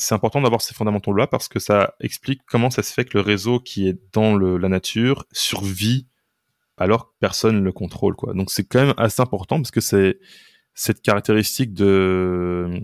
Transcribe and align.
c'est 0.00 0.14
important 0.14 0.40
d'avoir 0.40 0.62
ces 0.62 0.74
fondamentaux-là 0.74 1.26
parce 1.26 1.48
que 1.48 1.58
ça 1.58 1.94
explique 2.00 2.40
comment 2.46 2.70
ça 2.70 2.82
se 2.82 2.90
fait 2.92 3.04
que 3.04 3.18
le 3.18 3.22
réseau 3.22 3.60
qui 3.60 3.86
est 3.86 3.98
dans 4.12 4.36
la 4.36 4.68
nature 4.68 5.26
survit 5.30 6.06
alors 6.78 7.08
que 7.08 7.12
personne 7.20 7.56
ne 7.56 7.60
le 7.60 7.72
contrôle. 7.72 8.16
Donc 8.34 8.50
c'est 8.50 8.64
quand 8.64 8.86
même 8.86 8.94
assez 8.96 9.20
important 9.20 9.58
parce 9.58 9.70
que 9.70 9.82
c'est 9.82 10.18
cette 10.74 11.02
caractéristique 11.02 11.74
de, 11.74 12.80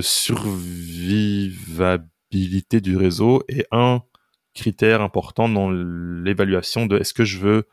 survivabilité 0.00 2.80
du 2.80 2.96
réseau 2.96 3.42
est 3.48 3.66
un 3.70 4.02
critère 4.54 5.02
important 5.02 5.48
dans 5.48 5.70
l'évaluation 5.70 6.86
de 6.86 6.98
est-ce 6.98 7.12
que 7.12 7.24
je 7.24 7.38
veux 7.38 7.68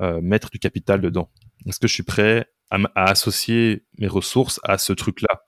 euh, 0.00 0.20
mettre 0.20 0.50
du 0.50 0.60
capital 0.60 1.00
dedans 1.00 1.32
Est-ce 1.66 1.80
que 1.80 1.88
je 1.88 1.94
suis 1.94 2.04
prêt 2.04 2.46
à 2.70 3.04
associer 3.04 3.84
mes 3.98 4.06
ressources 4.06 4.60
à 4.62 4.78
ce 4.78 4.92
truc-là? 4.92 5.42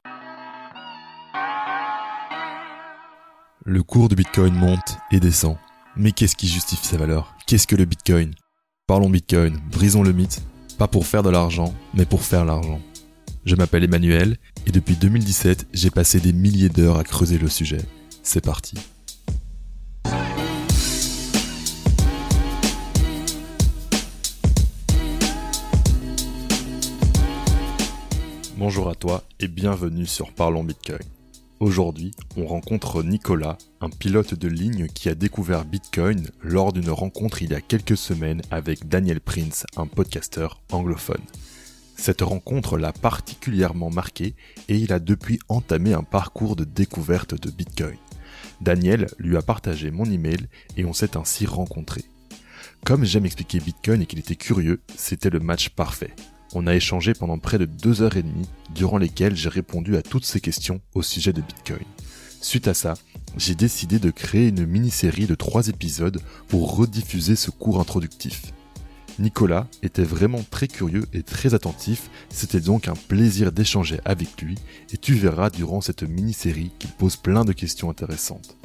Le 3.66 3.82
cours 3.82 4.08
du 4.08 4.14
Bitcoin 4.14 4.54
monte 4.54 4.96
et 5.12 5.20
descend. 5.20 5.58
Mais 5.94 6.12
qu'est-ce 6.12 6.34
qui 6.34 6.48
justifie 6.48 6.86
sa 6.86 6.96
valeur? 6.96 7.34
Qu'est-ce 7.46 7.66
que 7.66 7.76
le 7.76 7.84
Bitcoin? 7.84 8.32
Parlons 8.86 9.10
Bitcoin, 9.10 9.60
brisons 9.70 10.02
le 10.02 10.12
mythe, 10.12 10.42
pas 10.78 10.88
pour 10.88 11.06
faire 11.06 11.22
de 11.22 11.28
l'argent, 11.28 11.74
mais 11.92 12.06
pour 12.06 12.22
faire 12.22 12.46
l'argent. 12.46 12.80
Je 13.44 13.54
m'appelle 13.56 13.84
Emmanuel 13.84 14.38
et 14.66 14.72
depuis 14.72 14.96
2017, 14.96 15.66
j'ai 15.74 15.90
passé 15.90 16.20
des 16.20 16.32
milliers 16.32 16.70
d'heures 16.70 16.96
à 16.96 17.04
creuser 17.04 17.36
le 17.36 17.48
sujet. 17.48 17.82
C'est 18.22 18.42
parti. 18.42 18.78
Bonjour 28.56 28.88
à 28.88 28.94
toi 28.94 29.22
et 29.38 29.48
bienvenue 29.48 30.06
sur 30.06 30.32
Parlons 30.32 30.64
Bitcoin. 30.64 31.00
Aujourd'hui, 31.60 32.12
on 32.38 32.46
rencontre 32.46 33.02
Nicolas, 33.02 33.58
un 33.82 33.90
pilote 33.90 34.32
de 34.32 34.48
ligne 34.48 34.86
qui 34.86 35.10
a 35.10 35.14
découvert 35.14 35.66
Bitcoin 35.66 36.30
lors 36.42 36.72
d'une 36.72 36.88
rencontre 36.88 37.42
il 37.42 37.50
y 37.50 37.54
a 37.54 37.60
quelques 37.60 37.98
semaines 37.98 38.40
avec 38.50 38.88
Daniel 38.88 39.20
Prince, 39.20 39.66
un 39.76 39.86
podcasteur 39.86 40.62
anglophone. 40.72 41.20
Cette 41.98 42.22
rencontre 42.22 42.78
l'a 42.78 42.94
particulièrement 42.94 43.90
marqué 43.90 44.34
et 44.70 44.76
il 44.76 44.90
a 44.90 44.98
depuis 44.98 45.38
entamé 45.50 45.92
un 45.92 46.02
parcours 46.02 46.56
de 46.56 46.64
découverte 46.64 47.38
de 47.38 47.50
Bitcoin. 47.50 47.98
Daniel 48.62 49.08
lui 49.18 49.36
a 49.36 49.42
partagé 49.42 49.90
mon 49.90 50.06
email 50.06 50.48
et 50.78 50.86
on 50.86 50.94
s'est 50.94 51.18
ainsi 51.18 51.44
rencontrés. 51.44 52.06
Comme 52.86 53.04
j'aime 53.04 53.26
expliquer 53.26 53.60
Bitcoin 53.60 54.00
et 54.00 54.06
qu'il 54.06 54.18
était 54.18 54.34
curieux, 54.34 54.80
c'était 54.96 55.28
le 55.28 55.40
match 55.40 55.68
parfait. 55.68 56.14
On 56.52 56.66
a 56.66 56.74
échangé 56.74 57.14
pendant 57.14 57.38
près 57.38 57.58
de 57.58 57.64
deux 57.64 58.02
heures 58.02 58.16
et 58.16 58.22
demie, 58.22 58.48
durant 58.74 58.98
lesquelles 58.98 59.36
j'ai 59.36 59.48
répondu 59.48 59.96
à 59.96 60.02
toutes 60.02 60.24
ces 60.24 60.40
questions 60.40 60.80
au 60.94 61.02
sujet 61.02 61.32
de 61.32 61.42
Bitcoin. 61.42 61.84
Suite 62.40 62.68
à 62.68 62.74
ça, 62.74 62.94
j'ai 63.36 63.54
décidé 63.54 63.98
de 63.98 64.10
créer 64.10 64.48
une 64.48 64.66
mini-série 64.66 65.26
de 65.26 65.34
trois 65.34 65.68
épisodes 65.68 66.20
pour 66.48 66.76
rediffuser 66.76 67.36
ce 67.36 67.50
cours 67.50 67.80
introductif. 67.80 68.52
Nicolas 69.20 69.68
était 69.82 70.02
vraiment 70.02 70.42
très 70.50 70.66
curieux 70.66 71.04
et 71.12 71.22
très 71.22 71.54
attentif, 71.54 72.10
c'était 72.30 72.60
donc 72.60 72.88
un 72.88 72.94
plaisir 72.94 73.52
d'échanger 73.52 74.00
avec 74.04 74.40
lui 74.40 74.56
et 74.92 74.96
tu 74.96 75.14
verras 75.14 75.50
durant 75.50 75.80
cette 75.80 76.02
mini-série 76.02 76.72
qu'il 76.78 76.90
pose 76.92 77.16
plein 77.16 77.44
de 77.44 77.52
questions 77.52 77.90
intéressantes. 77.90 78.56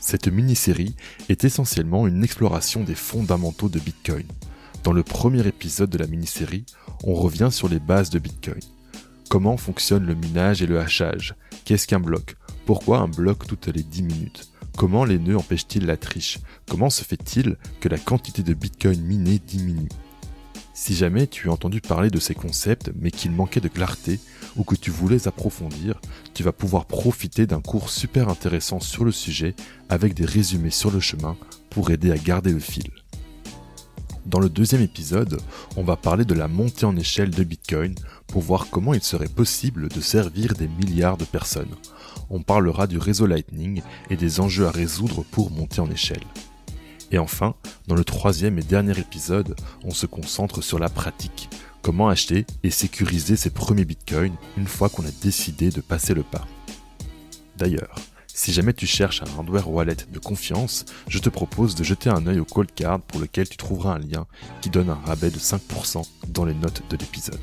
Cette 0.00 0.28
mini-série 0.28 0.96
est 1.28 1.44
essentiellement 1.44 2.06
une 2.06 2.24
exploration 2.24 2.82
des 2.82 2.94
fondamentaux 2.94 3.68
de 3.68 3.78
Bitcoin. 3.78 4.26
Dans 4.82 4.92
le 4.92 5.02
premier 5.02 5.46
épisode 5.46 5.90
de 5.90 5.98
la 5.98 6.06
mini-série, 6.06 6.64
on 7.04 7.12
revient 7.12 7.50
sur 7.50 7.68
les 7.68 7.78
bases 7.78 8.08
de 8.08 8.18
Bitcoin. 8.18 8.62
Comment 9.28 9.58
fonctionne 9.58 10.06
le 10.06 10.14
minage 10.14 10.62
et 10.62 10.66
le 10.66 10.80
hachage? 10.80 11.34
Qu'est-ce 11.66 11.86
qu'un 11.86 12.00
bloc? 12.00 12.36
Pourquoi 12.64 12.98
un 12.98 13.08
bloc 13.08 13.46
toutes 13.46 13.66
les 13.66 13.82
10 13.82 14.02
minutes? 14.02 14.48
Comment 14.78 15.04
les 15.04 15.18
nœuds 15.18 15.36
empêchent-ils 15.36 15.84
la 15.84 15.98
triche? 15.98 16.38
Comment 16.66 16.88
se 16.88 17.04
fait-il 17.04 17.58
que 17.80 17.90
la 17.90 17.98
quantité 17.98 18.42
de 18.42 18.54
Bitcoin 18.54 19.02
miné 19.02 19.38
diminue? 19.38 19.90
Si 20.72 20.94
jamais 20.94 21.26
tu 21.26 21.50
as 21.50 21.52
entendu 21.52 21.82
parler 21.82 22.08
de 22.08 22.18
ces 22.18 22.34
concepts 22.34 22.90
mais 22.98 23.10
qu'il 23.10 23.32
manquait 23.32 23.60
de 23.60 23.68
clarté 23.68 24.18
ou 24.56 24.64
que 24.64 24.76
tu 24.76 24.90
voulais 24.90 25.28
approfondir, 25.28 26.00
tu 26.32 26.42
vas 26.42 26.52
pouvoir 26.52 26.86
profiter 26.86 27.46
d'un 27.46 27.60
cours 27.60 27.90
super 27.90 28.30
intéressant 28.30 28.80
sur 28.80 29.04
le 29.04 29.12
sujet 29.12 29.54
avec 29.90 30.14
des 30.14 30.24
résumés 30.24 30.70
sur 30.70 30.90
le 30.90 31.00
chemin 31.00 31.36
pour 31.68 31.90
aider 31.90 32.10
à 32.12 32.16
garder 32.16 32.52
le 32.52 32.60
fil. 32.60 32.90
Dans 34.26 34.38
le 34.38 34.50
deuxième 34.50 34.82
épisode, 34.82 35.40
on 35.76 35.82
va 35.82 35.96
parler 35.96 36.24
de 36.24 36.34
la 36.34 36.46
montée 36.46 36.84
en 36.84 36.96
échelle 36.96 37.30
de 37.30 37.42
Bitcoin 37.42 37.94
pour 38.26 38.42
voir 38.42 38.66
comment 38.70 38.92
il 38.92 39.02
serait 39.02 39.28
possible 39.28 39.88
de 39.88 40.00
servir 40.00 40.54
des 40.54 40.68
milliards 40.68 41.16
de 41.16 41.24
personnes. 41.24 41.74
On 42.28 42.42
parlera 42.42 42.86
du 42.86 42.98
réseau 42.98 43.26
Lightning 43.26 43.82
et 44.10 44.16
des 44.16 44.40
enjeux 44.40 44.66
à 44.66 44.70
résoudre 44.70 45.24
pour 45.30 45.50
monter 45.50 45.80
en 45.80 45.90
échelle. 45.90 46.22
Et 47.10 47.18
enfin, 47.18 47.54
dans 47.88 47.96
le 47.96 48.04
troisième 48.04 48.58
et 48.58 48.62
dernier 48.62 48.98
épisode, 48.98 49.56
on 49.84 49.90
se 49.90 50.06
concentre 50.06 50.62
sur 50.62 50.78
la 50.78 50.88
pratique. 50.88 51.48
Comment 51.82 52.08
acheter 52.08 52.46
et 52.62 52.70
sécuriser 52.70 53.36
ses 53.36 53.50
premiers 53.50 53.86
bitcoins 53.86 54.36
une 54.58 54.66
fois 54.66 54.90
qu'on 54.90 55.04
a 55.04 55.10
décidé 55.22 55.70
de 55.70 55.80
passer 55.80 56.12
le 56.12 56.22
pas. 56.22 56.46
D'ailleurs, 57.56 57.96
si 58.40 58.54
jamais 58.54 58.72
tu 58.72 58.86
cherches 58.86 59.20
un 59.20 59.26
hardware 59.36 59.68
wallet 59.68 59.96
de 60.10 60.18
confiance, 60.18 60.86
je 61.08 61.18
te 61.18 61.28
propose 61.28 61.74
de 61.74 61.84
jeter 61.84 62.08
un 62.08 62.26
œil 62.26 62.40
au 62.40 62.46
cold 62.46 62.72
card 62.74 62.98
pour 63.02 63.20
lequel 63.20 63.46
tu 63.46 63.58
trouveras 63.58 63.96
un 63.96 63.98
lien 63.98 64.26
qui 64.62 64.70
donne 64.70 64.88
un 64.88 64.98
rabais 65.04 65.28
de 65.28 65.38
5% 65.38 66.08
dans 66.28 66.46
les 66.46 66.54
notes 66.54 66.82
de 66.88 66.96
l'épisode. 66.96 67.38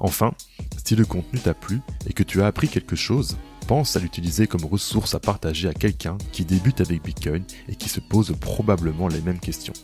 Enfin, 0.00 0.32
si 0.84 0.96
le 0.96 1.04
contenu 1.04 1.38
t'a 1.38 1.54
plu 1.54 1.82
et 2.08 2.12
que 2.14 2.24
tu 2.24 2.42
as 2.42 2.48
appris 2.48 2.66
quelque 2.66 2.96
chose, 2.96 3.36
pense 3.68 3.94
à 3.94 4.00
l'utiliser 4.00 4.48
comme 4.48 4.64
ressource 4.64 5.14
à 5.14 5.20
partager 5.20 5.68
à 5.68 5.72
quelqu'un 5.72 6.18
qui 6.32 6.44
débute 6.44 6.80
avec 6.80 7.00
Bitcoin 7.00 7.44
et 7.68 7.76
qui 7.76 7.88
se 7.88 8.00
pose 8.00 8.34
probablement 8.40 9.06
les 9.06 9.20
mêmes 9.20 9.38
questions. 9.38 9.74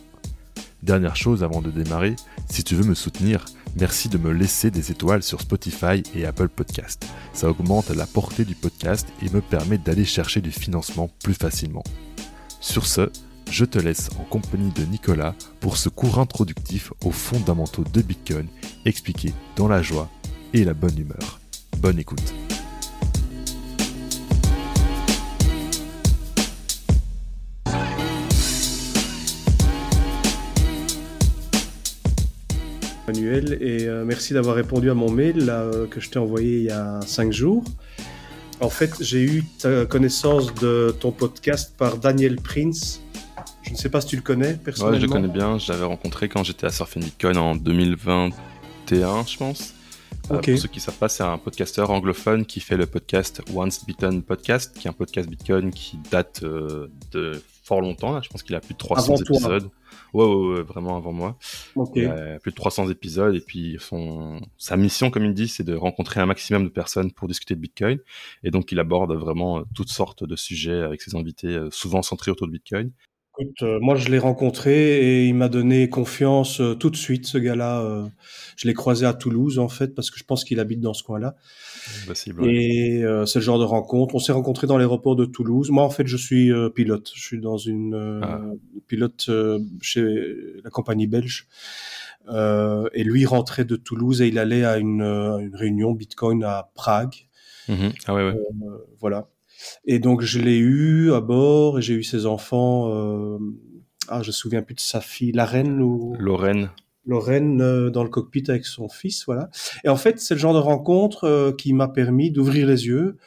Dernière 0.83 1.15
chose 1.15 1.45
avant 1.45 1.61
de 1.61 1.71
démarrer, 1.71 2.17
si 2.49 2.65
tu 2.65 2.75
veux 2.75 2.83
me 2.83 2.93
soutenir, 2.93 3.45
merci 3.75 4.09
de 4.09 4.17
me 4.17 4.31
laisser 4.31 4.71
des 4.71 4.91
étoiles 4.91 5.23
sur 5.23 5.41
Spotify 5.41 6.03
et 6.13 6.25
Apple 6.25 6.49
Podcast. 6.49 7.05
Ça 7.33 7.49
augmente 7.49 7.89
la 7.89 8.05
portée 8.05 8.45
du 8.45 8.55
podcast 8.55 9.07
et 9.21 9.29
me 9.29 9.41
permet 9.41 9.77
d'aller 9.77 10.05
chercher 10.05 10.41
du 10.41 10.51
financement 10.51 11.09
plus 11.23 11.33
facilement. 11.33 11.83
Sur 12.59 12.85
ce, 12.85 13.09
je 13.49 13.65
te 13.65 13.77
laisse 13.77 14.09
en 14.19 14.23
compagnie 14.23 14.71
de 14.71 14.83
Nicolas 14.83 15.35
pour 15.59 15.77
ce 15.77 15.89
cours 15.89 16.19
introductif 16.19 16.91
aux 17.03 17.11
fondamentaux 17.11 17.83
de 17.83 18.01
Bitcoin 18.01 18.47
expliqué 18.85 19.33
dans 19.55 19.67
la 19.67 19.81
joie 19.81 20.09
et 20.53 20.63
la 20.63 20.73
bonne 20.73 20.97
humeur. 20.97 21.39
Bonne 21.77 21.99
écoute. 21.99 22.33
Manuel, 33.07 33.57
et 33.61 33.87
euh, 33.87 34.03
merci 34.03 34.33
d'avoir 34.33 34.55
répondu 34.55 34.89
à 34.89 34.93
mon 34.93 35.11
mail 35.11 35.47
euh, 35.49 35.85
que 35.85 35.99
je 35.99 36.09
t'ai 36.09 36.17
envoyé 36.17 36.57
il 36.57 36.63
y 36.63 36.71
a 36.71 36.99
cinq 37.01 37.31
jours. 37.31 37.63
En 38.61 38.69
fait, 38.69 38.91
j'ai 39.01 39.21
eu 39.21 39.43
ta 39.59 39.85
connaissance 39.85 40.53
de 40.55 40.95
ton 40.99 41.11
podcast 41.11 41.75
par 41.77 41.97
Daniel 41.97 42.37
Prince. 42.37 43.01
Je 43.63 43.71
ne 43.71 43.75
sais 43.75 43.89
pas 43.89 44.01
si 44.01 44.07
tu 44.07 44.15
le 44.15 44.21
connais 44.21 44.53
personnellement. 44.53 44.95
Ouais, 44.95 45.01
je 45.01 45.05
le 45.05 45.11
connais 45.11 45.27
bien. 45.27 45.57
Je 45.59 45.71
l'avais 45.71 45.85
rencontré 45.85 46.29
quand 46.29 46.43
j'étais 46.43 46.65
à 46.65 46.71
Surfing 46.71 47.03
Bitcoin 47.03 47.37
en 47.37 47.55
2021, 47.55 49.25
je 49.25 49.37
pense. 49.37 49.73
Euh, 50.31 50.39
pour 50.39 50.57
ceux 50.57 50.67
qui 50.67 50.79
ne 50.79 50.83
savent 50.83 50.97
pas, 50.97 51.09
c'est 51.09 51.23
un 51.23 51.37
podcasteur 51.37 51.91
anglophone 51.91 52.45
qui 52.45 52.59
fait 52.59 52.77
le 52.77 52.87
podcast 52.87 53.41
Once 53.53 53.85
Bitten 53.85 54.23
Podcast, 54.23 54.75
qui 54.75 54.87
est 54.87 54.89
un 54.89 54.93
podcast 54.93 55.29
Bitcoin 55.29 55.71
qui 55.71 55.99
date 56.09 56.43
de 56.43 57.41
fort 57.63 57.81
longtemps. 57.81 58.19
Je 58.21 58.29
pense 58.29 58.41
qu'il 58.41 58.55
a 58.55 58.61
plus 58.61 58.73
de 58.73 58.79
300 58.79 59.17
épisodes. 59.17 59.69
Ouais, 60.15 60.23
ouais, 60.23 60.61
vraiment 60.63 60.95
avant 60.95 61.11
moi. 61.11 61.37
Plus 61.73 62.51
de 62.51 62.55
300 62.55 62.89
épisodes 62.89 63.35
et 63.35 63.41
puis 63.41 63.75
son 63.81 64.39
sa 64.57 64.77
mission, 64.77 65.09
comme 65.11 65.25
il 65.25 65.33
dit, 65.33 65.49
c'est 65.49 65.65
de 65.65 65.75
rencontrer 65.75 66.21
un 66.21 66.25
maximum 66.25 66.63
de 66.63 66.69
personnes 66.69 67.11
pour 67.11 67.27
discuter 67.27 67.53
de 67.53 67.59
Bitcoin. 67.59 67.99
Et 68.41 68.49
donc 68.49 68.71
il 68.71 68.79
aborde 68.79 69.13
vraiment 69.13 69.59
euh, 69.59 69.63
toutes 69.75 69.89
sortes 69.89 70.23
de 70.23 70.37
sujets 70.37 70.81
avec 70.81 71.01
ses 71.01 71.15
invités, 71.15 71.49
euh, 71.49 71.69
souvent 71.69 72.01
centrés 72.01 72.31
autour 72.31 72.47
de 72.47 72.53
Bitcoin. 72.53 72.91
Écoute, 73.37 73.61
euh, 73.63 73.79
moi 73.81 73.95
je 73.95 74.07
l'ai 74.07 74.17
rencontré 74.17 74.99
et 74.99 75.25
il 75.27 75.35
m'a 75.35 75.49
donné 75.49 75.89
confiance 75.89 76.61
tout 76.79 76.89
de 76.89 76.95
suite. 76.95 77.25
Ce 77.27 77.37
gars-là, 77.37 78.05
je 78.55 78.67
l'ai 78.69 78.73
croisé 78.73 79.05
à 79.05 79.13
Toulouse 79.13 79.59
en 79.59 79.67
fait 79.67 79.93
parce 79.93 80.09
que 80.11 80.17
je 80.17 80.23
pense 80.23 80.45
qu'il 80.45 80.61
habite 80.61 80.79
dans 80.79 80.93
ce 80.93 81.03
coin-là. 81.03 81.35
Et 82.43 83.03
euh, 83.03 83.25
c'est 83.25 83.39
le 83.39 83.45
genre 83.45 83.59
de 83.59 83.63
rencontre. 83.63 84.15
On 84.15 84.19
s'est 84.19 84.31
rencontrés 84.31 84.67
dans 84.67 84.77
l'aéroport 84.77 85.15
de 85.15 85.25
Toulouse. 85.25 85.69
Moi, 85.71 85.83
en 85.83 85.89
fait, 85.89 86.07
je 86.07 86.17
suis 86.17 86.51
euh, 86.51 86.69
pilote. 86.69 87.11
Je 87.15 87.21
suis 87.21 87.39
dans 87.39 87.57
une 87.57 87.93
euh, 87.93 88.19
ah. 88.23 88.41
pilote 88.87 89.29
chez 89.81 90.03
la 90.63 90.69
compagnie 90.69 91.07
belge. 91.07 91.47
et 92.29 93.03
lui 93.03 93.25
rentrait 93.25 93.65
de 93.65 93.75
Toulouse 93.75 94.21
et 94.21 94.27
il 94.27 94.39
allait 94.39 94.65
à 94.65 94.77
une, 94.77 95.01
une 95.01 95.55
réunion 95.55 95.91
Bitcoin 95.91 96.43
à 96.43 96.71
Prague. 96.75 97.27
Mhm. 97.67 97.93
Ah 98.07 98.13
ouais, 98.13 98.23
ouais. 98.23 98.37
voilà. 98.99 99.29
Et 99.85 99.99
donc 99.99 100.21
je 100.21 100.39
l'ai 100.39 100.57
eu 100.57 101.13
à 101.13 101.21
bord 101.21 101.79
et 101.79 101.81
j'ai 101.81 101.93
eu 101.93 102.03
ses 102.03 102.25
enfants. 102.25 102.89
ah, 104.07 104.21
je 104.21 104.27
me 104.27 104.31
souviens 104.33 104.61
plus 104.61 104.75
de 104.75 104.79
sa 104.79 105.01
fille, 105.01 105.31
la 105.31 105.45
reine 105.45 105.81
ou 105.81 106.15
Lorraine. 106.19 106.69
Lorraine 107.05 107.61
euh, 107.61 107.89
dans 107.89 108.03
le 108.03 108.09
cockpit 108.09 108.43
avec 108.47 108.65
son 108.65 108.89
fils, 108.89 109.25
voilà. 109.25 109.49
Et 109.83 109.89
en 109.89 109.95
fait, 109.95 110.19
c'est 110.19 110.33
le 110.33 110.39
genre 110.39 110.53
de 110.53 110.59
rencontre 110.59 111.25
euh, 111.25 111.51
qui 111.51 111.73
m'a 111.73 111.87
permis 111.87 112.31
d'ouvrir 112.31 112.67
les 112.67 112.87
yeux 112.87 113.17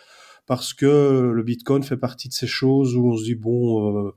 parce 0.46 0.72
que 0.72 1.30
le 1.34 1.42
Bitcoin 1.42 1.82
fait 1.82 1.96
partie 1.96 2.28
de 2.28 2.32
ces 2.32 2.46
choses 2.46 2.96
où 2.96 3.12
on 3.12 3.16
se 3.16 3.24
dit 3.24 3.34
bon, 3.34 4.12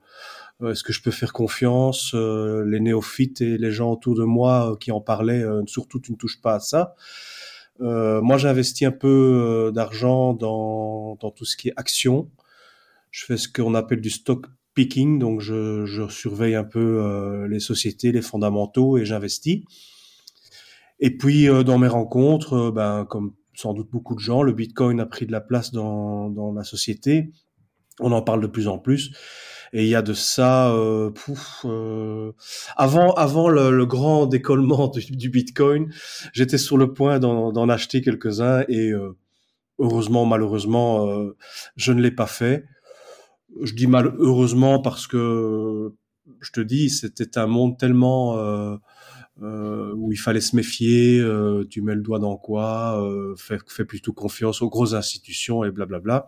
est-ce 0.65 0.81
que 0.81 0.93
je 0.93 1.01
peux 1.01 1.11
faire 1.11 1.33
confiance 1.33 2.13
Les 2.13 2.79
néophytes 2.79 3.41
et 3.41 3.57
les 3.57 3.71
gens 3.71 3.91
autour 3.91 4.15
de 4.15 4.23
moi 4.23 4.77
qui 4.79 4.93
en 4.93 5.01
parlaient, 5.01 5.43
surtout 5.65 5.99
tu 5.99 6.13
ne 6.13 6.17
touches 6.17 6.39
pas 6.41 6.55
à 6.55 6.59
ça. 6.61 6.95
moi, 7.81 8.37
j'ai 8.37 8.47
investi 8.47 8.85
un 8.85 8.93
peu 8.93 9.73
d'argent 9.75 10.33
dans, 10.33 11.17
dans 11.19 11.31
tout 11.31 11.43
ce 11.43 11.57
qui 11.57 11.67
est 11.67 11.73
action. 11.75 12.29
Je 13.09 13.25
fais 13.25 13.35
ce 13.35 13.49
qu'on 13.49 13.75
appelle 13.75 13.99
du 13.99 14.09
stock 14.09 14.45
picking, 14.73 15.19
donc 15.19 15.41
je, 15.41 15.85
je 15.85 16.07
surveille 16.09 16.55
un 16.55 16.63
peu 16.63 17.45
les 17.49 17.59
sociétés, 17.59 18.11
les 18.11 18.21
fondamentaux 18.21 18.97
et 18.97 19.05
j'investis. 19.05 19.63
Et 21.01 21.09
puis 21.09 21.49
euh, 21.49 21.63
dans 21.63 21.79
mes 21.79 21.87
rencontres, 21.87 22.53
euh, 22.53 22.71
ben, 22.71 23.05
comme 23.05 23.33
sans 23.55 23.73
doute 23.73 23.89
beaucoup 23.91 24.15
de 24.15 24.19
gens, 24.19 24.43
le 24.43 24.53
Bitcoin 24.53 24.99
a 24.99 25.05
pris 25.05 25.25
de 25.25 25.31
la 25.31 25.41
place 25.41 25.71
dans, 25.71 26.29
dans 26.29 26.53
la 26.53 26.63
société. 26.63 27.31
On 27.99 28.11
en 28.11 28.21
parle 28.21 28.41
de 28.41 28.47
plus 28.47 28.67
en 28.67 28.77
plus. 28.77 29.11
Et 29.73 29.83
il 29.83 29.89
y 29.89 29.95
a 29.95 30.01
de 30.01 30.13
ça, 30.13 30.71
euh, 30.73 31.11
pouf, 31.11 31.65
euh, 31.65 32.33
avant, 32.75 33.13
avant 33.13 33.49
le, 33.49 33.85
grand 33.85 34.25
décollement 34.25 34.87
du, 34.89 35.15
du 35.15 35.29
Bitcoin, 35.29 35.91
j'étais 36.33 36.57
sur 36.57 36.77
le 36.77 36.93
point 36.93 37.19
d'en 37.19 37.69
acheter 37.69 38.01
quelques-uns 38.01 38.65
et 38.67 38.91
euh, 38.91 39.15
heureusement, 39.79 40.25
malheureusement, 40.25 41.07
euh, 41.07 41.37
je 41.77 41.93
ne 41.93 42.01
l'ai 42.01 42.11
pas 42.11 42.27
fait. 42.27 42.65
Je 43.61 43.73
dis 43.73 43.87
malheureusement 43.87 44.79
parce 44.79 45.07
que 45.07 45.91
je 46.39 46.51
te 46.51 46.61
dis, 46.61 46.89
c'était 46.89 47.37
un 47.37 47.47
monde 47.47 47.77
tellement 47.77 48.37
euh, 49.41 49.93
où 49.95 50.11
il 50.11 50.17
fallait 50.17 50.41
se 50.41 50.55
méfier, 50.55 51.19
euh, 51.19 51.65
tu 51.69 51.81
mets 51.81 51.95
le 51.95 52.01
doigt 52.01 52.19
dans 52.19 52.37
quoi, 52.37 53.03
euh, 53.03 53.35
fais, 53.37 53.57
fais, 53.67 53.85
plutôt 53.85 54.13
confiance 54.13 54.61
aux 54.61 54.69
grosses 54.69 54.93
institutions 54.93 55.63
et 55.63 55.71
blablabla. 55.71 56.27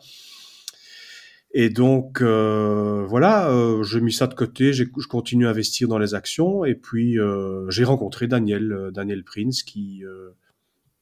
Et 1.55 1.69
donc 1.69 2.21
euh, 2.21 3.05
voilà, 3.07 3.47
euh, 3.49 3.83
j'ai 3.83 4.01
mis 4.01 4.11
ça 4.11 4.25
de 4.25 4.33
côté, 4.33 4.73
je 4.73 4.83
continue 5.07 5.45
à 5.45 5.51
investir 5.51 5.87
dans 5.87 5.99
les 5.99 6.15
actions 6.15 6.65
et 6.65 6.73
puis 6.73 7.19
euh, 7.19 7.69
j'ai 7.69 7.83
rencontré 7.83 8.25
Daniel, 8.27 8.89
Daniel 8.91 9.23
Prince 9.23 9.61
qui 9.61 10.03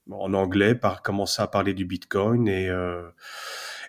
en 0.09 0.33
anglais 0.33 0.75
par 0.75 1.01
commencé 1.03 1.41
à 1.41 1.47
parler 1.47 1.73
du 1.73 1.85
Bitcoin 1.85 2.49
et 2.49 2.69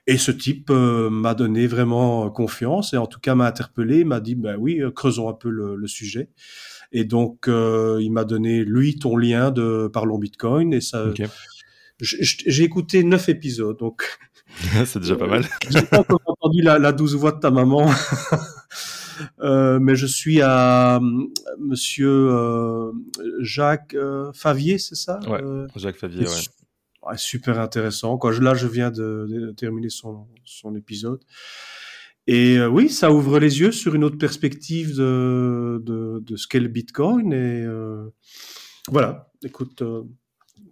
et 0.07 0.19
ce 0.19 0.31
type 0.33 0.71
m'a 0.71 1.35
donné 1.35 1.67
vraiment 1.67 2.31
confiance 2.31 2.93
et 2.93 2.97
en 2.97 3.07
tout 3.07 3.21
cas 3.21 3.35
m'a 3.35 3.47
interpellé, 3.47 4.05
m'a 4.05 4.21
dit 4.21 4.35
ben 4.35 4.57
oui, 4.59 4.81
creusons 4.95 5.29
un 5.29 5.35
peu 5.35 5.49
le, 5.49 5.77
le 5.77 5.87
sujet. 5.87 6.29
Et 6.93 7.05
donc, 7.05 7.49
euh, 7.49 7.99
il 8.01 8.13
m'a 8.13 8.25
donné, 8.25 8.65
lui, 8.65 8.99
ton 8.99 9.17
lien 9.17 9.51
de 9.51 9.89
Parlons 9.93 10.19
Bitcoin. 10.19 10.75
Et 10.75 10.81
ça, 10.81 11.07
j'ai 11.99 12.63
écouté 12.63 13.03
neuf 13.03 13.29
épisodes. 13.29 13.79
Donc, 13.79 14.05
c'est 14.85 14.99
déjà 14.99 15.17
pas 15.17 15.27
mal. 15.27 15.45
j'ai 15.71 15.83
pas 15.83 16.01
encore 16.01 16.21
entendu 16.27 16.61
la, 16.61 16.79
la, 16.79 16.93
douce 16.93 17.15
voix 17.15 17.33
de 17.33 17.41
ta 17.41 17.51
maman. 17.51 17.91
Euh, 19.41 19.79
mais 19.79 19.95
je 19.95 20.07
suis 20.07 20.41
à 20.41 20.97
euh, 20.97 21.01
Monsieur 21.61 22.09
euh, 22.09 22.93
Jacques 23.41 23.95
euh, 23.95 24.33
Favier, 24.33 24.79
c'est 24.79 24.97
ça? 24.97 25.21
Ouais, 25.29 25.41
Jacques 25.77 25.99
Favier, 25.99 26.27
ouais. 26.27 26.41
Super 27.17 27.59
intéressant. 27.59 28.17
Quoi. 28.19 28.33
Là, 28.41 28.55
je 28.55 28.67
viens 28.67 28.91
de, 28.91 29.27
de 29.29 29.53
terminer 29.53 29.91
son, 29.91 30.27
son 30.45 30.75
épisode. 30.77 31.21
Et 32.29 32.59
euh, 32.59 32.69
oui, 32.69 32.89
ça 32.89 33.11
ouvre 33.11 33.41
les 33.41 33.61
yeux 33.61 33.73
sur 33.73 33.95
une 33.97 34.05
autre 34.05 34.19
perspective 34.19 34.97
de, 34.97 35.83
de, 35.85 36.21
de 36.21 36.37
ce 36.37 36.47
qu'est 36.47 36.61
le 36.61 36.69
Bitcoin. 36.69 37.33
Et 37.33 37.65
euh, 37.65 38.09
voilà, 38.89 39.31
écoute, 39.45 39.83
euh, 39.83 40.05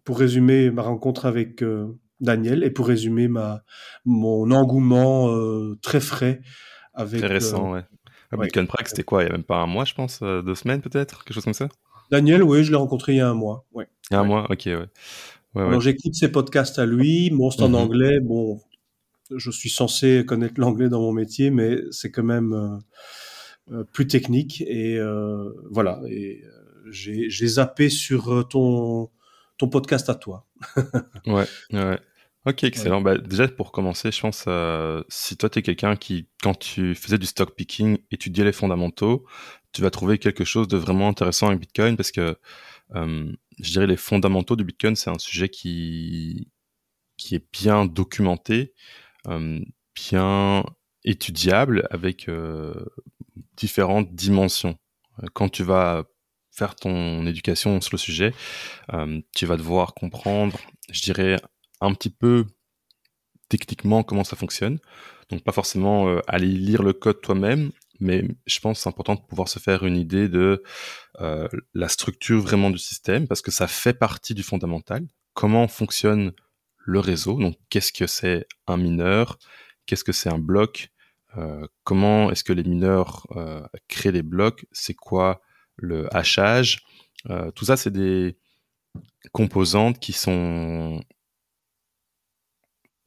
pour 0.04 0.18
résumer 0.18 0.70
ma 0.70 0.82
rencontre 0.82 1.26
avec 1.26 1.64
Daniel 2.20 2.62
et 2.62 2.70
pour 2.70 2.86
résumer 2.86 3.26
ma, 3.26 3.64
mon 4.04 4.50
engouement 4.52 5.28
très 5.82 6.00
frais 6.00 6.40
avec... 6.94 7.20
Très 7.20 7.32
récent, 7.32 7.72
ouais. 7.72 7.84
Ah, 8.30 8.36
ouais. 8.36 8.46
Bitcoin 8.46 8.68
Prague, 8.68 8.86
c'était 8.86 9.02
quoi? 9.02 9.24
Il 9.24 9.26
y 9.26 9.28
a 9.28 9.32
même 9.32 9.42
pas 9.42 9.58
un 9.58 9.66
mois, 9.66 9.84
je 9.84 9.94
pense 9.94 10.20
Deux 10.22 10.54
semaines 10.54 10.80
peut-être 10.80 11.24
Quelque 11.24 11.34
chose 11.34 11.44
comme 11.44 11.52
ça? 11.52 11.68
Daniel, 12.10 12.42
oui, 12.42 12.62
je 12.64 12.70
l'ai 12.70 12.76
rencontré 12.76 13.14
il 13.14 13.16
y 13.16 13.20
a 13.20 13.28
un 13.28 13.34
mois. 13.34 13.66
Ouais. 13.72 13.88
Il 14.10 14.14
y 14.14 14.16
a 14.16 14.20
un 14.20 14.24
mois, 14.24 14.46
ok, 14.50 14.62
ouais. 14.66 14.86
Ouais 15.54 15.62
Alors 15.62 15.80
j'écoute 15.80 16.14
ses 16.14 16.30
podcasts 16.30 16.78
à 16.78 16.86
lui, 16.86 17.28
c'est 17.28 17.62
en 17.62 17.68
mm 17.68 17.72
-hmm. 17.72 17.76
anglais, 17.76 18.20
bon, 18.20 18.60
je 19.36 19.50
suis 19.50 19.70
censé 19.70 20.24
connaître 20.26 20.54
l'anglais 20.58 20.88
dans 20.88 21.00
mon 21.00 21.12
métier, 21.12 21.50
mais 21.50 21.78
c'est 21.90 22.10
quand 22.10 22.24
même 22.24 22.52
euh, 22.52 22.78
euh, 23.72 23.84
plus 23.92 24.06
technique. 24.06 24.62
Et 24.62 24.98
euh, 24.98 25.50
voilà, 25.70 26.00
et 26.08 26.42
j'ai 26.90 27.46
zappé 27.46 27.88
sur 27.88 28.48
ton, 28.48 29.10
ton 29.58 29.68
podcast 29.68 30.08
à 30.08 30.14
toi. 30.14 30.46
ouais, 31.26 31.46
ouais. 31.72 31.98
Ok, 32.46 32.64
excellent. 32.64 33.02
Ouais. 33.04 33.16
Bah, 33.16 33.18
déjà, 33.18 33.48
pour 33.48 33.70
commencer, 33.70 34.10
je 34.10 34.20
pense, 34.20 34.44
euh, 34.48 35.02
si 35.08 35.36
toi, 35.36 35.50
tu 35.50 35.58
es 35.58 35.62
quelqu'un 35.62 35.96
qui, 35.96 36.26
quand 36.42 36.54
tu 36.54 36.94
faisais 36.94 37.18
du 37.18 37.26
stock 37.26 37.54
picking, 37.54 37.98
étudiais 38.10 38.44
les 38.44 38.52
fondamentaux, 38.52 39.26
tu 39.72 39.82
vas 39.82 39.90
trouver 39.90 40.18
quelque 40.18 40.44
chose 40.44 40.66
de 40.66 40.78
vraiment 40.78 41.08
intéressant 41.08 41.48
avec 41.48 41.60
Bitcoin 41.60 41.96
parce 41.96 42.10
que 42.10 42.36
euh, 42.96 43.32
je 43.62 43.72
dirais 43.72 43.86
les 43.86 43.96
fondamentaux 43.96 44.56
du 44.56 44.64
Bitcoin, 44.64 44.96
c'est 44.96 45.10
un 45.10 45.18
sujet 45.18 45.48
qui, 45.48 46.48
qui 47.16 47.34
est 47.34 47.44
bien 47.52 47.84
documenté, 47.84 48.72
euh, 49.28 49.60
bien 49.94 50.64
étudiable 51.04 51.86
avec 51.90 52.28
euh, 52.28 52.74
différentes 53.56 54.14
dimensions. 54.14 54.78
Euh, 55.22 55.26
quand 55.34 55.48
tu 55.48 55.62
vas 55.62 56.04
faire 56.50 56.74
ton 56.74 57.26
éducation 57.26 57.80
sur 57.80 57.92
le 57.92 57.98
sujet, 57.98 58.34
tu 59.34 59.46
vas 59.46 59.56
devoir 59.56 59.94
comprendre, 59.94 60.58
je 60.90 61.00
dirais, 61.00 61.36
un 61.80 61.94
petit 61.94 62.10
peu 62.10 62.44
techniquement 63.48 64.02
comment 64.02 64.24
ça 64.24 64.36
fonctionne. 64.36 64.78
Donc 65.30 65.44
pas 65.44 65.52
forcément 65.52 66.18
aller 66.26 66.48
lire 66.48 66.82
le 66.82 66.92
code 66.92 67.20
toi-même, 67.20 67.70
mais 68.00 68.24
je 68.46 68.58
pense 68.60 68.80
c'est 68.80 68.88
important 68.88 69.14
de 69.14 69.20
pouvoir 69.20 69.48
se 69.48 69.58
faire 69.58 69.84
une 69.84 69.96
idée 69.96 70.28
de 70.28 70.62
euh, 71.20 71.48
la 71.74 71.88
structure 71.88 72.40
vraiment 72.40 72.70
du 72.70 72.78
système, 72.78 73.28
parce 73.28 73.42
que 73.42 73.50
ça 73.50 73.66
fait 73.68 73.92
partie 73.92 74.34
du 74.34 74.42
fondamental. 74.42 75.06
Comment 75.34 75.68
fonctionne 75.68 76.32
le 76.78 76.98
réseau? 76.98 77.38
Donc, 77.38 77.56
qu'est-ce 77.68 77.92
que 77.92 78.06
c'est 78.06 78.46
un 78.66 78.76
mineur? 78.76 79.38
Qu'est-ce 79.86 80.04
que 80.04 80.12
c'est 80.12 80.32
un 80.32 80.38
bloc? 80.38 80.90
Euh, 81.36 81.66
Comment 81.84 82.30
est-ce 82.30 82.42
que 82.44 82.52
les 82.52 82.64
mineurs 82.64 83.26
euh, 83.36 83.62
créent 83.88 84.12
des 84.12 84.22
blocs? 84.22 84.66
C'est 84.72 84.94
quoi 84.94 85.40
le 85.76 86.14
hachage? 86.14 86.84
Tout 87.54 87.66
ça, 87.66 87.76
c'est 87.76 87.90
des 87.90 88.38
composantes 89.32 89.98
qui 90.00 90.14
sont 90.14 91.02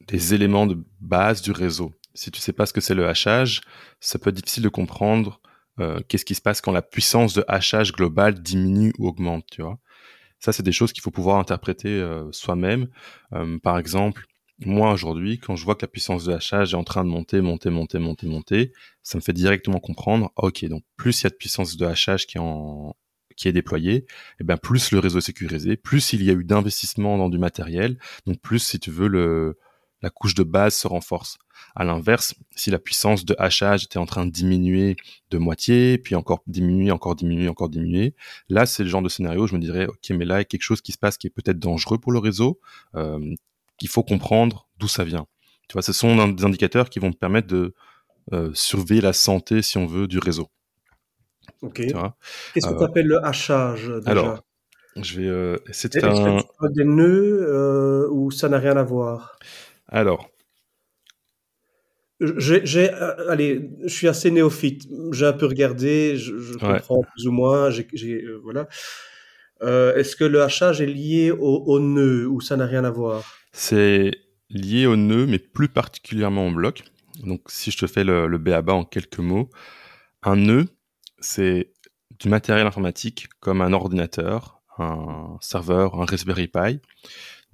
des 0.06 0.34
éléments 0.34 0.66
de 0.68 0.78
base 1.00 1.42
du 1.42 1.50
réseau. 1.50 1.92
Si 2.14 2.30
tu 2.30 2.40
sais 2.40 2.52
pas 2.52 2.66
ce 2.66 2.72
que 2.72 2.80
c'est 2.80 2.94
le 2.94 3.06
hachage, 3.06 3.62
ça 4.00 4.18
peut 4.18 4.30
être 4.30 4.36
difficile 4.36 4.62
de 4.62 4.68
comprendre 4.68 5.40
euh, 5.80 6.00
qu'est-ce 6.08 6.24
qui 6.24 6.34
se 6.34 6.40
passe 6.40 6.60
quand 6.60 6.72
la 6.72 6.82
puissance 6.82 7.34
de 7.34 7.44
hachage 7.48 7.92
globale 7.92 8.40
diminue 8.40 8.92
ou 8.98 9.08
augmente, 9.08 9.46
tu 9.50 9.62
vois. 9.62 9.78
Ça, 10.38 10.52
c'est 10.52 10.62
des 10.62 10.72
choses 10.72 10.92
qu'il 10.92 11.02
faut 11.02 11.10
pouvoir 11.10 11.38
interpréter 11.38 11.88
euh, 11.88 12.30
soi-même. 12.30 12.88
Euh, 13.32 13.58
par 13.58 13.78
exemple, 13.78 14.26
moi 14.60 14.92
aujourd'hui, 14.92 15.38
quand 15.38 15.56
je 15.56 15.64
vois 15.64 15.74
que 15.74 15.82
la 15.82 15.88
puissance 15.88 16.24
de 16.24 16.32
hachage 16.32 16.74
est 16.74 16.76
en 16.76 16.84
train 16.84 17.04
de 17.04 17.08
monter, 17.08 17.40
monter, 17.40 17.70
monter, 17.70 17.98
monter, 17.98 18.26
monter, 18.26 18.72
ça 19.02 19.18
me 19.18 19.22
fait 19.22 19.32
directement 19.32 19.80
comprendre, 19.80 20.32
ok, 20.36 20.64
donc 20.66 20.84
plus 20.96 21.20
il 21.20 21.24
y 21.24 21.26
a 21.26 21.30
de 21.30 21.34
puissance 21.34 21.76
de 21.76 21.86
hachage 21.86 22.26
qui 22.26 22.36
est, 22.38 22.40
en, 22.40 22.94
qui 23.36 23.48
est 23.48 23.52
déployée, 23.52 23.96
et 23.96 24.06
eh 24.40 24.44
bien 24.44 24.56
plus 24.56 24.92
le 24.92 25.00
réseau 25.00 25.18
est 25.18 25.22
sécurisé, 25.22 25.76
plus 25.76 26.12
il 26.12 26.22
y 26.22 26.30
a 26.30 26.34
eu 26.34 26.44
d'investissement 26.44 27.18
dans 27.18 27.30
du 27.30 27.38
matériel, 27.38 27.98
donc 28.26 28.40
plus, 28.40 28.60
si 28.60 28.78
tu 28.78 28.90
veux, 28.90 29.08
le, 29.08 29.58
la 30.04 30.10
couche 30.10 30.34
de 30.34 30.42
base 30.42 30.74
se 30.74 30.86
renforce. 30.86 31.38
À 31.74 31.82
l'inverse, 31.82 32.34
si 32.54 32.70
la 32.70 32.78
puissance 32.78 33.24
de 33.24 33.34
hachage 33.38 33.84
était 33.84 33.96
en 33.96 34.04
train 34.04 34.26
de 34.26 34.30
diminuer 34.30 34.96
de 35.30 35.38
moitié, 35.38 35.96
puis 35.96 36.14
encore 36.14 36.42
diminuer, 36.46 36.90
encore 36.90 37.16
diminuer, 37.16 37.48
encore 37.48 37.70
diminuer, 37.70 38.14
là, 38.50 38.66
c'est 38.66 38.82
le 38.82 38.90
genre 38.90 39.00
de 39.00 39.08
scénario 39.08 39.44
où 39.44 39.46
je 39.46 39.54
me 39.54 39.60
dirais, 39.60 39.86
ok, 39.86 40.10
mais 40.10 40.26
là, 40.26 40.34
il 40.36 40.40
y 40.40 40.42
a 40.42 40.44
quelque 40.44 40.62
chose 40.62 40.82
qui 40.82 40.92
se 40.92 40.98
passe 40.98 41.16
qui 41.16 41.26
est 41.26 41.30
peut-être 41.30 41.58
dangereux 41.58 41.96
pour 41.96 42.12
le 42.12 42.18
réseau, 42.18 42.60
euh, 42.94 43.34
qu'il 43.78 43.88
faut 43.88 44.02
comprendre 44.02 44.68
d'où 44.78 44.88
ça 44.88 45.04
vient. 45.04 45.26
Tu 45.68 45.72
vois, 45.72 45.80
ce 45.80 45.94
sont 45.94 46.28
des 46.28 46.44
indicateurs 46.44 46.90
qui 46.90 46.98
vont 46.98 47.10
te 47.10 47.16
permettre 47.16 47.48
de 47.48 47.74
euh, 48.34 48.50
surveiller 48.52 49.00
la 49.00 49.14
santé, 49.14 49.62
si 49.62 49.78
on 49.78 49.86
veut, 49.86 50.06
du 50.06 50.18
réseau. 50.18 50.50
Ok. 51.62 51.76
Qu'est-ce 51.76 52.68
que 52.68 52.76
tu 52.76 52.84
appelles 52.84 53.06
le 53.06 53.24
hachage 53.24 53.88
déjà? 53.88 54.10
Alors, 54.10 54.44
je 54.96 55.20
vais 55.20 55.26
euh, 55.26 55.56
essayer 55.66 55.88
de 55.88 55.98
faire 55.98 56.14
un... 56.14 56.70
des 56.70 56.84
nœuds 56.84 57.46
euh, 57.48 58.08
ou 58.10 58.30
ça 58.30 58.50
n'a 58.50 58.58
rien 58.58 58.76
à 58.76 58.82
voir? 58.82 59.38
Alors, 59.88 60.28
j'ai, 62.20 62.92
euh, 62.92 63.30
allez, 63.30 63.70
je 63.82 63.92
suis 63.92 64.08
assez 64.08 64.30
néophyte. 64.30 64.88
J'ai 65.12 65.26
un 65.26 65.32
peu 65.32 65.46
regardé, 65.46 66.16
je, 66.16 66.38
je 66.38 66.54
comprends 66.54 67.02
plus 67.02 67.26
ou 67.26 67.32
moins. 67.32 67.70
J'ai, 67.70 68.22
euh, 68.24 68.40
voilà. 68.42 68.68
Euh, 69.62 69.94
est-ce 69.96 70.16
que 70.16 70.24
le 70.24 70.42
hachage 70.42 70.80
est 70.80 70.86
lié 70.86 71.30
au, 71.30 71.64
au 71.66 71.80
nœud 71.80 72.26
ou 72.26 72.40
ça 72.40 72.56
n'a 72.56 72.66
rien 72.66 72.84
à 72.84 72.90
voir? 72.90 73.24
C'est 73.52 74.10
lié 74.50 74.86
au 74.86 74.96
nœud, 74.96 75.26
mais 75.26 75.38
plus 75.38 75.68
particulièrement 75.68 76.48
au 76.48 76.52
bloc. 76.52 76.84
Donc, 77.22 77.42
si 77.48 77.70
je 77.70 77.78
te 77.78 77.86
fais 77.86 78.04
le, 78.04 78.26
le 78.26 78.38
BABA 78.38 78.72
en 78.72 78.84
quelques 78.84 79.18
mots, 79.18 79.50
un 80.22 80.36
nœud, 80.36 80.66
c'est 81.18 81.72
du 82.18 82.28
matériel 82.28 82.66
informatique 82.66 83.28
comme 83.40 83.60
un 83.60 83.72
ordinateur, 83.72 84.60
un 84.78 85.36
serveur, 85.40 86.00
un 86.00 86.04
Raspberry 86.04 86.48
Pi, 86.48 86.80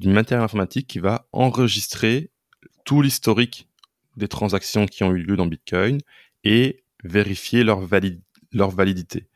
du 0.00 0.09
matériel 0.09 0.42
informatique 0.42 0.87
qui 0.87 0.99
va 0.99 1.28
enregistrer 1.33 2.30
tout 2.85 3.02
l'historique 3.02 3.69
des 4.16 4.28
transactions 4.28 4.87
qui 4.87 5.04
ont 5.04 5.12
eu 5.12 5.23
lieu 5.23 5.37
dans 5.37 5.47
Bitcoin 5.47 6.00
et 6.42 6.83
vérifier 7.04 7.64
leur, 7.64 7.80
validité. 7.80 9.28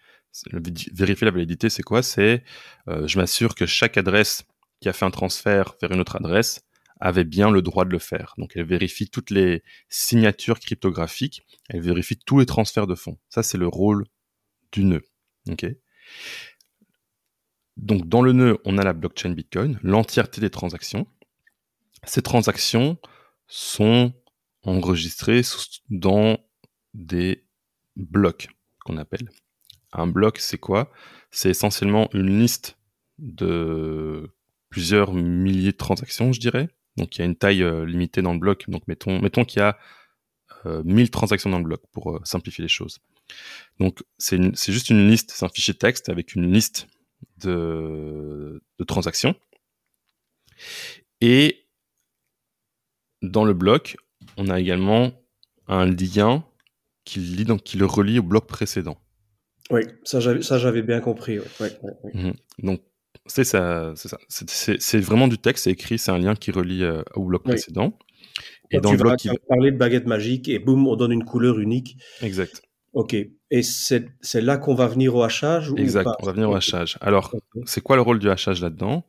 Vérifier 0.92 1.26
la 1.26 1.30
validité, 1.30 1.68
c'est 1.68 1.82
quoi? 1.82 2.02
C'est 2.02 2.42
euh, 2.88 3.06
je 3.06 3.18
m'assure 3.18 3.54
que 3.54 3.66
chaque 3.66 3.98
adresse 3.98 4.44
qui 4.80 4.88
a 4.88 4.94
fait 4.94 5.04
un 5.04 5.10
transfert 5.10 5.74
vers 5.82 5.92
une 5.92 6.00
autre 6.00 6.16
adresse 6.16 6.62
avait 6.98 7.24
bien 7.24 7.50
le 7.50 7.60
droit 7.60 7.84
de 7.84 7.90
le 7.90 7.98
faire. 7.98 8.34
Donc 8.38 8.52
elle 8.56 8.64
vérifie 8.64 9.10
toutes 9.10 9.30
les 9.30 9.62
signatures 9.90 10.60
cryptographiques, 10.60 11.42
elle 11.68 11.82
vérifie 11.82 12.16
tous 12.16 12.38
les 12.38 12.46
transferts 12.46 12.86
de 12.86 12.94
fonds. 12.94 13.18
Ça, 13.28 13.42
c'est 13.42 13.58
le 13.58 13.68
rôle 13.68 14.06
du 14.72 14.84
nœud. 14.84 15.02
Donc 17.76 18.08
dans 18.08 18.22
le 18.22 18.32
nœud, 18.32 18.58
on 18.64 18.78
a 18.78 18.84
la 18.84 18.92
blockchain 18.92 19.30
Bitcoin, 19.30 19.78
l'entièreté 19.82 20.40
des 20.40 20.50
transactions. 20.50 21.06
Ces 22.04 22.22
transactions 22.22 22.98
sont 23.46 24.12
enregistrées 24.62 25.42
dans 25.90 26.38
des 26.94 27.44
blocs 27.96 28.48
qu'on 28.84 28.96
appelle. 28.96 29.30
Un 29.92 30.06
bloc, 30.06 30.38
c'est 30.38 30.58
quoi? 30.58 30.90
C'est 31.30 31.50
essentiellement 31.50 32.08
une 32.12 32.38
liste 32.38 32.78
de 33.18 34.30
plusieurs 34.68 35.12
milliers 35.12 35.72
de 35.72 35.76
transactions, 35.76 36.32
je 36.32 36.40
dirais. 36.40 36.68
Donc 36.96 37.16
il 37.16 37.20
y 37.20 37.22
a 37.22 37.24
une 37.24 37.36
taille 37.36 37.62
euh, 37.62 37.84
limitée 37.84 38.22
dans 38.22 38.32
le 38.32 38.38
bloc. 38.38 38.64
Donc 38.68 38.86
mettons, 38.88 39.20
mettons 39.20 39.44
qu'il 39.44 39.60
y 39.60 39.62
a 39.62 39.78
1000 40.64 41.06
euh, 41.06 41.08
transactions 41.08 41.50
dans 41.50 41.58
le 41.58 41.64
bloc 41.64 41.82
pour 41.92 42.10
euh, 42.10 42.20
simplifier 42.24 42.62
les 42.62 42.68
choses. 42.68 43.00
Donc 43.78 44.02
c'est 44.18 44.38
juste 44.68 44.90
une 44.90 45.08
liste, 45.08 45.32
c'est 45.34 45.44
un 45.44 45.48
fichier 45.48 45.74
texte 45.74 46.08
avec 46.08 46.34
une 46.34 46.52
liste 46.52 46.86
de, 47.38 48.62
de 48.78 48.84
transactions. 48.84 49.34
Et 51.20 51.66
dans 53.22 53.44
le 53.44 53.54
bloc, 53.54 53.96
on 54.36 54.48
a 54.48 54.60
également 54.60 55.12
un 55.68 55.86
lien 55.86 56.44
qui, 57.04 57.44
donc, 57.44 57.62
qui 57.62 57.76
le 57.76 57.86
relie 57.86 58.18
au 58.18 58.22
bloc 58.22 58.46
précédent. 58.46 58.98
Oui, 59.70 59.82
ça 60.04 60.20
j'avais 60.20 60.82
bien 60.82 61.00
compris. 61.00 61.38
Mhm. 62.12 62.34
Donc 62.58 62.82
c'est 63.26 63.44
ça, 63.44 63.94
c'est 64.28 64.98
vraiment 64.98 65.28
du 65.28 65.38
texte, 65.38 65.64
c'est 65.64 65.70
écrit, 65.70 65.98
c'est 65.98 66.10
un 66.10 66.18
lien 66.18 66.34
qui 66.34 66.50
relie 66.50 66.84
euh, 66.84 67.02
au 67.14 67.24
bloc 67.24 67.44
précédent. 67.44 67.96
Et 68.70 68.80
dans 68.80 68.90
tu 68.90 68.96
le 68.96 69.02
bloc 69.02 69.16
qui 69.16 69.30
parler 69.48 69.70
de 69.70 69.76
baguette 69.76 70.06
magique 70.06 70.48
et 70.48 70.58
boum, 70.58 70.86
on 70.86 70.96
donne 70.96 71.12
une 71.12 71.24
couleur 71.24 71.58
unique. 71.58 71.96
Exact. 72.20 72.62
Ok. 72.92 73.16
Et 73.54 73.62
c'est 73.62 74.40
là 74.40 74.56
qu'on 74.56 74.74
va 74.74 74.88
venir 74.88 75.14
au 75.14 75.22
hachage 75.22 75.72
Exact, 75.76 76.10
on 76.18 76.26
va 76.26 76.32
venir 76.32 76.50
au 76.50 76.56
hachage. 76.56 76.98
Alors, 77.00 77.32
c'est 77.66 77.80
quoi 77.80 77.94
le 77.94 78.02
rôle 78.02 78.18
du 78.18 78.28
hachage 78.28 78.60
là-dedans? 78.60 79.06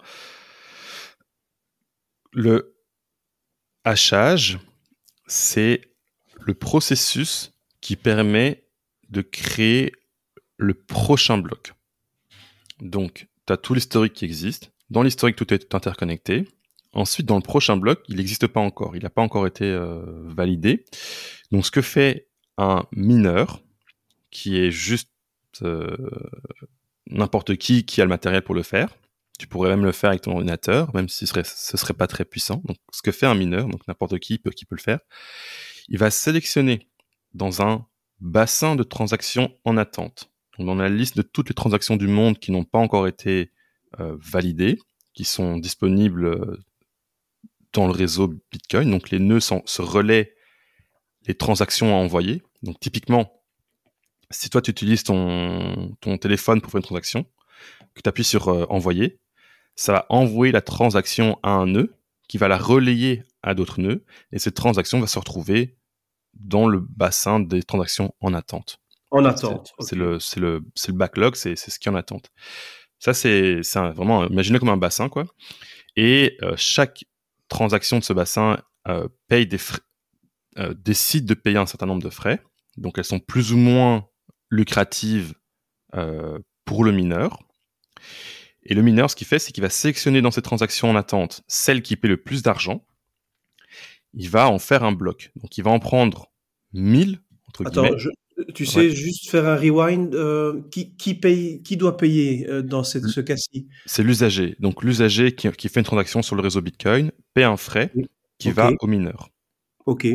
Le 2.31 2.75
hachage, 3.83 4.59
c'est 5.25 5.81
le 6.39 6.53
processus 6.53 7.53
qui 7.81 7.95
permet 7.95 8.67
de 9.09 9.23
créer 9.23 9.93
le 10.57 10.75
prochain 10.75 11.39
bloc. 11.39 11.73
Donc, 12.79 13.27
tu 13.47 13.53
as 13.53 13.57
tout 13.57 13.73
l'historique 13.73 14.13
qui 14.13 14.25
existe. 14.25 14.71
Dans 14.91 15.01
l'historique, 15.01 15.37
tout 15.37 15.51
est 15.55 15.73
interconnecté. 15.73 16.47
Ensuite, 16.93 17.25
dans 17.25 17.37
le 17.37 17.41
prochain 17.41 17.77
bloc, 17.77 18.03
il 18.09 18.17
n'existe 18.17 18.45
pas 18.45 18.61
encore. 18.61 18.95
Il 18.95 19.01
n'a 19.01 19.09
pas 19.09 19.23
encore 19.23 19.47
été 19.47 19.65
euh, 19.65 20.03
validé. 20.27 20.85
Donc, 21.51 21.65
ce 21.65 21.71
que 21.71 21.81
fait 21.81 22.27
un 22.59 22.85
mineur, 22.91 23.64
qui 24.35 24.57
est 24.59 24.69
juste 24.69 25.09
euh, 25.61 25.95
n'importe 27.07 27.55
qui 27.55 27.85
qui 27.85 28.01
a 28.01 28.03
le 28.03 28.09
matériel 28.09 28.41
pour 28.41 28.53
le 28.53 28.63
faire, 28.63 28.89
tu 29.39 29.47
pourrais 29.47 29.69
même 29.69 29.85
le 29.85 29.93
faire 29.93 30.09
avec 30.09 30.23
ton 30.23 30.33
ordinateur, 30.33 30.93
même 30.93 31.07
si 31.07 31.19
ce 31.19 31.27
serait, 31.27 31.43
serait 31.45 31.93
pas 31.93 32.07
très 32.07 32.25
puissant. 32.25 32.61
Donc, 32.65 32.75
ce 32.91 33.01
que 33.01 33.13
fait 33.13 33.25
un 33.25 33.33
mineur, 33.33 33.69
donc 33.69 33.87
n'importe 33.87 34.19
qui 34.19 34.37
peut, 34.37 34.51
qui 34.51 34.65
peut 34.65 34.75
le 34.75 34.81
faire, 34.81 34.99
il 35.87 35.97
va 35.97 36.11
sélectionner 36.11 36.89
dans 37.33 37.61
un 37.61 37.85
bassin 38.19 38.75
de 38.75 38.83
transactions 38.83 39.57
en 39.63 39.77
attente. 39.77 40.31
Donc, 40.57 40.67
dans 40.67 40.75
la 40.75 40.89
liste 40.89 41.15
de 41.15 41.21
toutes 41.21 41.47
les 41.47 41.55
transactions 41.55 41.95
du 41.95 42.07
monde 42.07 42.37
qui 42.37 42.51
n'ont 42.51 42.65
pas 42.65 42.79
encore 42.79 43.07
été 43.07 43.51
euh, 44.01 44.17
validées, 44.19 44.79
qui 45.13 45.23
sont 45.23 45.57
disponibles 45.57 46.25
euh, 46.25 46.59
dans 47.71 47.87
le 47.87 47.93
réseau 47.93 48.33
Bitcoin. 48.51 48.91
Donc, 48.91 49.11
les 49.11 49.19
nœuds 49.19 49.39
se 49.39 49.81
relaient 49.81 50.35
les 51.25 51.35
transactions 51.35 51.95
à 51.95 51.97
envoyer. 51.97 52.43
Donc, 52.63 52.79
typiquement, 52.81 53.44
si 54.31 54.49
toi, 54.49 54.61
tu 54.61 54.71
utilises 54.71 55.03
ton, 55.03 55.95
ton 56.01 56.17
téléphone 56.17 56.61
pour 56.61 56.71
faire 56.71 56.79
une 56.79 56.83
transaction, 56.83 57.25
que 57.95 58.01
tu 58.01 58.09
appuies 58.09 58.23
sur 58.23 58.49
euh, 58.49 58.65
envoyer, 58.69 59.19
ça 59.75 59.91
va 59.93 60.05
envoyer 60.09 60.51
la 60.51 60.61
transaction 60.61 61.39
à 61.43 61.51
un 61.51 61.65
nœud 61.65 61.95
qui 62.27 62.37
va 62.37 62.47
la 62.47 62.57
relayer 62.57 63.23
à 63.43 63.53
d'autres 63.53 63.79
nœuds 63.79 64.03
et 64.31 64.39
cette 64.39 64.55
transaction 64.55 64.99
va 64.99 65.07
se 65.07 65.19
retrouver 65.19 65.77
dans 66.33 66.67
le 66.67 66.79
bassin 66.79 67.39
des 67.39 67.63
transactions 67.63 68.13
en 68.19 68.33
attente. 68.33 68.79
En 69.11 69.23
attente. 69.25 69.73
C'est 69.79 69.95
le, 69.95 70.17
le, 70.37 70.63
le 70.87 70.93
backlog, 70.93 71.35
c'est 71.35 71.55
ce 71.55 71.79
qui 71.79 71.87
est 71.87 71.91
en 71.91 71.95
attente. 71.95 72.31
Ça, 72.99 73.13
c'est 73.13 73.61
vraiment, 73.73 74.27
imaginez 74.27 74.59
comme 74.59 74.69
un 74.69 74.77
bassin, 74.77 75.09
quoi. 75.09 75.25
Et 75.95 76.37
euh, 76.41 76.55
chaque 76.57 77.05
transaction 77.47 77.99
de 77.99 78.03
ce 78.03 78.13
bassin 78.13 78.57
euh, 78.87 79.07
paye 79.27 79.47
des 79.47 79.57
frais, 79.57 79.79
décide 80.77 81.25
de 81.25 81.33
payer 81.33 81.57
un 81.57 81.65
certain 81.65 81.85
nombre 81.85 82.01
de 82.01 82.09
frais. 82.09 82.41
Donc, 82.77 82.97
elles 82.97 83.05
sont 83.05 83.19
plus 83.19 83.51
ou 83.51 83.57
moins 83.57 84.07
lucratives 84.49 85.33
pour 86.65 86.83
le 86.83 86.91
mineur. 86.91 87.39
Et 88.65 88.73
le 88.73 88.81
mineur, 88.81 89.09
ce 89.09 89.15
qu'il 89.15 89.27
fait, 89.27 89.39
c'est 89.39 89.51
qu'il 89.51 89.61
va 89.61 89.69
sélectionner 89.69 90.21
dans 90.21 90.31
ses 90.31 90.41
transactions 90.41 90.89
en 90.89 90.95
attente 90.95 91.43
celle 91.47 91.81
qui 91.81 91.95
paie 91.95 92.07
le 92.07 92.17
plus 92.17 92.41
d'argent. 92.41 92.85
Il 94.13 94.29
va 94.29 94.49
en 94.49 94.59
faire 94.59 94.83
un 94.83 94.91
bloc. 94.91 95.31
Donc, 95.35 95.57
il 95.57 95.63
va 95.63 95.71
en 95.71 95.79
prendre 95.79 96.31
1000, 96.73 97.19
entre 97.47 97.67
Attends, 97.67 97.89
tu 98.53 98.65
sais 98.65 98.89
juste 98.89 99.29
faire 99.29 99.45
un 99.45 99.55
rewind. 99.55 100.13
Euh, 100.15 100.61
qui, 100.71 100.95
qui, 100.95 101.13
paye, 101.13 101.61
qui 101.61 101.77
doit 101.77 101.95
payer 101.95 102.47
euh, 102.49 102.61
dans 102.61 102.83
cette, 102.83 103.05
ce 103.05 103.21
cas-ci? 103.21 103.67
C'est 103.85 104.03
l'usager. 104.03 104.55
Donc, 104.59 104.83
l'usager 104.83 105.33
qui, 105.33 105.49
qui, 105.51 105.69
fait 105.69 105.81
une 105.81 105.85
transaction 105.85 106.21
sur 106.21 106.35
le 106.35 106.41
réseau 106.41 106.61
Bitcoin 106.61 107.11
paie 107.33 107.43
un 107.43 107.57
frais 107.57 107.91
qui 108.39 108.51
va 108.51 108.71
au 108.79 108.87
mineur. 108.87 109.29
OK 109.85 110.07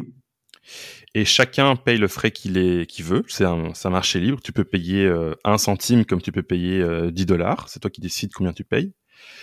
et 1.14 1.24
chacun 1.24 1.76
paye 1.76 1.98
le 1.98 2.08
frais 2.08 2.30
qu'il 2.30 2.54
veut. 3.00 3.24
C'est 3.28 3.44
un, 3.44 3.72
marché 3.90 4.20
libre. 4.20 4.40
Tu 4.42 4.52
peux 4.52 4.64
payer 4.64 5.04
euh, 5.04 5.34
un 5.44 5.58
centime 5.58 6.04
comme 6.04 6.22
tu 6.22 6.32
peux 6.32 6.42
payer 6.42 6.78
10 6.78 6.84
euh, 6.84 7.10
dollars. 7.26 7.68
C'est 7.68 7.80
toi 7.80 7.90
qui 7.90 8.00
décides 8.00 8.32
combien 8.32 8.52
tu 8.52 8.64
payes. 8.64 8.92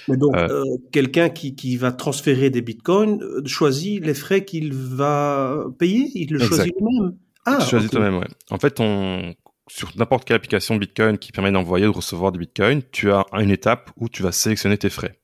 Mais 0.08 0.18
donc, 0.18 0.36
euh, 0.36 0.64
quelqu'un 0.92 1.30
qui, 1.30 1.56
qui, 1.56 1.78
va 1.78 1.92
transférer 1.92 2.50
des 2.50 2.62
bitcoins 2.62 3.22
choisit 3.46 4.04
les 4.04 4.16
frais 4.16 4.44
qu'il 4.44 4.74
va 4.74 5.66
payer 5.78 6.10
Il 6.16 6.32
le 6.32 6.40
choisit 6.40 6.74
lui-même 6.76 7.16
Ah, 7.46 7.60
tu 7.62 7.70
choisis 7.70 7.92
toi-même, 7.92 8.18
ouais. 8.18 8.28
En 8.50 8.58
fait, 8.58 8.80
on, 8.80 9.36
sur 9.68 9.92
n'importe 9.98 10.26
quelle 10.26 10.38
application 10.38 10.76
Bitcoin 10.78 11.18
qui 11.18 11.32
permet 11.32 11.52
d'envoyer 11.52 11.86
ou 11.86 11.92
de 11.92 11.98
recevoir 11.98 12.32
des 12.32 12.40
bitcoins, 12.40 12.82
tu 12.92 13.12
as 13.12 13.26
une 13.34 13.52
étape 13.52 13.92
où 13.98 14.10
tu 14.10 14.24
vas 14.24 14.32
sélectionner 14.32 14.78
tes 14.78 14.90
frais. 14.90 15.20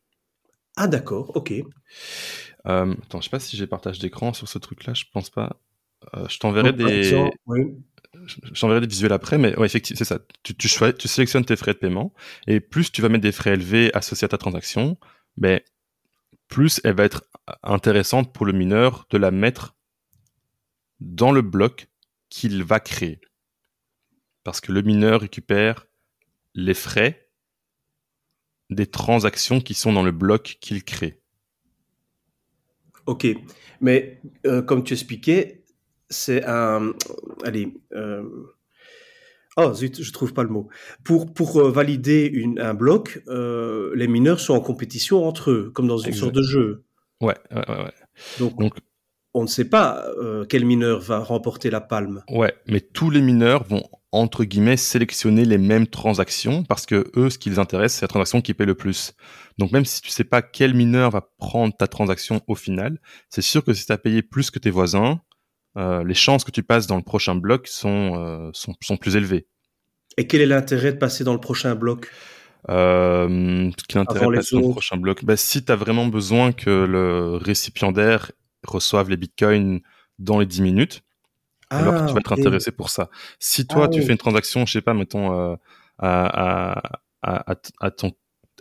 Ah, 0.76 0.88
d'accord, 0.88 1.32
ok. 1.36 1.54
Euh, 2.66 2.94
attends, 3.04 3.20
je 3.20 3.26
sais 3.26 3.30
pas 3.30 3.40
si 3.40 3.58
j'ai 3.58 3.68
partage 3.68 4.00
d'écran 4.00 4.34
sur 4.34 4.48
ce 4.48 4.58
truc-là, 4.58 4.94
je 4.94 5.06
pense 5.12 5.30
pas. 5.30 5.60
Euh, 6.16 6.28
je 6.28 6.40
t'enverrai 6.40 6.74
des. 6.74 7.12
des 8.80 8.88
visuels 8.88 9.14
après, 9.14 9.38
mais 9.38 9.56
ouais, 9.58 9.66
effectivement, 9.66 9.98
c'est 9.98 10.06
ça. 10.06 10.20
Tu, 10.44 10.56
tu, 10.56 10.68
tu 10.98 11.08
sélectionnes 11.08 11.46
tes 11.46 11.56
frais 11.56 11.74
de 11.74 11.80
paiement, 11.80 12.14
et 12.48 12.60
plus 12.60 12.92
tu 12.92 13.02
vas 13.02 13.10
mettre 13.10 13.24
des 13.24 13.32
frais 13.32 13.54
élevés 13.54 13.92
associés 13.94 14.26
à 14.26 14.30
ta 14.30 14.38
transaction, 14.38 14.98
mais 15.38 15.58
ben, 15.58 15.62
plus 16.48 16.82
elle 16.84 16.96
va 16.96 17.06
être 17.06 17.24
intéressante 17.64 18.34
pour 18.34 18.46
le 18.46 18.54
mineur 18.54 19.08
de 19.10 19.18
la 19.18 19.32
mettre 19.32 19.76
dans 21.00 21.32
le 21.32 21.42
bloc 21.42 21.88
qu'il 22.30 22.64
va 22.64 22.80
créer. 22.80 23.20
Parce 24.44 24.62
que 24.62 24.72
le 24.72 24.82
mineur 24.82 25.22
récupère 25.22 25.88
les 26.54 26.74
frais 26.74 27.30
des 28.70 28.88
transactions 28.88 29.62
qui 29.62 29.74
sont 29.74 29.94
dans 29.94 30.04
le 30.04 30.12
bloc 30.12 30.58
qu'il 30.62 30.84
crée. 30.84 31.20
Ok, 33.06 33.28
mais 33.82 34.22
euh, 34.46 34.62
comme 34.62 34.84
tu 34.84 34.94
expliquais, 34.94 35.63
c'est 36.10 36.44
un. 36.46 36.94
Allez. 37.44 37.74
Euh, 37.94 38.24
oh 39.58 39.74
zut, 39.74 40.02
je 40.02 40.12
trouve 40.12 40.34
pas 40.34 40.44
le 40.44 40.50
mot. 40.50 40.68
Pour, 41.04 41.34
pour 41.34 41.58
euh, 41.58 41.72
valider 41.72 42.26
une, 42.26 42.60
un 42.60 42.74
bloc, 42.74 43.22
euh, 43.28 43.92
les 43.96 44.08
mineurs 44.08 44.40
sont 44.40 44.54
en 44.54 44.62
compétition 44.62 45.26
entre 45.26 45.52
eux, 45.52 45.72
comme 45.74 45.88
dans 45.88 45.98
une 45.98 46.14
sorte 46.14 46.34
de 46.34 46.44
jeu. 46.44 46.84
Ouais, 47.22 47.38
ouais, 47.52 47.68
ouais. 47.68 47.94
Donc, 48.40 48.58
Donc, 48.60 48.74
on 49.34 49.44
ne 49.44 49.48
sait 49.48 49.66
pas 49.66 50.06
quel 50.48 50.64
mineur 50.66 51.00
va 51.00 51.20
remporter 51.20 51.72
la 51.72 51.82
palme. 51.82 52.24
Ouais, 52.30 52.54
mais 52.68 52.82
tous 52.82 53.10
les 53.10 53.22
mineurs 53.22 53.64
vont 53.64 53.84
entre 54.14 54.44
guillemets 54.44 54.78
sélectionner 54.78 55.44
les 55.44 55.58
mêmes 55.58 55.88
transactions 55.88 56.64
parce 56.64 56.86
que 56.86 57.12
eux, 57.18 57.32
ce 57.32 57.40
qui 57.40 57.50
les 57.50 57.58
intéresse, 57.58 57.96
c'est 57.96 58.04
la 58.04 58.10
transaction 58.10 58.42
qui 58.42 58.54
paie 58.54 58.66
le 58.66 58.76
plus. 58.76 59.14
Donc 59.58 59.72
même 59.72 59.86
si 59.86 60.02
tu 60.02 60.12
sais 60.12 60.24
pas 60.24 60.44
quel 60.44 60.76
mineur 60.76 61.10
va 61.10 61.22
prendre 61.38 61.76
ta 61.76 61.88
transaction 61.88 62.40
au 62.48 62.56
final, 62.56 63.00
c'est 63.30 63.42
sûr 63.42 63.64
que 63.64 63.74
si 63.74 63.88
tu 63.88 63.92
as 63.92 63.98
payé 63.98 64.22
plus 64.22 64.52
que 64.52 64.60
tes 64.60 64.70
voisins, 64.70 65.20
euh, 65.78 66.04
les 66.04 66.14
chances 66.14 66.44
que 66.44 66.52
tu 66.52 66.64
passes 66.64 66.88
dans 66.88 66.98
le 66.98 67.02
prochain 67.02 67.36
bloc 67.36 67.68
sont, 67.68 68.16
euh, 68.16 68.50
sont, 68.54 68.76
sont, 68.82 68.98
plus 68.98 69.16
élevées. 69.16 69.48
Et 70.18 70.28
quel 70.28 70.42
est 70.42 70.46
l'intérêt 70.46 70.94
de 70.94 70.98
passer 70.98 71.24
dans 71.24 71.34
le 71.34 71.40
prochain 71.40 71.74
bloc? 71.76 72.12
Euh, 72.70 73.72
Quel 73.90 74.02
intérêt 74.02 74.28
de 74.28 74.36
passer 74.36 74.56
dans 74.56 74.68
le 74.68 74.72
prochain 74.72 74.98
bloc? 74.98 75.26
Bah, 75.26 75.36
Si 75.36 75.66
tu 75.66 75.72
as 75.72 75.76
vraiment 75.76 76.06
besoin 76.06 76.52
que 76.52 76.70
le 76.70 77.38
récipiendaire 77.38 78.32
reçoive 78.66 79.10
les 79.10 79.18
bitcoins 79.18 79.82
dans 80.20 80.40
les 80.40 80.46
10 80.46 80.62
minutes, 80.62 81.04
alors 81.70 81.94
que 81.96 82.08
tu 82.08 82.14
vas 82.14 82.20
être 82.20 82.34
ah, 82.34 82.40
intéressé 82.40 82.72
pour 82.72 82.92
ça. 82.92 83.10
Si 83.40 83.66
toi, 83.66 83.86
ah 83.86 83.88
tu 83.88 84.02
fais 84.04 84.12
une 84.12 84.18
transaction, 84.20 84.68
je 84.68 84.74
sais 84.74 84.82
pas, 84.82 84.94
mettons, 84.94 85.58
à, 85.98 86.82
à, 87.24 87.56
à, 87.80 87.92
ton, 87.92 88.12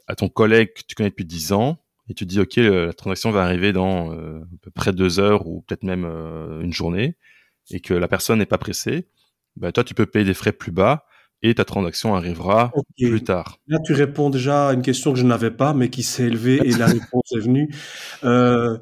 à 0.07 0.15
ton 0.15 0.31
collègue 0.31 0.73
que 0.73 0.81
tu 0.87 0.95
connais 0.95 1.11
depuis 1.11 1.27
10 1.27 1.53
ans, 1.53 1.82
et 2.09 2.15
tu 2.15 2.27
dis, 2.27 2.41
OK, 2.41 2.57
la 2.57 2.93
transaction 2.93 3.31
va 3.31 3.43
arriver 3.43 3.73
dans 3.73 4.13
euh, 4.13 4.41
à 4.41 4.57
peu 4.63 4.71
près 4.71 4.93
deux 4.93 5.21
heures 5.21 5.47
ou 5.47 5.63
peut-être 5.63 5.85
même 5.85 6.05
euh, 6.05 6.61
une 6.61 6.73
journée, 6.73 7.17
et 7.71 7.81
que 7.81 7.95
la 7.95 8.09
personne 8.09 8.39
n'est 8.39 8.47
pas 8.47 8.59
pressée, 8.59 9.09
bah, 9.57 9.73
toi, 9.73 9.85
tu 9.85 9.95
peux 9.95 10.07
payer 10.07 10.25
des 10.25 10.35
frais 10.35 10.53
plus 10.53 10.73
bas 10.73 11.07
et 11.43 11.55
ta 11.55 11.65
transaction 11.65 12.15
arrivera 12.15 12.73
plus 12.97 13.23
tard. 13.23 13.59
Là, 13.67 13.79
tu 13.85 13.93
réponds 13.93 14.31
déjà 14.31 14.69
à 14.69 14.73
une 14.75 14.83
question 14.83 15.13
que 15.13 15.19
je 15.19 15.25
n'avais 15.25 15.51
pas, 15.51 15.75
mais 15.75 15.91
qui 15.91 16.05
s'est 16.05 16.25
élevée 16.25 16.61
et 16.65 16.71
la 16.71 16.87
réponse 16.87 17.33
est 17.35 17.41
venue. 17.41 17.75
Euh, 18.23 18.79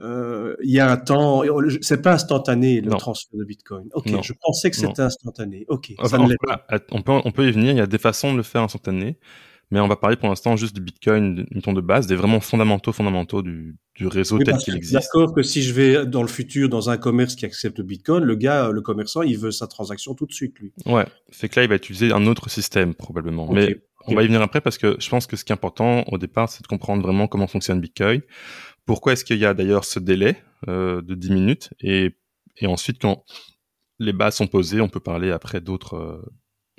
euh, 0.00 0.56
il 0.64 0.70
y 0.70 0.80
a 0.80 0.90
un 0.90 0.96
temps, 0.96 1.42
c'est 1.82 2.00
pas 2.00 2.14
instantané 2.14 2.80
le 2.80 2.90
transfert 2.92 3.38
de 3.38 3.44
Bitcoin. 3.44 3.88
Ok, 3.92 4.08
je 4.22 4.32
pensais 4.40 4.70
que 4.70 4.76
c'était 4.76 5.02
instantané. 5.02 5.66
Ok, 5.68 5.92
ça 6.04 6.18
ne. 6.18 6.34
On 6.90 7.02
peut, 7.02 7.20
on 7.24 7.30
peut 7.30 7.46
y 7.46 7.52
venir. 7.52 7.72
Il 7.72 7.78
y 7.78 7.82
a 7.82 7.86
des 7.86 7.98
façons 7.98 8.32
de 8.32 8.38
le 8.38 8.42
faire 8.42 8.62
instantané 8.62 9.18
mais 9.70 9.80
on 9.80 9.88
va 9.88 9.96
parler 9.96 10.16
pour 10.16 10.28
l'instant 10.28 10.56
juste 10.56 10.74
du 10.74 10.80
Bitcoin, 10.80 11.46
ton 11.62 11.72
de 11.72 11.80
base, 11.80 12.06
des 12.06 12.16
vraiment 12.16 12.40
fondamentaux, 12.40 12.92
fondamentaux 12.92 13.42
du, 13.42 13.76
du 13.94 14.06
réseau 14.06 14.38
tel 14.38 14.56
qu'il 14.56 14.74
existe. 14.76 14.94
D'accord 14.94 15.34
que 15.34 15.42
si 15.42 15.62
je 15.62 15.72
vais 15.74 16.06
dans 16.06 16.22
le 16.22 16.28
futur 16.28 16.68
dans 16.68 16.88
un 16.88 16.96
commerce 16.96 17.34
qui 17.34 17.44
accepte 17.44 17.78
le 17.78 17.84
Bitcoin, 17.84 18.24
le 18.24 18.34
gars, 18.34 18.70
le 18.70 18.80
commerçant, 18.80 19.22
il 19.22 19.38
veut 19.38 19.50
sa 19.50 19.66
transaction 19.66 20.14
tout 20.14 20.26
de 20.26 20.32
suite, 20.32 20.58
lui. 20.58 20.72
Ouais, 20.86 21.06
c'est 21.30 21.48
que 21.48 21.60
là, 21.60 21.64
il 21.64 21.68
va 21.68 21.76
utiliser 21.76 22.12
un 22.12 22.26
autre 22.26 22.48
système 22.48 22.94
probablement. 22.94 23.50
Mais 23.52 23.82
on 24.06 24.14
va 24.14 24.22
y 24.22 24.26
venir 24.26 24.40
après 24.40 24.60
parce 24.60 24.78
que 24.78 24.96
je 24.98 25.08
pense 25.10 25.26
que 25.26 25.36
ce 25.36 25.44
qui 25.44 25.52
est 25.52 25.54
important 25.54 26.04
au 26.08 26.18
départ, 26.18 26.48
c'est 26.48 26.62
de 26.62 26.66
comprendre 26.66 27.02
vraiment 27.02 27.26
comment 27.26 27.46
fonctionne 27.46 27.80
Bitcoin. 27.80 28.22
Pourquoi 28.86 29.12
est-ce 29.12 29.24
qu'il 29.24 29.38
y 29.38 29.44
a 29.44 29.52
d'ailleurs 29.52 29.84
ce 29.84 29.98
délai 29.98 30.36
euh, 30.66 31.02
de 31.02 31.14
10 31.14 31.30
minutes? 31.30 31.70
Et, 31.80 32.16
et 32.56 32.66
ensuite 32.66 33.00
quand 33.02 33.24
les 33.98 34.14
bases 34.14 34.36
sont 34.36 34.46
posées, 34.46 34.80
on 34.80 34.88
peut 34.88 35.00
parler 35.00 35.30
après 35.30 35.60
d'autres 35.60 35.96
euh, 35.96 36.22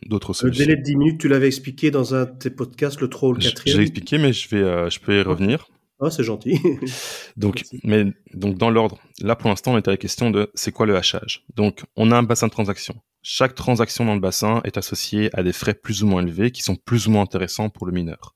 d'autres 0.06 0.34
solutions. 0.34 0.62
Le 0.62 0.66
délai 0.66 0.78
de 0.78 0.84
10 0.84 0.96
minutes, 0.96 1.22
tu 1.22 1.28
l'avais 1.28 1.48
expliqué 1.48 1.92
dans 1.92 2.16
un 2.16 2.26
de 2.26 2.38
tes 2.38 2.50
podcasts, 2.50 3.02
le 3.02 3.10
3 3.10 3.30
ou 3.30 3.34
le 3.34 3.40
4 3.40 3.64
J'ai 3.66 3.82
expliqué, 3.82 4.18
mais 4.18 4.34
je, 4.34 4.50
vais, 4.50 4.62
euh, 4.62 4.90
je 4.90 5.00
peux 5.00 5.18
y 5.18 5.22
revenir. 5.22 5.68
Ah, 6.02 6.10
c'est 6.10 6.24
gentil. 6.24 6.58
donc, 7.38 7.64
mais, 7.84 8.06
donc, 8.34 8.58
dans 8.58 8.70
l'ordre, 8.70 9.00
là, 9.22 9.36
pour 9.36 9.50
l'instant, 9.50 9.74
on 9.74 9.78
est 9.78 9.88
à 9.88 9.92
la 9.92 9.98
question 9.98 10.32
de 10.32 10.50
c'est 10.54 10.72
quoi 10.72 10.86
le 10.86 10.96
hachage? 10.96 11.46
Donc, 11.56 11.84
on 11.98 12.12
a 12.12 12.18
un 12.18 12.24
bassin 12.24 12.48
de 12.48 12.52
transaction. 12.52 12.96
Chaque 13.22 13.54
transaction 13.54 14.06
dans 14.06 14.14
le 14.14 14.22
bassin 14.22 14.62
est 14.64 14.78
associée 14.78 15.30
à 15.34 15.44
des 15.44 15.52
frais 15.52 15.74
plus 15.74 16.04
ou 16.04 16.08
moins 16.08 16.22
élevés 16.22 16.52
qui 16.52 16.64
sont 16.64 16.78
plus 16.78 17.08
ou 17.08 17.12
moins 17.12 17.24
intéressants 17.24 17.70
pour 17.70 17.86
le 17.86 17.92
mineur. 17.92 18.36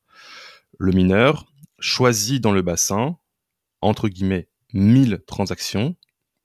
Le 0.78 0.92
mineur 0.92 1.46
choisit 1.80 2.44
dans 2.44 2.52
le 2.52 2.62
bassin, 2.62 3.18
entre 3.80 4.10
guillemets, 4.10 4.50
1000 4.74 5.22
transactions 5.26 5.96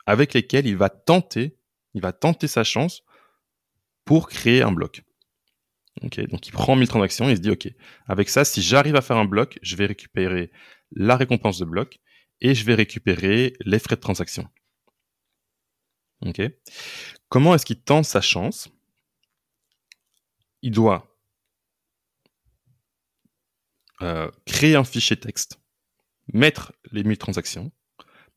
avec 0.06 0.34
lesquelles 0.34 0.66
il 0.66 0.76
va 0.76 0.88
tenter, 0.88 1.56
il 1.94 2.00
va 2.00 2.12
tenter 2.12 2.46
sa 2.46 2.62
chance 2.62 3.02
pour 4.04 4.28
créer 4.28 4.62
un 4.62 4.72
bloc 4.72 5.02
donc 6.00 6.46
il 6.46 6.52
prend 6.52 6.76
1000 6.76 6.88
transactions, 6.88 7.28
il 7.28 7.36
se 7.36 7.42
dit, 7.42 7.50
OK, 7.50 7.68
avec 8.06 8.28
ça, 8.28 8.44
si 8.44 8.62
j'arrive 8.62 8.96
à 8.96 9.00
faire 9.00 9.16
un 9.16 9.24
bloc, 9.24 9.58
je 9.62 9.76
vais 9.76 9.86
récupérer 9.86 10.50
la 10.92 11.16
récompense 11.16 11.58
de 11.58 11.64
bloc 11.64 12.00
et 12.40 12.54
je 12.54 12.64
vais 12.64 12.74
récupérer 12.74 13.54
les 13.64 13.78
frais 13.78 13.96
de 13.96 14.00
transaction. 14.00 14.48
OK 16.24 16.40
Comment 17.28 17.54
est-ce 17.54 17.66
qu'il 17.66 17.80
tente 17.80 18.04
sa 18.04 18.20
chance? 18.20 18.68
Il 20.62 20.72
doit 20.72 21.16
euh, 24.02 24.30
créer 24.46 24.76
un 24.76 24.84
fichier 24.84 25.16
texte, 25.16 25.60
mettre 26.32 26.72
les 26.90 27.04
1000 27.04 27.18
transactions, 27.18 27.72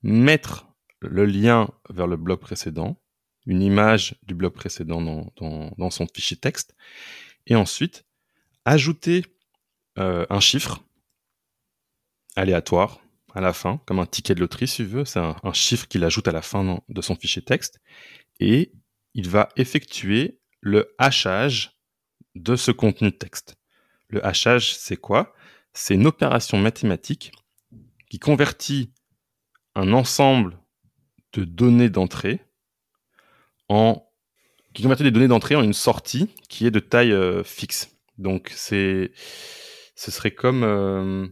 mettre 0.03 0.67
le 0.99 1.25
lien 1.25 1.69
vers 1.89 2.07
le 2.07 2.17
bloc 2.17 2.41
précédent, 2.41 3.01
une 3.47 3.61
image 3.61 4.15
du 4.23 4.35
bloc 4.35 4.53
précédent 4.53 5.01
dans 5.01 5.89
son 5.89 6.07
fichier 6.07 6.37
texte, 6.37 6.75
et 7.47 7.55
ensuite 7.55 8.05
ajouter 8.65 9.25
euh, 9.97 10.25
un 10.29 10.39
chiffre 10.39 10.83
aléatoire 12.35 13.01
à 13.33 13.41
la 13.41 13.53
fin, 13.53 13.81
comme 13.85 13.99
un 13.99 14.05
ticket 14.05 14.35
de 14.35 14.41
loterie 14.41 14.67
si 14.67 14.83
veux, 14.83 15.05
c'est 15.05 15.19
un, 15.19 15.53
chiffre 15.53 15.87
qu'il 15.87 16.03
ajoute 16.03 16.27
à 16.27 16.31
la 16.31 16.41
fin 16.41 16.81
de 16.87 17.01
son 17.01 17.15
fichier 17.15 17.41
texte, 17.41 17.79
et 18.39 18.73
il 19.13 19.29
va 19.29 19.49
effectuer 19.55 20.39
le 20.59 20.93
hachage 20.97 21.77
de 22.35 22.55
ce 22.55 22.71
contenu 22.71 23.11
de 23.11 23.15
texte. 23.15 23.55
Le 24.07 24.25
hachage, 24.25 24.75
c'est 24.75 24.97
quoi? 24.97 25.33
C'est 25.73 25.95
une 25.95 26.07
opération 26.07 26.57
mathématique 26.57 27.31
qui 28.09 28.19
convertit 28.19 28.93
un 29.75 29.93
ensemble 29.93 30.59
de 31.33 31.45
données 31.45 31.89
d'entrée 31.89 32.41
en 33.69 34.05
qui 34.73 34.83
convertit 34.83 35.03
des 35.03 35.11
données 35.11 35.27
d'entrée 35.27 35.55
en 35.55 35.63
une 35.63 35.73
sortie 35.73 36.29
qui 36.49 36.65
est 36.65 36.71
de 36.71 36.79
taille 36.79 37.11
euh, 37.11 37.43
fixe. 37.43 37.95
Donc 38.17 38.51
c'est, 38.55 39.11
ce 39.95 40.11
serait 40.11 40.31
comme, 40.31 40.63
euh, 40.63 41.27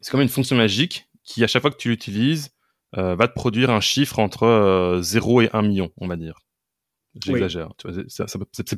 c'est 0.00 0.10
comme 0.10 0.20
une 0.20 0.28
fonction 0.28 0.56
magique 0.56 1.08
qui 1.22 1.42
à 1.44 1.46
chaque 1.46 1.62
fois 1.62 1.70
que 1.70 1.76
tu 1.76 1.88
l'utilises 1.88 2.50
euh, 2.96 3.16
va 3.16 3.28
te 3.28 3.34
produire 3.34 3.70
un 3.70 3.80
chiffre 3.80 4.18
entre 4.18 5.00
0 5.02 5.42
et 5.42 5.50
1 5.52 5.62
million, 5.62 5.90
on 5.98 6.06
va 6.06 6.16
dire. 6.16 6.40
J'exagère. 7.24 7.70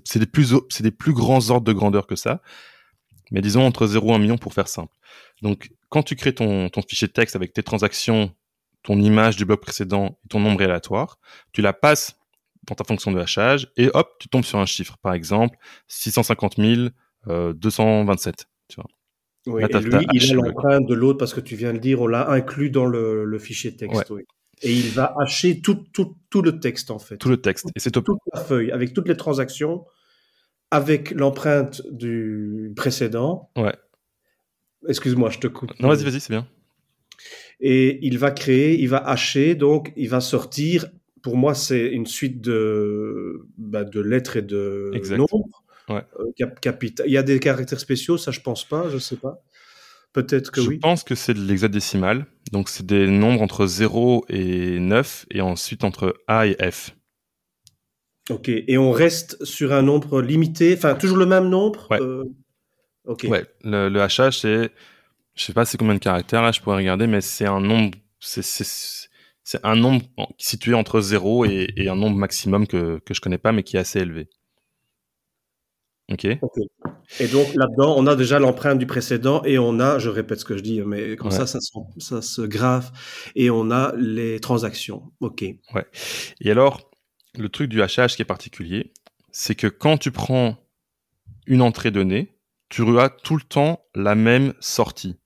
C'est 0.04 0.18
des 0.18 0.26
plus, 0.26 0.54
c'est 0.68 0.82
des 0.82 0.90
plus 0.90 1.12
grands 1.12 1.50
ordres 1.50 1.66
de 1.66 1.72
grandeur 1.72 2.06
que 2.06 2.16
ça. 2.16 2.42
Mais 3.30 3.40
disons 3.40 3.64
entre 3.66 3.86
0 3.86 4.12
et 4.12 4.14
1 4.14 4.18
million 4.18 4.38
pour 4.38 4.54
faire 4.54 4.68
simple. 4.68 4.94
Donc, 5.42 5.70
quand 5.88 6.02
tu 6.02 6.16
crées 6.16 6.34
ton, 6.34 6.68
ton 6.68 6.82
fichier 6.82 7.08
de 7.08 7.12
texte 7.12 7.34
avec 7.34 7.52
tes 7.52 7.62
transactions, 7.62 8.32
ton 8.82 9.00
image 9.00 9.36
du 9.36 9.44
bloc 9.44 9.60
précédent 9.60 10.18
et 10.24 10.28
ton 10.28 10.40
nombre 10.40 10.62
aléatoire, 10.62 11.18
tu 11.52 11.60
la 11.60 11.72
passes 11.72 12.18
dans 12.66 12.74
ta 12.74 12.84
fonction 12.84 13.12
de 13.12 13.18
hachage 13.18 13.70
et 13.76 13.90
hop, 13.94 14.16
tu 14.18 14.28
tombes 14.28 14.44
sur 14.44 14.58
un 14.58 14.66
chiffre. 14.66 14.96
Par 14.98 15.14
exemple, 15.14 15.56
650 15.88 16.56
227. 17.26 18.46
Tu 18.68 18.76
vois. 18.76 18.86
Oui, 19.46 19.62
et 19.62 19.78
lui, 19.78 20.06
il 20.12 20.30
a 20.30 20.34
l'empreinte 20.34 20.86
de 20.86 20.94
l'autre 20.94 21.18
parce 21.18 21.32
que 21.32 21.40
tu 21.40 21.54
viens 21.54 21.72
de 21.72 21.78
dire, 21.78 22.00
on 22.00 22.06
l'a 22.06 22.28
inclus 22.30 22.70
dans 22.70 22.86
le, 22.86 23.38
fichier 23.38 23.76
texte. 23.76 24.10
Oui. 24.10 24.22
Et 24.62 24.72
il 24.72 24.90
va 24.90 25.14
hacher 25.20 25.60
tout, 25.60 25.84
tout, 25.92 26.16
tout, 26.30 26.42
le 26.42 26.58
texte 26.58 26.90
en 26.90 26.98
fait. 26.98 27.18
Tout 27.18 27.28
le 27.28 27.36
texte. 27.36 27.66
Et 27.76 27.80
c'est 27.80 27.90
toute 27.90 28.06
la 28.32 28.40
feuille 28.40 28.72
avec 28.72 28.94
toutes 28.94 29.06
les 29.06 29.16
transactions, 29.16 29.84
avec 30.70 31.10
l'empreinte 31.10 31.82
du 31.90 32.72
précédent. 32.74 33.50
Ouais. 33.56 33.76
Excuse-moi, 34.88 35.30
je 35.30 35.38
te 35.38 35.46
coupe. 35.46 35.78
Non, 35.78 35.88
vas-y, 35.88 36.04
vas-y, 36.04 36.20
c'est 36.20 36.32
bien. 36.32 36.46
Et 37.60 37.98
il 38.02 38.18
va 38.18 38.30
créer, 38.30 38.80
il 38.80 38.88
va 38.88 38.98
hacher, 38.98 39.54
donc 39.54 39.92
il 39.96 40.08
va 40.08 40.20
sortir 40.20 40.86
pour 41.26 41.36
moi, 41.36 41.56
c'est 41.56 41.88
une 41.88 42.06
suite 42.06 42.40
de, 42.40 43.48
bah, 43.58 43.82
de 43.82 43.98
lettres 43.98 44.36
et 44.36 44.42
de 44.42 44.92
nombres. 45.16 45.64
Ouais. 45.88 46.04
Euh, 46.20 46.30
Il 47.04 47.10
y 47.10 47.16
a 47.16 47.22
des 47.24 47.40
caractères 47.40 47.80
spéciaux, 47.80 48.16
ça 48.16 48.30
je 48.30 48.38
pense 48.38 48.62
pas, 48.62 48.88
je 48.90 48.98
sais 48.98 49.16
pas. 49.16 49.42
Peut-être 50.12 50.52
que 50.52 50.60
oui. 50.60 50.76
Je 50.76 50.80
pense 50.80 51.02
que 51.02 51.16
c'est 51.16 51.34
de 51.34 51.40
l'hexadécimal. 51.40 52.26
Donc 52.52 52.68
c'est 52.68 52.86
des 52.86 53.08
nombres 53.08 53.42
entre 53.42 53.66
0 53.66 54.24
et 54.28 54.78
9 54.78 55.26
et 55.32 55.40
ensuite 55.40 55.82
entre 55.82 56.14
A 56.28 56.46
et 56.46 56.56
F. 56.70 56.94
Ok, 58.30 58.48
et 58.48 58.78
on 58.78 58.92
reste 58.92 59.44
sur 59.44 59.72
un 59.72 59.82
nombre 59.82 60.22
limité, 60.22 60.74
enfin 60.76 60.94
toujours 60.94 61.16
le 61.16 61.26
même 61.26 61.48
nombre? 61.48 61.88
Ouais. 61.90 62.00
Euh, 62.00 62.22
ok. 63.04 63.26
Ouais, 63.28 63.46
le, 63.64 63.88
le 63.88 64.00
hachage 64.00 64.38
c'est, 64.38 64.70
je 65.34 65.42
sais 65.42 65.52
pas 65.52 65.64
c'est 65.64 65.76
combien 65.76 65.94
de 65.94 65.98
caractères 65.98 66.42
là, 66.42 66.52
je 66.52 66.60
pourrais 66.60 66.76
regarder, 66.76 67.08
mais 67.08 67.20
c'est 67.20 67.46
un 67.46 67.60
nombre, 67.60 67.98
c'est 68.20 68.42
c'est 69.46 69.60
un 69.62 69.76
nombre 69.76 70.04
situé 70.38 70.74
entre 70.74 71.00
0 71.00 71.44
et, 71.44 71.86
un 71.88 71.94
nombre 71.94 72.16
maximum 72.16 72.66
que, 72.66 72.98
que 72.98 73.14
je 73.14 73.20
connais 73.20 73.38
pas, 73.38 73.52
mais 73.52 73.62
qui 73.62 73.76
est 73.76 73.78
assez 73.78 74.00
élevé. 74.00 74.28
Ok. 76.10 76.24
Et 76.24 77.28
donc 77.28 77.54
là-dedans, 77.54 77.94
on 77.96 78.08
a 78.08 78.16
déjà 78.16 78.40
l'empreinte 78.40 78.80
du 78.80 78.86
précédent 78.86 79.44
et 79.44 79.56
on 79.60 79.78
a, 79.78 80.00
je 80.00 80.10
répète 80.10 80.40
ce 80.40 80.44
que 80.44 80.56
je 80.56 80.62
dis, 80.62 80.80
mais 80.82 81.14
comme 81.14 81.30
ça, 81.30 81.46
ça, 81.46 81.60
ça, 81.98 82.22
se 82.22 82.42
grave 82.42 82.90
et 83.36 83.48
on 83.48 83.70
a 83.70 83.94
les 83.96 84.40
transactions. 84.40 85.12
Ok. 85.20 85.44
Ouais. 85.74 85.86
Et 86.40 86.50
alors, 86.50 86.90
le 87.38 87.48
truc 87.48 87.70
du 87.70 87.80
hachage 87.82 88.16
qui 88.16 88.22
est 88.22 88.26
particulier, 88.26 88.92
c'est 89.30 89.54
que 89.54 89.68
quand 89.68 89.96
tu 89.96 90.10
prends 90.10 90.56
une 91.46 91.62
entrée 91.62 91.92
donnée, 91.92 92.36
tu 92.68 92.82
as 92.98 93.10
tout 93.10 93.36
le 93.36 93.42
temps 93.42 93.84
la 93.94 94.16
même 94.16 94.54
sortie. 94.58 95.20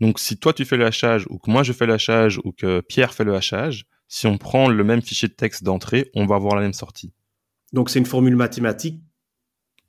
Donc 0.00 0.18
si 0.18 0.38
toi 0.38 0.52
tu 0.52 0.64
fais 0.64 0.76
le 0.76 0.86
hachage 0.86 1.26
ou 1.30 1.38
que 1.38 1.50
moi 1.50 1.62
je 1.62 1.72
fais 1.72 1.86
le 1.86 1.94
hachage 1.94 2.40
ou 2.44 2.52
que 2.52 2.80
Pierre 2.80 3.14
fait 3.14 3.24
le 3.24 3.34
hachage, 3.34 3.86
si 4.08 4.26
on 4.26 4.38
prend 4.38 4.68
le 4.68 4.84
même 4.84 5.02
fichier 5.02 5.28
de 5.28 5.34
texte 5.34 5.64
d'entrée, 5.64 6.10
on 6.14 6.26
va 6.26 6.36
avoir 6.36 6.54
la 6.54 6.62
même 6.62 6.72
sortie. 6.72 7.12
Donc 7.72 7.90
c'est 7.90 7.98
une 7.98 8.06
formule 8.06 8.36
mathématique 8.36 9.02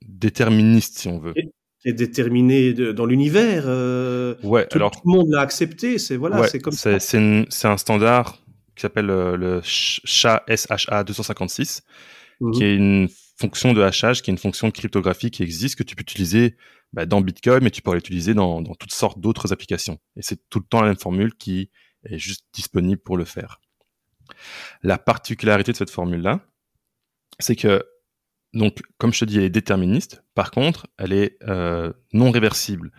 déterministe 0.06 0.98
si 0.98 1.08
on 1.08 1.18
veut. 1.18 1.34
Qui 1.34 1.88
est 1.90 1.92
déterminée 1.92 2.72
dans 2.72 3.06
l'univers. 3.06 3.64
Euh, 3.66 4.34
ouais, 4.42 4.66
tout, 4.66 4.78
alors 4.78 4.90
tout 4.90 5.00
le 5.04 5.12
monde 5.12 5.28
l'a 5.30 5.40
accepté. 5.40 5.98
C'est 5.98 6.16
voilà, 6.16 6.46
c'est 6.48 6.58
comme 6.58 6.72
ça. 6.72 6.98
C'est 6.98 7.18
un 7.18 7.76
standard 7.76 8.42
qui 8.74 8.82
s'appelle 8.82 9.10
euh, 9.10 9.36
le 9.36 9.60
SHA 9.62 11.04
256, 11.04 11.82
mhm. 12.40 12.52
qui 12.52 12.64
est 12.64 12.74
une 12.74 13.08
fonction 13.36 13.72
de 13.72 13.82
hachage, 13.82 14.22
qui 14.22 14.30
est 14.30 14.32
une 14.32 14.38
fonction 14.38 14.68
de 14.68 14.72
cryptographie 14.72 15.30
qui 15.30 15.42
existe 15.42 15.76
que 15.76 15.84
tu 15.84 15.94
peux 15.94 16.02
utiliser 16.02 16.56
bah, 16.92 17.06
dans 17.06 17.20
Bitcoin, 17.20 17.62
mais 17.62 17.70
tu 17.70 17.82
pourrais 17.82 17.96
l'utiliser 17.96 18.34
dans, 18.34 18.62
dans 18.62 18.74
toutes 18.74 18.92
sortes 18.92 19.20
d'autres 19.20 19.52
applications. 19.52 19.98
Et 20.16 20.22
c'est 20.22 20.48
tout 20.48 20.58
le 20.58 20.64
temps 20.64 20.80
la 20.80 20.88
même 20.88 20.98
formule 20.98 21.34
qui 21.34 21.70
est 22.04 22.18
juste 22.18 22.44
disponible 22.52 23.00
pour 23.00 23.16
le 23.16 23.24
faire. 23.24 23.60
La 24.82 24.98
particularité 24.98 25.72
de 25.72 25.76
cette 25.76 25.90
formule-là, 25.90 26.40
c'est 27.38 27.56
que, 27.56 27.84
donc, 28.54 28.80
comme 28.96 29.12
je 29.12 29.20
te 29.20 29.24
dis, 29.24 29.38
elle 29.38 29.44
est 29.44 29.50
déterministe. 29.50 30.22
Par 30.34 30.50
contre, 30.50 30.86
elle 30.96 31.12
est 31.12 31.36
euh, 31.42 31.92
non 32.12 32.30
réversible. 32.30 32.92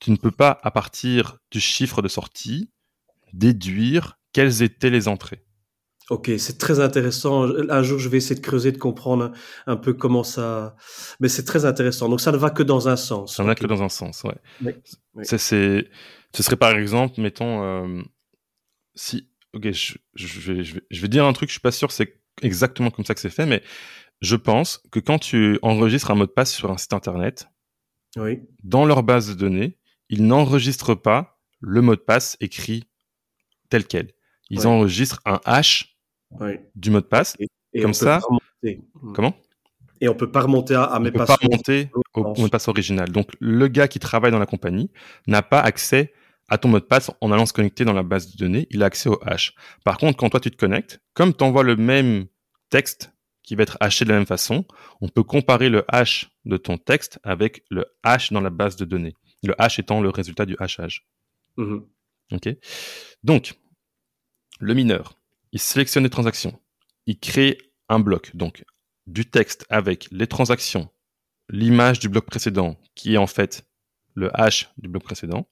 Tu 0.00 0.10
ne 0.10 0.16
peux 0.16 0.30
pas, 0.30 0.58
à 0.62 0.70
partir 0.70 1.38
du 1.50 1.60
chiffre 1.60 2.02
de 2.02 2.08
sortie, 2.08 2.70
déduire 3.32 4.18
quelles 4.32 4.62
étaient 4.62 4.90
les 4.90 5.08
entrées. 5.08 5.45
Ok, 6.08 6.30
c'est 6.38 6.58
très 6.58 6.78
intéressant. 6.78 7.48
Un 7.68 7.82
jour, 7.82 7.98
je 7.98 8.08
vais 8.08 8.18
essayer 8.18 8.36
de 8.36 8.44
creuser, 8.44 8.70
de 8.70 8.78
comprendre 8.78 9.32
un, 9.66 9.76
peu 9.76 9.92
comment 9.92 10.22
ça. 10.22 10.76
Mais 11.18 11.28
c'est 11.28 11.44
très 11.44 11.64
intéressant. 11.64 12.08
Donc, 12.08 12.20
ça 12.20 12.30
ne 12.30 12.36
va 12.36 12.50
que 12.50 12.62
dans 12.62 12.88
un 12.88 12.96
sens. 12.96 13.34
Ça 13.34 13.42
ne 13.42 13.48
va 13.48 13.56
que 13.56 13.66
dans 13.66 13.82
un 13.82 13.88
sens, 13.88 14.22
ouais. 14.22 14.76
C'est, 15.22 15.38
ce 15.38 16.42
serait 16.42 16.56
par 16.56 16.76
exemple, 16.76 17.20
mettons, 17.20 17.62
euh, 17.62 18.02
si. 18.94 19.28
Ok, 19.52 19.72
je, 19.72 19.94
je, 20.14 20.52
vais, 20.52 20.62
je, 20.64 21.00
vais, 21.00 21.08
dire 21.08 21.24
un 21.24 21.32
truc. 21.32 21.48
Je 21.48 21.54
suis 21.54 21.60
pas 21.60 21.72
sûr, 21.72 21.90
c'est 21.90 22.20
exactement 22.42 22.90
comme 22.90 23.04
ça 23.04 23.14
que 23.14 23.20
c'est 23.20 23.30
fait, 23.30 23.46
mais 23.46 23.62
je 24.20 24.36
pense 24.36 24.82
que 24.92 25.00
quand 25.00 25.18
tu 25.18 25.58
enregistres 25.62 26.10
un 26.10 26.14
mot 26.14 26.26
de 26.26 26.30
passe 26.30 26.52
sur 26.52 26.70
un 26.70 26.76
site 26.76 26.92
internet, 26.92 27.48
oui. 28.16 28.42
dans 28.62 28.84
leur 28.84 29.02
base 29.02 29.28
de 29.28 29.34
données, 29.34 29.78
ils 30.08 30.26
n'enregistrent 30.26 31.00
pas 31.00 31.40
le 31.60 31.80
mot 31.80 31.96
de 31.96 32.00
passe 32.00 32.36
écrit 32.40 32.84
tel 33.70 33.86
quel. 33.86 34.12
Ils 34.50 34.66
enregistrent 34.66 35.20
un 35.24 35.40
hash 35.44 35.95
du 36.74 36.90
mot 36.90 37.00
de 37.00 37.06
passe. 37.06 37.36
Et, 37.72 37.80
comme 37.80 37.94
ça. 37.94 38.20
Hmm. 38.62 39.12
Comment? 39.14 39.36
Et 40.00 40.08
on 40.08 40.14
peut 40.14 40.30
pas 40.30 40.42
remonter 40.42 40.74
à, 40.74 40.84
à 40.84 40.98
mes 40.98 41.10
peut 41.10 41.24
pas 41.24 41.36
remonter 41.36 41.90
au, 42.14 42.22
mot 42.22 42.44
de 42.44 42.48
passe 42.48 42.68
original. 42.68 43.10
Donc 43.10 43.30
le 43.40 43.68
gars 43.68 43.88
qui 43.88 43.98
travaille 43.98 44.30
dans 44.30 44.38
la 44.38 44.46
compagnie 44.46 44.90
n'a 45.26 45.42
pas 45.42 45.60
accès 45.60 46.12
à 46.48 46.58
ton 46.58 46.68
mot 46.68 46.78
de 46.78 46.84
passe 46.84 47.10
en 47.20 47.32
allant 47.32 47.46
se 47.46 47.52
connecter 47.52 47.84
dans 47.84 47.92
la 47.92 48.02
base 48.02 48.32
de 48.32 48.38
données. 48.38 48.66
Il 48.70 48.82
a 48.82 48.86
accès 48.86 49.08
au 49.08 49.18
hash. 49.24 49.54
Par 49.84 49.98
contre, 49.98 50.18
quand 50.18 50.28
toi 50.28 50.40
tu 50.40 50.50
te 50.50 50.56
connectes, 50.56 51.00
comme 51.14 51.34
tu 51.34 51.42
envoies 51.44 51.62
le 51.62 51.76
même 51.76 52.26
texte 52.70 53.12
qui 53.42 53.54
va 53.54 53.62
être 53.62 53.78
hashé 53.80 54.04
de 54.04 54.10
la 54.10 54.16
même 54.16 54.26
façon, 54.26 54.64
on 55.00 55.08
peut 55.08 55.22
comparer 55.22 55.68
le 55.68 55.84
hash 55.88 56.30
de 56.44 56.56
ton 56.56 56.78
texte 56.78 57.18
avec 57.22 57.64
le 57.70 57.86
hash 58.02 58.32
dans 58.32 58.40
la 58.40 58.50
base 58.50 58.76
de 58.76 58.84
données. 58.84 59.14
Le 59.42 59.54
hash 59.60 59.78
étant 59.78 60.00
le 60.00 60.10
résultat 60.10 60.46
du 60.46 60.56
hashage. 60.58 61.06
Mmh 61.56 61.78
ok? 62.32 62.48
Donc, 63.22 63.54
le 64.58 64.74
mineur, 64.74 65.15
il 65.56 65.58
sélectionne 65.58 66.04
les 66.04 66.10
transactions, 66.10 66.60
il 67.06 67.18
crée 67.18 67.56
un 67.88 67.98
bloc, 67.98 68.30
donc 68.36 68.62
du 69.06 69.24
texte 69.24 69.64
avec 69.70 70.06
les 70.10 70.26
transactions, 70.26 70.90
l'image 71.48 71.98
du 71.98 72.10
bloc 72.10 72.26
précédent, 72.26 72.76
qui 72.94 73.14
est 73.14 73.16
en 73.16 73.26
fait 73.26 73.66
le 74.12 74.28
hash 74.38 74.68
du 74.76 74.90
bloc 74.90 75.02
précédent, 75.02 75.48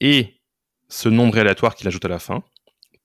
et 0.00 0.42
ce 0.88 1.08
nombre 1.08 1.38
aléatoire 1.38 1.76
qu'il 1.76 1.88
ajoute 1.88 2.04
à 2.04 2.08
la 2.08 2.18
fin, 2.18 2.44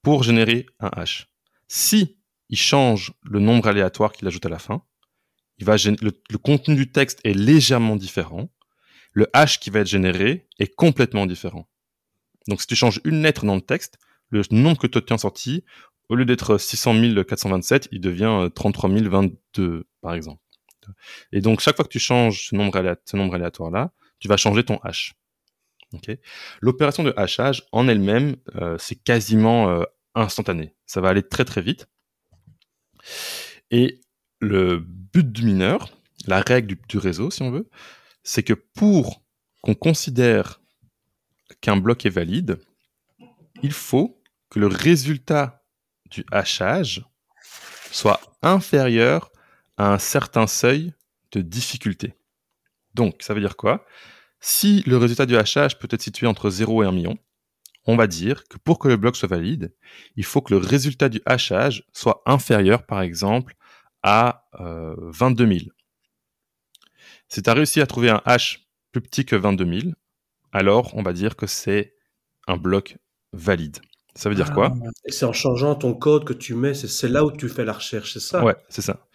pour 0.01 0.23
générer 0.23 0.65
un 0.81 0.89
hash. 0.89 1.29
Si 1.69 2.17
il 2.49 2.57
change 2.57 3.13
le 3.23 3.39
nombre 3.39 3.69
aléatoire 3.69 4.11
qu'il 4.11 4.27
ajoute 4.27 4.45
à 4.45 4.49
la 4.49 4.59
fin, 4.59 4.83
le, 5.59 6.11
le, 6.29 6.37
contenu 6.37 6.75
du 6.75 6.91
texte 6.91 7.21
est 7.23 7.33
légèrement 7.33 7.95
différent, 7.95 8.49
le 9.13 9.29
hash 9.31 9.61
qui 9.61 9.69
va 9.69 9.79
être 9.79 9.87
généré 9.87 10.49
est 10.59 10.75
complètement 10.75 11.25
différent. 11.25 11.69
Donc 12.49 12.59
si 12.59 12.67
tu 12.67 12.75
changes 12.75 12.99
une 13.05 13.21
lettre 13.21 13.45
dans 13.45 13.55
le 13.55 13.61
texte, 13.61 13.97
le 14.37 14.57
nombre 14.57 14.77
que 14.77 14.87
tu 14.87 14.97
obtiens 14.97 15.17
sorti, 15.17 15.63
au 16.09 16.15
lieu 16.15 16.25
d'être 16.25 16.57
600 16.57 17.23
427, 17.27 17.89
il 17.91 18.01
devient 18.01 18.49
33 18.53 18.89
euh, 18.89 19.09
022, 19.09 19.87
par 20.01 20.13
exemple. 20.13 20.41
Et 21.31 21.41
donc, 21.41 21.61
chaque 21.61 21.75
fois 21.75 21.85
que 21.85 21.89
tu 21.89 21.99
changes 21.99 22.49
ce 22.49 22.55
nombre, 22.55 22.75
aléatoire-là, 22.77 23.91
tu 24.19 24.27
vas 24.27 24.37
changer 24.37 24.63
ton 24.63 24.77
hash. 24.83 25.13
L'opération 26.61 27.03
de 27.03 27.13
hachage, 27.15 27.63
en 27.71 27.87
elle-même, 27.87 28.35
euh, 28.55 28.77
c'est 28.77 28.95
quasiment 28.95 29.69
euh, 29.69 29.83
instantané. 30.13 30.75
Ça 30.85 31.01
va 31.01 31.09
aller 31.09 31.23
très 31.23 31.45
très 31.45 31.61
vite. 31.61 31.87
Et 33.71 34.01
le 34.39 34.79
but 34.79 35.31
du 35.31 35.45
mineur, 35.45 35.89
la 36.27 36.41
règle 36.41 36.75
du 36.87 36.97
réseau, 36.97 37.31
si 37.31 37.41
on 37.43 37.51
veut, 37.51 37.69
c'est 38.23 38.43
que 38.43 38.53
pour 38.53 39.23
qu'on 39.61 39.75
considère 39.75 40.61
qu'un 41.61 41.77
bloc 41.77 42.05
est 42.05 42.09
valide, 42.09 42.59
il 43.63 43.71
faut 43.71 44.21
le 44.55 44.67
résultat 44.67 45.63
du 46.09 46.25
hachage 46.31 47.05
soit 47.91 48.19
inférieur 48.41 49.31
à 49.77 49.93
un 49.93 49.99
certain 49.99 50.47
seuil 50.47 50.93
de 51.31 51.41
difficulté. 51.41 52.15
Donc, 52.93 53.21
ça 53.21 53.33
veut 53.33 53.41
dire 53.41 53.57
quoi? 53.57 53.85
Si 54.39 54.83
le 54.85 54.97
résultat 54.97 55.25
du 55.25 55.35
hachage 55.35 55.79
peut 55.79 55.87
être 55.91 56.01
situé 56.01 56.27
entre 56.27 56.49
0 56.49 56.83
et 56.83 56.85
1 56.85 56.91
million, 56.91 57.17
on 57.85 57.95
va 57.95 58.07
dire 58.07 58.43
que 58.47 58.57
pour 58.57 58.79
que 58.79 58.87
le 58.87 58.97
bloc 58.97 59.15
soit 59.15 59.27
valide, 59.27 59.75
il 60.15 60.23
faut 60.23 60.41
que 60.41 60.53
le 60.53 60.59
résultat 60.59 61.09
du 61.09 61.21
hachage 61.25 61.83
soit 61.91 62.23
inférieur, 62.25 62.85
par 62.85 63.01
exemple, 63.01 63.55
à 64.03 64.47
22 64.59 65.47
000. 65.47 65.59
Si 67.27 67.41
tu 67.41 67.49
as 67.49 67.53
réussi 67.53 67.81
à 67.81 67.87
trouver 67.87 68.09
un 68.09 68.21
hash 68.25 68.67
plus 68.91 69.01
petit 69.01 69.25
que 69.25 69.35
22 69.35 69.79
000, 69.81 69.93
alors 70.51 70.95
on 70.95 71.03
va 71.03 71.11
dire 71.11 71.35
que 71.35 71.47
c'est 71.47 71.95
un 72.47 72.57
bloc 72.57 72.97
valide. 73.33 73.79
Ça 74.15 74.29
veut 74.29 74.35
dire 74.35 74.53
quoi? 74.53 74.73
Ah, 74.73 74.89
C'est 75.07 75.25
en 75.25 75.33
changeant 75.33 75.75
ton 75.75 75.93
code 75.93 76.23
que 76.23 76.33
tu 76.33 76.55
mets, 76.55 76.73
c'est 76.73 77.09
là 77.09 77.25
où 77.25 77.31
tu 77.31 77.49
fais 77.49 77.65
la 77.65 77.73
recherche, 77.73 78.13
c'est 78.13 78.21
ça? 78.21 78.43
Ouais, 78.43 78.55
c'est 78.69 78.81
ça. 78.81 79.07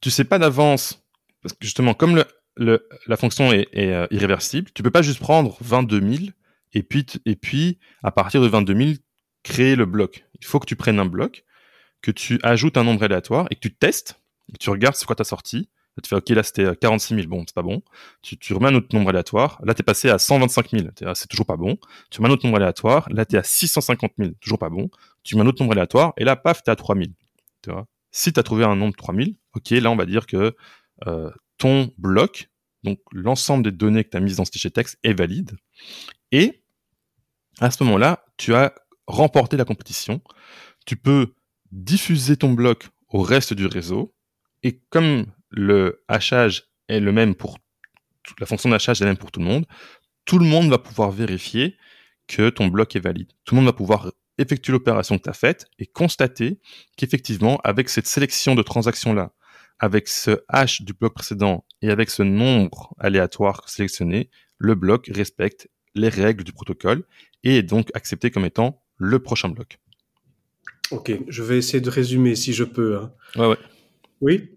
Tu 0.00 0.10
sais 0.10 0.24
pas 0.24 0.38
d'avance, 0.38 1.02
parce 1.42 1.52
que 1.54 1.58
justement, 1.62 1.94
comme 1.94 2.24
le, 2.56 2.88
la 3.06 3.16
fonction 3.16 3.52
est, 3.52 3.68
euh, 3.76 4.06
irréversible, 4.10 4.70
tu 4.72 4.82
peux 4.82 4.90
pas 4.90 5.02
juste 5.02 5.18
prendre 5.18 5.56
22 5.60 6.00
000 6.00 6.30
et 6.72 6.82
puis, 6.82 7.06
et 7.24 7.36
puis, 7.36 7.78
à 8.02 8.10
partir 8.10 8.40
de 8.40 8.48
22 8.48 8.76
000, 8.76 8.90
créer 9.42 9.76
le 9.76 9.86
bloc. 9.86 10.24
Il 10.40 10.46
faut 10.46 10.60
que 10.60 10.66
tu 10.66 10.76
prennes 10.76 10.98
un 10.98 11.06
bloc, 11.06 11.44
que 12.02 12.10
tu 12.10 12.38
ajoutes 12.42 12.76
un 12.76 12.84
nombre 12.84 13.02
aléatoire 13.02 13.46
et 13.50 13.54
que 13.54 13.60
tu 13.60 13.74
testes, 13.74 14.20
et 14.48 14.52
que 14.52 14.58
tu 14.58 14.70
regardes 14.70 14.96
ce 14.96 15.04
quoi 15.04 15.16
t'as 15.16 15.24
sorti, 15.24 15.68
tu 16.02 16.08
fais, 16.08 16.16
OK, 16.16 16.28
là, 16.30 16.42
c'était 16.42 16.74
46 16.76 17.14
euh, 17.14 17.16
000. 17.18 17.28
Bon, 17.28 17.44
c'est 17.46 17.54
pas 17.54 17.62
bon. 17.62 17.82
Tu, 18.22 18.36
tu 18.36 18.52
remets 18.52 18.68
un 18.68 18.74
autre 18.74 18.94
nombre 18.94 19.10
aléatoire. 19.10 19.60
Là, 19.64 19.74
t'es 19.74 19.82
passé 19.82 20.10
à 20.10 20.18
125 20.18 20.70
000. 20.70 20.88
C'est 21.14 21.28
toujours 21.28 21.46
pas 21.46 21.56
bon. 21.56 21.78
Tu 22.10 22.18
remets 22.18 22.30
un 22.30 22.32
autre 22.32 22.46
nombre 22.46 22.56
aléatoire. 22.56 23.08
Là, 23.10 23.24
t'es 23.24 23.36
à 23.36 23.42
650 23.42 24.12
000. 24.18 24.32
Toujours 24.40 24.58
pas 24.58 24.70
bon. 24.70 24.90
Tu 25.22 25.36
mets 25.36 25.42
un 25.42 25.46
autre 25.46 25.62
nombre 25.62 25.72
aléatoire. 25.72 26.12
Et 26.16 26.24
là, 26.24 26.36
paf, 26.36 26.62
t'es 26.62 26.70
à 26.70 26.76
3 26.76 26.96
000. 26.96 27.08
Tu 27.62 27.70
vois? 27.70 27.86
Si 28.10 28.32
t'as 28.32 28.42
trouvé 28.42 28.64
un 28.64 28.76
nombre 28.76 28.94
3 28.96 29.14
000, 29.14 29.30
OK, 29.54 29.70
là, 29.70 29.90
on 29.90 29.96
va 29.96 30.06
dire 30.06 30.26
que 30.26 30.54
euh, 31.06 31.30
ton 31.58 31.92
bloc, 31.98 32.48
donc 32.82 32.98
l'ensemble 33.12 33.64
des 33.64 33.72
données 33.72 34.04
que 34.04 34.10
tu 34.10 34.16
as 34.16 34.20
mises 34.20 34.36
dans 34.36 34.44
ce 34.44 34.52
fichier 34.52 34.70
texte 34.70 34.98
est 35.02 35.14
valide. 35.14 35.56
Et 36.32 36.62
à 37.60 37.70
ce 37.70 37.82
moment-là, 37.84 38.24
tu 38.36 38.54
as 38.54 38.74
remporté 39.06 39.56
la 39.56 39.64
compétition. 39.64 40.20
Tu 40.86 40.96
peux 40.96 41.34
diffuser 41.72 42.36
ton 42.36 42.52
bloc 42.52 42.88
au 43.08 43.22
reste 43.22 43.54
du 43.54 43.66
réseau. 43.66 44.14
Et 44.62 44.80
comme 44.90 45.26
le 45.56 46.02
hachage 46.08 46.64
est 46.88 47.00
le 47.00 47.12
même 47.12 47.34
pour 47.34 47.58
la 48.40 48.46
fonction 48.46 48.70
d'hachage 48.70 49.00
est 49.00 49.04
la 49.04 49.10
même 49.10 49.18
pour 49.18 49.30
tout 49.30 49.40
le 49.40 49.46
monde, 49.46 49.66
tout 50.24 50.38
le 50.38 50.46
monde 50.46 50.70
va 50.70 50.78
pouvoir 50.78 51.10
vérifier 51.10 51.76
que 52.26 52.48
ton 52.48 52.68
bloc 52.68 52.96
est 52.96 53.00
valide. 53.00 53.30
Tout 53.44 53.54
le 53.54 53.60
monde 53.60 53.68
va 53.68 53.74
pouvoir 53.74 54.12
effectuer 54.38 54.72
l'opération 54.72 55.18
que 55.18 55.24
tu 55.24 55.28
as 55.28 55.34
faite 55.34 55.66
et 55.78 55.86
constater 55.86 56.58
qu'effectivement, 56.96 57.60
avec 57.64 57.88
cette 57.88 58.06
sélection 58.06 58.54
de 58.54 58.62
transactions-là, 58.62 59.32
avec 59.78 60.08
ce 60.08 60.42
hash 60.48 60.82
du 60.82 60.94
bloc 60.94 61.14
précédent 61.14 61.64
et 61.82 61.90
avec 61.90 62.10
ce 62.10 62.22
nombre 62.22 62.94
aléatoire 62.98 63.68
sélectionné, 63.68 64.30
le 64.58 64.74
bloc 64.74 65.10
respecte 65.12 65.68
les 65.94 66.08
règles 66.08 66.44
du 66.44 66.52
protocole 66.52 67.04
et 67.42 67.58
est 67.58 67.62
donc 67.62 67.90
accepté 67.94 68.30
comme 68.30 68.44
étant 68.44 68.82
le 68.96 69.18
prochain 69.18 69.48
bloc. 69.48 69.78
Ok, 70.90 71.12
je 71.28 71.42
vais 71.42 71.58
essayer 71.58 71.80
de 71.80 71.90
résumer 71.90 72.34
si 72.34 72.52
je 72.52 72.64
peux. 72.64 72.98
Hein. 72.98 73.12
Ouais, 73.36 73.46
ouais. 73.48 73.58
Oui, 74.20 74.53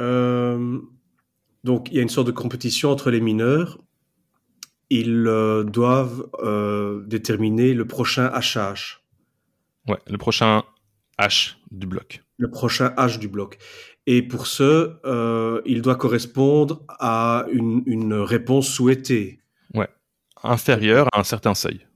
euh, 0.00 0.78
donc, 1.62 1.88
il 1.90 1.96
y 1.96 1.98
a 1.98 2.02
une 2.02 2.08
sorte 2.08 2.26
de 2.26 2.32
compétition 2.32 2.90
entre 2.90 3.10
les 3.10 3.20
mineurs. 3.20 3.78
Ils 4.90 5.26
euh, 5.26 5.64
doivent 5.64 6.28
euh, 6.42 7.02
déterminer 7.06 7.74
le 7.74 7.86
prochain 7.86 8.26
hachage. 8.26 9.02
Ouais, 9.88 9.98
le 10.06 10.18
prochain 10.18 10.62
hash 11.18 11.58
du 11.70 11.86
bloc. 11.86 12.22
Le 12.38 12.50
prochain 12.50 12.92
hash 12.96 13.18
du 13.18 13.28
bloc. 13.28 13.58
Et 14.06 14.22
pour 14.22 14.46
ce, 14.46 14.96
il 15.64 15.80
doit 15.80 15.96
correspondre 15.96 16.84
à 16.88 17.46
une, 17.50 17.82
une, 17.86 18.14
réponse 18.14 18.68
souhaitée. 18.68 19.40
Ouais, 19.72 19.88
inférieure 20.42 21.08
à 21.12 21.20
un 21.20 21.24
certain 21.24 21.54
seuil. 21.54 21.86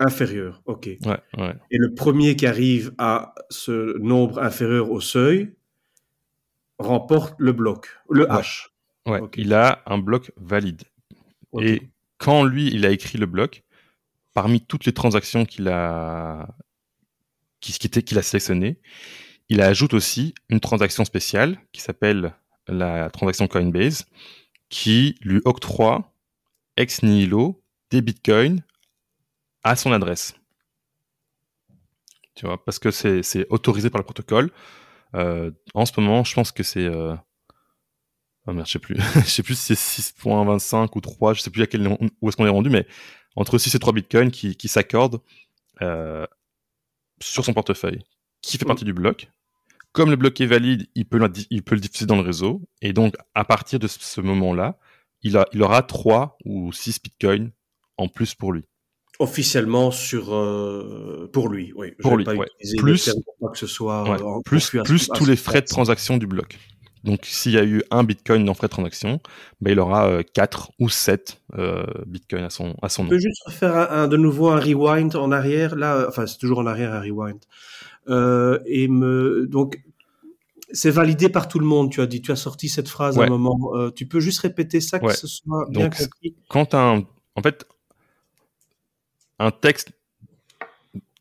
Inférieur, 0.00 0.60
ok. 0.66 0.86
Ouais, 1.06 1.20
ouais. 1.38 1.54
Et 1.70 1.78
le 1.78 1.94
premier 1.94 2.34
qui 2.34 2.46
arrive 2.46 2.92
à 2.98 3.34
ce 3.48 3.96
nombre 3.98 4.40
inférieur 4.40 4.90
au 4.90 5.00
seuil 5.00 5.54
remporte 6.84 7.34
le 7.38 7.52
bloc, 7.52 7.88
le 8.10 8.26
H. 8.26 8.68
Ouais, 9.06 9.20
il 9.36 9.52
a 9.52 9.82
un 9.86 9.98
bloc 9.98 10.32
valide. 10.36 10.82
Et 11.60 11.82
quand 12.18 12.44
lui, 12.44 12.68
il 12.68 12.86
a 12.86 12.90
écrit 12.90 13.18
le 13.18 13.26
bloc, 13.26 13.62
parmi 14.32 14.60
toutes 14.60 14.86
les 14.86 14.92
transactions 14.92 15.44
qu'il 15.44 15.68
a, 15.68 16.48
qu'il 17.60 18.18
a 18.18 18.22
sélectionnées, 18.22 18.78
il 19.48 19.60
ajoute 19.60 19.94
aussi 19.94 20.34
une 20.48 20.60
transaction 20.60 21.04
spéciale 21.04 21.58
qui 21.72 21.80
s'appelle 21.80 22.34
la 22.66 23.10
transaction 23.10 23.46
Coinbase, 23.46 24.06
qui 24.68 25.16
lui 25.20 25.40
octroie 25.44 26.12
ex 26.76 27.02
nihilo 27.02 27.62
des 27.90 28.00
bitcoins 28.00 28.62
à 29.62 29.76
son 29.76 29.92
adresse. 29.92 30.34
tu 32.34 32.46
vois, 32.46 32.62
parce 32.64 32.78
que 32.78 32.90
c'est 32.90 33.46
autorisé 33.50 33.90
par 33.90 34.00
le 34.00 34.04
protocole. 34.04 34.50
Euh, 35.14 35.50
en 35.74 35.86
ce 35.86 35.98
moment, 36.00 36.24
je 36.24 36.34
pense 36.34 36.52
que 36.52 36.62
c'est 36.62 36.88
oh 38.46 38.52
merde, 38.52 38.66
je 38.66 38.72
sais 38.72 38.78
plus, 38.78 38.96
je 39.14 39.20
sais 39.28 39.42
plus 39.42 39.58
si 39.58 39.74
c'est 39.76 40.02
6.25 40.02 40.90
ou 40.94 41.00
3, 41.00 41.34
je 41.34 41.40
sais 41.40 41.50
plus 41.50 41.62
à 41.62 41.66
quel 41.66 41.86
où 42.20 42.28
est-ce 42.28 42.36
qu'on 42.36 42.46
est 42.46 42.50
rendu, 42.50 42.70
mais 42.70 42.86
entre 43.36 43.58
6 43.58 43.74
et 43.74 43.78
3 43.78 43.92
bitcoins 43.92 44.30
qui, 44.30 44.56
qui 44.56 44.68
s'accordent 44.68 45.20
euh, 45.82 46.26
sur 47.20 47.44
son 47.44 47.52
portefeuille, 47.52 48.02
qui 48.42 48.58
fait 48.58 48.64
partie 48.64 48.84
du 48.84 48.92
bloc. 48.92 49.28
Comme 49.92 50.10
le 50.10 50.16
bloc 50.16 50.40
est 50.40 50.46
valide, 50.46 50.88
il 50.96 51.06
peut, 51.06 51.20
il 51.50 51.62
peut 51.62 51.76
le 51.76 51.80
diffuser 51.80 52.06
dans 52.06 52.16
le 52.16 52.22
réseau, 52.22 52.62
et 52.80 52.92
donc 52.92 53.14
à 53.34 53.44
partir 53.44 53.78
de 53.78 53.86
ce 53.86 54.20
moment-là, 54.20 54.78
il, 55.22 55.36
a, 55.36 55.46
il 55.52 55.62
aura 55.62 55.82
3 55.82 56.36
ou 56.44 56.72
6 56.72 57.00
bitcoins 57.02 57.50
en 57.96 58.08
plus 58.08 58.34
pour 58.34 58.52
lui. 58.52 58.64
Officiellement 59.20 59.92
sur 59.92 60.34
euh, 60.34 61.30
pour 61.32 61.48
lui, 61.48 61.72
oui. 61.76 61.92
Pour 62.02 62.16
lui, 62.16 62.24
plus 62.78 63.14
que 63.52 63.58
ce 63.58 63.68
soit 63.68 64.20
euh, 64.20 64.40
plus 64.44 64.70
plus 64.84 65.08
tous 65.14 65.24
les 65.24 65.36
frais 65.36 65.60
de 65.60 65.66
transaction 65.66 66.16
du 66.16 66.26
bloc. 66.26 66.58
Donc 67.04 67.20
s'il 67.22 67.52
y 67.52 67.58
a 67.58 67.64
eu 67.64 67.82
un 67.92 68.02
bitcoin 68.02 68.44
dans 68.44 68.54
frais 68.54 68.66
de 68.66 68.72
transaction, 68.72 69.20
ben, 69.60 69.70
il 69.70 69.78
aura 69.78 70.24
4 70.24 70.62
euh, 70.62 70.84
ou 70.84 70.88
7 70.88 71.40
bitcoins 72.06 72.42
à 72.42 72.50
son 72.50 72.74
à 72.82 72.88
son 72.88 73.04
nom. 73.04 73.10
Je 73.10 73.14
peux 73.14 73.20
juste 73.20 73.50
faire 73.50 73.76
un, 73.92 74.08
de 74.08 74.16
nouveau 74.16 74.48
un 74.48 74.58
rewind 74.58 75.14
en 75.14 75.30
arrière 75.30 75.76
là, 75.76 76.06
enfin 76.08 76.26
c'est 76.26 76.38
toujours 76.38 76.58
en 76.58 76.66
arrière 76.66 76.92
un 76.92 77.00
rewind. 77.00 77.38
et 78.66 78.88
me 78.88 79.46
donc 79.46 79.80
c'est 80.72 80.90
validé 80.90 81.28
par 81.28 81.46
tout 81.46 81.60
le 81.60 81.66
monde, 81.66 81.92
tu 81.92 82.00
as 82.00 82.06
dit. 82.06 82.20
Tu 82.20 82.32
as 82.32 82.36
sorti 82.36 82.68
cette 82.68 82.88
phrase 82.88 83.16
à 83.16 83.22
un 83.22 83.28
moment. 83.28 83.70
tu 83.94 84.06
peux 84.06 84.18
juste 84.18 84.40
répéter 84.40 84.80
ça, 84.80 84.98
que 84.98 85.12
ce 85.12 85.28
soit 85.28 85.66
bien 85.70 85.88
compris. 85.88 86.34
Quand 86.48 86.74
un, 86.74 87.04
en 87.36 87.42
fait, 87.42 87.64
un 89.38 89.50
texte 89.50 89.92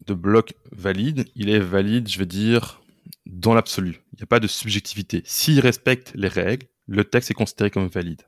de 0.06 0.14
bloc 0.14 0.54
valide, 0.72 1.26
il 1.36 1.50
est 1.50 1.60
valide, 1.60 2.10
je 2.10 2.20
vais 2.20 2.26
dire, 2.26 2.82
dans 3.26 3.54
l'absolu. 3.54 4.02
Il 4.14 4.18
n'y 4.18 4.24
a 4.24 4.28
pas 4.28 4.40
de 4.40 4.48
subjectivité. 4.48 5.24
S'il 5.26 5.60
respecte 5.60 6.12
les 6.16 6.28
règles, 6.28 6.68
le 6.88 7.04
texte 7.04 7.32
est 7.32 7.36
considéré 7.36 7.72
comme 7.72 7.88
valide. 7.88 8.24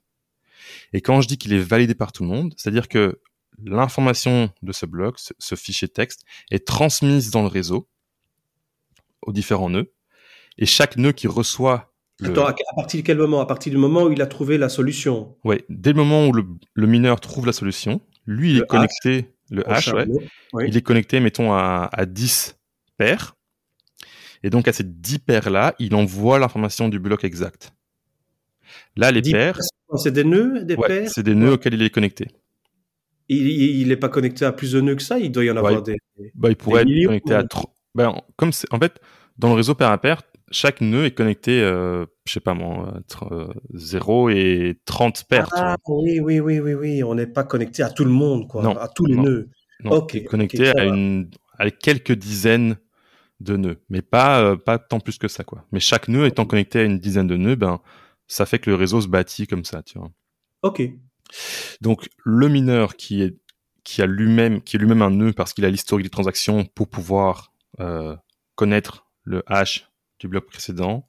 Et 0.94 1.02
quand 1.02 1.22
je 1.22 1.28
dis 1.28 1.38
qu'il 1.38 1.54
est 1.54 1.60
validé 1.60 1.96
par 1.96 2.12
tout 2.12 2.24
le 2.24 2.30
monde, 2.30 2.54
c'est-à-dire 2.58 2.88
que 2.88 3.20
l'information 3.64 4.50
de 4.62 4.72
ce 4.72 4.86
bloc, 4.86 5.20
ce, 5.20 5.56
fichier 5.56 5.88
texte, 5.88 6.26
est 6.52 6.66
transmise 6.66 7.32
dans 7.32 7.42
le 7.42 7.48
réseau 7.48 7.88
aux 9.22 9.32
différents 9.32 9.70
nœuds. 9.70 9.92
Et 10.58 10.66
chaque 10.66 10.98
nœud 10.98 11.12
qui 11.12 11.28
reçoit 11.28 11.92
Attends, 12.24 12.46
à 12.46 12.56
partir 12.78 13.02
de 13.02 13.06
quel 13.06 13.18
moment? 13.18 13.42
À 13.42 13.46
partir 13.46 13.74
du 13.74 13.78
moment 13.78 14.04
où 14.04 14.12
il 14.12 14.22
a 14.22 14.26
trouvé 14.26 14.58
la 14.58 14.70
solution? 14.70 15.36
Oui, 15.44 15.58
dès 15.68 15.92
le 15.92 15.98
moment 15.98 16.28
où 16.28 16.32
le, 16.32 16.88
mineur 16.88 17.20
trouve 17.20 17.46
la 17.46 17.52
solution, 17.52 18.00
lui, 18.26 18.52
il 18.52 18.58
est 18.60 18.68
connecté 18.68 19.35
le 19.50 19.62
H, 19.64 19.94
ouais. 19.94 20.68
Il 20.68 20.76
est 20.76 20.82
connecté, 20.82 21.20
mettons, 21.20 21.54
à, 21.54 21.90
à 21.92 22.06
10 22.06 22.58
paires. 22.98 23.36
Et 24.44 24.50
donc, 24.50 24.68
à 24.68 24.74
ces 24.74 24.84
10 24.84 25.20
paires-là, 25.20 25.76
il 25.80 25.96
envoie 25.96 26.40
l'information 26.40 26.90
du 26.90 27.00
bloc 27.00 27.24
exact. 27.24 27.74
Là, 28.96 29.12
les 29.12 29.22
paires. 29.22 29.60
C'est 29.98 30.12
des 30.12 30.24
nœuds, 30.24 30.64
des 30.64 30.78
paires? 30.78 31.10
C'est 31.10 31.24
des 31.24 31.36
nœuds 31.36 31.54
auxquels 31.54 31.74
il 31.76 31.82
est 31.82 31.90
connecté. 31.90 32.28
Il 33.28 33.88
n'est 33.88 33.98
pas 33.98 34.10
connecté 34.10 34.46
à 34.46 34.52
plus 34.52 34.74
de 34.74 34.82
nœuds 34.82 34.96
que 34.96 35.02
ça? 35.02 35.18
Il 35.20 35.32
doit 35.32 35.46
y 35.46 35.52
en 35.52 35.58
avoir 35.58 35.82
des. 35.82 35.98
Bah, 36.34 36.50
il 36.50 36.56
pourrait 36.56 36.84
être 36.84 37.06
connecté 37.06 37.34
à 37.34 37.44
trop. 37.44 37.70
Ben, 37.96 38.22
comme 38.36 38.52
en 38.72 38.80
fait, 38.80 39.00
dans 39.38 39.50
le 39.50 39.56
réseau 39.56 39.74
paire 39.74 39.92
à 39.92 39.98
paire, 39.98 40.22
chaque 40.52 40.82
nœud 40.82 41.06
est 41.06 41.12
connecté, 41.12 41.62
euh, 41.62 42.06
je 42.26 42.34
sais 42.34 42.40
pas 42.40 42.54
moi, 42.54 43.00
0 43.74 44.30
et 44.30 44.80
30 44.86 45.24
paires. 45.26 45.50
Ah 45.54 45.78
oui, 45.88 46.20
oui, 46.20 46.40
oui, 46.40 46.60
oui, 46.60 46.74
oui. 46.74 47.04
On 47.04 47.16
n'est 47.16 47.28
pas 47.28 47.44
connecté 47.44 47.84
à 47.84 47.90
tout 47.90 48.06
le 48.06 48.12
monde, 48.12 48.48
quoi, 48.48 48.64
non, 48.64 48.78
à 48.78 48.88
tous 48.88 49.06
les 49.06 49.16
nœuds. 49.16 49.50
Non, 49.84 49.92
ok. 49.92 50.24
connecté 50.26 50.70
à, 50.78 50.86
une, 50.86 51.30
à 51.58 51.70
quelques 51.70 52.14
dizaines 52.14 52.78
de 53.40 53.58
nœuds, 53.58 53.82
mais 53.90 54.02
pas 54.02 54.42
euh, 54.42 54.56
pas 54.56 54.80
tant 54.80 55.00
plus 55.00 55.18
que 55.18 55.28
ça, 55.28 55.44
quoi. 55.44 55.66
Mais 55.72 55.80
chaque 55.80 56.08
nœud 56.08 56.26
étant 56.26 56.46
connecté 56.46 56.80
à 56.80 56.84
une 56.84 57.00
dizaine 57.00 57.28
de 57.28 57.36
nœuds, 57.36 57.56
ben 57.56 57.82
ça 58.28 58.46
fait 58.46 58.60
que 58.60 58.70
le 58.70 58.76
réseau 58.76 59.02
se 59.02 59.08
bâtit 59.08 59.48
comme 59.48 59.66
ça, 59.66 59.84
tu 59.84 60.00
vois. 60.00 60.12
Ok. 60.62 60.82
Donc 61.82 62.08
le 62.24 62.48
mineur 62.48 62.96
qui 62.96 63.22
est 63.22 63.38
qui 63.84 64.02
a 64.02 64.06
lui-même 64.06 64.62
qui 64.62 64.78
est 64.78 64.80
lui-même 64.80 65.02
un 65.02 65.12
nœud 65.12 65.34
parce 65.34 65.54
qu'il 65.54 65.66
a 65.66 65.70
l'historique 65.70 66.06
des 66.06 66.10
transactions 66.10 66.66
pour 66.66 66.88
pouvoir 66.88 67.54
euh, 67.80 68.16
connaître 68.56 69.06
le 69.24 69.44
hash 69.48 69.90
du 70.20 70.28
bloc 70.28 70.46
précédent, 70.46 71.08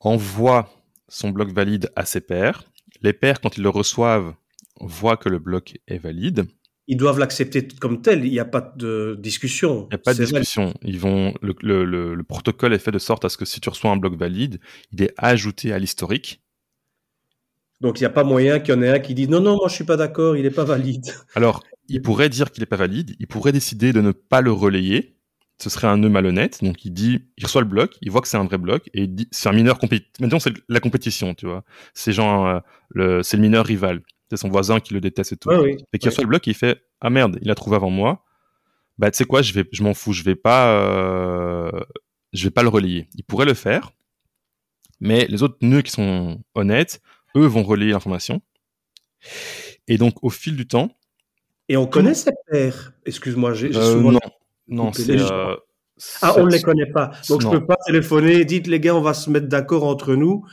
envoie 0.00 0.70
son 1.08 1.30
bloc 1.30 1.52
valide 1.52 1.90
à 1.96 2.04
ses 2.04 2.20
pairs. 2.20 2.64
Les 3.02 3.12
pairs, 3.12 3.40
quand 3.40 3.56
ils 3.56 3.62
le 3.62 3.68
reçoivent, 3.68 4.34
voient 4.80 5.16
que 5.16 5.28
le 5.28 5.38
bloc 5.38 5.78
est 5.86 5.98
valide. 5.98 6.46
Ils 6.86 6.96
doivent 6.96 7.18
l'accepter 7.18 7.66
comme 7.68 8.02
tel. 8.02 8.24
Il 8.24 8.32
n'y 8.32 8.40
a 8.40 8.44
pas 8.44 8.72
de 8.76 9.16
discussion. 9.20 9.86
Il 9.86 9.94
n'y 9.94 9.94
a 9.94 9.98
pas 9.98 10.14
de 10.14 10.24
discussion. 10.24 10.74
Ils 10.82 10.98
vont. 10.98 11.34
Le, 11.40 12.22
protocole 12.22 12.74
est 12.74 12.78
fait 12.78 12.90
de 12.90 12.98
sorte 12.98 13.24
à 13.24 13.28
ce 13.28 13.36
que 13.36 13.44
si 13.44 13.60
tu 13.60 13.68
reçois 13.68 13.90
un 13.90 13.96
bloc 13.96 14.16
valide, 14.16 14.60
il 14.92 15.02
est 15.02 15.14
ajouté 15.16 15.72
à 15.72 15.78
l'historique. 15.78 16.42
Donc 17.80 17.98
il 18.00 18.02
n'y 18.02 18.06
a 18.06 18.10
pas 18.10 18.24
moyen 18.24 18.58
qu'il 18.58 18.74
y 18.74 18.76
en 18.76 18.82
ait 18.82 18.90
un 18.90 18.98
qui 18.98 19.14
dise 19.14 19.28
non 19.28 19.40
non 19.40 19.56
moi 19.56 19.68
je 19.68 19.74
suis 19.74 19.84
pas 19.84 19.96
d'accord, 19.96 20.36
il 20.36 20.42
n'est 20.42 20.50
pas 20.50 20.64
valide. 20.64 21.06
Alors 21.34 21.62
il 21.88 22.02
pourrait 22.02 22.28
dire 22.28 22.50
qu'il 22.50 22.60
n'est 22.60 22.66
pas 22.66 22.76
valide. 22.76 23.16
Il 23.18 23.26
pourrait 23.26 23.52
décider 23.52 23.92
de 23.92 24.00
ne 24.00 24.12
pas 24.12 24.42
le 24.42 24.52
relayer 24.52 25.16
ce 25.60 25.68
serait 25.68 25.86
un 25.86 25.98
nœud 25.98 26.08
malhonnête. 26.08 26.64
Donc 26.64 26.84
il 26.84 26.92
dit, 26.92 27.26
il 27.36 27.44
reçoit 27.44 27.60
le 27.60 27.68
bloc, 27.68 27.96
il 28.00 28.10
voit 28.10 28.20
que 28.20 28.28
c'est 28.28 28.36
un 28.36 28.44
vrai 28.44 28.58
bloc 28.58 28.88
et 28.94 29.02
il 29.02 29.14
dit, 29.14 29.28
c'est 29.30 29.48
un 29.48 29.52
mineur 29.52 29.78
compétitif. 29.78 30.12
Maintenant 30.20 30.40
c'est 30.40 30.54
la 30.68 30.80
compétition, 30.80 31.34
tu 31.34 31.46
vois. 31.46 31.64
C'est 31.94 32.12
genre, 32.12 32.46
euh, 32.46 32.60
le, 32.88 33.22
c'est 33.22 33.36
le 33.36 33.42
mineur 33.42 33.66
rival. 33.66 34.00
C'est 34.30 34.36
son 34.36 34.48
voisin 34.48 34.80
qui 34.80 34.94
le 34.94 35.00
déteste 35.00 35.32
et 35.32 35.36
tout. 35.36 35.50
et 35.52 35.98
qui 35.98 36.08
reçoit 36.08 36.24
le 36.24 36.28
bloc, 36.28 36.46
il 36.46 36.54
fait, 36.54 36.82
ah 37.00 37.10
merde, 37.10 37.38
il 37.42 37.50
a 37.50 37.54
trouvé 37.54 37.76
avant 37.76 37.90
moi. 37.90 38.24
Bah 38.96 39.10
tu 39.10 39.18
sais 39.18 39.24
quoi, 39.24 39.42
je 39.42 39.52
vais, 39.52 39.64
je 39.72 39.82
m'en 39.82 39.94
fous, 39.94 40.12
je 40.12 40.22
vais 40.22 40.34
pas, 40.34 40.72
euh, 40.72 41.70
je 42.32 42.44
vais 42.44 42.50
pas 42.50 42.62
le 42.62 42.68
relayer. 42.68 43.08
Il 43.14 43.24
pourrait 43.24 43.46
le 43.46 43.54
faire, 43.54 43.92
mais 45.00 45.26
les 45.26 45.42
autres 45.42 45.58
nœuds 45.62 45.82
qui 45.82 45.90
sont 45.90 46.42
honnêtes, 46.54 47.02
eux 47.36 47.46
vont 47.46 47.62
relayer 47.62 47.92
l'information. 47.92 48.40
Et 49.88 49.98
donc 49.98 50.22
au 50.22 50.30
fil 50.30 50.56
du 50.56 50.66
temps. 50.66 50.96
Et 51.68 51.76
on 51.76 51.86
connaît 51.86 52.14
cette 52.14 52.34
paire. 52.50 52.92
Excuse-moi, 53.04 53.54
j'ai 53.54 53.74
euh, 53.74 53.92
souvent. 53.92 54.12
Non 54.12 54.20
non, 54.70 54.92
c'est. 54.92 55.20
Euh, 55.20 55.56
ah, 56.22 56.34
on 56.38 56.46
ne 56.46 56.50
les 56.50 56.62
connaît 56.62 56.90
pas. 56.90 57.10
Donc, 57.28 57.42
je 57.42 57.46
je 57.46 57.50
peux 57.50 57.66
pas 57.66 57.76
téléphoner. 57.86 58.44
Dites, 58.44 58.66
les 58.66 58.80
gars, 58.80 58.94
on 58.94 59.02
va 59.02 59.14
se 59.14 59.28
mettre 59.28 59.48
d'accord 59.48 59.84
entre 59.84 60.14
nous. 60.14 60.46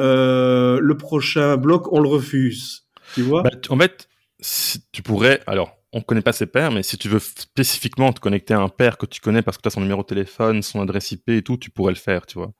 Euh, 0.00 0.78
le 0.80 0.96
prochain 0.96 1.56
bloc, 1.56 1.90
on 1.92 2.00
le 2.00 2.08
refuse. 2.08 2.86
Tu 3.14 3.22
vois? 3.22 3.42
Bah, 3.42 3.50
En 3.70 3.78
fait, 3.78 4.08
si 4.40 4.84
tu 4.92 5.02
pourrais. 5.02 5.40
Alors, 5.46 5.76
on 5.92 5.98
ne 5.98 6.02
connaît 6.02 6.22
pas 6.22 6.32
ses 6.32 6.46
pairs, 6.46 6.72
mais 6.72 6.82
si 6.82 6.98
tu 6.98 7.08
veux 7.08 7.20
spécifiquement 7.20 8.12
te 8.12 8.18
connecter 8.18 8.52
à 8.52 8.60
un 8.60 8.68
père 8.68 8.98
que 8.98 9.06
tu 9.06 9.20
connais 9.20 9.42
parce 9.42 9.56
que 9.56 9.62
tu 9.62 9.68
as 9.68 9.70
son 9.70 9.80
numéro 9.80 10.02
de 10.02 10.06
téléphone, 10.08 10.60
son 10.60 10.80
adresse 10.80 11.12
IP 11.12 11.28
et 11.28 11.42
tout, 11.42 11.56
tu 11.56 11.70
pourrais 11.70 11.92
le 11.92 11.98
faire, 11.98 12.26
tu 12.26 12.36
vois. 12.36 12.52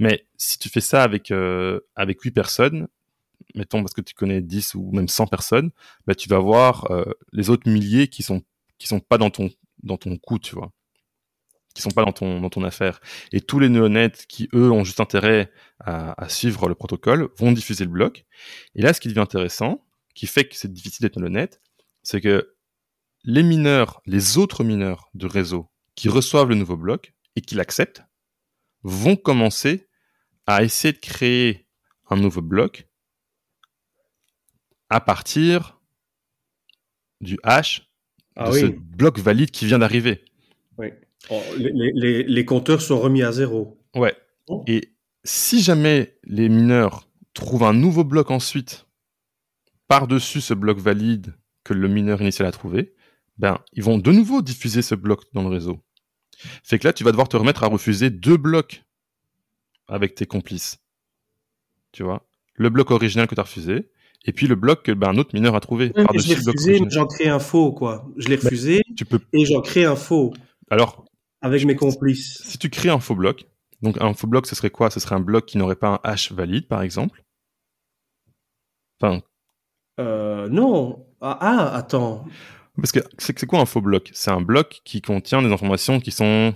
Mais 0.00 0.26
si 0.36 0.58
tu 0.58 0.68
fais 0.68 0.80
ça 0.80 1.04
avec, 1.04 1.30
euh, 1.30 1.78
avec 1.94 2.20
8 2.20 2.32
personnes, 2.32 2.88
mettons 3.54 3.80
parce 3.82 3.94
que 3.94 4.00
tu 4.00 4.14
connais 4.14 4.40
10 4.40 4.74
ou 4.74 4.90
même 4.90 5.06
100 5.06 5.28
personnes, 5.28 5.70
bah, 6.08 6.16
tu 6.16 6.28
vas 6.28 6.40
voir 6.40 6.90
euh, 6.90 7.04
les 7.32 7.50
autres 7.50 7.70
milliers 7.70 8.08
qui 8.08 8.24
sont 8.24 8.42
qui 8.78 8.88
sont 8.88 8.98
pas 8.98 9.16
dans 9.16 9.30
ton 9.30 9.48
dans 9.82 9.96
ton 9.96 10.16
coup, 10.16 10.38
tu 10.38 10.54
vois, 10.54 10.72
qui 11.74 11.82
sont 11.82 11.90
pas 11.90 12.04
dans 12.04 12.12
ton 12.12 12.64
affaire. 12.64 13.00
Et 13.32 13.40
tous 13.40 13.58
les 13.58 13.68
honnêtes 13.68 14.26
qui 14.26 14.48
eux 14.54 14.70
ont 14.70 14.84
juste 14.84 15.00
intérêt 15.00 15.50
à, 15.80 16.28
suivre 16.28 16.68
le 16.68 16.74
protocole 16.74 17.28
vont 17.38 17.52
diffuser 17.52 17.84
le 17.84 17.90
bloc. 17.90 18.24
Et 18.74 18.82
là, 18.82 18.92
ce 18.92 19.00
qui 19.00 19.08
devient 19.08 19.20
intéressant, 19.20 19.84
qui 20.14 20.26
fait 20.26 20.46
que 20.46 20.56
c'est 20.56 20.72
difficile 20.72 21.04
d'être 21.04 21.16
honnête, 21.16 21.60
c'est 22.02 22.20
que 22.20 22.54
les 23.24 23.42
mineurs, 23.42 24.02
les 24.06 24.38
autres 24.38 24.64
mineurs 24.64 25.10
du 25.14 25.26
réseau 25.26 25.70
qui 25.94 26.08
reçoivent 26.08 26.48
le 26.48 26.54
nouveau 26.54 26.76
bloc 26.76 27.14
et 27.36 27.40
qui 27.40 27.54
l'acceptent, 27.54 28.02
vont 28.82 29.16
commencer 29.16 29.88
à 30.46 30.64
essayer 30.64 30.92
de 30.92 30.98
créer 30.98 31.68
un 32.10 32.16
nouveau 32.16 32.42
bloc 32.42 32.88
à 34.90 35.00
partir 35.00 35.80
du 37.20 37.38
hash 37.44 37.91
ah 38.36 38.50
de 38.50 38.56
ce 38.56 38.66
bloc 38.66 39.18
valide 39.18 39.50
qui 39.50 39.66
vient 39.66 39.78
d'arriver. 39.78 40.24
Oui. 40.78 40.88
Oh, 41.30 41.40
les, 41.56 42.44
compteurs 42.44 42.82
sont 42.82 43.00
remis 43.00 43.22
à 43.22 43.32
zéro. 43.32 43.78
Ouais. 43.94 44.16
Oh. 44.48 44.64
Et 44.66 44.92
si 45.24 45.62
jamais 45.62 46.16
les 46.24 46.48
mineurs 46.48 47.08
trouvent 47.34 47.64
un 47.64 47.72
nouveau 47.72 48.04
bloc 48.04 48.30
ensuite 48.30 48.86
par-dessus 49.88 50.40
ce 50.40 50.54
bloc 50.54 50.78
valide 50.78 51.34
que 51.64 51.74
le 51.74 51.86
mineur 51.88 52.20
initial 52.20 52.48
a 52.48 52.52
trouvé, 52.52 52.94
ben 53.38 53.58
ils 53.72 53.82
vont 53.82 53.98
de 53.98 54.10
nouveau 54.10 54.42
diffuser 54.42 54.82
ce 54.82 54.94
bloc 54.94 55.24
dans 55.32 55.42
le 55.42 55.48
réseau. 55.48 55.80
Fait 56.64 56.78
que 56.78 56.86
là, 56.86 56.92
tu 56.92 57.04
vas 57.04 57.12
devoir 57.12 57.28
te 57.28 57.36
remettre 57.36 57.62
à 57.62 57.68
refuser 57.68 58.10
deux 58.10 58.36
blocs 58.36 58.82
avec 59.86 60.14
tes 60.14 60.26
complices. 60.26 60.78
Tu 61.92 62.02
vois? 62.02 62.26
Le 62.54 62.68
bloc 62.70 62.90
original 62.90 63.26
que 63.28 63.34
tu 63.34 63.40
as 63.40 63.44
refusé 63.44 63.90
et 64.24 64.32
puis 64.32 64.46
le 64.46 64.54
bloc 64.54 64.82
que 64.84 64.92
ben, 64.92 65.10
un 65.10 65.18
autre 65.18 65.34
mineur 65.34 65.54
a 65.54 65.60
trouvé. 65.60 65.92
je 65.96 66.28
l'ai 66.28 66.34
refusé, 66.34 66.80
j'en 66.88 67.06
crée 67.06 67.28
un 67.28 67.38
faux, 67.38 67.72
quoi. 67.72 68.06
Je 68.16 68.28
l'ai 68.28 68.36
refusé 68.36 68.82
tu 68.96 69.04
peux... 69.04 69.20
et 69.32 69.44
j'en 69.44 69.60
crée 69.60 69.84
un 69.84 69.96
faux. 69.96 70.32
Alors, 70.70 71.04
avec 71.40 71.64
mes 71.64 71.74
complices. 71.74 72.40
Si 72.44 72.58
tu 72.58 72.70
crées 72.70 72.90
un 72.90 73.00
faux 73.00 73.16
bloc, 73.16 73.46
donc 73.82 74.00
un 74.00 74.14
faux 74.14 74.28
bloc, 74.28 74.46
ce 74.46 74.54
serait 74.54 74.70
quoi? 74.70 74.90
Ce 74.90 75.00
serait 75.00 75.16
un 75.16 75.20
bloc 75.20 75.46
qui 75.46 75.58
n'aurait 75.58 75.76
pas 75.76 75.88
un 75.88 76.00
hash 76.04 76.32
valide, 76.32 76.68
par 76.68 76.82
exemple? 76.82 77.24
Enfin. 79.00 79.22
Euh, 80.00 80.48
non. 80.48 81.04
Ah, 81.20 81.38
ah, 81.40 81.76
attends. 81.76 82.24
Parce 82.76 82.92
que 82.92 83.00
c'est 83.18 83.46
quoi 83.46 83.60
un 83.60 83.66
faux 83.66 83.80
bloc? 83.80 84.10
C'est 84.14 84.30
un 84.30 84.40
bloc 84.40 84.80
qui 84.84 85.02
contient 85.02 85.42
des 85.42 85.52
informations 85.52 86.00
qui 86.00 86.10
sont 86.10 86.54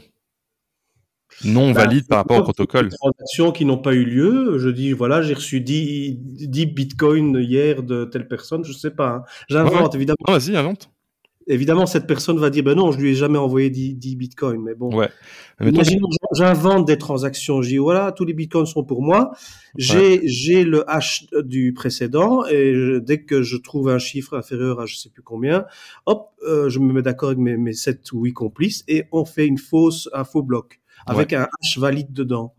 non 1.44 1.72
bah, 1.72 1.84
valides 1.84 2.06
par 2.06 2.18
rapport 2.18 2.38
au 2.38 2.42
protocole. 2.42 2.88
Des 2.88 2.96
transactions 2.96 3.52
qui 3.52 3.64
n'ont 3.64 3.78
pas 3.78 3.94
eu 3.94 4.04
lieu. 4.04 4.58
Je 4.58 4.68
dis, 4.68 4.92
voilà, 4.92 5.22
j'ai 5.22 5.34
reçu 5.34 5.60
10, 5.60 6.16
10, 6.18 6.66
bitcoins 6.66 7.38
hier 7.40 7.82
de 7.82 8.04
telle 8.04 8.28
personne, 8.28 8.64
je 8.64 8.72
sais 8.72 8.90
pas. 8.90 9.08
Hein. 9.08 9.22
J'invente, 9.48 9.94
évidemment. 9.94 10.16
vas-y, 10.28 10.56
invente 10.56 10.90
évidemment, 11.46 11.86
cette 11.86 12.06
personne 12.06 12.38
va 12.38 12.50
dire, 12.50 12.64
ben 12.64 12.74
non, 12.74 12.92
je 12.92 12.98
lui 12.98 13.10
ai 13.10 13.14
jamais 13.14 13.38
envoyé 13.38 13.70
10, 13.70 14.16
bitcoins. 14.16 14.62
Mais 14.62 14.74
bon. 14.74 14.94
Ouais. 14.94 15.08
j'invente 16.32 16.86
des 16.86 16.98
transactions. 16.98 17.62
Je 17.62 17.68
dis, 17.68 17.76
voilà, 17.78 18.12
tous 18.12 18.24
les 18.24 18.34
bitcoins 18.34 18.66
sont 18.66 18.84
pour 18.84 19.02
moi. 19.02 19.32
J'ai, 19.76 20.26
j'ai 20.26 20.64
le 20.64 20.88
hash 20.90 21.26
du 21.42 21.72
précédent 21.72 22.44
et 22.46 22.98
dès 23.00 23.22
que 23.22 23.42
je 23.42 23.56
trouve 23.56 23.88
un 23.88 23.98
chiffre 23.98 24.36
inférieur 24.36 24.80
à 24.80 24.86
je 24.86 24.96
sais 24.96 25.10
plus 25.10 25.22
combien, 25.22 25.66
hop, 26.06 26.30
euh, 26.46 26.68
je 26.68 26.78
me 26.78 26.92
mets 26.92 27.02
d'accord 27.02 27.30
avec 27.30 27.38
mes, 27.38 27.56
mes 27.56 27.72
7 27.72 28.12
ou 28.12 28.24
8 28.24 28.32
complices 28.32 28.84
et 28.88 29.04
on 29.12 29.24
fait 29.24 29.46
une 29.46 29.58
fausse, 29.58 30.08
un 30.12 30.24
faux 30.24 30.42
bloc 30.42 30.80
avec 31.06 31.32
un 31.32 31.48
hash 31.60 31.78
valide 31.78 32.12
dedans. 32.12 32.54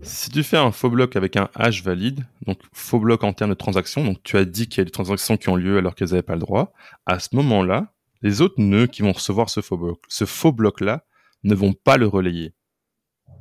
Si 0.00 0.30
tu 0.30 0.42
fais 0.44 0.56
un 0.56 0.70
faux 0.70 0.90
bloc 0.90 1.16
avec 1.16 1.36
un 1.36 1.48
hash 1.54 1.82
valide, 1.82 2.24
donc 2.46 2.60
faux 2.72 3.00
bloc 3.00 3.24
en 3.24 3.32
termes 3.32 3.50
de 3.50 3.56
transaction, 3.56 4.04
donc 4.04 4.22
tu 4.22 4.36
as 4.36 4.44
dit 4.44 4.68
qu'il 4.68 4.78
y 4.78 4.82
a 4.82 4.84
des 4.84 4.90
transactions 4.90 5.36
qui 5.36 5.48
ont 5.48 5.56
lieu 5.56 5.78
alors 5.78 5.94
qu'elles 5.94 6.10
n'avaient 6.10 6.22
pas 6.22 6.34
le 6.34 6.40
droit, 6.40 6.72
à 7.04 7.18
ce 7.18 7.34
moment-là, 7.34 7.92
les 8.22 8.40
autres 8.40 8.60
nœuds 8.60 8.86
qui 8.86 9.02
vont 9.02 9.12
recevoir 9.12 9.50
ce 9.50 9.60
faux 9.60 9.76
bloc, 9.76 10.00
ce 10.08 10.24
faux 10.24 10.52
bloc-là, 10.52 11.04
ne 11.44 11.54
vont 11.54 11.72
pas 11.72 11.96
le 11.96 12.06
relayer. 12.06 12.54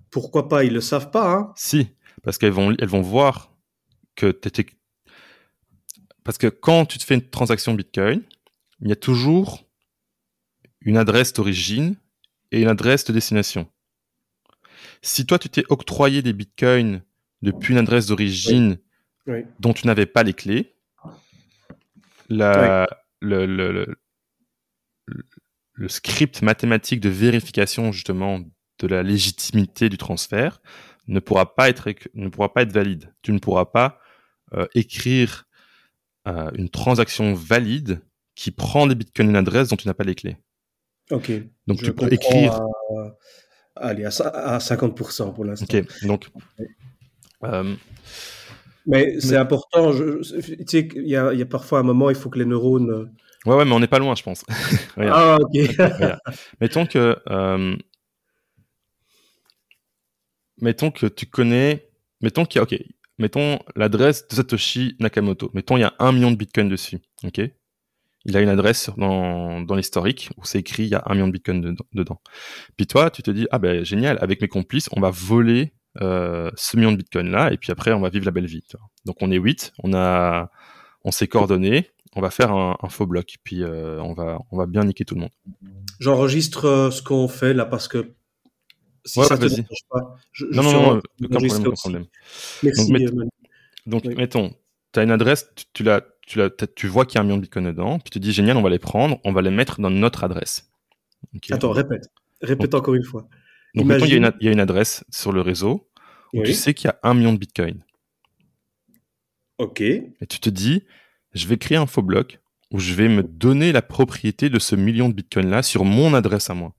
Pourquoi 0.10 0.48
pas? 0.48 0.64
Ils 0.64 0.74
le 0.74 0.82
savent 0.82 1.12
pas, 1.12 1.32
hein 1.32 1.54
Si, 1.56 1.90
parce 2.24 2.38
qu'elles 2.38 2.52
vont, 2.52 2.76
elles 2.78 2.88
vont 2.88 3.02
voir 3.02 3.52
que 4.16 4.28
étais... 4.28 4.66
Parce 6.24 6.38
que 6.38 6.48
quand 6.48 6.86
tu 6.86 6.98
te 6.98 7.04
fais 7.04 7.16
une 7.16 7.30
transaction 7.30 7.74
Bitcoin, 7.74 8.24
il 8.82 8.90
y 8.90 8.92
a 8.92 8.98
toujours 8.98 9.66
une 10.82 10.98
adresse 10.98 11.34
d'origine 11.34 11.96
et 12.52 12.62
une 12.62 12.68
adresse 12.68 13.06
de 13.06 13.14
destination. 13.14 13.68
Si 15.02 15.26
toi, 15.26 15.40
tu 15.40 15.50
t'es 15.50 15.64
octroyé 15.70 16.22
des 16.22 16.34
Bitcoins 16.34 17.02
depuis 17.42 17.74
une 17.74 17.80
adresse 17.80 18.08
d'origine 18.08 18.80
dont 19.60 19.74
tu 19.74 19.88
n'avais 19.88 20.06
pas 20.06 20.24
les 20.24 20.34
clés, 20.34 20.74
la, 22.30 22.88
le, 23.22 23.46
le, 23.46 23.98
le 25.74 25.90
script 25.90 26.42
mathématique 26.42 27.00
de 27.00 27.10
vérification 27.10 27.92
justement 27.92 28.42
de 28.80 28.88
la 28.88 29.04
légitimité 29.04 29.90
du 29.90 29.98
transfert 29.98 30.62
ne 31.08 31.20
pourra 31.20 31.56
pas 31.56 31.70
être 31.70 31.90
ne 32.14 32.28
pourra 32.30 32.54
pas 32.54 32.64
être 32.64 32.72
valide. 32.74 33.14
Tu 33.22 33.32
ne 33.32 33.40
pourras 33.40 33.66
pas 33.66 34.00
euh, 34.54 34.68
écrire 34.76 35.46
euh, 36.28 36.52
une 36.56 36.70
transaction 36.70 37.34
valide 37.34 38.02
qui 38.36 38.52
prend 38.52 38.88
des 38.88 38.96
bitcoins 38.96 39.28
d'une 39.28 39.36
adresse 39.36 39.70
dont 39.70 39.78
tu 39.78 39.88
n'as 39.88 39.94
pas 39.94 40.04
les 40.04 40.16
clés. 40.16 40.38
Ok. 41.12 41.32
Donc 41.68 41.82
tu 41.82 41.94
peux 41.94 42.12
écrire. 42.12 42.54
À, 42.54 43.16
allez, 43.82 44.06
à, 44.06 44.10
50% 44.10 45.34
pour 45.34 45.46
l'instant. 45.46 45.66
Ok. 45.70 46.06
Donc. 46.06 46.28
Euh, 47.44 47.76
mais, 48.86 49.20
c'est 49.20 49.36
important. 49.36 49.94
tu 49.94 50.24
sais, 50.66 50.88
il 50.96 51.08
y 51.08 51.16
a, 51.16 51.34
y 51.34 51.42
a, 51.42 51.46
parfois 51.46 51.80
un 51.80 51.84
moment, 51.84 52.10
il 52.10 52.16
faut 52.16 52.30
que 52.30 52.40
les 52.40 52.46
neurones 52.46 53.10
Ouais, 53.46 53.56
ouais, 53.56 53.66
mais 53.66 53.72
on 53.72 53.80
n'est 53.80 53.88
pas 53.88 54.00
loin, 54.00 54.14
je 54.16 54.24
pense. 54.24 54.44
ah, 54.98 55.38
ok. 55.40 55.72
mettons 56.60 56.86
que, 56.86 57.18
euh, 57.30 57.78
mettons 60.60 60.92
que 60.92 61.06
tu 61.06 61.28
connais, 61.28 61.90
mettons 62.22 62.46
qu'il 62.46 62.60
y 62.60 62.62
a, 62.62 62.64
ok, 62.64 62.78
mettons 63.20 63.60
l'adresse 63.76 64.28
de 64.28 64.36
Satoshi 64.36 64.96
Nakamoto. 65.00 65.50
Mettons 65.54 65.78
il 65.78 65.82
y 65.82 65.84
a 65.84 65.94
un 66.00 66.12
million 66.12 66.32
de 66.32 66.36
bitcoins 66.36 66.70
dessus, 66.70 67.00
ok? 67.24 67.42
Il 68.28 68.38
a 68.38 68.42
une 68.42 68.50
adresse 68.50 68.90
dans, 68.98 69.62
dans 69.62 69.76
l'historique 69.76 70.30
où 70.38 70.46
c'est 70.46 70.60
écrit 70.60 70.84
il 70.84 70.90
y 70.90 70.96
a 70.96 71.04
un 71.06 71.14
million 71.14 71.28
de 71.28 71.32
bitcoins 71.32 71.76
dedans. 71.94 72.22
Puis 72.76 72.86
toi, 72.86 73.10
tu 73.10 73.24
te 73.24 73.32
dis 73.32 73.48
ah 73.52 73.60
ben 73.60 73.84
génial, 73.84 74.18
avec 74.22 74.42
mes 74.42 74.48
complices, 74.48 74.90
on 74.96 75.00
va 75.00 75.10
voler 75.10 75.74
euh, 76.02 76.52
ce 76.56 76.78
million 76.78 76.92
de 76.92 76.98
bitcoins 76.98 77.32
là 77.32 77.52
et 77.52 77.58
puis 77.58 77.72
après 77.72 77.92
on 77.94 78.00
va 78.00 78.10
vivre 78.10 78.26
la 78.26 78.32
belle 78.32 78.46
vie. 78.46 78.64
Donc 79.06 79.16
on 79.22 79.32
est 79.32 79.38
8, 79.38 79.74
on 79.84 79.94
a, 79.94 80.52
on 81.04 81.12
s'est 81.12 81.28
coordonné 81.28 81.90
on 82.18 82.22
va 82.22 82.32
faire 82.32 82.52
un, 82.52 82.76
faux 82.90 83.06
bloc, 83.06 83.36
puis 83.44 83.64
euh, 83.64 84.02
on, 84.02 84.14
va, 84.14 84.40
on 84.52 84.58
va 84.58 84.66
bien 84.66 84.84
niquer 84.84 85.06
tout 85.06 85.14
le 85.14 85.22
monde. 85.22 85.30
J'enregistre 86.00 86.66
euh, 86.66 86.92
ce 86.92 87.04
qu'on 87.04 87.28
fait 87.28 87.54
là 87.54 87.66
parce 87.66 87.88
que 87.88 88.14
si 89.06 89.24
ça 89.24 89.38
te 89.38 89.46
dérange 89.46 89.86
pas, 89.90 90.16
je, 90.32 90.46
non, 90.48 90.64
non, 90.64 90.72
non, 90.72 91.02
aucun 91.24 91.72
problème, 91.72 92.06
Merci, 92.64 92.92
donc, 93.86 94.06
euh, 94.06 94.16
mettons, 94.16 94.54
tu 94.92 95.00
as 95.00 95.04
une 95.04 95.12
adresse, 95.12 95.50
tu, 95.56 95.66
tu, 95.74 95.90
tu, 96.28 96.40
tu 96.76 96.88
vois 96.88 97.06
qu'il 97.06 97.16
y 97.16 97.18
a 97.20 97.22
un 97.22 97.24
million 97.24 97.38
de 97.38 97.42
bitcoins 97.42 97.66
dedans, 97.66 98.00
puis 98.00 98.12
tu 98.12 98.20
te 98.20 98.24
dis 98.24 98.34
génial, 98.34 98.58
on 98.58 98.62
va 98.62 98.70
les 98.70 98.80
prendre, 98.80 99.20
on 99.24 99.32
va 99.32 99.42
les 99.42 99.50
mettre 99.50 99.80
dans 99.80 99.90
notre 99.90 100.26
adresse. 100.26 100.70
Attends, 101.50 101.72
répète. 101.72 102.10
Répète 102.42 102.76
encore 102.76 102.94
une 102.94 103.04
fois. 103.04 103.28
Donc, 103.74 103.86
mettons, 103.86 104.06
il 104.06 104.12
y, 104.12 104.48
a 104.48 104.52
une, 104.52 104.60
adresse 104.60 105.04
sur 105.10 105.32
le 105.32 105.42
réseau 105.42 105.90
où 106.34 106.44
tu 106.44 106.54
sais 106.54 106.74
qu'il 106.74 106.90
y 106.90 106.92
a 106.92 107.00
un 107.04 107.14
million 107.14 107.34
de 107.34 107.38
bitcoins. 107.38 107.84
Ok. 109.58 109.82
Et 109.82 110.26
tu 110.30 110.40
te 110.40 110.50
dis, 110.50 110.84
je 111.34 111.48
vais 111.48 111.58
créer 111.58 111.78
un 111.78 111.88
faux 111.88 112.02
bloc 112.02 112.40
où 112.72 112.80
je 112.80 112.94
vais 112.94 113.08
me 113.08 113.24
donner 113.24 113.72
la 113.72 113.82
propriété 113.82 114.50
de 114.50 114.60
ce 114.60 114.76
million 114.76 115.10
de 115.10 115.14
bitcoins 115.14 115.50
là 115.50 115.64
sur 115.64 115.86
mon 115.86 116.14
adresse 116.14 116.50
à 116.50 116.54
moi. 116.54 116.74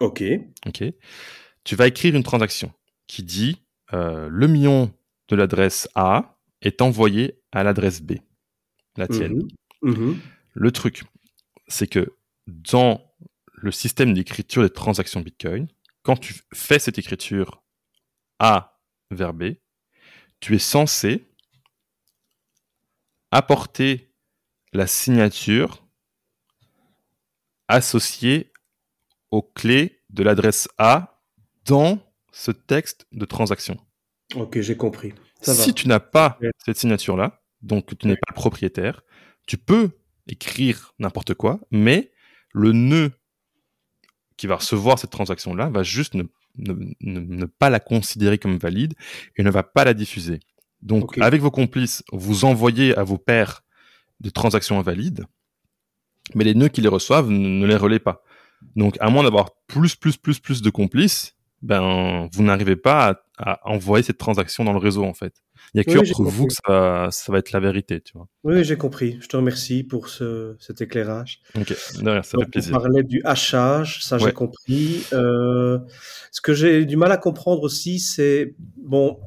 Ok. 0.00 0.22
Ok. 0.66 0.84
Tu 1.64 1.76
vas 1.76 1.86
écrire 1.86 2.14
une 2.14 2.22
transaction 2.22 2.72
qui 3.06 3.22
dit 3.22 3.62
euh, 3.94 4.28
le 4.30 4.46
million 4.46 4.92
de 5.28 5.36
l'adresse 5.36 5.88
A 5.94 6.38
est 6.62 6.82
envoyé 6.82 7.37
à 7.52 7.62
l'adresse 7.62 8.00
B, 8.00 8.14
la 8.96 9.08
tienne. 9.08 9.48
Mhm. 9.82 9.92
Mhm. 9.92 10.20
Le 10.54 10.72
truc, 10.72 11.04
c'est 11.66 11.86
que 11.86 12.14
dans 12.46 13.14
le 13.52 13.70
système 13.70 14.14
d'écriture 14.14 14.62
des 14.62 14.70
transactions 14.70 15.20
Bitcoin, 15.20 15.68
quand 16.02 16.16
tu 16.16 16.34
fais 16.54 16.78
cette 16.78 16.98
écriture 16.98 17.62
A 18.38 18.80
vers 19.10 19.34
B, 19.34 19.54
tu 20.40 20.54
es 20.54 20.58
censé 20.58 21.28
apporter 23.30 24.12
la 24.72 24.86
signature 24.86 25.86
associée 27.68 28.52
aux 29.30 29.42
clés 29.42 30.00
de 30.10 30.22
l'adresse 30.22 30.68
A 30.78 31.22
dans 31.64 31.98
ce 32.32 32.50
texte 32.50 33.06
de 33.12 33.24
transaction. 33.24 33.76
Ok, 34.34 34.60
j'ai 34.60 34.76
compris. 34.76 35.12
Si 35.42 35.74
tu 35.74 35.88
n'as 35.88 36.00
pas 36.00 36.38
cette 36.64 36.78
signature-là, 36.78 37.40
donc 37.62 37.96
tu 37.98 38.06
n'es 38.06 38.16
pas 38.16 38.32
propriétaire, 38.32 39.02
tu 39.46 39.56
peux 39.56 39.90
écrire 40.26 40.94
n'importe 40.98 41.34
quoi, 41.34 41.60
mais 41.70 42.12
le 42.52 42.72
nœud 42.72 43.12
qui 44.36 44.46
va 44.46 44.56
recevoir 44.56 44.98
cette 44.98 45.10
transaction-là 45.10 45.68
va 45.68 45.82
juste 45.82 46.14
ne, 46.14 46.24
ne, 46.58 47.44
pas 47.44 47.70
la 47.70 47.80
considérer 47.80 48.38
comme 48.38 48.56
valide 48.56 48.94
et 49.36 49.42
ne 49.42 49.50
va 49.50 49.62
pas 49.62 49.84
la 49.84 49.94
diffuser. 49.94 50.40
Donc, 50.82 51.18
avec 51.18 51.40
vos 51.40 51.50
complices, 51.50 52.04
vous 52.12 52.44
envoyez 52.44 52.96
à 52.96 53.02
vos 53.02 53.18
pairs 53.18 53.64
des 54.20 54.30
transactions 54.30 54.78
invalides, 54.78 55.24
mais 56.34 56.44
les 56.44 56.54
nœuds 56.54 56.68
qui 56.68 56.80
les 56.80 56.88
reçoivent 56.88 57.30
ne, 57.30 57.66
les 57.66 57.76
relaient 57.76 57.98
pas. 57.98 58.22
Donc, 58.76 58.96
à 59.00 59.10
moins 59.10 59.24
d'avoir 59.24 59.50
plus, 59.66 59.96
plus, 59.96 60.16
plus, 60.16 60.38
plus 60.38 60.62
de 60.62 60.70
complices, 60.70 61.34
ben, 61.62 62.28
vous 62.32 62.42
n'arrivez 62.42 62.76
pas 62.76 63.22
à, 63.38 63.68
envoyer 63.68 64.02
cette 64.02 64.18
transaction 64.18 64.64
dans 64.64 64.72
le 64.72 64.78
réseau, 64.78 65.04
en 65.04 65.14
fait. 65.14 65.34
Il 65.74 65.78
n'y 65.78 65.80
a 65.80 65.84
que 65.84 66.22
vous 66.22 66.46
que 66.46 66.54
ça, 66.66 67.08
ça, 67.10 67.32
va 67.32 67.38
être 67.38 67.52
la 67.52 67.60
vérité, 67.60 68.00
tu 68.00 68.14
vois. 68.14 68.26
Oui, 68.44 68.64
j'ai 68.64 68.76
compris. 68.76 69.18
Je 69.20 69.28
te 69.28 69.36
remercie 69.36 69.82
pour 69.84 70.08
ce, 70.08 70.56
cet 70.60 70.80
éclairage. 70.80 71.40
Ok, 71.56 71.72
ça 71.72 72.22
fait 72.22 72.36
plaisir. 72.50 72.76
On 72.76 72.80
parlait 72.80 73.02
du 73.02 73.20
hachage, 73.24 74.02
ça 74.02 74.18
j'ai 74.18 74.32
compris. 74.32 75.04
Euh, 75.12 75.78
ce 76.30 76.40
que 76.40 76.54
j'ai 76.54 76.84
du 76.86 76.96
mal 76.96 77.12
à 77.12 77.16
comprendre 77.16 77.62
aussi, 77.62 77.98
c'est, 77.98 78.54
bon, 78.76 79.18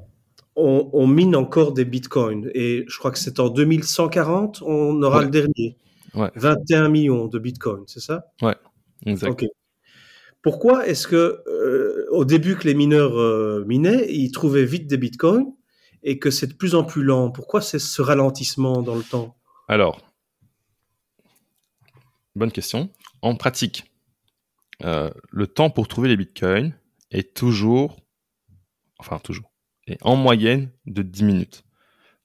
on, 0.56 1.08
mine 1.08 1.36
encore 1.36 1.74
des 1.74 1.86
bitcoins. 1.86 2.50
Et 2.54 2.86
je 2.88 2.98
crois 2.98 3.12
que 3.12 3.20
c'est 3.20 3.40
en 3.40 3.50
2140, 3.50 4.62
on 4.66 5.02
aura 5.04 5.24
le 5.24 5.30
dernier. 5.30 5.78
21 6.14 6.90
millions 6.90 7.28
de 7.28 7.40
bitcoins, 7.40 7.84
c'est 7.88 8.02
ça? 8.02 8.26
Ouais, 8.42 8.56
exact. 9.06 9.46
Pourquoi 10.42 10.88
est-ce 10.88 11.08
que, 11.08 11.44
euh, 11.48 12.08
au 12.10 12.26
début 12.26 12.56
que 12.56 12.68
les 12.68 12.74
mineurs 12.74 13.20
euh, 13.20 13.64
minaient, 13.68 14.12
ils 14.12 14.32
trouvaient 14.32 14.66
vite 14.66 14.88
des 14.88 14.98
bitcoins 14.98 15.54
et 16.04 16.18
que 16.18 16.32
c'est 16.32 16.48
de 16.48 16.54
plus 16.54 16.74
en 16.74 16.84
plus 16.84 17.04
lent? 17.04 17.30
Pourquoi 17.30 17.62
c'est 17.62 17.80
ce 17.80 18.02
ralentissement 18.02 18.82
dans 18.82 18.96
le 18.96 19.04
temps? 19.04 19.36
Alors, 19.68 20.02
bonne 22.36 22.52
question. 22.52 22.90
En 23.22 23.36
pratique, 23.36 23.92
euh, 24.84 25.12
le 25.30 25.46
temps 25.46 25.70
pour 25.70 25.88
trouver 25.88 26.10
les 26.10 26.18
bitcoins 26.18 26.74
est 27.12 27.36
toujours, 27.36 28.00
enfin 28.98 29.20
toujours, 29.20 29.52
en 30.02 30.16
moyenne 30.16 30.72
de 30.88 31.04
10 31.04 31.24
minutes. 31.24 31.64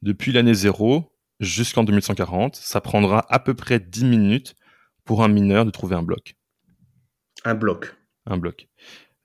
Depuis 0.01 0.33
l'année 0.33 0.55
0 0.55 1.13
jusqu'en 1.41 1.85
2140, 1.85 2.57
ça 2.57 2.81
prendra 2.81 3.27
à 3.29 3.39
peu 3.39 3.53
près 3.53 3.79
10 3.79 4.05
minutes 4.05 4.55
pour 5.05 5.23
un 5.23 5.29
mineur 5.29 5.67
de 5.67 5.71
trouver 5.71 5.97
un 5.97 6.03
bloc. 6.03 6.35
Un 7.45 7.55
bloc. 7.55 7.96
Un 8.27 8.37
bloc. 8.39 8.69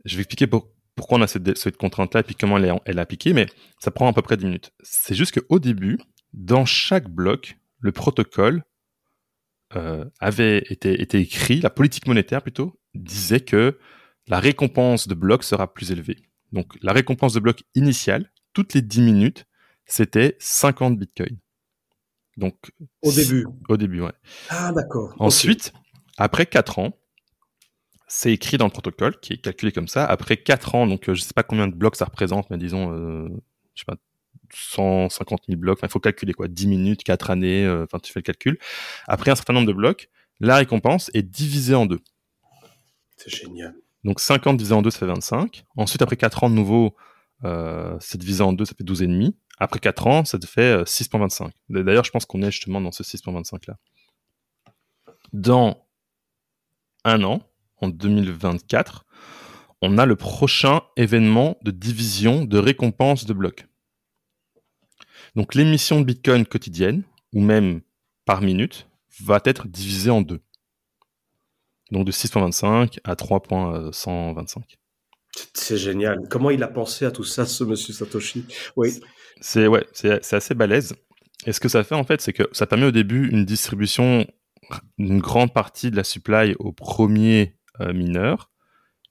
Je 0.06 0.16
vais 0.16 0.22
expliquer 0.22 0.48
pourquoi 0.48 1.18
on 1.18 1.22
a 1.22 1.28
cette, 1.28 1.78
contrainte-là 1.78 2.22
et 2.22 2.24
puis 2.24 2.36
comment 2.36 2.58
elle 2.58 2.66
est, 2.66 2.82
elle 2.86 2.98
est 2.98 3.02
appliquée, 3.02 3.34
mais 3.34 3.48
ça 3.80 3.92
prend 3.92 4.08
à 4.08 4.14
peu 4.14 4.22
près 4.22 4.38
10 4.38 4.46
minutes. 4.46 4.72
C'est 4.84 5.16
juste 5.16 5.40
qu'au 5.40 5.60
début, 5.60 6.00
dans 6.34 6.66
chaque 6.66 7.10
bloc, 7.10 7.58
le 7.80 7.92
protocole 7.92 8.64
avait 10.20 10.64
été, 10.70 11.02
été 11.02 11.20
écrit, 11.20 11.62
la 11.62 11.70
politique 11.70 12.08
monétaire 12.08 12.42
plutôt, 12.42 12.80
disait 12.94 13.40
que 13.40 13.80
la 14.28 14.40
récompense 14.40 15.08
de 15.08 15.16
bloc 15.16 15.44
sera 15.44 15.74
plus 15.74 15.92
élevée. 15.92 16.18
Donc 16.52 16.78
la 16.82 16.94
récompense 16.94 17.34
de 17.34 17.40
bloc 17.40 17.64
initiale, 17.76 18.32
toutes 18.54 18.74
les 18.74 18.82
10 18.82 19.02
minutes, 19.02 19.46
c'était 19.86 20.36
50 20.40 20.98
bitcoins. 20.98 21.38
Donc 22.38 22.56
au 23.02 23.12
début. 23.12 23.46
Au 23.70 23.78
début, 23.78 24.02
ouais. 24.02 24.14
Ah 24.50 24.72
d'accord. 24.74 25.16
Ensuite, 25.20 25.74
après 26.18 26.46
4 26.46 26.80
ans, 26.80 26.98
c'est 28.14 28.34
écrit 28.34 28.58
dans 28.58 28.66
le 28.66 28.72
protocole 28.72 29.18
qui 29.22 29.34
est 29.34 29.38
calculé 29.38 29.72
comme 29.72 29.88
ça. 29.88 30.06
Après 30.06 30.36
4 30.36 30.76
ans, 30.76 30.86
donc 30.86 31.06
je 31.08 31.14
je 31.14 31.22
sais 31.22 31.34
pas 31.34 31.44
combien 31.44 31.70
de 31.70 31.74
blocs 31.74 31.96
ça 31.96 32.04
représente, 32.04 32.50
mais 32.50 32.58
disons, 32.58 32.92
euh, 32.92 33.30
je 33.74 33.82
sais 33.82 33.86
pas, 33.86 33.96
150 34.54 35.44
000 35.48 35.58
blocs. 35.58 35.80
Il 35.82 35.88
faut 35.88 36.02
calculer 36.02 36.34
quoi, 36.34 36.50
10 36.50 36.68
minutes, 36.68 37.04
4 37.06 37.30
années. 37.30 37.66
Euh, 37.66 37.86
enfin, 37.86 38.00
tu 38.00 38.12
fais 38.12 38.20
le 38.20 38.24
calcul. 38.24 38.60
Après 39.08 39.32
un 39.32 39.36
certain 39.36 39.54
nombre 39.54 39.68
de 39.68 39.72
blocs, 39.72 40.10
la 40.42 40.58
récompense 40.58 41.10
est 41.14 41.22
divisée 41.22 41.74
en 41.74 41.86
deux. 41.86 42.02
C'est 43.16 43.34
génial. 43.34 43.76
Donc 44.04 44.20
50 44.20 44.58
divisé 44.58 44.74
en 44.76 44.82
2, 44.82 44.90
ça 44.90 45.00
fait 45.00 45.06
25. 45.06 45.64
Ensuite, 45.78 46.02
après 46.02 46.18
4 46.18 46.44
ans 46.44 46.50
de 46.50 46.56
nouveau, 46.56 46.98
euh, 47.46 47.96
c'est 48.02 48.18
divisé 48.18 48.44
en 48.44 48.52
2, 48.52 48.66
ça 48.66 48.74
fait 48.78 48.84
12,5. 48.84 49.32
Après 49.58 49.80
4 49.80 50.08
ans, 50.08 50.26
ça 50.26 50.38
te 50.38 50.48
fait 50.48 50.84
6.25. 50.84 51.52
Euh, 51.72 51.84
D'ailleurs, 51.84 52.04
je 52.04 52.12
pense 52.12 52.26
qu'on 52.26 52.42
est 52.42 52.52
justement 52.52 52.82
dans 52.82 52.92
ce 52.92 53.04
6.25 53.04 53.70
là. 53.70 53.78
Dans 55.32 55.88
un 57.06 57.24
an, 57.24 57.42
en 57.82 57.90
2024, 57.90 59.06
on 59.82 59.98
a 59.98 60.06
le 60.06 60.16
prochain 60.16 60.82
événement 60.96 61.58
de 61.64 61.72
division 61.72 62.46
de 62.46 62.58
récompense 62.58 63.26
de 63.26 63.34
blocs. 63.34 63.66
Donc 65.36 65.56
l'émission 65.56 66.00
de 66.00 66.06
Bitcoin 66.06 66.46
quotidienne, 66.46 67.04
ou 67.34 67.42
même 67.42 67.82
par 68.26 68.42
minute, 68.42 68.88
va 69.22 69.40
être 69.46 69.68
divisée 69.68 70.12
en 70.12 70.22
deux. 70.22 70.42
Donc 71.92 72.06
de 72.06 72.12
6.25 72.12 73.00
à 73.04 73.16
3.125. 73.16 74.62
C'est 75.54 75.78
génial. 75.78 76.20
Comment 76.30 76.50
il 76.50 76.62
a 76.64 76.68
pensé 76.68 77.06
à 77.06 77.12
tout 77.12 77.24
ça, 77.24 77.46
ce 77.46 77.64
monsieur 77.64 77.94
Satoshi? 77.94 78.46
Oui. 78.76 79.00
C'est 79.40 79.68
ouais, 79.68 79.86
c'est 79.94 80.34
assez 80.34 80.54
balèze. 80.54 80.94
Et 81.46 81.54
ce 81.54 81.60
que 81.60 81.70
ça 81.70 81.84
fait 81.84 81.96
en 81.96 82.04
fait, 82.04 82.22
c'est 82.22 82.34
que 82.34 82.44
ça 82.52 82.68
permet 82.68 82.86
au 82.86 82.92
début 82.92 83.30
une 83.30 83.46
distribution 83.46 84.28
d'une 84.98 85.20
grande 85.20 85.54
partie 85.54 85.90
de 85.92 85.96
la 85.96 86.04
supply 86.04 86.56
au 86.60 86.72
premier 86.72 87.56
mineur. 87.80 88.52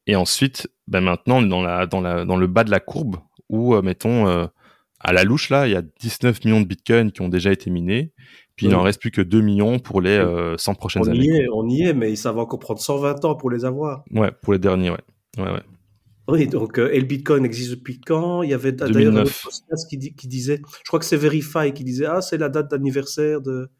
Et 0.06 0.16
ensuite, 0.16 0.68
ben 0.88 1.00
maintenant, 1.00 1.38
on 1.38 1.44
est 1.44 1.48
dans, 1.48 1.62
la, 1.62 1.86
dans, 1.86 2.00
la, 2.00 2.24
dans 2.24 2.36
le 2.36 2.46
bas 2.46 2.64
de 2.64 2.70
la 2.70 2.80
courbe 2.80 3.16
où, 3.48 3.74
euh, 3.74 3.82
mettons, 3.82 4.26
euh, 4.26 4.46
à 4.98 5.12
la 5.12 5.24
louche, 5.24 5.50
là, 5.50 5.66
il 5.66 5.72
y 5.72 5.76
a 5.76 5.82
19 5.82 6.44
millions 6.44 6.60
de 6.60 6.66
bitcoins 6.66 7.12
qui 7.12 7.22
ont 7.22 7.28
déjà 7.28 7.52
été 7.52 7.70
minés. 7.70 8.12
Puis 8.56 8.66
il 8.66 8.72
n'en 8.72 8.82
reste 8.82 9.00
plus 9.00 9.10
que 9.10 9.22
2 9.22 9.40
millions 9.40 9.78
pour 9.78 10.02
les 10.02 10.22
100 10.58 10.74
prochaines 10.74 11.02
on 11.02 11.08
années. 11.08 11.24
Y 11.24 11.36
est, 11.36 11.48
on 11.50 11.66
y 11.66 11.82
est, 11.82 11.94
mais 11.94 12.14
ça 12.14 12.30
va 12.32 12.42
encore 12.42 12.58
prendre 12.58 12.80
120 12.80 13.24
ans 13.24 13.34
pour 13.34 13.50
les 13.50 13.64
avoir. 13.64 14.04
Ouais, 14.10 14.30
pour 14.42 14.52
les 14.52 14.58
derniers, 14.58 14.90
ouais. 14.90 14.98
ouais, 15.38 15.50
ouais. 15.50 15.62
Oui, 16.28 16.46
donc, 16.46 16.76
et 16.78 17.00
le 17.00 17.06
Bitcoin 17.06 17.46
existe 17.46 17.70
depuis 17.70 18.00
quand? 18.00 18.42
Il 18.42 18.50
y 18.50 18.54
avait 18.54 18.72
d'ailleurs 18.72 19.16
un 19.16 19.24
podcast 19.24 19.88
qui, 19.88 20.14
qui 20.14 20.28
disait, 20.28 20.60
je 20.84 20.88
crois 20.88 20.98
que 20.98 21.06
c'est 21.06 21.16
Verify 21.16 21.72
qui 21.72 21.84
disait, 21.84 22.04
ah, 22.04 22.20
c'est 22.20 22.36
la 22.36 22.50
date 22.50 22.70
d'anniversaire 22.70 23.40
de, 23.40 23.70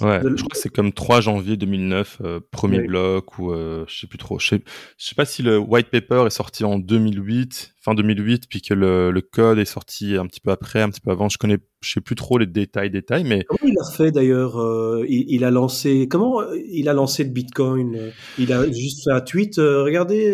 Ouais, 0.00 0.20
je 0.22 0.34
crois 0.36 0.48
que 0.50 0.58
c'est 0.58 0.68
comme 0.68 0.92
3 0.92 1.20
janvier 1.20 1.56
2009, 1.56 2.18
euh, 2.20 2.40
premier 2.50 2.80
bloc, 2.80 3.38
ou 3.38 3.52
euh, 3.52 3.84
je 3.88 4.00
sais 4.00 4.06
plus 4.06 4.18
trop. 4.18 4.38
Je 4.38 4.48
sais, 4.48 4.62
je 4.98 5.06
sais 5.06 5.14
pas 5.14 5.24
si 5.24 5.42
le 5.42 5.58
white 5.58 5.90
paper 5.90 6.24
est 6.26 6.30
sorti 6.30 6.64
en 6.64 6.78
2008, 6.78 7.74
fin 7.86 7.94
2008, 7.94 8.48
puis 8.48 8.60
que 8.60 8.74
le, 8.74 9.12
le, 9.12 9.20
code 9.20 9.58
est 9.58 9.64
sorti 9.64 10.16
un 10.16 10.26
petit 10.26 10.40
peu 10.40 10.50
après, 10.50 10.82
un 10.82 10.90
petit 10.90 11.00
peu 11.00 11.12
avant. 11.12 11.28
Je 11.28 11.38
connais, 11.38 11.58
je 11.80 11.92
sais 11.92 12.00
plus 12.00 12.16
trop 12.16 12.36
les 12.36 12.46
détails, 12.46 12.90
détails, 12.90 13.22
mais. 13.24 13.44
Comment 13.44 13.72
il 13.72 13.78
a 13.78 13.96
fait 13.96 14.10
d'ailleurs 14.10 14.60
euh, 14.60 15.04
il, 15.08 15.24
il, 15.28 15.44
a 15.44 15.50
lancé, 15.50 16.08
comment 16.10 16.42
il 16.52 16.88
a 16.88 16.92
lancé 16.92 17.22
le 17.22 17.30
Bitcoin 17.30 18.12
Il 18.38 18.52
a 18.52 18.70
juste 18.72 19.04
fait 19.04 19.12
un 19.12 19.20
tweet. 19.20 19.56
regardez, 19.58 20.32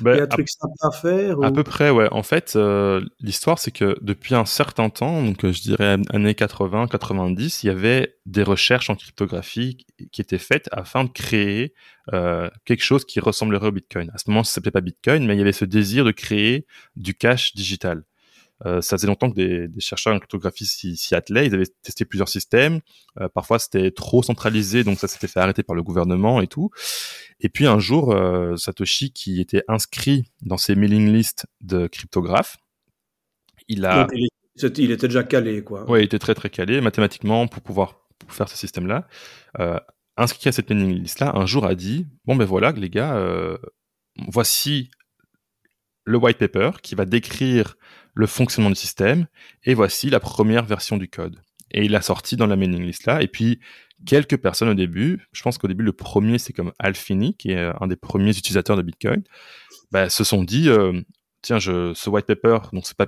ben, 0.00 0.14
il 0.14 0.16
y 0.16 0.20
a 0.20 0.24
un 0.24 0.26
truc 0.26 0.48
sympa 0.48 0.88
à 0.88 0.90
faire. 0.90 1.36
À 1.42 1.52
peu 1.52 1.62
près, 1.62 1.90
ouais. 1.90 2.08
En 2.10 2.22
fait, 2.22 2.58
l'histoire, 3.20 3.58
c'est 3.58 3.72
que 3.72 3.96
depuis 4.00 4.34
un 4.34 4.46
certain 4.46 4.88
temps, 4.88 5.22
donc 5.22 5.40
je 5.42 5.60
dirais 5.60 5.98
années 6.10 6.34
80, 6.34 6.86
90, 6.86 7.62
il 7.62 7.66
y 7.66 7.70
avait 7.70 8.16
des 8.24 8.42
recherches 8.42 8.88
en 8.88 8.94
cryptographie 8.94 9.78
qui 10.10 10.20
étaient 10.20 10.38
faites 10.38 10.68
afin 10.72 11.04
de 11.04 11.10
créer 11.10 11.74
euh, 12.12 12.50
quelque 12.64 12.82
chose 12.82 13.04
qui 13.04 13.20
ressemblerait 13.20 13.68
au 13.68 13.72
Bitcoin. 13.72 14.10
À 14.12 14.18
ce 14.18 14.28
moment, 14.28 14.42
ça 14.42 14.54
s'appelait 14.54 14.72
pas 14.72 14.80
Bitcoin, 14.80 15.24
mais 15.26 15.34
il 15.34 15.38
y 15.38 15.42
avait 15.42 15.52
ce 15.52 15.64
désir 15.64 16.04
de 16.04 16.10
créer 16.10 16.66
du 16.96 17.14
cash 17.14 17.54
digital. 17.54 18.02
Euh, 18.64 18.80
ça 18.80 18.96
faisait 18.96 19.08
longtemps 19.08 19.30
que 19.30 19.66
des, 19.66 19.80
chercheurs 19.80 20.14
en 20.14 20.18
cryptographie 20.18 20.66
s'y 20.66 21.14
attelaient. 21.14 21.46
Ils 21.46 21.54
avaient 21.54 21.66
testé 21.82 22.04
plusieurs 22.04 22.28
systèmes. 22.28 22.80
Euh, 23.20 23.28
parfois, 23.28 23.58
c'était 23.58 23.90
trop 23.90 24.22
centralisé, 24.22 24.84
donc 24.84 24.98
ça 24.98 25.08
s'était 25.08 25.26
fait 25.26 25.40
arrêter 25.40 25.62
par 25.62 25.74
le 25.74 25.82
gouvernement 25.82 26.40
et 26.40 26.46
tout. 26.46 26.70
Et 27.40 27.48
puis 27.48 27.66
un 27.66 27.80
jour, 27.80 28.16
Satoshi, 28.56 29.12
qui 29.12 29.40
était 29.40 29.64
inscrit 29.66 30.24
dans 30.42 30.56
ces 30.56 30.76
mailing 30.76 31.12
lists 31.12 31.46
de 31.60 31.88
cryptographes, 31.88 32.56
il 33.68 33.84
a 33.84 34.06
il 34.76 34.90
était 34.90 35.08
déjà 35.08 35.24
calé, 35.24 35.64
quoi. 35.64 35.90
Ouais, 35.90 36.02
il 36.02 36.04
était 36.04 36.18
très 36.18 36.34
très 36.34 36.50
calé 36.50 36.80
mathématiquement 36.80 37.48
pour 37.48 37.62
pouvoir 37.62 38.02
faire 38.28 38.48
ce 38.48 38.56
système-là. 38.56 39.08
Euh, 40.18 40.22
inscrit 40.22 40.48
à 40.48 40.52
cette 40.52 40.70
mailing 40.70 41.00
list-là, 41.00 41.32
un 41.34 41.46
jour 41.46 41.64
a 41.64 41.74
dit 41.74 42.06
bon 42.24 42.36
ben 42.36 42.44
voilà 42.44 42.72
les 42.72 42.90
gars, 42.90 43.16
euh, 43.16 43.58
voici 44.28 44.90
le 46.04 46.18
white 46.18 46.38
paper 46.38 46.70
qui 46.82 46.94
va 46.94 47.04
décrire 47.04 47.76
le 48.14 48.26
fonctionnement 48.26 48.70
du 48.70 48.76
système 48.76 49.26
et 49.64 49.74
voici 49.74 50.10
la 50.10 50.20
première 50.20 50.64
version 50.64 50.96
du 50.96 51.08
code. 51.08 51.40
Et 51.70 51.84
il 51.84 51.94
a 51.96 52.02
sorti 52.02 52.36
dans 52.36 52.46
la 52.46 52.56
mailing 52.56 52.82
list 52.82 53.06
là. 53.06 53.22
Et 53.22 53.28
puis 53.28 53.60
quelques 54.04 54.36
personnes 54.36 54.68
au 54.68 54.74
début, 54.74 55.26
je 55.32 55.42
pense 55.42 55.58
qu'au 55.58 55.68
début 55.68 55.84
le 55.84 55.92
premier 55.92 56.38
c'est 56.38 56.52
comme 56.52 56.72
Alfini 56.78 57.36
qui 57.36 57.52
est 57.52 57.72
un 57.80 57.86
des 57.86 57.96
premiers 57.96 58.36
utilisateurs 58.36 58.76
de 58.76 58.82
Bitcoin, 58.82 59.22
bah, 59.92 60.10
se 60.10 60.24
sont 60.24 60.44
dit 60.44 60.68
euh, 60.68 61.00
tiens 61.42 61.58
je, 61.58 61.94
ce 61.94 62.10
white 62.10 62.26
paper 62.26 62.58
donc 62.72 62.86
c'est 62.86 62.96
pas 62.96 63.06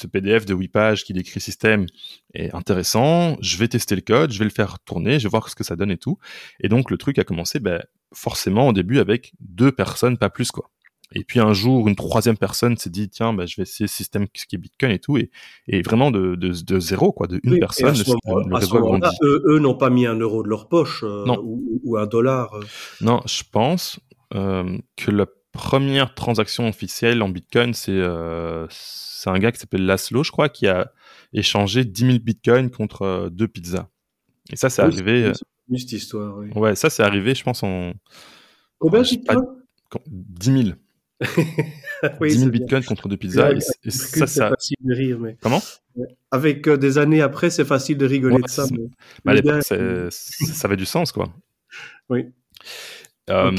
ce 0.00 0.06
PDF 0.06 0.46
de 0.46 0.54
8 0.54 0.68
pages 0.68 1.04
qui 1.04 1.12
décrit 1.12 1.40
système 1.40 1.86
est 2.34 2.54
intéressant, 2.54 3.36
je 3.40 3.56
vais 3.56 3.68
tester 3.68 3.94
le 3.94 4.00
code, 4.00 4.32
je 4.32 4.38
vais 4.38 4.44
le 4.44 4.50
faire 4.50 4.78
tourner, 4.80 5.18
je 5.18 5.24
vais 5.24 5.30
voir 5.30 5.48
ce 5.48 5.54
que 5.54 5.64
ça 5.64 5.76
donne 5.76 5.90
et 5.90 5.98
tout. 5.98 6.18
Et 6.60 6.68
donc 6.68 6.90
le 6.90 6.98
truc 6.98 7.18
a 7.18 7.24
commencé 7.24 7.60
ben, 7.60 7.82
forcément 8.12 8.68
au 8.68 8.72
début 8.72 8.98
avec 8.98 9.32
deux 9.40 9.72
personnes, 9.72 10.16
pas 10.18 10.30
plus 10.30 10.50
quoi. 10.50 10.70
Et 11.12 11.24
puis 11.24 11.40
un 11.40 11.52
jour, 11.52 11.88
une 11.88 11.96
troisième 11.96 12.36
personne 12.36 12.76
s'est 12.76 12.90
dit 12.90 13.08
tiens, 13.08 13.32
ben, 13.32 13.46
je 13.46 13.56
vais 13.56 13.62
essayer 13.64 13.88
ce 13.88 13.94
système 13.94 14.28
qui 14.28 14.54
est 14.54 14.58
Bitcoin 14.58 14.92
et 14.92 15.00
tout, 15.00 15.18
et, 15.18 15.30
et 15.66 15.82
vraiment 15.82 16.12
de, 16.12 16.36
de, 16.36 16.52
de, 16.62 16.80
zéro 16.80 17.12
quoi, 17.12 17.26
de 17.26 17.40
une 17.42 17.58
personne, 17.58 17.96
le, 17.96 18.54
réseau 18.54 18.96
Eux, 19.22 19.42
eux 19.46 19.58
n'ont 19.58 19.74
pas 19.74 19.90
mis 19.90 20.06
un 20.06 20.14
euro 20.16 20.44
de 20.44 20.48
leur 20.48 20.68
poche 20.68 21.02
euh, 21.02 21.24
ou, 21.42 21.80
ou, 21.82 21.96
un 21.96 22.06
dollar. 22.06 22.54
Euh. 22.54 22.60
Non, 23.00 23.22
je 23.26 23.42
pense 23.50 23.98
euh, 24.34 24.78
que 24.96 25.10
la 25.10 25.26
première 25.52 26.14
transaction 26.14 26.68
officielle 26.68 27.22
en 27.22 27.28
Bitcoin, 27.28 27.74
c'est 27.74 27.92
euh, 27.92 28.66
un 29.26 29.38
gars 29.38 29.52
qui 29.52 29.58
s'appelle 29.58 29.84
Laszlo, 29.84 30.22
je 30.22 30.30
crois, 30.30 30.48
qui 30.48 30.66
a 30.66 30.92
échangé 31.32 31.84
10 31.84 32.06
000 32.06 32.18
bitcoins 32.18 32.70
contre 32.70 33.02
euh, 33.02 33.30
deux 33.30 33.48
pizzas. 33.48 33.88
Et 34.50 34.56
ça, 34.56 34.70
c'est 34.70 34.82
arrivé. 34.82 35.24
Euh, 35.24 35.32
c'est 35.34 35.78
cette 35.78 35.92
histoire, 35.92 36.36
oui. 36.38 36.50
Ouais, 36.54 36.74
ça, 36.74 36.90
c'est 36.90 37.02
arrivé, 37.02 37.34
je 37.34 37.44
pense, 37.44 37.62
en. 37.62 37.92
Combien 38.78 39.02
de 39.02 39.24
pas... 39.24 39.36
10 40.06 40.62
000. 40.64 40.76
oui, 42.20 42.30
10 42.30 42.38
000 42.38 42.50
bitcoins 42.50 42.84
contre 42.84 43.08
deux 43.08 43.16
pizzas. 43.16 43.52
et, 43.52 43.60
ça, 43.60 44.26
c'est 44.26 44.48
facile 44.48 44.76
de 44.80 44.94
rire, 44.94 45.18
mais. 45.20 45.36
Comment 45.40 45.62
Avec 46.30 46.66
euh, 46.66 46.76
des 46.76 46.98
années 46.98 47.20
après, 47.20 47.50
c'est 47.50 47.64
facile 47.64 47.98
de 47.98 48.06
rigoler 48.06 48.40
de 48.42 48.48
ça. 48.48 48.66
Mais... 48.70 48.78
Bah, 49.24 49.32
à 49.32 49.34
l'époque, 49.34 49.62
ça 49.62 50.66
avait 50.66 50.76
du 50.76 50.86
sens, 50.86 51.12
quoi. 51.12 51.28
Oui. 52.08 52.26
Euh, 53.28 53.52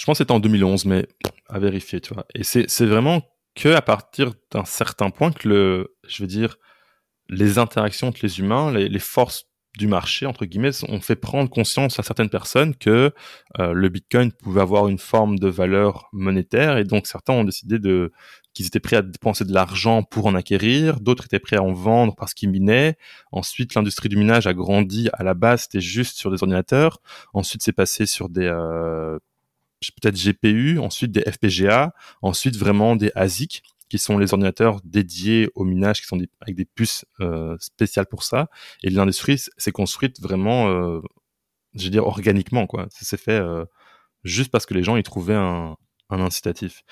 Je 0.00 0.06
pense 0.06 0.16
que 0.16 0.24
c'était 0.24 0.32
en 0.32 0.40
2011, 0.40 0.86
mais 0.86 1.06
à 1.50 1.58
vérifier, 1.58 2.00
tu 2.00 2.14
vois. 2.14 2.24
Et 2.34 2.42
c'est 2.42 2.86
vraiment 2.86 3.20
que 3.54 3.68
à 3.68 3.82
partir 3.82 4.32
d'un 4.50 4.64
certain 4.64 5.10
point 5.10 5.30
que 5.30 5.46
le, 5.46 5.94
je 6.08 6.22
veux 6.22 6.26
dire, 6.26 6.56
les 7.28 7.58
interactions 7.58 8.08
entre 8.08 8.20
les 8.22 8.38
humains, 8.38 8.72
les, 8.72 8.98
forces 8.98 9.44
du 9.76 9.86
marché 9.86 10.24
entre 10.24 10.46
guillemets 10.46 10.70
ont 10.88 11.02
fait 11.02 11.16
prendre 11.16 11.50
conscience 11.50 12.00
à 12.00 12.02
certaines 12.02 12.30
personnes 12.30 12.74
que 12.74 13.12
euh, 13.58 13.72
le 13.74 13.88
Bitcoin 13.90 14.32
pouvait 14.32 14.62
avoir 14.62 14.88
une 14.88 14.98
forme 14.98 15.38
de 15.38 15.48
valeur 15.48 16.08
monétaire 16.14 16.78
et 16.78 16.84
donc 16.84 17.06
certains 17.06 17.34
ont 17.34 17.44
décidé 17.44 17.78
de 17.78 18.10
qu'ils 18.54 18.66
étaient 18.66 18.80
prêts 18.80 18.96
à 18.96 19.02
dépenser 19.02 19.44
de 19.44 19.52
l'argent 19.52 20.02
pour 20.02 20.24
en 20.24 20.34
acquérir, 20.34 20.98
d'autres 21.00 21.26
étaient 21.26 21.38
prêts 21.38 21.56
à 21.56 21.62
en 21.62 21.74
vendre 21.74 22.14
parce 22.16 22.32
qu'ils 22.32 22.48
minaient. 22.48 22.96
Ensuite, 23.32 23.74
l'industrie 23.74 24.08
du 24.08 24.16
minage 24.16 24.46
a 24.46 24.54
grandi. 24.54 25.10
À 25.12 25.24
la 25.24 25.34
base, 25.34 25.64
c'était 25.64 25.82
juste 25.82 26.16
sur 26.16 26.30
des 26.30 26.42
ordinateurs. 26.42 27.00
Ensuite, 27.34 27.62
c'est 27.62 27.72
passé 27.72 28.06
sur 28.06 28.30
des 28.30 28.46
euh, 28.46 29.18
peut-être 29.80 30.16
GPU, 30.16 30.78
ensuite 30.78 31.12
des 31.12 31.22
FPGA, 31.22 31.94
ensuite 32.22 32.56
vraiment 32.56 32.96
des 32.96 33.10
ASIC 33.14 33.62
qui 33.90 33.98
sont 33.98 34.18
les 34.18 34.32
ordinateurs 34.32 34.80
dédiés 34.84 35.50
au 35.54 35.64
minage, 35.64 36.00
qui 36.00 36.06
sont 36.06 36.18
avec 36.40 36.54
des 36.54 36.64
puces 36.64 37.04
euh, 37.20 37.56
spéciales 37.58 38.06
pour 38.06 38.22
ça. 38.22 38.48
Et 38.84 38.90
l'industrie 38.90 39.38
s'est 39.38 39.72
construite 39.72 40.20
vraiment, 40.20 40.68
euh, 40.68 41.00
je 41.74 41.84
veux 41.84 41.90
dire, 41.90 42.06
organiquement, 42.06 42.66
quoi. 42.66 42.86
Ça 42.90 43.04
s'est 43.04 43.16
fait 43.16 43.40
euh, 43.40 43.64
juste 44.22 44.52
parce 44.52 44.64
que 44.64 44.74
les 44.74 44.84
gens 44.84 44.96
y 44.96 45.02
trouvaient 45.02 45.34
un, 45.34 45.76
un, 46.08 46.20
incitatif. 46.20 46.82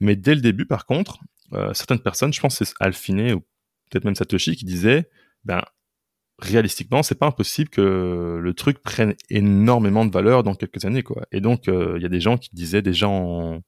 Mais 0.00 0.16
dès 0.16 0.34
le 0.34 0.40
début, 0.40 0.64
par 0.64 0.86
contre, 0.86 1.18
euh, 1.52 1.74
certaines 1.74 2.00
personnes, 2.00 2.32
je 2.32 2.40
pense 2.40 2.56
c'est 2.56 2.74
Alfiné 2.80 3.34
ou 3.34 3.40
peut-être 3.90 4.04
même 4.04 4.14
Satoshi, 4.14 4.56
qui 4.56 4.64
disaient, 4.64 5.08
ben, 5.44 5.62
réalistiquement, 6.38 7.02
c'est 7.02 7.16
pas 7.16 7.26
impossible 7.26 7.68
que 7.68 8.38
le 8.40 8.54
truc 8.54 8.78
prenne 8.80 9.14
énormément 9.30 10.04
de 10.04 10.12
valeur 10.12 10.42
dans 10.42 10.54
quelques 10.54 10.84
années, 10.84 11.02
quoi. 11.02 11.26
Et 11.32 11.40
donc, 11.40 11.66
il 11.66 12.00
y 12.00 12.06
a 12.06 12.08
des 12.08 12.20
gens 12.20 12.36
qui 12.38 12.50
disaient 12.52 12.82
déjà 12.82 13.08
en 13.08 13.60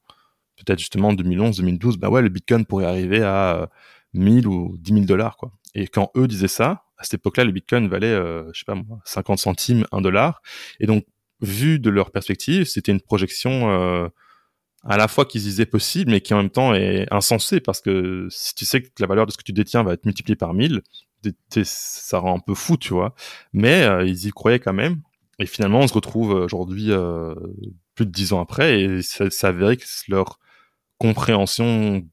peut-être 0.57 0.79
justement 0.79 1.09
en 1.09 1.12
2011, 1.14 1.57
2012, 1.57 1.97
bah 1.97 2.11
ouais, 2.11 2.23
le 2.23 2.29
Bitcoin 2.29 2.66
pourrait 2.66 2.85
arriver 2.85 3.23
à 3.23 3.71
1000 4.12 4.47
ou 4.47 4.77
10 4.79 4.93
000 4.93 5.05
dollars, 5.07 5.37
quoi. 5.37 5.53
Et 5.75 5.87
quand 5.87 6.11
eux 6.16 6.29
disaient 6.29 6.49
ça, 6.49 6.85
à 6.99 7.05
cette 7.05 7.14
époque-là, 7.14 7.45
le 7.45 7.53
Bitcoin 7.53 7.89
valait, 7.89 8.14
je 8.14 8.59
sais 8.59 8.64
pas 8.66 8.75
moi, 8.75 9.01
50 9.05 9.39
centimes, 9.39 9.87
1 9.91 10.03
dollar. 10.03 10.43
Et 10.81 10.87
donc, 10.87 11.05
vu 11.41 11.79
de 11.79 11.91
leur 11.91 12.11
perspective, 12.11 12.64
c'était 12.64 12.93
une 12.93 13.01
projection 13.01 13.71
euh, 13.71 14.09
à 14.85 14.97
la 14.97 15.09
fois 15.09 15.25
qu'ils 15.25 15.43
disaient 15.43 15.66
possible, 15.66 16.11
mais 16.11 16.21
qui 16.21 16.35
en 16.35 16.39
même 16.39 16.51
temps 16.51 16.75
est 16.75 17.07
insensée, 17.11 17.61
parce 17.61 17.81
que 17.81 18.29
si 18.31 18.55
tu 18.55 18.64
sais 18.64 18.83
que 18.83 18.89
la 18.99 19.07
valeur 19.07 19.27
de 19.27 19.33
ce 19.33 19.37
que 19.37 19.43
tu 19.43 19.53
détiens 19.53 19.83
va 19.83 19.93
être 19.93 20.05
multipliée 20.05 20.37
par 20.37 20.55
1000, 20.55 20.83
ça 21.64 22.18
rend 22.18 22.37
un 22.37 22.41
peu 22.41 22.55
fou, 22.55 22.77
tu 22.77 22.93
vois. 22.93 23.14
Mais 23.53 23.85
euh, 23.85 24.05
ils 24.05 24.27
y 24.27 24.31
croyaient 24.31 24.59
quand 24.59 24.73
même. 24.73 25.01
Et 25.39 25.47
finalement, 25.47 25.81
on 25.81 25.89
se 25.89 25.95
retrouve 25.95 26.33
aujourd'hui, 26.33 26.91
euh, 26.91 27.35
plus 27.95 28.07
de 28.07 28.11
dix 28.11 28.33
ans 28.33 28.41
après, 28.41 28.83
et 28.83 29.03
ça 29.03 29.31
s'avérait 29.31 29.77
que 29.77 29.85
leur 30.09 30.39
compréhension 30.99 32.07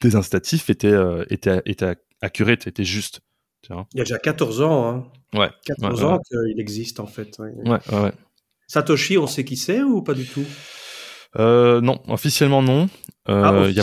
des 0.00 0.14
incitatifs 0.14 0.70
était, 0.70 0.94
était, 1.30 1.60
était 1.66 1.96
accurate, 2.22 2.68
était 2.68 2.84
juste. 2.84 3.20
Il 3.68 3.98
y 3.98 4.00
a 4.00 4.04
déjà 4.04 4.18
14 4.18 4.62
ans. 4.62 4.88
Hein. 4.88 5.06
Ouais. 5.38 5.50
14 5.66 6.04
ans 6.04 6.18
qu'il 6.20 6.60
existe, 6.60 7.00
en 7.00 7.06
fait. 7.06 7.36
Ouais, 7.38 7.52
ouais. 7.64 8.12
Satoshi, 8.66 9.18
on 9.18 9.26
sait 9.26 9.44
qui 9.44 9.56
c'est 9.56 9.82
ou 9.82 10.02
pas 10.02 10.14
du 10.14 10.26
tout? 10.26 10.44
Euh, 11.36 11.80
Non, 11.80 12.00
officiellement 12.08 12.62
non. 12.62 12.88
Euh, 13.28 13.72
ah, 13.76 13.82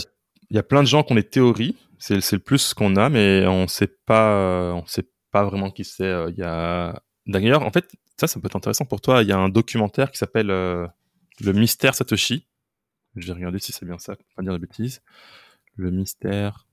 il 0.55 0.57
y, 0.57 0.59
a, 0.59 0.63
plein 0.63 0.81
de 0.81 0.87
gens 0.87 1.03
qui 1.03 1.11
ont 1.11 1.15
des 1.15 1.23
théories. 1.23 1.75
C'est 1.97 2.31
le 2.31 2.39
plus 2.39 2.73
qu'on 2.73 2.95
a, 2.95 3.09
mais 3.09 3.45
on 3.47 3.67
sait 3.67 3.87
pas, 3.87 4.73
on 4.73 4.85
sait 4.85 5.09
pas 5.31 5.43
vraiment 5.43 5.71
qui 5.71 5.83
c'est. 5.83 6.03
Euh, 6.03 6.29
il 6.31 6.37
y 6.37 6.43
a 6.43 7.01
d'ailleurs, 7.25 7.63
en 7.63 7.71
fait, 7.71 7.91
ça, 8.17 8.27
ça 8.27 8.39
peut 8.39 8.47
être 8.47 8.55
intéressant 8.55 8.85
pour 8.85 9.01
toi. 9.01 9.21
Il 9.21 9.29
y 9.29 9.31
a 9.31 9.37
un 9.37 9.49
documentaire 9.49 10.11
qui 10.11 10.17
s'appelle 10.17 10.47
Le 10.47 10.91
mystère 11.53 11.95
Satoshi. 11.95 12.47
Je 13.15 13.27
vais 13.27 13.33
regarder 13.33 13.59
si 13.59 13.71
c'est 13.71 13.85
bien 13.85 13.97
ça, 13.97 14.15
pour 14.15 14.25
pas 14.35 14.43
dire 14.43 14.53
de 14.53 14.57
bêtises. 14.57 15.01
Le 15.75 15.91
mystère 15.91 16.67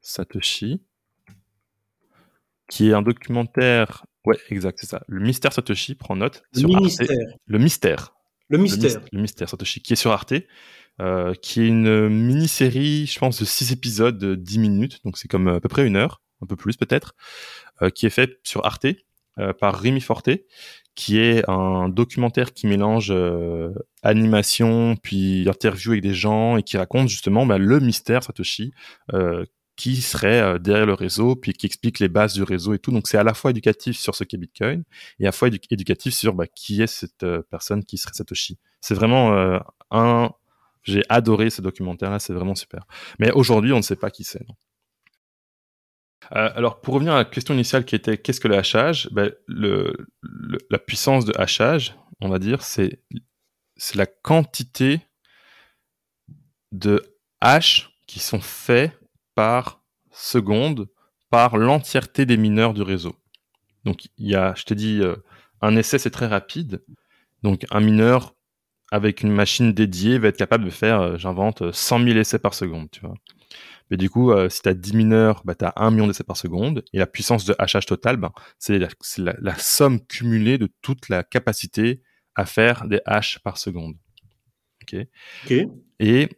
Satoshi, 0.00 0.82
qui 2.68 2.90
est 2.90 2.92
un 2.92 3.02
documentaire 3.02 4.04
Ouais, 4.26 4.38
exact, 4.50 4.78
c'est 4.80 4.88
ça. 4.88 5.02
Le 5.06 5.20
mystère 5.20 5.52
Satoshi, 5.52 5.94
prend 5.94 6.16
note. 6.16 6.42
Le 6.52 6.66
mystère. 6.66 7.08
Le 7.46 7.58
mystère. 7.58 8.14
Le 8.48 8.58
mystère. 8.58 9.00
Le, 9.12 9.20
mystère 9.20 9.48
Satoshi, 9.48 9.80
qui 9.80 9.92
est 9.92 9.96
sur 9.96 10.10
Arte, 10.10 10.34
euh, 11.00 11.34
qui 11.34 11.60
est 11.60 11.68
une 11.68 12.08
mini-série, 12.08 13.06
je 13.06 13.18
pense, 13.18 13.40
de 13.40 13.44
6 13.44 13.72
épisodes 13.72 14.18
de 14.18 14.34
10 14.34 14.58
minutes, 14.58 15.00
donc 15.04 15.18
c'est 15.18 15.28
comme 15.28 15.48
à 15.48 15.60
peu 15.60 15.68
près 15.68 15.86
une 15.86 15.96
heure, 15.96 16.22
un 16.42 16.46
peu 16.46 16.56
plus 16.56 16.76
peut-être, 16.76 17.14
euh, 17.82 17.90
qui 17.90 18.06
est 18.06 18.10
fait 18.10 18.38
sur 18.42 18.64
Arte 18.64 18.86
euh, 19.38 19.52
par 19.52 19.78
Rémi 19.78 20.00
Forte, 20.00 20.30
qui 20.94 21.18
est 21.18 21.48
un 21.48 21.88
documentaire 21.90 22.54
qui 22.54 22.66
mélange 22.66 23.10
euh, 23.10 23.70
animation 24.02 24.96
puis 25.02 25.46
interview 25.48 25.92
avec 25.92 26.02
des 26.02 26.14
gens 26.14 26.56
et 26.56 26.62
qui 26.62 26.78
raconte 26.78 27.08
justement 27.08 27.44
bah, 27.44 27.58
le 27.58 27.80
mystère 27.80 28.22
Satoshi, 28.22 28.72
euh, 29.12 29.44
qui 29.76 30.00
serait 30.00 30.40
euh, 30.40 30.58
derrière 30.58 30.86
le 30.86 30.94
réseau, 30.94 31.36
puis 31.36 31.52
qui 31.52 31.66
explique 31.66 32.00
les 32.00 32.08
bases 32.08 32.32
du 32.32 32.42
réseau 32.42 32.74
et 32.74 32.78
tout. 32.78 32.90
Donc 32.90 33.06
c'est 33.06 33.18
à 33.18 33.22
la 33.22 33.34
fois 33.34 33.50
éducatif 33.50 33.98
sur 33.98 34.14
ce 34.14 34.24
qu'est 34.24 34.38
Bitcoin 34.38 34.82
et 35.20 35.24
à 35.24 35.28
la 35.28 35.32
fois 35.32 35.48
éducatif 35.48 36.14
sur 36.14 36.34
bah, 36.34 36.46
qui 36.46 36.82
est 36.82 36.86
cette 36.86 37.22
euh, 37.22 37.42
personne 37.50 37.84
qui 37.84 37.98
serait 37.98 38.14
Satoshi. 38.14 38.58
C'est 38.80 38.94
vraiment 38.94 39.34
euh, 39.34 39.58
un... 39.90 40.30
J'ai 40.86 41.02
adoré 41.08 41.50
ce 41.50 41.60
documentaire-là, 41.62 42.18
c'est 42.18 42.32
vraiment 42.32 42.54
super. 42.54 42.86
Mais 43.18 43.32
aujourd'hui, 43.32 43.72
on 43.72 43.78
ne 43.78 43.82
sait 43.82 43.96
pas 43.96 44.10
qui 44.10 44.24
c'est. 44.24 44.46
alors 46.30 46.80
pour 46.80 46.94
revenir 46.94 47.14
à 47.14 47.18
la 47.18 47.24
question 47.24 47.54
initiale 47.54 47.84
qui 47.84 47.94
était 47.94 48.18
qu'est-ce 48.18 48.40
que 48.40 48.48
le 48.48 48.56
hachage? 48.56 49.08
Ben, 49.12 49.32
La 49.48 50.78
puissance 50.78 51.24
de 51.24 51.32
hachage, 51.36 51.96
on 52.20 52.28
va 52.28 52.38
dire, 52.38 52.62
c'est 52.62 53.00
la 53.94 54.06
quantité 54.06 55.00
de 56.72 57.02
hash 57.40 57.90
qui 58.06 58.20
sont 58.20 58.40
faits 58.40 58.92
par 59.34 59.82
seconde 60.12 60.88
par 61.30 61.56
l'entièreté 61.56 62.24
des 62.26 62.36
mineurs 62.36 62.74
du 62.74 62.82
réseau. 62.82 63.16
Donc 63.84 64.06
il 64.16 64.28
y 64.28 64.36
a, 64.36 64.54
je 64.56 64.62
t'ai 64.62 64.76
dit, 64.76 65.00
euh, 65.02 65.16
un 65.60 65.76
essai 65.76 65.98
c'est 65.98 66.10
très 66.10 66.26
rapide. 66.26 66.84
Donc 67.42 67.66
un 67.70 67.80
mineur 67.80 68.35
avec 68.90 69.22
une 69.22 69.32
machine 69.32 69.72
dédiée 69.72 70.18
va 70.18 70.28
être 70.28 70.36
capable 70.36 70.64
de 70.64 70.70
faire, 70.70 71.00
euh, 71.00 71.16
j'invente, 71.16 71.72
100 71.72 72.04
000 72.04 72.18
essais 72.18 72.38
par 72.38 72.54
seconde, 72.54 72.90
tu 72.90 73.00
vois. 73.00 73.14
Mais 73.90 73.96
du 73.96 74.10
coup, 74.10 74.32
euh, 74.32 74.48
si 74.48 74.62
tu 74.62 74.68
as 74.68 74.74
10 74.74 74.94
mineurs, 74.94 75.42
bah, 75.44 75.54
tu 75.54 75.64
as 75.64 75.72
1 75.76 75.90
million 75.92 76.06
d'essais 76.06 76.24
par 76.24 76.36
seconde. 76.36 76.84
Et 76.92 76.98
la 76.98 77.06
puissance 77.06 77.44
de 77.44 77.54
hachage 77.58 77.86
total, 77.86 78.16
ben, 78.16 78.32
c'est 78.58 78.78
la, 78.78 79.58
somme 79.58 80.04
cumulée 80.06 80.58
de 80.58 80.68
toute 80.82 81.08
la 81.08 81.22
capacité 81.22 82.02
à 82.34 82.46
faire 82.46 82.86
des 82.86 83.00
hashes 83.06 83.38
par 83.40 83.58
seconde. 83.58 83.94
Ok? 84.82 84.96
Et 86.00 86.28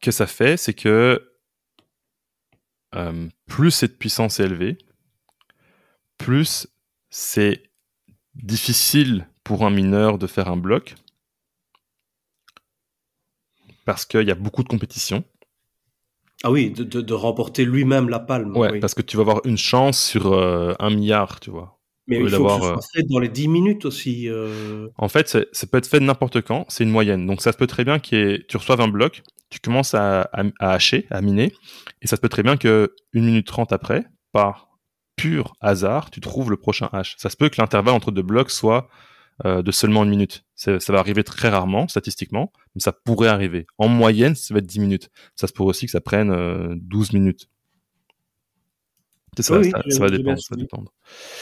que 0.00 0.10
ça 0.10 0.26
fait, 0.26 0.56
c'est 0.56 0.74
que 0.74 1.32
euh, 2.94 3.28
plus 3.46 3.70
cette 3.70 3.98
puissance 3.98 4.40
est 4.40 4.44
élevée, 4.44 4.78
plus 6.16 6.66
c'est 7.10 7.62
difficile 8.34 9.28
pour 9.48 9.64
un 9.64 9.70
mineur 9.70 10.18
de 10.18 10.26
faire 10.26 10.48
un 10.48 10.58
bloc, 10.58 10.94
parce 13.86 14.04
qu'il 14.04 14.28
y 14.28 14.30
a 14.30 14.34
beaucoup 14.34 14.62
de 14.62 14.68
compétition. 14.68 15.24
Ah 16.44 16.50
oui, 16.50 16.70
de, 16.70 17.14
remporter 17.14 17.64
lui-même 17.64 18.10
la 18.10 18.18
palme. 18.18 18.54
Ouais, 18.54 18.78
parce 18.78 18.92
que 18.92 19.00
tu 19.00 19.16
vas 19.16 19.22
avoir 19.22 19.40
une 19.46 19.56
chance 19.56 19.98
sur 19.98 20.34
euh, 20.34 20.74
un 20.78 20.90
milliard, 20.90 21.40
tu 21.40 21.50
vois. 21.50 21.80
Mais 22.06 22.16
il 22.16 22.20
faut 22.20 22.24
que 22.26 22.30
ce 22.30 22.36
soit 22.36 22.76
euh, 22.76 22.80
fait 22.94 23.02
dans 23.08 23.18
les 23.18 23.30
10 23.30 23.48
minutes 23.48 23.86
aussi. 23.86 24.28
En 24.98 25.08
fait, 25.08 25.28
ça 25.28 25.66
peut 25.66 25.78
être 25.78 25.88
fait 25.88 26.00
n'importe 26.00 26.42
quand, 26.42 26.66
c'est 26.68 26.84
une 26.84 26.90
moyenne. 26.90 27.26
Donc 27.26 27.40
ça 27.40 27.50
se 27.50 27.56
peut 27.56 27.66
très 27.66 27.84
bien 27.84 27.98
que 27.98 28.36
tu 28.36 28.56
reçoives 28.58 28.82
un 28.82 28.88
bloc, 28.88 29.22
tu 29.48 29.60
commences 29.60 29.94
à, 29.94 30.28
à, 30.60 30.72
hacher, 30.72 31.06
à 31.10 31.22
miner, 31.22 31.54
et 32.02 32.06
ça 32.06 32.16
se 32.16 32.20
peut 32.20 32.28
très 32.28 32.42
bien 32.42 32.58
que 32.58 32.94
une 33.14 33.24
minute 33.24 33.46
trente 33.46 33.72
après, 33.72 34.04
par 34.32 34.68
pur 35.16 35.54
hasard, 35.62 36.10
tu 36.10 36.20
trouves 36.20 36.50
le 36.50 36.58
prochain 36.58 36.90
hash. 36.92 37.16
Ça 37.16 37.30
se 37.30 37.36
peut 37.38 37.48
que 37.48 37.58
l'intervalle 37.58 37.94
entre 37.94 38.10
deux 38.10 38.22
blocs 38.22 38.50
soit 38.50 38.90
euh, 39.44 39.62
de 39.62 39.70
seulement 39.70 40.04
une 40.04 40.10
minute. 40.10 40.44
Ça 40.56 40.78
va 40.88 40.98
arriver 40.98 41.22
très 41.22 41.48
rarement, 41.48 41.86
statistiquement, 41.86 42.52
mais 42.74 42.80
ça 42.80 42.92
pourrait 42.92 43.28
arriver. 43.28 43.66
En 43.78 43.88
moyenne, 43.88 44.34
ça 44.34 44.52
va 44.52 44.58
être 44.58 44.66
10 44.66 44.80
minutes. 44.80 45.10
Ça 45.36 45.46
se 45.46 45.52
pourrait 45.52 45.70
aussi 45.70 45.86
que 45.86 45.92
ça 45.92 46.00
prenne 46.00 46.30
euh, 46.30 46.74
12 46.76 47.12
minutes. 47.12 47.48
Ça, 49.38 49.62
ça, 49.62 50.00
va 50.00 50.10
dépendre, 50.10 50.40
ça 50.40 50.48
va 50.50 50.56
dépendre. 50.56 50.92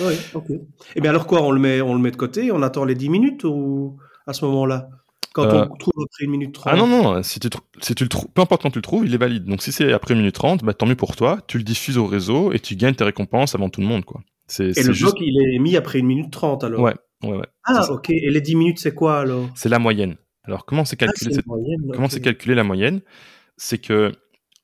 Oui, 0.01 0.14
ok. 0.34 0.51
Et 0.51 0.61
eh 0.97 1.01
bien 1.01 1.11
alors 1.11 1.26
quoi, 1.26 1.40
on 1.42 1.51
le 1.51 1.59
met, 1.59 1.80
on 1.80 1.94
le 1.94 2.01
met 2.01 2.11
de 2.11 2.16
côté, 2.16 2.53
on 2.53 2.61
attend 2.61 2.84
les 2.84 2.94
10 2.94 3.09
minutes 3.09 3.44
ou 3.44 3.97
à 4.26 4.34
ce 4.34 4.44
moment-là? 4.44 4.90
Quand 5.32 5.44
on 5.44 5.62
euh, 5.62 5.66
trouve 5.78 5.92
après 6.03 6.24
une 6.24 6.30
minute 6.30 6.55
trente 6.55 6.72
Ah 6.74 6.76
non, 6.76 6.86
non, 6.86 7.22
si 7.22 7.40
tu, 7.40 7.49
si 7.80 7.94
tu 7.94 8.05
le 8.05 8.09
trouves, 8.09 8.28
peu 8.34 8.42
importe 8.42 8.62
quand 8.62 8.70
tu 8.70 8.78
le 8.78 8.82
trouves, 8.82 9.07
il 9.07 9.14
est 9.14 9.18
valide. 9.18 9.44
Donc 9.44 9.62
si 9.62 9.72
c'est 9.72 9.92
après 9.92 10.14
une 10.14 10.20
minute 10.20 10.34
trente, 10.34 10.64
bah, 10.64 10.74
tant 10.74 10.86
mieux 10.86 10.97
pour 10.97 11.16
toi, 11.16 11.38
tu 11.47 11.59
le 11.59 11.64
diffuses 11.64 11.97
au 11.97 12.07
réseau 12.07 12.53
et 12.53 12.59
tu 12.59 12.76
gagnes 12.76 12.94
tes 12.94 13.05
récompenses 13.05 13.55
avant 13.55 13.70
tout 13.70 13.80
le 13.80 13.86
monde. 13.86 14.05
Quoi. 14.05 14.22
et 14.59 14.62
le 14.64 14.92
juste... 14.92 15.03
bloc, 15.03 15.16
il 15.20 15.55
est 15.55 15.59
mis 15.59 15.76
après 15.76 15.99
une 15.99 16.07
minute 16.07 16.30
trente 16.30 16.64
alors 16.64 16.80
Ouais, 16.80 16.94
ouais, 17.22 17.36
ouais. 17.36 17.46
Ah, 17.64 17.90
ok. 17.90 18.10
Et 18.10 18.30
les 18.30 18.40
10 18.40 18.56
minutes, 18.56 18.78
c'est 18.78 18.94
quoi 18.94 19.20
alors? 19.20 19.48
C'est 19.54 19.68
la 19.68 19.78
moyenne. 19.78 20.16
Alors 20.44 20.64
comment 20.64 20.84
c'est 20.84 20.96
calculé, 20.96 21.36
ah, 21.38 21.52
comment 21.92 22.08
c'est 22.08 22.20
calculé 22.20 22.54
la 22.54 22.62
moyenne? 22.62 23.00
C'est 23.56 23.78
que 23.78 24.12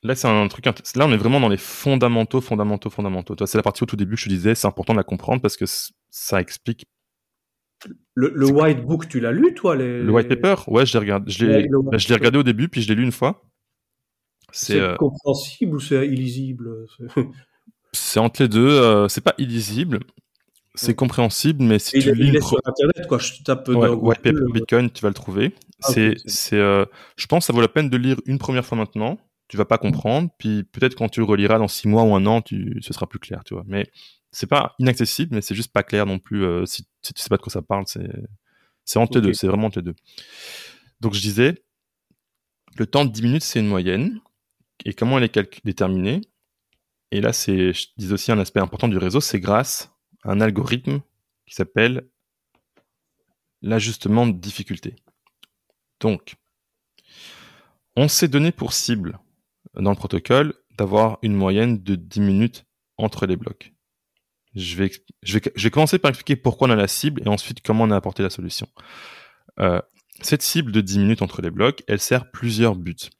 là, 0.03 0.14
c'est 0.14 0.28
un 0.28 0.46
truc. 0.48 0.64
Là, 0.66 1.07
on 1.07 1.12
est 1.12 1.16
vraiment 1.16 1.40
dans 1.40 1.48
les 1.48 1.57
fondamentaux, 1.57 2.40
fondamentaux, 2.40 2.90
fondamentaux. 2.90 3.34
C'est 3.46 3.59
la 3.59 3.62
partie 3.62 3.82
au 3.82 3.86
tout 3.86 3.96
début, 3.96 4.16
je 4.16 4.24
te 4.24 4.28
disais, 4.28 4.55
c'est 4.55 4.68
important 4.68 4.92
de 4.92 4.98
la 4.98 5.05
comprendre 5.05 5.42
parce 5.42 5.57
que 5.57 5.64
ça 6.11 6.40
explique 6.40 6.84
le, 8.14 8.46
White 8.46 8.84
Book, 8.84 9.09
tu 9.09 9.20
l'as 9.20 9.32
lu, 9.32 9.55
toi 9.55 9.74
Le 9.74 10.09
White 10.11 10.28
Paper? 10.28 10.55
Ouais, 10.68 10.86
je 10.86 10.98
l'ai 10.98 11.07
l'ai, 11.07 11.68
bah, 11.68 11.96
regardé 12.11 12.38
au 12.38 12.42
début, 12.42 12.68
puis 12.68 12.82
je 12.82 12.88
l'ai 12.88 12.94
lu 12.94 13.03
une 13.03 13.12
fois. 13.12 13.42
C'est, 14.53 14.78
euh, 14.78 14.96
compréhensible 14.96 15.76
ou 15.76 15.80
c'est 15.80 16.07
illisible? 16.07 16.86
C'est 17.94 18.20
entre 18.20 18.42
les 18.42 18.48
deux. 18.48 18.68
Euh, 18.68 19.09
c'est 19.09 19.20
pas 19.20 19.34
illisible, 19.38 20.00
c'est 20.75 20.95
compréhensible, 20.95 21.62
mais 21.62 21.79
si 21.79 21.99
tu 21.99 22.09
il, 22.09 22.14
lis. 22.14 22.29
Il 22.29 22.37
est 22.37 22.41
sur 22.41 22.59
Internet, 22.64 23.07
quoi. 23.07 23.18
Je 23.18 23.43
tape 23.43 23.68
ouais, 23.68 23.89
White 23.89 24.20
Paper 24.20 24.53
Bitcoin, 24.53 24.91
tu 24.91 25.03
vas 25.03 25.09
le 25.09 25.14
trouver. 25.14 25.55
Ah, 25.83 25.89
c'est, 25.93 26.14
c'est, 26.25 26.57
euh, 26.57 26.85
je 27.16 27.27
pense 27.27 27.45
que 27.45 27.47
ça 27.47 27.53
vaut 27.53 27.61
la 27.61 27.68
peine 27.68 27.91
de 27.91 27.97
lire 27.97 28.20
une 28.27 28.39
première 28.39 28.64
fois 28.64 28.79
maintenant. 28.79 29.18
Tu 29.49 29.57
vas 29.57 29.64
pas 29.66 29.77
comprendre, 29.77 30.31
puis 30.39 30.64
peut-être 30.64 30.95
quand 30.95 31.11
tu 31.11 31.20
le 31.20 31.27
reliras 31.27 31.59
dans 31.59 31.68
six 31.68 31.89
mois 31.89 32.05
ou 32.05 32.14
un 32.14 32.25
an, 32.25 32.41
tu, 32.41 32.79
ce 32.81 32.95
sera 32.95 33.07
plus 33.07 33.18
clair, 33.18 33.43
tu 33.45 33.53
vois. 33.53 33.64
Mais 33.66 33.91
c'est 34.31 34.47
pas 34.47 34.75
inaccessible, 34.79 35.35
mais 35.35 35.43
c'est 35.43 35.55
juste 35.55 35.73
pas 35.73 35.83
clair 35.83 36.07
non 36.07 36.18
plus. 36.18 36.45
Euh, 36.45 36.64
si, 36.64 36.85
tu 37.03 37.12
sais 37.16 37.29
pas 37.29 37.37
de 37.37 37.43
quoi 37.43 37.53
ça 37.53 37.61
parle, 37.61 37.85
c'est 37.87 38.09
c'est 38.85 38.99
entre 38.99 39.18
les 39.18 39.27
deux, 39.27 39.35
c'est 39.35 39.47
vraiment 39.47 39.66
entre 39.66 39.79
les 39.79 39.85
deux. 39.85 39.95
Donc 41.01 41.14
je 41.14 41.20
disais, 41.20 41.62
le 42.77 42.87
temps 42.87 43.05
de 43.05 43.11
10 43.11 43.23
minutes, 43.23 43.43
c'est 43.43 43.61
une 43.61 43.68
moyenne. 43.68 44.20
Et 44.85 44.95
comment 44.95 45.18
elle 45.18 45.25
est 45.25 45.64
déterminée? 45.64 46.23
Et 47.11 47.20
là, 47.20 47.33
c'est, 47.33 47.73
je 47.73 47.89
dis 47.99 48.12
aussi 48.12 48.33
un 48.33 48.39
aspect 48.39 48.61
important 48.61 48.89
du 48.89 48.97
réseau, 48.97 49.20
c'est 49.20 49.39
grâce 49.39 49.91
un 50.25 50.41
algorithme 50.41 51.01
qui 51.47 51.55
s'appelle 51.55 52.09
l'ajustement 53.61 54.27
de 54.27 54.33
difficulté. 54.33 54.97
Donc, 56.01 56.35
on 57.97 58.09
s'est 58.09 58.29
donné 58.29 58.53
pour 58.53 58.73
cible 58.73 59.18
dans 59.75 59.91
le 59.91 59.97
protocole 59.97 60.55
d'avoir 60.77 61.18
une 61.23 61.35
moyenne 61.35 61.83
de 61.83 61.95
10 61.95 62.20
minutes 62.20 62.66
entre 62.97 63.27
les 63.27 63.37
blocs. 63.37 63.73
Je 64.55 64.77
vais, 64.77 64.91
je 65.23 65.39
vais, 65.39 65.70
commencer 65.70 65.99
par 65.99 66.11
expliquer 66.11 66.37
pourquoi 66.37 66.68
on 66.68 66.70
a 66.70 66.77
la 66.77 66.89
cible 66.89 67.23
et 67.25 67.29
ensuite 67.29 67.62
comment 67.62 67.85
on 67.85 67.91
a 67.91 67.97
apporté 67.97 68.23
la 68.23 68.31
solution. 68.31 68.68
Euh, 69.61 69.81
cette 70.20 70.43
cible 70.43 70.73
de 70.73 70.81
10 70.81 70.99
minutes 70.99 71.23
entre 71.23 71.41
les 71.41 71.51
blocs, 71.51 71.83
elle 71.89 72.01
sert 72.01 72.31
plusieurs 72.31 72.77
buts. 72.77 73.11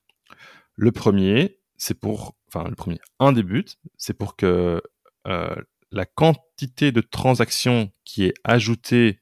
Le 0.75 0.93
premier, 0.93 1.59
c'est 1.77 1.99
pour, 1.99 2.37
enfin 2.49 2.69
le 2.69 2.75
premier, 2.75 2.99
un 3.19 3.33
des 3.33 3.43
buts, 3.43 3.65
c'est 3.97 4.15
pour 4.15 4.37
que 4.37 4.83
euh, 5.27 5.55
la 5.93 6.07
quantité 6.07 6.91
de 6.91 7.01
transactions 7.01 7.93
qui 8.05 8.25
est 8.25 8.35
ajoutée 8.45 9.21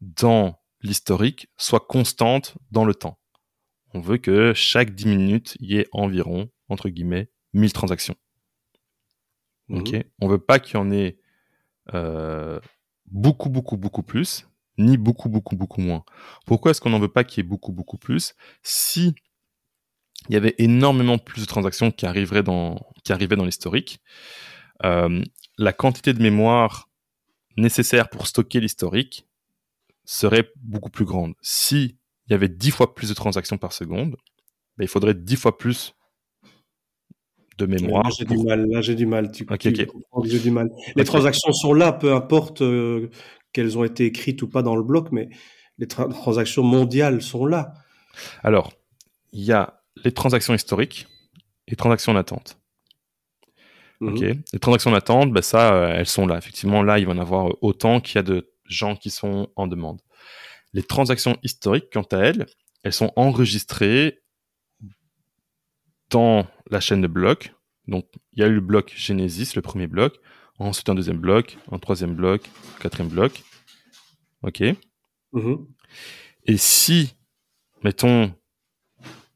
dans 0.00 0.60
l'historique 0.82 1.48
soit 1.56 1.80
constante 1.80 2.56
dans 2.70 2.84
le 2.84 2.94
temps. 2.94 3.18
On 3.92 4.00
veut 4.00 4.18
que 4.18 4.52
chaque 4.54 4.94
10 4.94 5.06
minutes, 5.06 5.56
il 5.60 5.72
y 5.72 5.78
ait 5.78 5.88
environ, 5.92 6.48
entre 6.68 6.88
guillemets, 6.88 7.30
1000 7.54 7.72
transactions. 7.72 8.14
Ok. 9.68 9.96
On 10.20 10.28
veut 10.28 10.38
pas 10.38 10.58
qu'il 10.58 10.74
y 10.74 10.76
en 10.78 10.90
ait 10.90 11.18
euh, 11.94 12.60
beaucoup, 13.06 13.48
beaucoup, 13.48 13.76
beaucoup 13.76 14.02
plus, 14.02 14.46
ni 14.78 14.96
beaucoup, 14.96 15.28
beaucoup, 15.28 15.56
beaucoup 15.56 15.80
moins. 15.80 16.04
Pourquoi 16.46 16.70
est-ce 16.70 16.80
qu'on 16.80 16.90
n'en 16.90 16.98
veut 16.98 17.12
pas 17.12 17.24
qu'il 17.24 17.42
y 17.42 17.46
ait 17.46 17.48
beaucoup, 17.48 17.72
beaucoup 17.72 17.98
plus? 17.98 18.34
Si 18.62 19.14
il 20.28 20.34
y 20.34 20.36
avait 20.36 20.54
énormément 20.58 21.18
plus 21.18 21.40
de 21.40 21.46
transactions 21.46 21.90
qui 21.90 22.04
arriveraient 22.04 22.42
dans, 22.42 22.78
qui 23.04 23.12
arrivaient 23.12 23.36
dans 23.36 23.46
l'historique, 23.46 24.00
la 24.82 25.72
quantité 25.72 26.12
de 26.12 26.22
mémoire 26.22 26.88
nécessaire 27.56 28.08
pour 28.08 28.26
stocker 28.26 28.60
l'historique 28.60 29.26
serait 30.04 30.50
beaucoup 30.56 30.90
plus 30.90 31.04
grande. 31.04 31.34
Si 31.42 31.96
il 32.26 32.32
y 32.32 32.34
avait 32.34 32.48
10 32.48 32.70
fois 32.70 32.94
plus 32.94 33.08
de 33.08 33.14
transactions 33.14 33.58
par 33.58 33.72
seconde, 33.72 34.16
ben, 34.76 34.84
il 34.84 34.88
faudrait 34.88 35.14
10 35.14 35.36
fois 35.36 35.58
plus 35.58 35.94
de 37.58 37.66
mémoire. 37.66 38.04
Là, 38.04 38.10
j'ai 38.16 38.24
du 38.24 38.38
mal. 38.38 38.66
Là, 38.68 38.80
j'ai 38.80 38.94
du 38.94 39.06
mal. 39.06 39.32
Tu, 39.32 39.46
J'ai 40.24 40.38
du 40.38 40.50
mal. 40.50 40.70
Les 40.96 41.04
transactions 41.04 41.52
sont 41.52 41.74
là, 41.74 41.92
peu 41.92 42.14
importe 42.14 42.62
euh, 42.62 43.10
qu'elles 43.52 43.76
ont 43.76 43.84
été 43.84 44.06
écrites 44.06 44.42
ou 44.42 44.48
pas 44.48 44.62
dans 44.62 44.76
le 44.76 44.82
bloc, 44.82 45.08
mais 45.12 45.28
les 45.78 45.86
transactions 45.86 46.62
mondiales 46.62 47.20
sont 47.20 47.46
là. 47.46 47.74
Alors, 48.42 48.72
il 49.32 49.42
y 49.42 49.52
a 49.52 49.82
les 50.04 50.12
transactions 50.12 50.54
historiques 50.54 51.06
et 51.66 51.72
les 51.72 51.76
transactions 51.76 52.12
latentes. 52.12 52.59
Ok. 54.00 54.20
Mhm. 54.20 54.42
Les 54.52 54.58
transactions 54.58 54.90
latentes, 54.90 55.32
ben 55.32 55.42
ça, 55.42 55.74
euh, 55.74 55.94
elles 55.94 56.06
sont 56.06 56.26
là. 56.26 56.38
Effectivement, 56.38 56.82
là, 56.82 56.98
il 56.98 57.06
va 57.06 57.12
en 57.12 57.18
avoir 57.18 57.50
autant 57.62 58.00
qu'il 58.00 58.16
y 58.16 58.18
a 58.18 58.22
de 58.22 58.50
gens 58.64 58.96
qui 58.96 59.10
sont 59.10 59.50
en 59.56 59.66
demande. 59.66 60.00
Les 60.72 60.82
transactions 60.82 61.36
historiques, 61.42 61.90
quant 61.92 62.06
à 62.12 62.18
elles, 62.18 62.46
elles 62.82 62.92
sont 62.92 63.12
enregistrées 63.16 64.22
dans 66.08 66.46
la 66.70 66.80
chaîne 66.80 67.02
de 67.02 67.06
blocs. 67.06 67.52
Donc, 67.88 68.06
il 68.32 68.40
y 68.40 68.42
a 68.42 68.46
eu 68.46 68.54
le 68.54 68.60
bloc 68.60 68.92
Genesis, 68.96 69.54
le 69.54 69.62
premier 69.62 69.86
bloc, 69.86 70.18
ensuite 70.58 70.88
un 70.88 70.94
deuxième 70.94 71.18
bloc, 71.18 71.58
un 71.72 71.78
troisième 71.78 72.14
bloc, 72.14 72.48
un 72.76 72.82
quatrième 72.82 73.08
bloc. 73.10 73.42
OK. 74.42 74.62
Mhm. 75.32 75.66
Et 76.46 76.56
si, 76.56 77.14
mettons, 77.82 78.32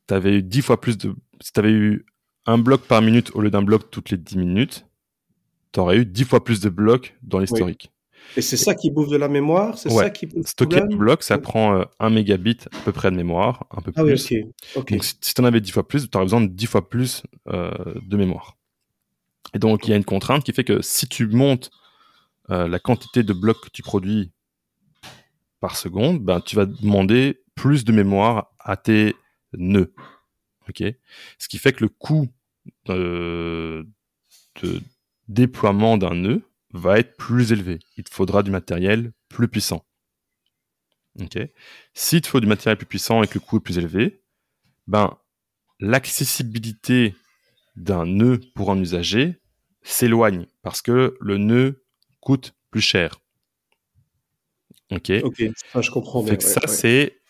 tu 0.09 0.15
avais 0.15 0.37
eu 0.37 0.43
dix 0.43 0.63
fois 0.63 0.81
plus 0.81 0.97
de. 0.97 1.15
Si 1.41 1.53
tu 1.53 1.61
avais 1.61 1.73
eu 1.73 2.07
un 2.47 2.59
bloc 2.59 2.83
par 2.83 3.03
minute 3.03 3.31
au 3.35 3.41
lieu 3.41 3.51
d'un 3.51 3.63
bloc 3.63 3.91
toutes 3.91 4.11
les 4.11 4.17
10 4.17 4.37
minutes, 4.37 4.87
tu 5.73 5.81
aurais 5.81 5.99
eu 5.99 6.07
10 6.07 6.25
fois 6.25 6.45
plus 6.45 6.61
de 6.61 6.69
blocs 6.69 7.17
dans 7.23 7.39
l'historique. 7.39 7.91
Et 8.37 8.43
c'est 8.43 8.57
ça 8.57 8.75
qui 8.75 8.91
bouffe 8.91 9.11
de 9.11 9.17
la 9.17 9.29
mémoire 9.29 9.79
C'est 9.79 9.91
ça 9.91 10.11
qui 10.11 10.29
Stocker 10.45 10.81
un 10.81 10.97
bloc, 10.97 11.23
ça 11.23 11.39
prend 11.39 11.77
euh, 11.77 11.85
un 12.01 12.11
mégabit 12.11 12.59
à 12.73 12.79
peu 12.85 12.93
près 12.93 13.11
de 13.11 13.17
mémoire, 13.17 13.67
un 13.71 13.81
peu 13.81 13.93
ah 13.97 14.03
plus. 14.03 14.31
Oui, 14.31 14.45
Donc 14.91 15.05
si, 15.05 15.19
tu 15.19 15.41
en 15.41 15.45
avais 15.45 15.61
10 15.61 15.71
fois 15.73 15.87
plus, 15.87 16.09
tu 16.09 16.17
aurais 16.17 16.25
besoin 16.25 16.41
de 16.41 16.49
10 16.49 16.67
fois 16.67 16.89
plus 16.89 17.23
euh, 17.49 17.71
de 18.03 18.17
mémoire. 18.17 18.57
Et 19.53 19.59
donc 19.59 19.87
il 19.87 19.91
y 19.91 19.93
a 19.93 19.97
une 19.97 20.05
contrainte 20.05 20.43
qui 20.43 20.53
fait 20.53 20.65
que 20.65 20.83
si 20.83 21.07
tu 21.07 21.27
montes 21.27 21.71
euh, 22.51 22.67
la 22.67 22.79
quantité 22.79 23.23
de 23.23 23.33
blocs 23.33 23.61
que 23.61 23.71
tu 23.71 23.83
produis 23.83 24.33
par 25.61 25.77
seconde, 25.77 26.21
ben, 26.21 26.41
tu 26.41 26.57
vas 26.57 26.67
demander 26.67 27.41
plus 27.55 27.85
de 27.85 27.93
mémoire 27.93 28.53
à 28.59 28.77
tes 28.77 29.15
nœuds. 29.53 29.93
Ok, 30.69 30.83
ce 31.39 31.49
qui 31.49 31.59
fait 31.59 31.73
que 31.73 31.85
le 31.85 31.89
coût 31.89 32.29
de 32.87 33.87
déploiement 35.29 35.97
d'un 35.99 36.15
nœud 36.15 36.43
va 36.73 36.99
être 36.99 37.17
plus 37.17 37.53
élevé. 37.53 37.79
Il 37.97 38.05
te 38.05 38.13
faudra 38.13 38.43
du 38.43 38.51
matériel 38.51 39.13
plus 39.29 39.49
puissant. 39.49 39.85
Ok, 41.21 41.39
s'il 41.93 42.21
te 42.21 42.29
faut 42.29 42.41
du 42.41 42.47
matériel 42.47 42.77
plus 42.77 42.87
puissant 42.87 43.23
et 43.23 43.29
que 43.29 43.35
le 43.35 43.41
coût 43.41 43.59
est 43.59 43.61
plus 43.61 43.79
élevé, 43.79 44.23
ben 44.87 45.17
l'accessibilité 45.81 47.15
d'un 47.77 48.07
nœud 48.07 48.41
pour 48.55 48.71
un 48.71 48.79
usager 48.79 49.41
s'éloigne 49.83 50.47
parce 50.63 50.83
que 50.83 51.17
le 51.21 51.39
nœud 51.39 51.85
coûte 52.21 52.55
plus 52.71 52.81
cher. 52.81 53.21
Ok. 54.91 55.13
Ok, 55.23 55.43
je 55.81 55.91
comprends. 55.91 56.25
Ça 56.41 56.67
c'est 56.67 57.21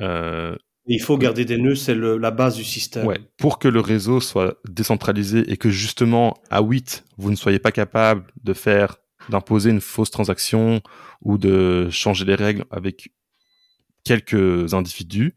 euh, 0.00 0.56
il 0.86 1.00
faut 1.00 1.16
garder 1.16 1.44
des 1.44 1.58
nœuds, 1.58 1.74
c'est 1.74 1.94
la 1.94 2.30
base 2.30 2.56
du 2.56 2.64
système. 2.64 3.06
Ouais. 3.06 3.20
Pour 3.36 3.58
que 3.58 3.68
le 3.68 3.80
réseau 3.80 4.20
soit 4.20 4.58
décentralisé 4.68 5.50
et 5.50 5.56
que 5.56 5.70
justement, 5.70 6.34
à 6.50 6.60
8, 6.60 7.04
vous 7.18 7.30
ne 7.30 7.36
soyez 7.36 7.58
pas 7.58 7.72
capable 7.72 8.24
de 8.42 8.52
faire, 8.52 8.96
d'imposer 9.28 9.70
une 9.70 9.80
fausse 9.80 10.10
transaction 10.10 10.80
ou 11.20 11.38
de 11.38 11.88
changer 11.90 12.24
les 12.24 12.34
règles 12.34 12.64
avec 12.70 13.12
quelques 14.04 14.74
individus, 14.74 15.36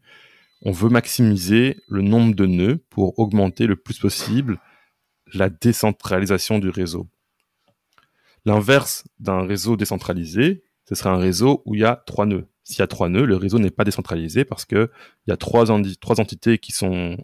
on 0.62 0.72
veut 0.72 0.88
maximiser 0.88 1.76
le 1.88 2.02
nombre 2.02 2.34
de 2.34 2.46
nœuds 2.46 2.78
pour 2.90 3.18
augmenter 3.18 3.66
le 3.66 3.76
plus 3.76 3.98
possible 3.98 4.58
la 5.32 5.48
décentralisation 5.48 6.58
du 6.58 6.70
réseau. 6.70 7.08
L'inverse 8.44 9.04
d'un 9.18 9.46
réseau 9.46 9.76
décentralisé, 9.76 10.64
ce 10.88 10.94
serait 10.94 11.10
un 11.10 11.18
réseau 11.18 11.62
où 11.66 11.74
il 11.74 11.82
y 11.82 11.84
a 11.84 12.02
trois 12.06 12.26
nœuds. 12.26 12.46
S'il 12.66 12.80
y 12.80 12.82
a 12.82 12.88
trois 12.88 13.08
nœuds, 13.08 13.26
le 13.26 13.36
réseau 13.36 13.60
n'est 13.60 13.70
pas 13.70 13.84
décentralisé 13.84 14.44
parce 14.44 14.64
que 14.64 14.90
il 15.26 15.30
y 15.30 15.32
a 15.32 15.36
trois, 15.36 15.66
trois 16.00 16.20
entités 16.20 16.58
qui 16.58 16.72
sont 16.72 17.16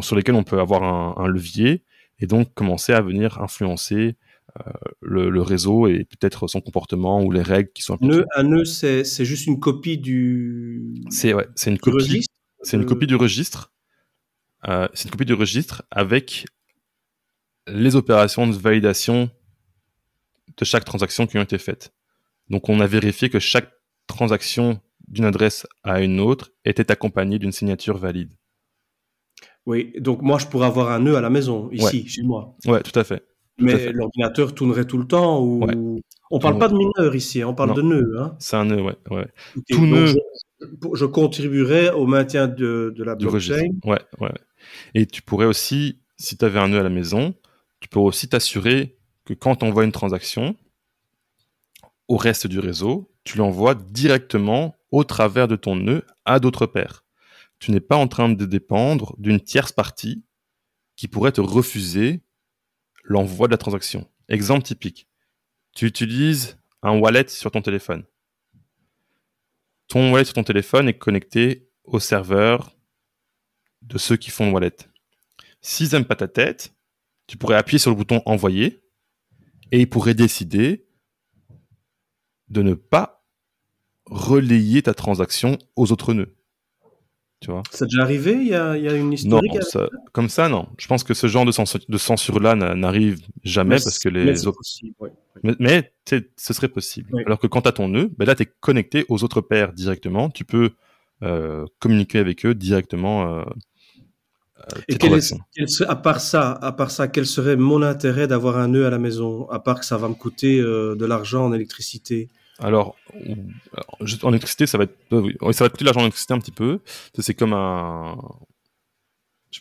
sur 0.00 0.16
lesquelles 0.16 0.36
on 0.36 0.42
peut 0.42 0.58
avoir 0.58 1.18
un, 1.20 1.28
levier 1.28 1.84
et 2.18 2.26
donc 2.26 2.54
commencer 2.54 2.94
à 2.94 3.02
venir 3.02 3.42
influencer 3.42 4.16
euh, 4.58 4.72
le, 5.02 5.42
réseau 5.42 5.86
et 5.86 6.06
peut-être 6.06 6.48
son 6.48 6.62
comportement 6.62 7.22
ou 7.22 7.30
les 7.30 7.42
règles 7.42 7.70
qui 7.74 7.82
sont 7.82 7.96
appliquées. 7.96 8.24
un 8.34 8.42
nœud, 8.42 8.64
c'est, 8.64 9.04
juste 9.04 9.46
une 9.46 9.60
copie 9.60 9.98
du. 9.98 10.94
C'est 11.10 11.34
ouais, 11.34 11.46
c'est 11.56 11.70
une 11.70 11.78
copie. 11.78 12.24
C'est 12.62 12.78
une 12.78 12.86
copie 12.86 13.06
du 13.06 13.16
registre. 13.16 13.74
Euh, 14.66 14.88
c'est 14.94 15.04
une 15.04 15.10
copie 15.10 15.26
du 15.26 15.34
registre 15.34 15.82
avec 15.90 16.46
les 17.66 17.96
opérations 17.96 18.46
de 18.46 18.54
validation 18.54 19.28
de 20.56 20.64
chaque 20.64 20.86
transaction 20.86 21.26
qui 21.26 21.36
ont 21.36 21.42
été 21.42 21.58
faites. 21.58 21.92
Donc 22.48 22.70
on 22.70 22.80
a 22.80 22.86
vérifié 22.86 23.28
que 23.28 23.38
chaque 23.38 23.70
transaction 24.10 24.80
d'une 25.08 25.24
adresse 25.24 25.66
à 25.82 26.00
une 26.00 26.20
autre 26.20 26.52
était 26.64 26.90
accompagnée 26.90 27.38
d'une 27.38 27.52
signature 27.52 27.96
valide. 27.98 28.32
Oui, 29.66 29.92
donc 29.98 30.22
moi 30.22 30.38
je 30.38 30.46
pourrais 30.46 30.66
avoir 30.66 30.90
un 30.90 31.00
nœud 31.00 31.16
à 31.16 31.20
la 31.20 31.30
maison, 31.30 31.70
ici, 31.72 32.06
chez 32.08 32.22
moi. 32.22 32.56
Ouais, 32.66 32.82
tout 32.82 32.98
à 32.98 33.04
fait. 33.04 33.24
Mais 33.58 33.92
l'ordinateur 33.92 34.54
tournerait 34.54 34.86
tout 34.86 34.98
le 34.98 35.06
temps 35.06 35.42
ou... 35.42 36.00
On 36.30 36.38
parle 36.38 36.58
pas 36.58 36.68
de 36.68 36.74
mineur 36.74 37.14
ici, 37.14 37.42
on 37.42 37.54
parle 37.54 37.74
de 37.74 37.82
nœud. 37.82 38.14
Hein. 38.18 38.36
C'est 38.38 38.56
un 38.56 38.64
nœud, 38.64 38.80
ouais. 38.80 38.96
ouais. 39.10 39.26
tout 39.68 39.84
nœud... 39.84 40.14
je, 40.94 41.04
contribuerais 41.04 41.90
au 41.90 42.06
maintien 42.06 42.46
de, 42.46 42.94
de 42.96 43.04
la 43.04 43.16
blockchain. 43.16 43.66
Ouais, 43.84 44.00
ouais. 44.20 44.32
Et 44.94 45.06
tu 45.06 45.22
pourrais 45.22 45.46
aussi, 45.46 46.00
si 46.16 46.36
tu 46.36 46.44
avais 46.44 46.60
un 46.60 46.68
nœud 46.68 46.78
à 46.78 46.84
la 46.84 46.88
maison, 46.88 47.34
tu 47.80 47.88
peux 47.88 47.98
aussi 47.98 48.28
t'assurer 48.28 48.96
que 49.24 49.34
quand 49.34 49.62
on 49.62 49.68
envoie 49.68 49.84
une 49.84 49.92
transaction 49.92 50.54
au 52.08 52.16
reste 52.16 52.46
du 52.46 52.60
réseau, 52.60 53.09
tu 53.24 53.38
l'envoies 53.38 53.74
directement 53.74 54.76
au 54.90 55.04
travers 55.04 55.48
de 55.48 55.56
ton 55.56 55.76
nœud 55.76 56.04
à 56.24 56.40
d'autres 56.40 56.66
paires. 56.66 57.04
Tu 57.58 57.70
n'es 57.70 57.80
pas 57.80 57.96
en 57.96 58.08
train 58.08 58.28
de 58.28 58.46
dépendre 58.46 59.14
d'une 59.18 59.40
tierce 59.40 59.72
partie 59.72 60.24
qui 60.96 61.08
pourrait 61.08 61.32
te 61.32 61.40
refuser 61.40 62.22
l'envoi 63.04 63.46
de 63.46 63.52
la 63.52 63.58
transaction. 63.58 64.10
Exemple 64.28 64.64
typique. 64.64 65.08
Tu 65.74 65.86
utilises 65.86 66.58
un 66.82 66.98
wallet 66.98 67.28
sur 67.28 67.50
ton 67.50 67.62
téléphone. 67.62 68.04
Ton 69.88 70.12
wallet 70.12 70.24
sur 70.24 70.34
ton 70.34 70.44
téléphone 70.44 70.88
est 70.88 70.98
connecté 70.98 71.68
au 71.84 72.00
serveur 72.00 72.76
de 73.82 73.98
ceux 73.98 74.16
qui 74.16 74.30
font 74.30 74.46
le 74.46 74.52
wallet. 74.52 74.76
S'ils 75.60 75.92
n'aiment 75.92 76.04
pas 76.04 76.16
ta 76.16 76.28
tête, 76.28 76.74
tu 77.26 77.36
pourrais 77.36 77.56
appuyer 77.56 77.78
sur 77.78 77.90
le 77.90 77.96
bouton 77.96 78.22
envoyer 78.24 78.82
et 79.72 79.80
ils 79.80 79.88
pourraient 79.88 80.14
décider 80.14 80.86
de 82.50 82.62
ne 82.62 82.74
pas 82.74 83.22
relayer 84.06 84.82
ta 84.82 84.94
transaction 84.94 85.56
aux 85.76 85.92
autres 85.92 86.12
nœuds. 86.12 86.34
Tu 87.40 87.50
vois? 87.50 87.62
Ça 87.70 87.86
déjà 87.86 88.02
arrivé? 88.02 88.34
Il 88.34 88.48
y, 88.48 88.54
a, 88.54 88.76
une 88.94 89.14
historique 89.14 89.54
Non, 89.54 89.88
comme 90.12 90.28
ça, 90.28 90.50
non. 90.50 90.68
Je 90.76 90.86
pense 90.86 91.04
que 91.04 91.14
ce 91.14 91.26
genre 91.26 91.46
de, 91.46 91.52
censure-là 91.98 92.54
n'arrive 92.54 93.20
jamais 93.44 93.76
parce 93.76 93.98
que 93.98 94.10
les 94.10 94.24
mais 94.24 94.46
autres. 94.46 94.60
Mais, 95.42 95.90
ce 96.06 96.52
serait 96.52 96.68
possible. 96.68 97.10
Alors 97.24 97.38
que 97.38 97.46
quand 97.46 97.62
tu 97.62 97.68
as 97.68 97.72
ton 97.72 97.88
nœud, 97.88 98.10
ben 98.18 98.26
là, 98.26 98.34
tu 98.34 98.42
es 98.42 98.46
connecté 98.60 99.06
aux 99.08 99.24
autres 99.24 99.40
paires 99.40 99.72
directement. 99.72 100.28
Tu 100.28 100.44
peux 100.44 100.72
euh, 101.22 101.64
communiquer 101.78 102.18
avec 102.18 102.44
eux 102.44 102.54
directement 102.54 103.38
euh, 103.38 103.44
et 104.88 104.98
à 105.88 105.96
part 105.96 106.20
ça, 106.20 106.52
à 106.52 106.72
part 106.72 106.90
ça, 106.90 107.08
quel 107.08 107.24
serait 107.24 107.56
mon 107.56 107.80
intérêt 107.80 108.26
d'avoir 108.26 108.58
un 108.58 108.68
nœud 108.68 108.84
à 108.84 108.90
la 108.90 108.98
maison, 108.98 109.48
à 109.48 109.58
part 109.58 109.80
que 109.80 109.86
ça 109.86 109.96
va 109.96 110.06
me 110.10 110.14
coûter 110.14 110.60
de 110.60 111.06
l'argent 111.06 111.46
en 111.46 111.54
électricité? 111.54 112.28
Alors, 112.60 112.96
en 114.22 114.30
électricité, 114.30 114.66
ça 114.66 114.78
va 114.78 114.84
être, 114.84 114.96
ça 115.52 115.64
va 115.64 115.70
coûter 115.70 115.84
l'argent 115.84 116.00
en 116.00 116.04
électricité 116.04 116.34
un 116.34 116.38
petit 116.38 116.52
peu. 116.52 116.80
C'est 117.18 117.34
comme 117.34 117.52
un, 117.52 118.16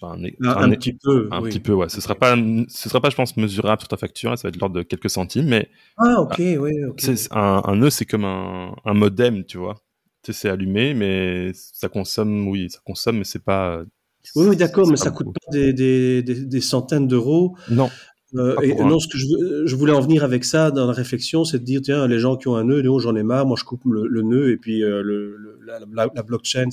un, 0.02 0.24
un, 0.44 0.70
petit 0.72 0.94
peu. 0.94 1.28
Un 1.32 1.42
petit 1.42 1.60
peu, 1.60 1.74
ouais. 1.74 1.90
Ce 1.90 2.00
sera 2.02 2.16
pas, 2.16 2.36
ce 2.36 2.90
sera 2.90 3.02
pas, 3.02 3.10
je 3.10 3.16
pense, 3.16 3.36
mesurable 3.38 3.82
sur 3.82 3.88
ta 3.88 3.98
facture. 3.98 4.38
Ça 4.38 4.48
va 4.48 4.50
être 4.50 4.60
l'ordre 4.60 4.76
de 4.76 4.84
quelques 4.84 5.10
centimes, 5.10 5.48
mais. 5.48 5.70
Ah, 5.98 6.22
ok, 6.22 6.36
oui, 6.38 6.84
ok. 6.86 7.04
Un, 7.32 7.62
un 7.66 7.76
nœud, 7.76 7.90
c'est 7.90 8.06
comme 8.06 8.26
un, 8.26 8.76
un 8.86 8.94
modem, 8.94 9.46
tu 9.46 9.58
vois. 9.58 9.76
Tu 10.24 10.34
sais, 10.34 10.42
c'est 10.42 10.50
allumé, 10.50 10.94
mais 10.94 11.52
ça 11.54 11.90
consomme, 11.90 12.48
oui, 12.48 12.70
ça 12.70 12.80
consomme, 12.86 13.18
mais 13.18 13.24
c'est 13.24 13.44
pas. 13.44 13.82
Oui, 14.36 14.48
oui 14.50 14.58
d'accord, 14.58 14.88
mais 14.88 14.98
ça 14.98 15.12
coûte 15.12 15.28
pas 15.28 15.52
des, 15.52 15.74
des, 15.74 16.22
des, 16.22 16.62
centaines 16.62 17.08
d'euros. 17.08 17.56
Non. 17.72 17.90
Euh, 18.36 18.60
et 18.62 18.76
non, 18.76 19.00
ce 19.00 19.08
que 19.08 19.18
je, 19.18 19.66
je, 19.66 19.76
voulais 19.76 19.94
en 19.94 20.02
venir 20.02 20.24
avec 20.24 20.44
ça 20.44 20.70
dans 20.70 20.86
la 20.86 20.94
réflexion, 20.94 21.46
c'est 21.46 21.60
de 21.60 21.64
dire 21.64 21.82
tiens, 21.82 22.08
les 22.08 22.20
gens 22.20 22.38
qui 22.38 22.48
ont 22.48 22.56
un 22.56 22.64
nœud, 22.64 22.84
j'en 23.00 23.16
ai 23.16 23.24
marre, 23.24 23.46
moi 23.46 23.58
je 23.60 23.64
coupe 23.64 23.86
le, 23.86 24.08
le 24.08 24.22
nœud 24.22 24.52
et 24.52 24.58
puis 24.58 24.84
euh, 24.84 25.02
le, 25.02 25.60
la, 25.66 25.80
la, 25.80 26.08
la, 26.14 26.24
blockchain, 26.24 26.70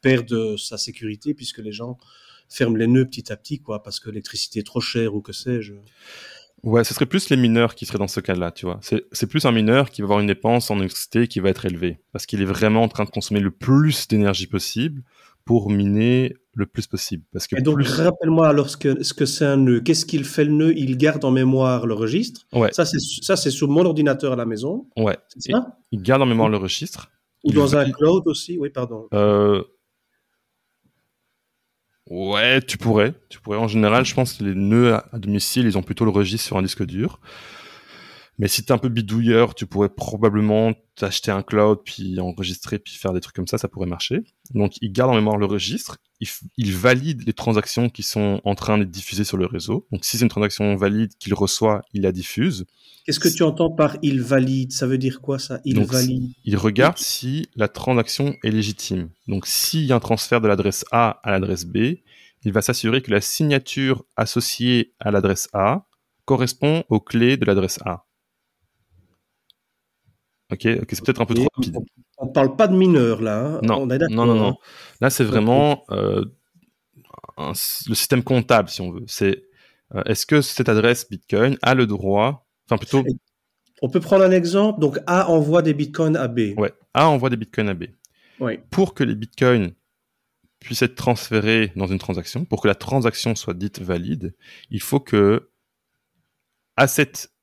perd 0.00 0.26
de 0.26 0.56
sa 0.56 0.78
sécurité 0.78 1.34
puisque 1.34 1.58
les 1.58 1.72
gens 1.72 1.98
ferment 2.48 2.76
les 2.76 2.86
nœuds 2.86 3.04
petit 3.04 3.30
à 3.32 3.36
petit, 3.36 3.60
quoi, 3.60 3.82
parce 3.82 4.00
que 4.00 4.08
l'électricité 4.08 4.60
est 4.60 4.64
trop 4.64 4.80
chère 4.80 5.14
ou 5.14 5.20
que 5.20 5.32
sais-je. 5.32 5.74
Ouais, 6.62 6.82
ce 6.82 6.94
serait 6.94 7.06
plus 7.06 7.28
les 7.28 7.36
mineurs 7.36 7.74
qui 7.74 7.84
seraient 7.84 7.98
dans 7.98 8.08
ce 8.08 8.20
cas-là, 8.20 8.50
tu 8.50 8.64
vois. 8.64 8.80
C'est 8.80 9.26
plus 9.26 9.44
un 9.44 9.52
mineur 9.52 9.90
qui 9.90 10.00
va 10.00 10.06
avoir 10.06 10.20
une 10.20 10.26
dépense 10.26 10.70
en 10.70 10.78
électricité 10.78 11.28
qui 11.28 11.40
va 11.40 11.50
être 11.50 11.66
élevée, 11.66 11.98
parce 12.12 12.24
qu'il 12.24 12.40
est 12.40 12.46
vraiment 12.46 12.82
en 12.82 12.88
train 12.88 13.04
de 13.04 13.10
consommer 13.10 13.40
le 13.40 13.50
plus 13.50 14.08
d'énergie 14.08 14.46
possible 14.46 15.02
pour 15.44 15.70
miner 15.70 16.34
le 16.54 16.66
plus 16.66 16.86
possible. 16.86 17.24
Parce 17.32 17.46
que 17.46 17.56
Et 17.58 17.62
donc, 17.62 17.82
rappelle-moi 17.82 18.48
alors 18.48 18.70
ce 18.70 18.76
que, 18.76 19.02
ce 19.02 19.14
que 19.14 19.26
c'est 19.26 19.44
un 19.44 19.56
nœud. 19.56 19.80
Qu'est-ce 19.80 20.06
qu'il 20.06 20.24
fait 20.24 20.44
le 20.44 20.52
nœud? 20.52 20.72
Il 20.76 20.96
garde 20.96 21.24
en 21.24 21.30
mémoire 21.30 21.86
le 21.86 21.94
registre. 21.94 22.46
Ouais. 22.52 22.72
Ça, 22.72 22.84
c'est, 22.84 22.98
ça, 23.00 23.36
c'est 23.36 23.50
sur 23.50 23.68
mon 23.68 23.84
ordinateur 23.84 24.32
à 24.32 24.36
la 24.36 24.46
maison. 24.46 24.86
Ouais. 24.96 25.18
C'est 25.28 25.52
ça? 25.52 25.78
Il 25.92 26.02
garde 26.02 26.22
en 26.22 26.26
mémoire 26.26 26.48
le 26.48 26.56
registre. 26.56 27.10
Ou 27.44 27.52
dans 27.52 27.76
un 27.76 27.90
cloud 27.90 28.22
aussi? 28.26 28.58
Oui, 28.58 28.70
pardon. 28.70 29.08
Euh, 29.12 29.62
Ouais, 32.10 32.60
tu 32.60 32.76
pourrais. 32.76 33.14
Tu 33.30 33.40
pourrais. 33.40 33.56
En 33.56 33.68
général, 33.68 34.04
je 34.04 34.14
pense 34.14 34.34
que 34.34 34.44
les 34.44 34.54
nœuds 34.54 34.94
à 34.94 35.18
domicile, 35.18 35.64
ils 35.64 35.78
ont 35.78 35.82
plutôt 35.82 36.04
le 36.04 36.10
registre 36.10 36.46
sur 36.46 36.58
un 36.58 36.62
disque 36.62 36.84
dur. 36.84 37.18
Mais 38.38 38.48
si 38.48 38.64
t'es 38.64 38.72
un 38.72 38.78
peu 38.78 38.88
bidouilleur, 38.88 39.54
tu 39.54 39.66
pourrais 39.66 39.88
probablement 39.88 40.72
t'acheter 40.96 41.30
un 41.30 41.42
cloud, 41.42 41.80
puis 41.84 42.18
enregistrer, 42.18 42.78
puis 42.78 42.94
faire 42.94 43.12
des 43.12 43.20
trucs 43.20 43.36
comme 43.36 43.46
ça, 43.46 43.58
ça 43.58 43.68
pourrait 43.68 43.86
marcher. 43.86 44.22
Donc, 44.54 44.74
il 44.80 44.92
garde 44.92 45.12
en 45.12 45.14
mémoire 45.14 45.36
le 45.36 45.46
registre, 45.46 45.98
il, 46.20 46.28
il 46.56 46.72
valide 46.72 47.26
les 47.26 47.32
transactions 47.32 47.88
qui 47.88 48.02
sont 48.02 48.40
en 48.44 48.54
train 48.54 48.78
d'être 48.78 48.90
diffusées 48.90 49.24
sur 49.24 49.36
le 49.36 49.46
réseau. 49.46 49.86
Donc, 49.92 50.04
si 50.04 50.16
c'est 50.16 50.24
une 50.24 50.30
transaction 50.30 50.74
valide 50.76 51.12
qu'il 51.18 51.34
reçoit, 51.34 51.82
il 51.92 52.02
la 52.02 52.12
diffuse. 52.12 52.64
Qu'est-ce 53.04 53.20
que 53.20 53.28
tu 53.28 53.42
entends 53.42 53.70
par 53.70 53.98
il 54.00 54.22
valide 54.22 54.72
Ça 54.72 54.86
veut 54.86 54.96
dire 54.96 55.20
quoi 55.20 55.38
ça 55.38 55.60
Il 55.66 55.84
valide 55.84 56.32
Il 56.44 56.56
regarde 56.56 56.96
si 56.96 57.48
la 57.54 57.68
transaction 57.68 58.34
est 58.42 58.50
légitime. 58.50 59.10
Donc 59.28 59.46
s'il 59.46 59.84
y 59.84 59.92
a 59.92 59.96
un 59.96 60.00
transfert 60.00 60.40
de 60.40 60.48
l'adresse 60.48 60.86
A 60.90 61.20
à 61.22 61.32
l'adresse 61.32 61.66
B, 61.66 61.96
il 62.44 62.52
va 62.52 62.62
s'assurer 62.62 63.02
que 63.02 63.10
la 63.10 63.20
signature 63.20 64.04
associée 64.16 64.94
à 65.00 65.10
l'adresse 65.10 65.50
A 65.52 65.86
correspond 66.24 66.84
aux 66.88 67.00
clés 67.00 67.36
de 67.36 67.44
l'adresse 67.44 67.78
A. 67.84 68.03
Ok, 70.54 70.62
c'est 70.62 71.04
peut-être 71.04 71.20
un 71.20 71.26
peu 71.26 71.34
trop 71.34 71.48
rapide. 71.56 71.76
On, 72.18 72.26
ne 72.26 72.32
parle 72.32 72.56
pas 72.56 72.68
de 72.68 72.76
mineur 72.76 73.20
là. 73.20 73.38
Hein. 73.38 73.60
Non, 73.62 73.86
non, 73.86 74.26
non, 74.26 74.34
non. 74.34 74.56
Là, 75.00 75.10
c'est 75.10 75.24
vraiment 75.24 75.84
euh, 75.90 76.24
le 77.38 77.54
système 77.54 78.22
comptable, 78.22 78.68
si 78.68 78.80
on 78.80 78.92
veut. 78.92 79.04
C'est 79.06 79.44
euh, 79.94 80.02
est-ce 80.04 80.26
que 80.26 80.40
cette 80.40 80.68
adresse 80.68 81.08
Bitcoin 81.08 81.58
a 81.62 81.74
le 81.74 81.86
droit 81.86 82.46
Enfin, 82.66 82.78
plutôt. 82.78 83.04
On 83.82 83.88
peut 83.88 84.00
prendre 84.00 84.24
un 84.24 84.30
exemple. 84.30 84.80
Donc, 84.80 84.98
A 85.06 85.28
envoie 85.28 85.60
des 85.60 85.74
bitcoins 85.74 86.16
à 86.16 86.28
B. 86.28 86.56
Ouais. 86.56 86.72
A 86.94 87.08
envoie 87.08 87.30
des 87.30 87.36
bitcoins 87.36 87.68
à 87.68 87.74
B. 87.74 87.84
Ouais. 88.40 88.62
Pour 88.70 88.94
que 88.94 89.04
les 89.04 89.14
bitcoins 89.14 89.72
puissent 90.60 90.82
être 90.82 90.94
transférés 90.94 91.72
dans 91.76 91.86
une 91.86 91.98
transaction, 91.98 92.44
pour 92.44 92.62
que 92.62 92.68
la 92.68 92.74
transaction 92.74 93.34
soit 93.34 93.54
dite 93.54 93.80
valide, 93.80 94.34
il 94.70 94.80
faut 94.80 95.00
que 95.00 95.50
à 96.76 96.86
cette 96.86 97.33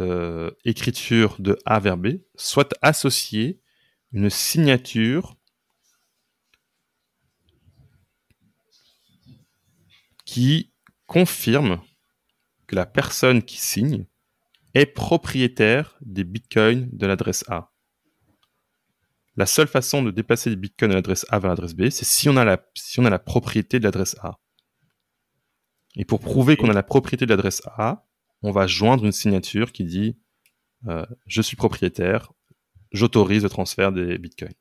euh, 0.00 0.50
écriture 0.64 1.36
de 1.38 1.58
A 1.64 1.80
vers 1.80 1.96
B 1.96 2.08
soit 2.36 2.74
associée 2.82 3.60
une 4.12 4.30
signature 4.30 5.36
qui 10.24 10.72
confirme 11.06 11.82
que 12.66 12.76
la 12.76 12.86
personne 12.86 13.42
qui 13.42 13.58
signe 13.58 14.06
est 14.74 14.86
propriétaire 14.86 15.98
des 16.00 16.24
bitcoins 16.24 16.88
de 16.92 17.06
l'adresse 17.06 17.44
A. 17.48 17.72
La 19.36 19.46
seule 19.46 19.68
façon 19.68 20.02
de 20.02 20.10
déplacer 20.10 20.50
les 20.50 20.56
bitcoins 20.56 20.90
de 20.90 20.94
l'adresse 20.94 21.26
A 21.30 21.38
vers 21.38 21.50
l'adresse 21.50 21.74
B, 21.74 21.90
c'est 21.90 22.04
si 22.04 22.28
on 22.28 22.36
a 22.36 22.44
la, 22.44 22.62
si 22.74 23.00
on 23.00 23.04
a 23.04 23.10
la 23.10 23.18
propriété 23.18 23.78
de 23.78 23.84
l'adresse 23.84 24.16
A. 24.22 24.38
Et 25.96 26.04
pour 26.04 26.20
prouver 26.20 26.56
qu'on 26.56 26.70
a 26.70 26.74
la 26.74 26.82
propriété 26.82 27.26
de 27.26 27.30
l'adresse 27.30 27.62
A, 27.66 28.06
on 28.42 28.50
va 28.50 28.66
joindre 28.66 29.04
une 29.04 29.12
signature 29.12 29.72
qui 29.72 29.84
dit 29.84 30.16
euh, 30.88 31.06
je 31.26 31.42
suis 31.42 31.56
propriétaire, 31.56 32.32
j'autorise 32.92 33.42
le 33.42 33.48
transfert 33.48 33.92
des 33.92 34.18
bitcoins. 34.18 34.54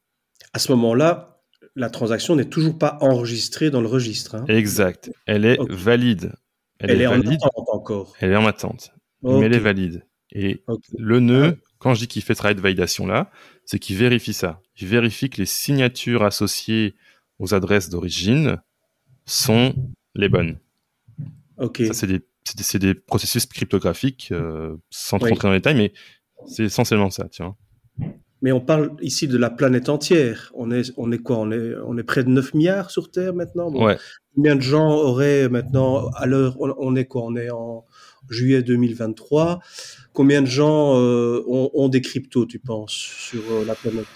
À 0.53 0.59
ce 0.59 0.71
moment-là, 0.73 1.41
la 1.75 1.89
transaction 1.89 2.36
n'est 2.36 2.49
toujours 2.49 2.77
pas 2.77 2.97
enregistrée 3.01 3.69
dans 3.69 3.82
le 3.82 3.88
registre. 3.88 4.36
Hein. 4.36 4.45
Exact. 4.47 5.11
Elle 5.25 5.45
est 5.45 5.57
valide. 5.69 6.34
Elle, 6.79 7.01
est, 7.01 7.07
en 7.07 7.21
attente 7.21 7.69
encore. 7.69 8.13
Elle 8.19 8.32
est 8.32 8.36
en 8.36 8.45
attente 8.47 8.91
mais 9.21 9.45
elle 9.45 9.53
est 9.53 9.59
valide. 9.59 10.05
Et 10.32 10.63
le 10.97 11.19
nœud, 11.19 11.57
quand 11.77 11.93
je 11.93 12.01
dis 12.01 12.07
qu'il 12.07 12.21
fait 12.21 12.36
travail 12.36 12.55
de 12.55 12.61
validation 12.61 13.05
là, 13.05 13.32
c'est 13.65 13.79
qu'il 13.79 13.97
vérifie 13.97 14.34
ça. 14.34 14.61
Il 14.79 14.88
vérifie 14.88 15.29
que 15.29 15.38
les 15.38 15.45
signatures 15.45 16.23
associées 16.23 16.95
aux 17.39 17.53
adresses 17.53 17.89
d'origine 17.89 18.61
sont 19.25 19.73
les 20.15 20.29
bonnes. 20.29 20.57
Ok. 21.57 21.82
Ça, 21.88 21.93
c'est 21.93 22.07
des, 22.07 22.21
c'est 22.43 22.79
des, 22.79 22.95
processus 22.95 23.45
cryptographiques, 23.45 24.29
euh, 24.31 24.75
sans 24.89 25.19
trop 25.19 25.29
rentrer 25.29 25.47
dans 25.47 25.53
les 25.53 25.59
détails, 25.59 25.75
mais 25.75 25.93
c'est 26.47 26.63
essentiellement 26.63 27.09
ça. 27.09 27.27
Mais 28.41 28.51
on 28.51 28.59
parle 28.59 28.95
ici 29.01 29.27
de 29.27 29.37
la 29.37 29.51
planète 29.51 29.87
entière. 29.89 30.51
On 30.55 30.71
est, 30.71 30.91
on 30.97 31.11
est 31.11 31.19
quoi? 31.19 31.37
On 31.37 31.51
est, 31.51 31.75
on 31.85 31.97
est 31.97 32.03
près 32.03 32.23
de 32.23 32.29
9 32.29 32.55
milliards 32.55 32.89
sur 32.89 33.11
Terre 33.11 33.33
maintenant? 33.33 33.71
ouais. 33.71 33.97
Combien 34.33 34.55
de 34.55 34.61
gens 34.61 34.89
auraient 34.89 35.49
maintenant, 35.49 36.07
à 36.15 36.25
l'heure, 36.25 36.55
on, 36.59 36.95
est 36.95 37.05
quoi? 37.05 37.23
On 37.23 37.35
est 37.35 37.49
en 37.51 37.85
juillet 38.29 38.63
2023. 38.63 39.59
Combien 40.13 40.41
de 40.41 40.47
gens 40.47 40.97
euh, 40.97 41.43
ont, 41.47 41.89
des 41.89 41.99
cryptos, 42.01 42.45
tu 42.45 42.57
penses, 42.57 42.93
sur 42.93 43.41
euh, 43.51 43.65
la 43.65 43.75
planète? 43.75 44.07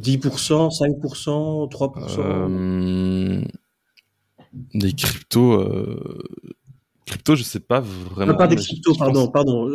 10%, 0.00 0.70
5%, 0.70 1.68
3% 1.68 3.44
Des 4.74 4.92
cryptos. 4.92 5.60
Euh... 7.08 7.12
Crypto, 7.12 7.36
je 7.36 7.42
sais 7.42 7.60
pas 7.60 7.80
vraiment. 7.80 8.34
pas 8.34 8.46
des 8.46 8.56
cryptos, 8.56 8.94
pardon, 8.94 9.28
pardon. 9.28 9.68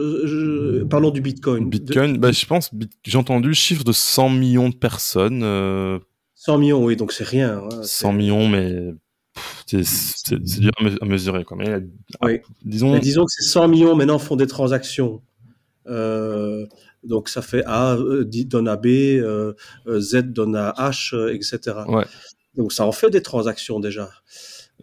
Parlons 0.89 1.11
du 1.11 1.21
Bitcoin. 1.21 1.69
Bitcoin, 1.69 2.17
bah, 2.17 2.31
je 2.31 2.45
pense, 2.45 2.71
j'ai 3.03 3.17
entendu 3.17 3.49
le 3.49 3.53
chiffre 3.53 3.83
de 3.83 3.91
100 3.91 4.29
millions 4.29 4.69
de 4.69 4.75
personnes. 4.75 5.41
100 5.41 5.45
euh, 5.45 6.57
millions, 6.57 6.83
oui, 6.83 6.95
donc 6.95 7.11
c'est 7.11 7.27
rien. 7.27 7.61
100 7.81 8.09
hein, 8.09 8.13
millions, 8.13 8.47
mais 8.47 8.93
c'est 9.65 10.35
dur 10.39 10.71
à 10.79 11.05
mesurer. 11.05 11.43
Quoi. 11.43 11.57
Mais, 11.57 12.41
disons... 12.63 12.97
disons 12.99 13.25
que 13.25 13.31
ces 13.31 13.49
100 13.49 13.67
millions 13.67 13.95
maintenant 13.95 14.19
font 14.19 14.35
des 14.35 14.47
transactions. 14.47 15.21
Euh, 15.87 16.65
donc 17.03 17.27
ça 17.27 17.41
fait 17.41 17.63
A 17.65 17.95
euh, 17.95 18.23
donne 18.25 18.67
à 18.67 18.77
B, 18.77 18.87
euh, 18.87 19.53
Z 19.87 20.31
donne 20.31 20.55
à 20.55 20.73
H, 20.77 21.13
etc. 21.33 21.77
Ouais. 21.87 22.05
Donc 22.55 22.71
ça 22.71 22.85
en 22.85 22.91
fait 22.91 23.09
des 23.09 23.21
transactions 23.21 23.79
déjà. 23.79 24.09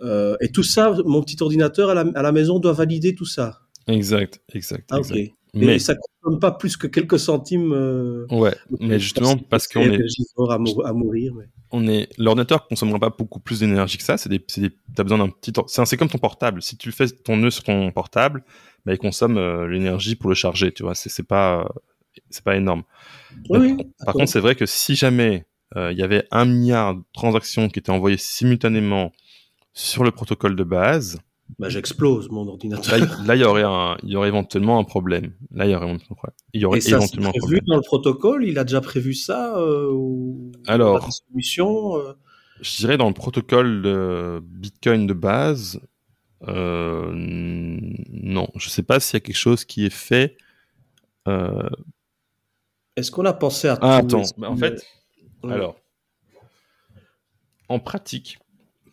Et 0.03 0.49
tout 0.53 0.63
ça, 0.63 0.95
mon 1.05 1.23
petit 1.23 1.37
ordinateur 1.41 1.91
à 1.91 1.95
la, 1.95 2.05
à 2.15 2.23
la, 2.23 2.33
maison 2.33 2.59
doit 2.59 2.73
valider 2.73 3.15
tout 3.15 3.27
ça. 3.27 3.61
Exact, 3.87 4.41
exact. 4.55 4.89
Ah, 4.93 4.99
exact. 4.99 5.33
Mais 5.53 5.79
ça 5.79 5.95
ne 5.95 5.99
consomme 6.23 6.41
pas 6.41 6.53
plus 6.53 6.77
que 6.77 6.87
quelques 6.87 7.19
centimes. 7.19 7.73
ouais, 8.31 8.55
mais 8.81 8.99
justement 8.99 9.37
parce 9.37 9.67
qu'on 9.69 9.81
est 9.81 10.01
à, 10.49 10.55
à 10.89 10.93
mourir. 10.93 11.35
Mais 11.35 11.47
on 11.73 11.87
est 11.89 12.09
l'ordinateur 12.19 12.67
consommera 12.67 12.99
pas 12.99 13.11
beaucoup 13.11 13.41
plus 13.41 13.61
d'énergie 13.61 13.97
que 13.97 14.03
ça. 14.03 14.17
C'est 14.17 14.29
des, 14.29 14.45
t'as 14.95 15.03
besoin 15.03 15.19
d'un 15.19 15.29
petit, 15.29 15.53
c'est, 15.67 15.97
comme 15.97 16.09
ton 16.09 16.19
portable. 16.19 16.63
Si 16.63 16.77
tu 16.77 16.93
fais 16.93 17.09
ton 17.09 17.37
nœud 17.37 17.51
sur 17.51 17.65
ton 17.65 17.91
portable, 17.93 18.45
bah, 18.85 18.93
il 18.93 18.99
consomme 18.99 19.39
euh, 19.39 19.69
l'énergie 19.69 20.17
pour 20.17 20.29
le 20.29 20.35
charger. 20.35 20.73
Tu 20.73 20.83
vois, 20.83 20.95
c'est, 20.95 21.27
pas, 21.27 21.69
c'est 22.29 22.45
pas 22.45 22.57
énorme. 22.57 22.83
par 24.05 24.15
contre, 24.15 24.29
c'est 24.29 24.41
vrai 24.41 24.55
que 24.55 24.67
si 24.67 24.95
jamais 24.95 25.47
euh, 25.77 25.93
il 25.93 25.99
y 25.99 26.03
avait 26.03 26.27
un 26.31 26.45
milliard 26.45 26.97
de 26.97 27.03
transactions 27.13 27.69
qui 27.69 27.79
étaient 27.79 27.91
envoyées 27.91 28.19
simultanément 28.19 29.13
sur 29.73 30.05
le 30.05 30.11
protocole 30.11 30.57
de 30.57 30.65
base, 30.65 31.19
bah, 31.59 31.69
j'explose 31.69 32.31
mon 32.31 32.47
ordinateur. 32.47 32.99
Là, 33.25 33.35
il 33.35 33.41
y 33.41 33.45
aurait 33.45 33.65
un, 33.65 33.97
il 34.03 34.11
y 34.11 34.17
aurait 34.17 34.29
éventuellement 34.29 34.79
un 34.79 34.85
problème. 34.85 35.33
Là, 35.51 35.67
il 35.67 35.73
y 35.73 35.75
aurait, 35.75 35.97
il 36.53 36.61
y 36.61 36.65
aurait 36.65 36.81
ça, 36.81 36.97
éventuellement 36.97 37.31
un 37.31 37.39
problème. 37.39 37.61
dans 37.67 37.77
le 37.77 37.83
protocole, 37.83 38.45
il 38.45 38.59
a 38.59 38.65
déjà 38.65 38.81
prévu 38.81 39.15
ça 39.15 39.59
euh, 39.59 39.91
ou 39.93 40.53
Alors, 40.67 41.13
solution. 41.13 41.99
Euh? 41.99 42.13
Je 42.61 42.77
dirais 42.77 42.97
dans 42.97 43.09
le 43.09 43.15
protocole 43.15 43.83
de 43.83 44.41
Bitcoin 44.43 45.07
de 45.07 45.15
base, 45.15 45.81
euh, 46.47 47.11
non. 47.13 48.49
Je 48.55 48.67
ne 48.67 48.71
sais 48.71 48.83
pas 48.83 49.01
s'il 49.01 49.15
y 49.15 49.19
a 49.19 49.21
quelque 49.21 49.37
chose 49.37 49.65
qui 49.65 49.87
est 49.87 49.95
fait. 49.95 50.37
Est-ce 52.97 53.11
qu'on 53.11 53.25
a 53.25 53.33
pensé 53.33 53.69
à... 53.69 53.79
Ah, 53.81 53.97
attends, 53.99 54.23
en 54.43 54.57
fait, 54.57 54.85
alors, 55.45 55.77
en 57.69 57.79
pratique, 57.79 58.39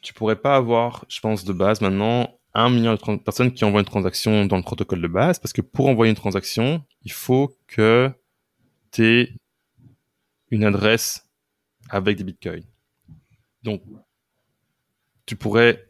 tu 0.07 0.13
pourrais 0.13 0.37
pas 0.37 0.55
avoir, 0.55 1.03
je 1.09 1.19
pense, 1.19 1.43
de 1.43 1.51
base 1.51 1.81
maintenant 1.81 2.39
un 2.53 2.69
million 2.69 2.93
de 2.93 3.17
personnes 3.17 3.51
qui 3.51 3.65
envoient 3.65 3.81
une 3.81 3.85
transaction 3.85 4.45
dans 4.45 4.55
le 4.55 4.63
protocole 4.63 5.01
de 5.01 5.07
base, 5.09 5.37
parce 5.37 5.51
que 5.51 5.59
pour 5.59 5.87
envoyer 5.87 6.09
une 6.09 6.15
transaction, 6.15 6.81
il 7.03 7.11
faut 7.11 7.53
que 7.67 8.09
tu 8.93 9.05
aies 9.05 9.33
une 10.49 10.63
adresse 10.63 11.27
avec 11.89 12.15
des 12.15 12.23
bitcoins. 12.23 12.63
Donc, 13.63 13.81
tu 15.25 15.35
pourrais, 15.35 15.89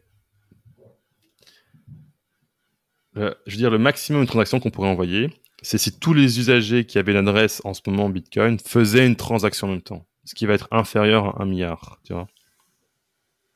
je 3.14 3.22
veux 3.22 3.56
dire, 3.56 3.70
le 3.70 3.78
maximum 3.78 4.22
de 4.22 4.26
transactions 4.26 4.58
qu'on 4.58 4.72
pourrait 4.72 4.88
envoyer, 4.88 5.30
c'est 5.62 5.78
si 5.78 5.96
tous 5.96 6.12
les 6.12 6.40
usagers 6.40 6.84
qui 6.86 6.98
avaient 6.98 7.12
l'adresse 7.12 7.62
en 7.64 7.72
ce 7.72 7.82
moment 7.86 8.08
Bitcoin 8.08 8.58
faisaient 8.58 9.06
une 9.06 9.14
transaction 9.14 9.68
en 9.68 9.70
même 9.70 9.82
temps, 9.82 10.04
ce 10.24 10.34
qui 10.34 10.44
va 10.44 10.54
être 10.54 10.66
inférieur 10.72 11.38
à 11.38 11.44
un 11.44 11.46
milliard, 11.46 12.00
tu 12.02 12.14
vois. 12.14 12.26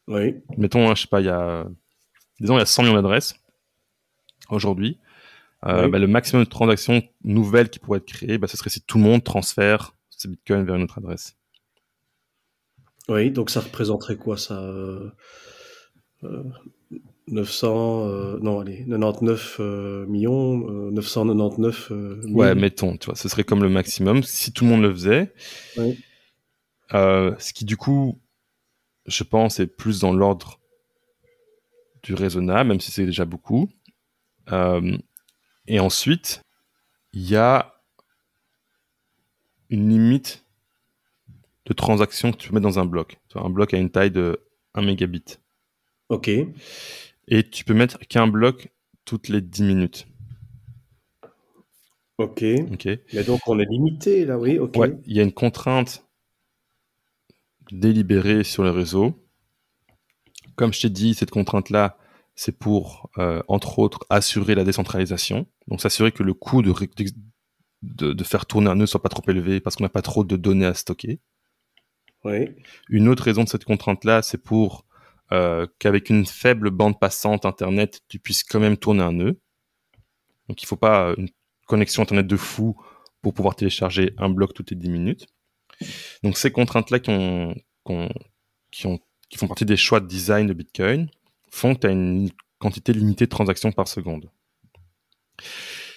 Oui. 0.08 0.36
Mettons, 0.56 0.88
hein, 0.88 0.94
je 0.94 1.02
sais 1.02 1.08
pas, 1.08 1.20
il 1.20 1.26
y 1.26 1.30
a, 1.30 1.66
disons, 2.40 2.56
il 2.56 2.58
y 2.58 2.62
a 2.62 2.66
100 2.66 2.82
millions 2.82 2.94
d'adresses 2.94 3.34
aujourd'hui. 4.50 4.98
Euh, 5.64 5.88
bah, 5.88 5.98
le 5.98 6.08
maximum 6.08 6.44
de 6.44 6.48
transactions 6.48 7.02
nouvelles 7.22 7.70
qui 7.70 7.78
pourraient 7.78 7.98
être 7.98 8.06
créées, 8.06 8.38
bah, 8.38 8.48
ce 8.48 8.56
serait 8.56 8.70
si 8.70 8.80
tout 8.80 8.98
le 8.98 9.04
monde 9.04 9.22
transfère 9.22 9.94
ses 10.10 10.28
bitcoins 10.28 10.64
vers 10.64 10.74
une 10.74 10.82
autre 10.82 10.98
adresse. 10.98 11.36
Oui, 13.08 13.30
donc 13.30 13.50
ça 13.50 13.60
représenterait 13.60 14.16
quoi 14.16 14.36
ça 14.36 14.60
900, 17.28 18.06
euh, 18.08 18.36
euh, 18.36 18.38
non 18.40 18.60
allez, 18.60 18.84
99 18.88 19.60
millions, 20.08 20.90
999 20.90 21.90
millions. 21.90 22.36
Ouais, 22.36 22.54
mettons, 22.56 22.96
tu 22.96 23.06
vois, 23.06 23.14
ce 23.14 23.28
serait 23.28 23.44
comme 23.44 23.62
le 23.62 23.68
maximum 23.68 24.24
si 24.24 24.52
tout 24.52 24.64
le 24.64 24.70
monde 24.70 24.82
le 24.82 24.92
faisait. 24.92 25.32
Oui. 25.76 25.98
ce 26.90 27.52
qui 27.52 27.64
du 27.64 27.76
coup 27.76 28.20
je 29.06 29.24
pense, 29.24 29.60
est 29.60 29.66
plus 29.66 30.00
dans 30.00 30.12
l'ordre 30.12 30.60
du 32.02 32.14
raisonnable, 32.14 32.68
même 32.68 32.80
si 32.80 32.90
c'est 32.90 33.06
déjà 33.06 33.24
beaucoup. 33.24 33.68
Euh, 34.50 34.96
et 35.66 35.80
ensuite, 35.80 36.42
il 37.12 37.28
y 37.28 37.36
a 37.36 37.74
une 39.70 39.88
limite 39.88 40.44
de 41.66 41.72
transaction 41.72 42.32
que 42.32 42.36
tu 42.36 42.48
peux 42.48 42.54
mettre 42.54 42.66
dans 42.66 42.78
un 42.78 42.84
bloc. 42.84 43.18
Un 43.34 43.50
bloc 43.50 43.72
a 43.72 43.78
une 43.78 43.90
taille 43.90 44.10
de 44.10 44.40
1 44.74 44.82
mégabit. 44.82 45.38
Ok. 46.08 46.28
Et 47.28 47.48
tu 47.48 47.64
peux 47.64 47.74
mettre 47.74 47.98
qu'un 48.00 48.26
bloc 48.26 48.68
toutes 49.04 49.28
les 49.28 49.40
10 49.40 49.62
minutes. 49.62 50.06
Ok. 52.18 52.44
Ok. 52.72 52.88
Mais 53.14 53.24
donc 53.24 53.40
on 53.46 53.58
est 53.58 53.64
limité 53.64 54.24
là, 54.24 54.38
oui. 54.38 54.58
Ok. 54.58 54.76
il 55.06 55.16
y 55.16 55.20
a 55.20 55.22
une 55.22 55.32
contrainte 55.32 56.06
délibéré 57.72 58.44
sur 58.44 58.62
le 58.62 58.70
réseau. 58.70 59.26
Comme 60.56 60.72
je 60.72 60.82
t'ai 60.82 60.90
dit, 60.90 61.14
cette 61.14 61.30
contrainte-là, 61.30 61.96
c'est 62.34 62.56
pour, 62.58 63.10
euh, 63.18 63.42
entre 63.48 63.78
autres, 63.78 64.00
assurer 64.10 64.54
la 64.54 64.64
décentralisation. 64.64 65.46
Donc, 65.68 65.80
s'assurer 65.80 66.12
que 66.12 66.22
le 66.22 66.34
coût 66.34 66.62
de, 66.62 66.72
de, 67.82 68.24
faire 68.24 68.46
tourner 68.46 68.70
un 68.70 68.74
nœud 68.76 68.86
soit 68.86 69.02
pas 69.02 69.08
trop 69.08 69.22
élevé 69.28 69.60
parce 69.60 69.76
qu'on 69.76 69.84
n'a 69.84 69.90
pas 69.90 70.02
trop 70.02 70.24
de 70.24 70.36
données 70.36 70.66
à 70.66 70.74
stocker. 70.74 71.20
Oui. 72.24 72.50
Une 72.88 73.08
autre 73.08 73.24
raison 73.24 73.44
de 73.44 73.48
cette 73.48 73.64
contrainte-là, 73.64 74.22
c'est 74.22 74.38
pour 74.38 74.86
euh, 75.32 75.66
qu'avec 75.78 76.10
une 76.10 76.26
faible 76.26 76.70
bande 76.70 77.00
passante 77.00 77.44
Internet, 77.46 78.02
tu 78.08 78.18
puisses 78.18 78.44
quand 78.44 78.60
même 78.60 78.76
tourner 78.76 79.02
un 79.02 79.12
nœud. 79.12 79.40
Donc, 80.48 80.62
il 80.62 80.66
faut 80.66 80.76
pas 80.76 81.14
une 81.16 81.28
connexion 81.66 82.02
Internet 82.02 82.26
de 82.26 82.36
fou 82.36 82.76
pour 83.22 83.34
pouvoir 83.34 83.56
télécharger 83.56 84.14
un 84.18 84.28
bloc 84.28 84.52
toutes 84.54 84.70
les 84.70 84.76
10 84.76 84.90
minutes. 84.90 85.26
Donc 86.22 86.36
ces 86.36 86.50
contraintes-là 86.50 86.98
qui, 87.00 87.10
ont, 87.10 87.54
qui, 88.70 88.86
ont, 88.86 88.98
qui 89.28 89.38
font 89.38 89.48
partie 89.48 89.64
des 89.64 89.76
choix 89.76 90.00
de 90.00 90.06
design 90.06 90.46
de 90.46 90.52
Bitcoin 90.52 91.08
font 91.50 91.74
que 91.74 91.80
tu 91.80 91.86
as 91.86 91.90
une 91.90 92.30
quantité 92.58 92.92
limitée 92.92 93.26
de 93.26 93.30
transactions 93.30 93.72
par 93.72 93.88
seconde. 93.88 94.30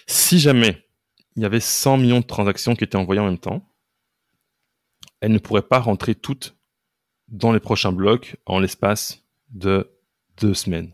Si 0.06 0.38
jamais 0.38 0.84
il 1.36 1.42
y 1.42 1.46
avait 1.46 1.60
100 1.60 1.98
millions 1.98 2.20
de 2.20 2.26
transactions 2.26 2.74
qui 2.74 2.84
étaient 2.84 2.96
envoyées 2.96 3.20
en 3.20 3.26
même 3.26 3.38
temps, 3.38 3.62
elles 5.20 5.32
ne 5.32 5.38
pourraient 5.38 5.62
pas 5.62 5.78
rentrer 5.78 6.14
toutes 6.14 6.56
dans 7.28 7.52
les 7.52 7.60
prochains 7.60 7.92
blocs 7.92 8.36
en 8.46 8.58
l'espace 8.58 9.22
de 9.50 9.90
deux 10.40 10.54
semaines. 10.54 10.92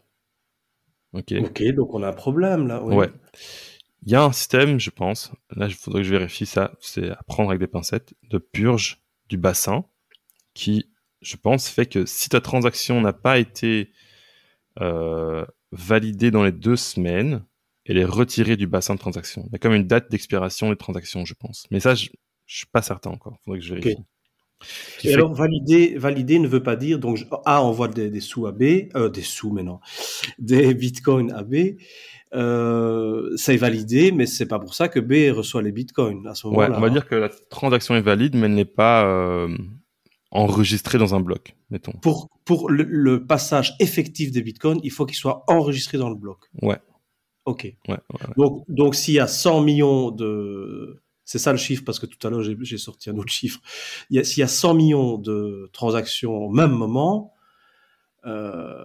Ok? 1.13 1.33
Ok, 1.41 1.63
donc 1.75 1.95
on 1.95 2.03
a 2.03 2.09
un 2.09 2.13
problème 2.13 2.67
là. 2.67 2.83
Ouais. 2.83 3.11
Il 4.05 4.13
y 4.13 4.17
a 4.17 4.25
un 4.25 4.33
système, 4.33 4.81
je 4.81 4.91
pense, 4.91 5.33
là 5.55 5.67
il 5.67 5.75
faudrait 5.75 6.03
que 6.03 6.09
je 6.09 6.15
vérifie 6.15 6.47
ça, 6.47 6.73
c'est 6.81 7.11
à 7.11 7.23
prendre 7.27 7.51
avec 7.51 7.61
des 7.61 7.69
pincettes, 7.69 8.15
de 8.25 8.39
purge 8.39 9.03
du 9.29 9.37
bassin 9.37 9.85
qui, 10.55 10.91
je 11.21 11.37
pense, 11.37 11.69
fait 11.69 11.87
que 11.87 12.05
si 12.05 12.29
ta 12.29 12.41
transaction 12.41 13.01
n'a 13.01 13.13
pas 13.13 13.39
été 13.39 13.93
euh, 14.81 15.45
validée 15.71 16.31
dans 16.31 16.43
les 16.43 16.53
deux 16.53 16.77
semaines, 16.77 17.45
elle 17.85 17.99
est 17.99 18.05
retirée 18.05 18.57
du 18.57 18.67
bassin 18.67 18.95
de 18.95 19.01
transaction. 19.01 19.45
Il 19.47 19.53
y 19.53 19.57
a 19.57 19.59
comme 19.59 19.75
une 19.75 19.87
date 19.87 20.11
d'expiration 20.11 20.71
des 20.71 20.77
transactions, 20.77 21.25
je 21.25 21.35
pense. 21.35 21.67
Mais 21.71 21.81
ça, 21.81 21.95
je, 21.95 22.07
ne 22.07 22.17
suis 22.47 22.67
pas 22.67 22.83
certain 22.83 23.11
encore. 23.11 23.37
Il 23.41 23.45
faudrait 23.45 23.59
que 23.61 23.65
je 23.65 23.75
vérifie. 23.75 24.03
Et 25.05 25.15
alors, 25.15 25.35
valider, 25.35 25.95
valider 25.97 26.39
ne 26.39 26.49
veut 26.49 26.63
pas 26.63 26.77
dire, 26.77 26.99
donc, 26.99 27.19
A 27.45 27.63
envoie 27.63 27.89
des, 27.89 28.11
des 28.11 28.21
sous 28.21 28.47
à 28.47 28.53
B, 28.53 28.89
euh, 28.95 29.09
des 29.09 29.23
sous 29.23 29.51
maintenant, 29.51 29.81
des 30.39 30.75
bitcoins 30.75 31.33
à 31.33 31.43
B, 31.43 31.77
euh, 32.35 33.37
ça 33.37 33.53
est 33.53 33.59
validé, 33.59 34.11
mais 34.11 34.27
c'est 34.27 34.47
pas 34.47 34.59
pour 34.59 34.75
ça 34.75 34.89
que 34.89 35.01
B 35.01 35.35
reçoit 35.37 35.63
les 35.63 35.73
bitcoins 35.73 36.27
à 36.27 36.35
ce 36.35 36.47
moment-là. 36.47 36.71
Ouais, 36.71 36.77
on 36.77 36.81
va 36.81 36.91
dire 36.91 37.07
que 37.07 37.15
la 37.15 37.29
transaction 37.29 37.95
est 37.95 38.01
valide, 38.01 38.35
mais 38.35 38.47
elle 38.47 38.55
n'est 38.55 38.65
pas 38.65 39.05
euh, 39.05 39.55
enregistrée 40.31 40.97
dans 40.97 41.15
un 41.15 41.21
bloc, 41.21 41.55
mettons. 41.71 41.93
Pour, 42.01 42.31
pour 42.45 42.71
le, 42.71 43.27
passage 43.27 43.77
effectif 43.81 44.33
des 44.33 44.43
bitcoins, 44.43 44.81
il 44.83 44.91
faut 44.91 45.05
qu'il 45.05 45.17
soit 45.17 45.45
enregistré 45.47 45.99
dans 45.99 46.09
le 46.09 46.17
bloc. 46.17 46.39
Ouais. 46.63 46.79
Ok. 47.45 47.75
Ouais, 47.89 47.99
Donc, 48.37 48.65
donc 48.69 48.95
s'il 48.95 49.15
y 49.15 49.21
a 49.21 49.27
100 49.27 49.63
millions 49.63 50.11
de... 50.11 51.02
C'est 51.25 51.39
ça 51.39 51.53
le 51.53 51.59
chiffre, 51.59 51.85
parce 51.85 51.99
que 51.99 52.07
tout 52.07 52.27
à 52.27 52.31
l'heure, 52.31 52.43
j'ai 52.43 52.79
sorti 52.79 53.11
un 53.11 53.17
autre 53.17 53.33
chiffre. 53.33 53.61
S'il 54.11 54.41
y 54.41 54.43
a 54.43 54.49
100 54.49 54.75
millions 54.75 55.19
de 55.19 55.71
transactions 55.73 56.33
au 56.33 56.51
même 56.51 56.73
moment, 56.73 57.35
euh, 58.27 58.85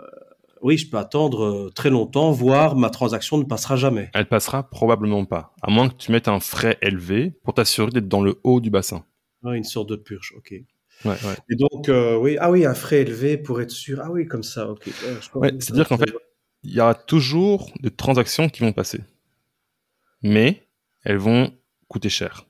oui, 0.61 0.77
je 0.77 0.89
peux 0.89 0.97
attendre 0.97 1.43
euh, 1.43 1.71
très 1.73 1.89
longtemps, 1.89 2.31
voire 2.31 2.75
ma 2.75 2.89
transaction 2.89 3.37
ne 3.37 3.43
passera 3.43 3.75
jamais. 3.75 4.09
Elle 4.13 4.27
passera 4.27 4.69
probablement 4.69 5.25
pas, 5.25 5.53
à 5.61 5.69
moins 5.69 5.89
que 5.89 5.95
tu 5.95 6.11
mettes 6.11 6.27
un 6.27 6.39
frais 6.39 6.77
élevé 6.81 7.33
pour 7.43 7.53
t'assurer 7.53 7.91
d'être 7.91 8.07
dans 8.07 8.21
le 8.21 8.39
haut 8.43 8.59
du 8.59 8.69
bassin. 8.69 9.05
une 9.43 9.63
sorte 9.63 9.89
de 9.89 9.95
purge, 9.95 10.33
ok. 10.37 10.53
Ouais, 11.05 11.15
Et 11.49 11.55
donc, 11.55 11.89
euh, 11.89 12.17
oui, 12.17 12.37
ah 12.39 12.49
oui, 12.49 12.65
un 12.65 12.73
frais 12.73 13.01
élevé 13.01 13.37
pour 13.37 13.61
être 13.61 13.69
sûr. 13.69 14.01
Ah 14.03 14.09
oui, 14.09 14.25
comme 14.25 14.41
ça, 14.41 14.67
ok. 14.67 14.89
C'est-à-dire 15.59 15.87
qu'en 15.87 15.97
fait, 15.97 16.11
il 16.63 16.73
y 16.73 16.81
aura 16.81 16.95
toujours 16.95 17.71
des 17.81 17.91
transactions 17.91 18.49
qui 18.49 18.61
vont 18.61 18.73
passer, 18.73 19.01
mais 20.23 20.67
elles 21.03 21.17
vont 21.17 21.53
coûter 21.87 22.09
cher. 22.09 22.45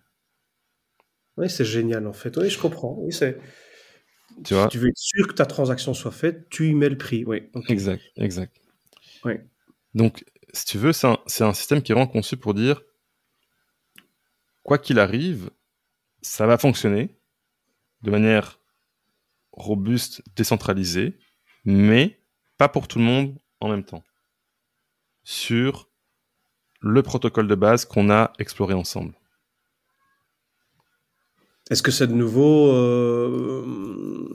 Oui, 1.38 1.50
c'est 1.50 1.66
génial 1.66 2.08
en 2.08 2.14
fait. 2.14 2.36
Oui, 2.38 2.50
je 2.50 2.60
comprends. 2.60 2.96
Oui, 3.00 3.14
c'est 3.14 3.40
tu 4.44 4.54
vois 4.54 4.68
tu 4.68 4.78
veux 4.78 4.90
être 4.90 4.98
sûr 4.98 5.28
que 5.28 5.34
ta 5.34 5.46
transaction 5.46 5.94
soit 5.94 6.12
faite, 6.12 6.50
tu 6.50 6.70
y 6.70 6.74
mets 6.74 6.90
le 6.90 6.98
prix. 6.98 7.24
Oui. 7.26 7.50
Exact, 7.70 8.04
exact. 8.18 8.56
Oui. 9.24 9.34
Donc, 9.94 10.24
si 10.54 10.66
tu 10.66 10.78
veux, 10.78 10.94
c'est 10.94 11.08
un, 11.08 11.54
système 11.54 11.82
qui 11.82 11.92
est 11.92 11.96
vraiment 11.96 12.10
conçu 12.10 12.38
pour 12.38 12.54
dire, 12.54 12.82
quoi 14.64 14.78
qu'il 14.78 15.00
arrive, 15.00 15.50
ça 16.22 16.46
va 16.46 16.58
fonctionner 16.58 17.18
de 18.02 18.12
manière 18.12 18.60
robuste, 19.52 20.22
décentralisée, 20.36 21.18
mais 21.66 22.20
pas 22.58 22.70
pour 22.70 22.88
tout 22.88 23.00
le 23.00 23.06
monde 23.06 23.38
en 23.60 23.70
même 23.70 23.84
temps. 23.84 24.04
Sur 25.24 25.90
le 26.80 27.02
protocole 27.02 27.48
de 27.48 27.56
base 27.56 27.86
qu'on 27.86 28.10
a 28.12 28.34
exploré 28.38 28.74
ensemble. 28.74 29.14
Est-ce 31.70 31.84
que 31.84 31.92
c'est 31.92 32.08
de 32.08 32.14
nouveau 32.14 32.70
euh, 32.72 33.66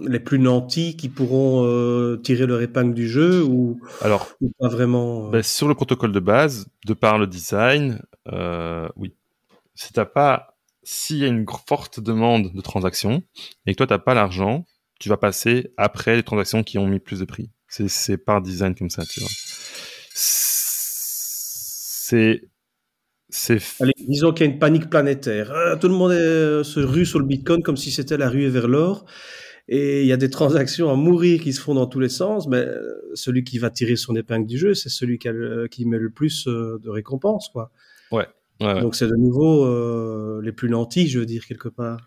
les 0.06 0.20
plus 0.20 0.38
nantis 0.38 0.96
qui 0.96 1.08
pourront 1.08 1.64
euh, 1.64 2.18
tirer 2.18 2.46
leur 2.46 2.60
épingle 2.60 2.92
du 2.92 3.08
jeu 3.08 3.42
ou, 3.42 3.80
Alors, 4.02 4.28
pas 4.58 4.68
vraiment 4.68 5.28
euh? 5.28 5.30
ben, 5.30 5.42
Sur 5.42 5.66
le 5.68 5.74
protocole 5.74 6.12
de 6.12 6.20
base, 6.20 6.66
de 6.86 6.92
par 6.94 7.18
le 7.18 7.26
design, 7.26 8.02
oui. 8.96 9.14
Si 9.74 9.92
t'as 9.92 10.04
pas, 10.04 10.58
s'il 10.82 11.16
y 11.16 11.24
a 11.24 11.28
une 11.28 11.46
forte 11.66 11.98
demande 12.00 12.52
de 12.52 12.60
transactions 12.60 13.22
et 13.66 13.72
que 13.72 13.78
toi 13.78 13.86
t'as 13.86 13.98
pas 13.98 14.12
l'argent, 14.12 14.66
tu 15.00 15.08
vas 15.08 15.16
passer 15.16 15.72
après 15.78 16.14
les 16.14 16.22
transactions 16.22 16.62
qui 16.62 16.76
ont 16.78 16.86
mis 16.86 17.00
plus 17.00 17.20
de 17.20 17.24
prix. 17.24 17.50
C'est 17.68 18.18
par 18.18 18.42
design 18.42 18.74
comme 18.74 18.90
ça, 18.90 19.06
tu 19.06 19.20
vois. 19.20 19.30
C'est 22.14 22.42
Allez, 23.80 23.92
disons 24.06 24.32
qu'il 24.32 24.46
y 24.46 24.48
a 24.48 24.52
une 24.52 24.58
panique 24.58 24.90
planétaire. 24.90 25.52
Euh, 25.52 25.76
tout 25.76 25.88
le 25.88 25.94
monde 25.94 26.12
euh, 26.12 26.62
se 26.64 26.80
rue 26.80 27.06
sur 27.06 27.18
le 27.18 27.24
Bitcoin 27.24 27.62
comme 27.62 27.76
si 27.76 27.90
c'était 27.90 28.16
la 28.16 28.28
ruée 28.28 28.48
vers 28.48 28.68
l'or. 28.68 29.04
Et 29.68 30.02
il 30.02 30.06
y 30.06 30.12
a 30.12 30.16
des 30.16 30.28
transactions 30.28 30.90
à 30.90 30.96
mourir 30.96 31.40
qui 31.40 31.52
se 31.52 31.60
font 31.60 31.74
dans 31.74 31.86
tous 31.86 32.00
les 32.00 32.08
sens, 32.08 32.48
mais 32.48 32.66
celui 33.14 33.44
qui 33.44 33.58
va 33.58 33.70
tirer 33.70 33.96
son 33.96 34.16
épingle 34.16 34.46
du 34.46 34.58
jeu, 34.58 34.74
c'est 34.74 34.88
celui 34.88 35.18
qui, 35.18 35.28
qui 35.70 35.86
met 35.86 35.98
le 35.98 36.10
plus 36.10 36.46
de 36.46 36.88
récompenses, 36.88 37.48
quoi. 37.48 37.70
Ouais. 38.10 38.26
Donc 38.60 38.96
c'est 38.96 39.06
de 39.06 39.16
nouveau 39.16 40.40
les 40.40 40.52
plus 40.52 40.68
nantis, 40.68 41.06
je 41.06 41.20
veux 41.20 41.26
dire 41.26 41.46
quelque 41.46 41.68
part. 41.68 42.04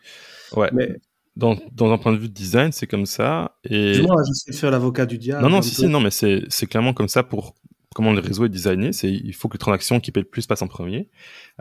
Ouais. 0.55 0.69
Mais 0.73 0.97
dans, 1.38 1.57
dans, 1.71 1.91
un 1.91 1.97
point 1.97 2.11
de 2.13 2.17
vue 2.17 2.30
de 2.30 2.34
design, 2.34 2.71
c'est 2.71 2.88
comme 2.88 3.05
ça. 3.05 3.57
Et... 3.63 4.01
Moi, 4.01 4.21
j'essaie 4.28 4.51
de 4.51 4.55
faire 4.55 4.71
l'avocat 4.71 5.05
du 5.05 5.17
diable. 5.17 5.43
Non, 5.43 5.49
non, 5.49 5.61
si, 5.61 5.76
si, 5.76 5.88
non, 5.88 5.99
mais 5.99 6.11
c'est 6.11 6.67
clairement 6.67 6.93
comme 6.93 7.07
ça 7.07 7.23
pour 7.23 7.55
comment 7.96 8.12
le 8.12 8.20
réseau 8.20 8.46
est 8.46 8.50
designé. 8.50 8.91
C'est 8.91 9.12
il 9.12 9.34
faut 9.34 9.48
que 9.48 9.56
les 9.56 9.60
transactions 9.60 10.02
qui 10.02 10.12
paient 10.12 10.20
le 10.20 10.28
plus 10.28 10.46
passent 10.46 10.62
en 10.62 10.68
premier. 10.68 11.10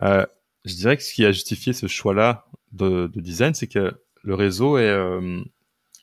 Euh, 0.03 0.26
je 0.64 0.74
dirais 0.74 0.97
que 0.97 1.03
ce 1.03 1.14
qui 1.14 1.24
a 1.24 1.30
justifié 1.30 1.72
ce 1.72 1.87
choix-là 1.87 2.47
de, 2.72 3.07
de, 3.07 3.20
design, 3.20 3.55
c'est 3.55 3.68
que 3.68 3.93
le 4.22 4.35
réseau 4.35 4.76
est, 4.76 4.89
euh, 4.89 5.41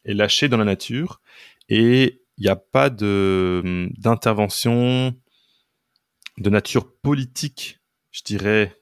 est 0.05 0.13
lâché 0.13 0.47
dans 0.47 0.57
la 0.57 0.63
nature 0.63 1.19
et 1.67 2.23
il 2.37 2.43
n'y 2.43 2.49
a 2.49 2.55
pas 2.55 2.89
de 2.89 3.89
d'intervention 3.97 5.13
de 6.37 6.49
nature 6.49 6.89
politique, 7.01 7.81
je 8.11 8.21
dirais, 8.23 8.77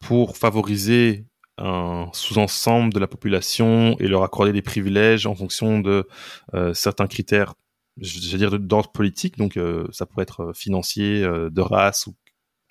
pour 0.00 0.36
favoriser 0.36 1.24
un 1.56 2.10
sous-ensemble 2.12 2.92
de 2.92 2.98
la 2.98 3.06
population 3.06 3.96
et 3.98 4.08
leur 4.08 4.22
accorder 4.24 4.52
des 4.52 4.60
privilèges 4.60 5.26
en 5.26 5.34
fonction 5.34 5.80
de 5.80 6.06
euh, 6.52 6.74
certains 6.74 7.06
critères, 7.06 7.54
je 7.98 8.30
vais 8.30 8.38
dire 8.38 8.58
d'ordre 8.58 8.92
politique, 8.92 9.36
donc 9.38 9.56
euh, 9.56 9.86
ça 9.92 10.06
pourrait 10.06 10.24
être 10.24 10.40
euh, 10.42 10.52
financier, 10.52 11.22
de 11.22 11.60
race 11.60 12.06
ou 12.06 12.14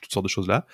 toutes 0.01 0.13
sortes 0.13 0.25
de 0.25 0.29
choses 0.29 0.47
là. 0.47 0.65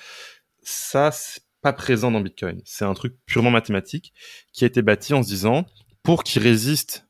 Ça, 0.64 1.12
c'est 1.12 1.44
pas 1.62 1.74
présent 1.74 2.12
dans 2.12 2.22
Bitcoin. 2.22 2.62
C'est 2.66 2.86
un 2.86 2.94
truc 2.94 3.16
purement 3.26 3.52
mathématique 3.52 4.14
qui 4.52 4.64
a 4.64 4.68
été 4.68 4.82
bâti 4.82 5.14
en 5.14 5.24
se 5.24 5.28
disant 5.28 5.66
pour 6.04 6.24
qu'il 6.24 6.42
résiste 6.42 7.08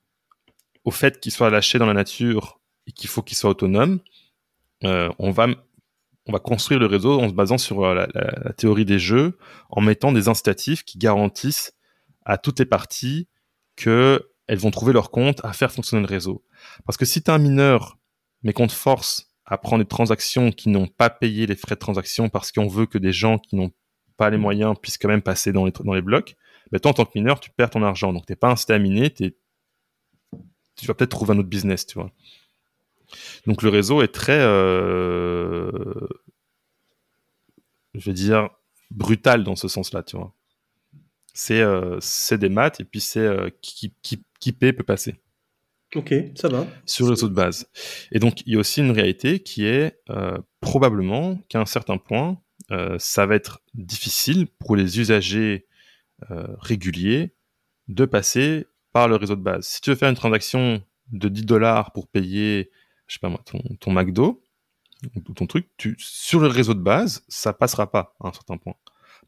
au 0.84 0.92
fait 0.92 1.20
qu'il 1.20 1.32
soit 1.32 1.50
lâché 1.50 1.80
dans 1.80 1.86
la 1.86 1.94
nature 1.94 2.60
et 2.88 2.92
qu'il 2.92 3.10
faut 3.10 3.22
qu'il 3.22 3.38
soit 3.38 3.50
autonome, 3.50 4.00
on 4.84 5.32
va 5.32 5.48
on 6.28 6.32
va 6.32 6.40
construire 6.40 6.80
le 6.80 6.86
réseau 6.86 7.20
en 7.20 7.30
se 7.30 7.34
basant 7.34 7.58
sur 7.58 7.84
euh, 7.84 8.06
la, 8.14 8.54
théorie 8.54 8.86
des 8.86 9.00
jeux, 9.00 9.38
en 9.70 9.82
mettant 9.82 10.12
des 10.12 10.28
incitatifs 10.28 10.84
qui 10.84 10.98
garantissent 10.98 11.74
à 12.26 12.38
toutes 12.38 12.60
les 12.60 12.66
parties 12.66 13.28
que 13.76 14.28
elles 14.48 14.60
vont 14.60 14.72
trouver 14.72 14.94
leur 14.94 15.12
compte 15.12 15.44
à 15.44 15.54
faire 15.54 15.72
fonctionner 15.72 16.02
le 16.02 16.08
réseau. 16.08 16.44
Parce 16.86 16.98
que 16.98 17.06
si 17.06 17.22
tu 17.22 17.32
es 17.32 17.34
un 17.34 17.38
mineur, 17.38 17.98
mais 18.44 18.54
qu'on 18.54 18.68
te 18.68 18.74
force 18.74 19.32
à 19.46 19.58
prendre 19.58 19.84
des 19.84 19.88
transactions 19.88 20.52
qui 20.52 20.70
n'ont 20.70 20.88
pas 20.88 21.10
payé 21.10 21.46
les 21.46 21.56
frais 21.56 21.76
de 21.76 21.80
transaction 21.80 22.30
parce 22.30 22.52
qu'on 22.52 22.68
veut 22.68 22.86
que 22.86 22.98
des 22.98 23.12
gens 23.12 23.38
qui 23.38 23.56
n'ont 23.56 23.72
pas 24.18 24.30
les 24.30 24.38
moyens 24.38 24.76
puissent 24.82 24.98
quand 24.98 25.10
même 25.10 25.22
passer 25.22 25.52
dans 25.52 25.66
les, 25.66 25.72
dans 25.72 25.94
les 25.94 26.02
blocs, 26.02 26.36
ben 26.72 26.80
toi, 26.80 26.92
en 26.92 26.94
tant 26.94 27.06
que 27.06 27.12
mineur, 27.16 27.40
tu 27.40 27.50
perds 27.50 27.72
ton 27.72 27.84
argent. 27.84 28.14
Donc, 28.14 28.26
t'es 28.26 28.36
pas 28.36 28.50
incité 28.50 28.74
à 28.74 28.80
miner, 28.80 29.12
tu 29.12 29.34
vas 30.86 30.94
peut-être 30.94 31.12
trouver 31.12 31.34
un 31.34 31.40
autre 31.40 31.50
business, 31.50 31.86
tu 31.86 31.96
vois. 31.96 32.12
Donc 33.46 33.62
le 33.62 33.70
réseau 33.70 34.02
est 34.02 34.14
très, 34.14 34.40
euh, 34.40 35.72
je 37.94 38.06
vais 38.06 38.14
dire, 38.14 38.50
brutal 38.90 39.44
dans 39.44 39.56
ce 39.56 39.68
sens-là, 39.68 40.04
tu 40.04 40.18
vois. 40.18 40.34
C'est 41.34 41.62
euh, 41.62 42.00
des 42.32 42.50
maths 42.50 42.80
et 42.80 42.86
puis 42.86 43.00
c'est 43.00 43.20
euh, 43.20 43.50
qui, 43.62 43.94
qui, 44.02 44.24
qui 44.40 44.52
paie 44.52 44.74
peut 44.74 44.84
passer. 44.84 45.16
Ok, 45.96 46.14
ça 46.36 46.48
va. 46.48 46.66
Sur 46.86 47.06
le 47.06 47.12
réseau 47.12 47.28
de 47.28 47.34
base. 47.34 47.70
Et 48.12 48.20
donc 48.20 48.42
il 48.46 48.54
y 48.54 48.56
a 48.56 48.60
aussi 48.60 48.80
une 48.82 48.92
réalité 48.92 49.40
qui 49.40 49.66
est 49.66 50.00
probablement 50.60 51.38
qu'à 51.50 51.60
un 51.60 51.66
certain 51.66 51.98
point, 51.98 52.40
ça 52.98 53.26
va 53.26 53.36
être 53.36 53.62
difficile 53.74 54.48
pour 54.48 54.76
les 54.76 55.00
usagers 55.00 55.68
réguliers 56.30 57.36
de 57.88 58.06
passer 58.06 58.68
par 58.94 59.08
le 59.08 59.16
réseau 59.16 59.36
de 59.36 59.42
base. 59.42 59.68
Si 59.68 59.82
tu 59.82 59.90
veux 59.90 59.96
faire 59.96 60.10
une 60.10 60.16
transaction 60.16 60.82
de 61.12 61.28
10 61.28 61.46
dollars 61.46 61.92
pour 61.92 62.08
payer 62.08 62.72
je 63.12 63.16
sais 63.16 63.20
pas 63.20 63.28
moi, 63.28 63.42
ton, 63.44 63.62
ton 63.82 63.92
McDo, 63.92 64.42
ou 65.16 65.34
ton 65.34 65.46
truc, 65.46 65.68
sur 65.98 66.40
le 66.40 66.48
réseau 66.48 66.74
de 66.74 66.80
base, 66.80 67.26
ça 67.28 67.52
passera 67.52 67.92
pas 67.92 68.16
à 68.22 68.30
un 68.30 68.32
certain 68.32 68.56
point. 68.56 68.76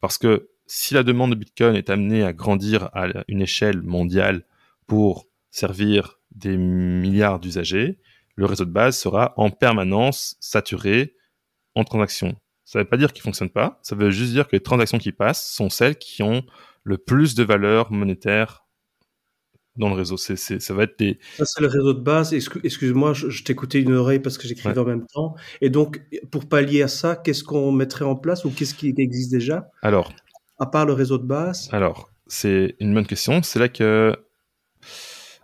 Parce 0.00 0.16
que 0.16 0.48
si 0.66 0.94
la 0.94 1.02
demande 1.02 1.32
de 1.32 1.36
Bitcoin 1.36 1.76
est 1.76 1.90
amenée 1.90 2.22
à 2.22 2.32
grandir 2.32 2.88
à 2.94 3.08
une 3.28 3.42
échelle 3.42 3.82
mondiale 3.82 4.46
pour 4.86 5.26
servir 5.50 6.18
des 6.34 6.56
milliards 6.56 7.40
d'usagers, 7.40 7.98
le 8.36 8.46
réseau 8.46 8.64
de 8.64 8.70
base 8.70 8.98
sera 8.98 9.34
en 9.36 9.50
permanence 9.50 10.36
saturé 10.40 11.14
en 11.74 11.84
transactions. 11.84 12.36
Ça 12.64 12.78
ne 12.78 12.84
veut 12.84 12.88
pas 12.88 12.96
dire 12.96 13.12
qu'il 13.12 13.22
fonctionne 13.22 13.50
pas, 13.50 13.78
ça 13.82 13.94
veut 13.94 14.10
juste 14.10 14.32
dire 14.32 14.48
que 14.48 14.56
les 14.56 14.62
transactions 14.62 14.98
qui 14.98 15.12
passent 15.12 15.52
sont 15.52 15.70
celles 15.70 15.96
qui 15.96 16.22
ont 16.22 16.42
le 16.82 16.98
plus 16.98 17.34
de 17.34 17.42
valeur 17.42 17.92
monétaire 17.92 18.64
dans 19.76 19.88
le 19.88 19.94
réseau. 19.94 20.16
C'est, 20.16 20.36
ça 20.36 20.74
va 20.74 20.84
être 20.84 20.98
des. 20.98 21.18
Ça, 21.36 21.44
c'est 21.44 21.60
le 21.60 21.68
réseau 21.68 21.92
de 21.92 22.00
base. 22.00 22.32
Excuse-moi, 22.32 23.12
je, 23.12 23.42
t'écoutais 23.42 23.80
une 23.80 23.92
oreille 23.92 24.20
parce 24.20 24.38
que 24.38 24.46
j'écrivais 24.46 24.78
en 24.78 24.84
même 24.84 25.06
temps. 25.12 25.34
Et 25.60 25.70
donc, 25.70 26.00
pour 26.30 26.48
pallier 26.48 26.82
à 26.82 26.88
ça, 26.88 27.16
qu'est-ce 27.16 27.44
qu'on 27.44 27.72
mettrait 27.72 28.04
en 28.04 28.16
place 28.16 28.44
ou 28.44 28.50
qu'est-ce 28.50 28.74
qui 28.74 28.94
existe 28.96 29.30
déjà? 29.30 29.68
Alors. 29.82 30.12
À 30.60 30.66
part 30.66 30.86
le 30.86 30.92
réseau 30.92 31.18
de 31.18 31.26
base? 31.26 31.68
Alors, 31.72 32.10
c'est 32.28 32.76
une 32.78 32.94
bonne 32.94 33.06
question. 33.06 33.42
C'est 33.42 33.58
là 33.58 33.68
que. 33.68 34.16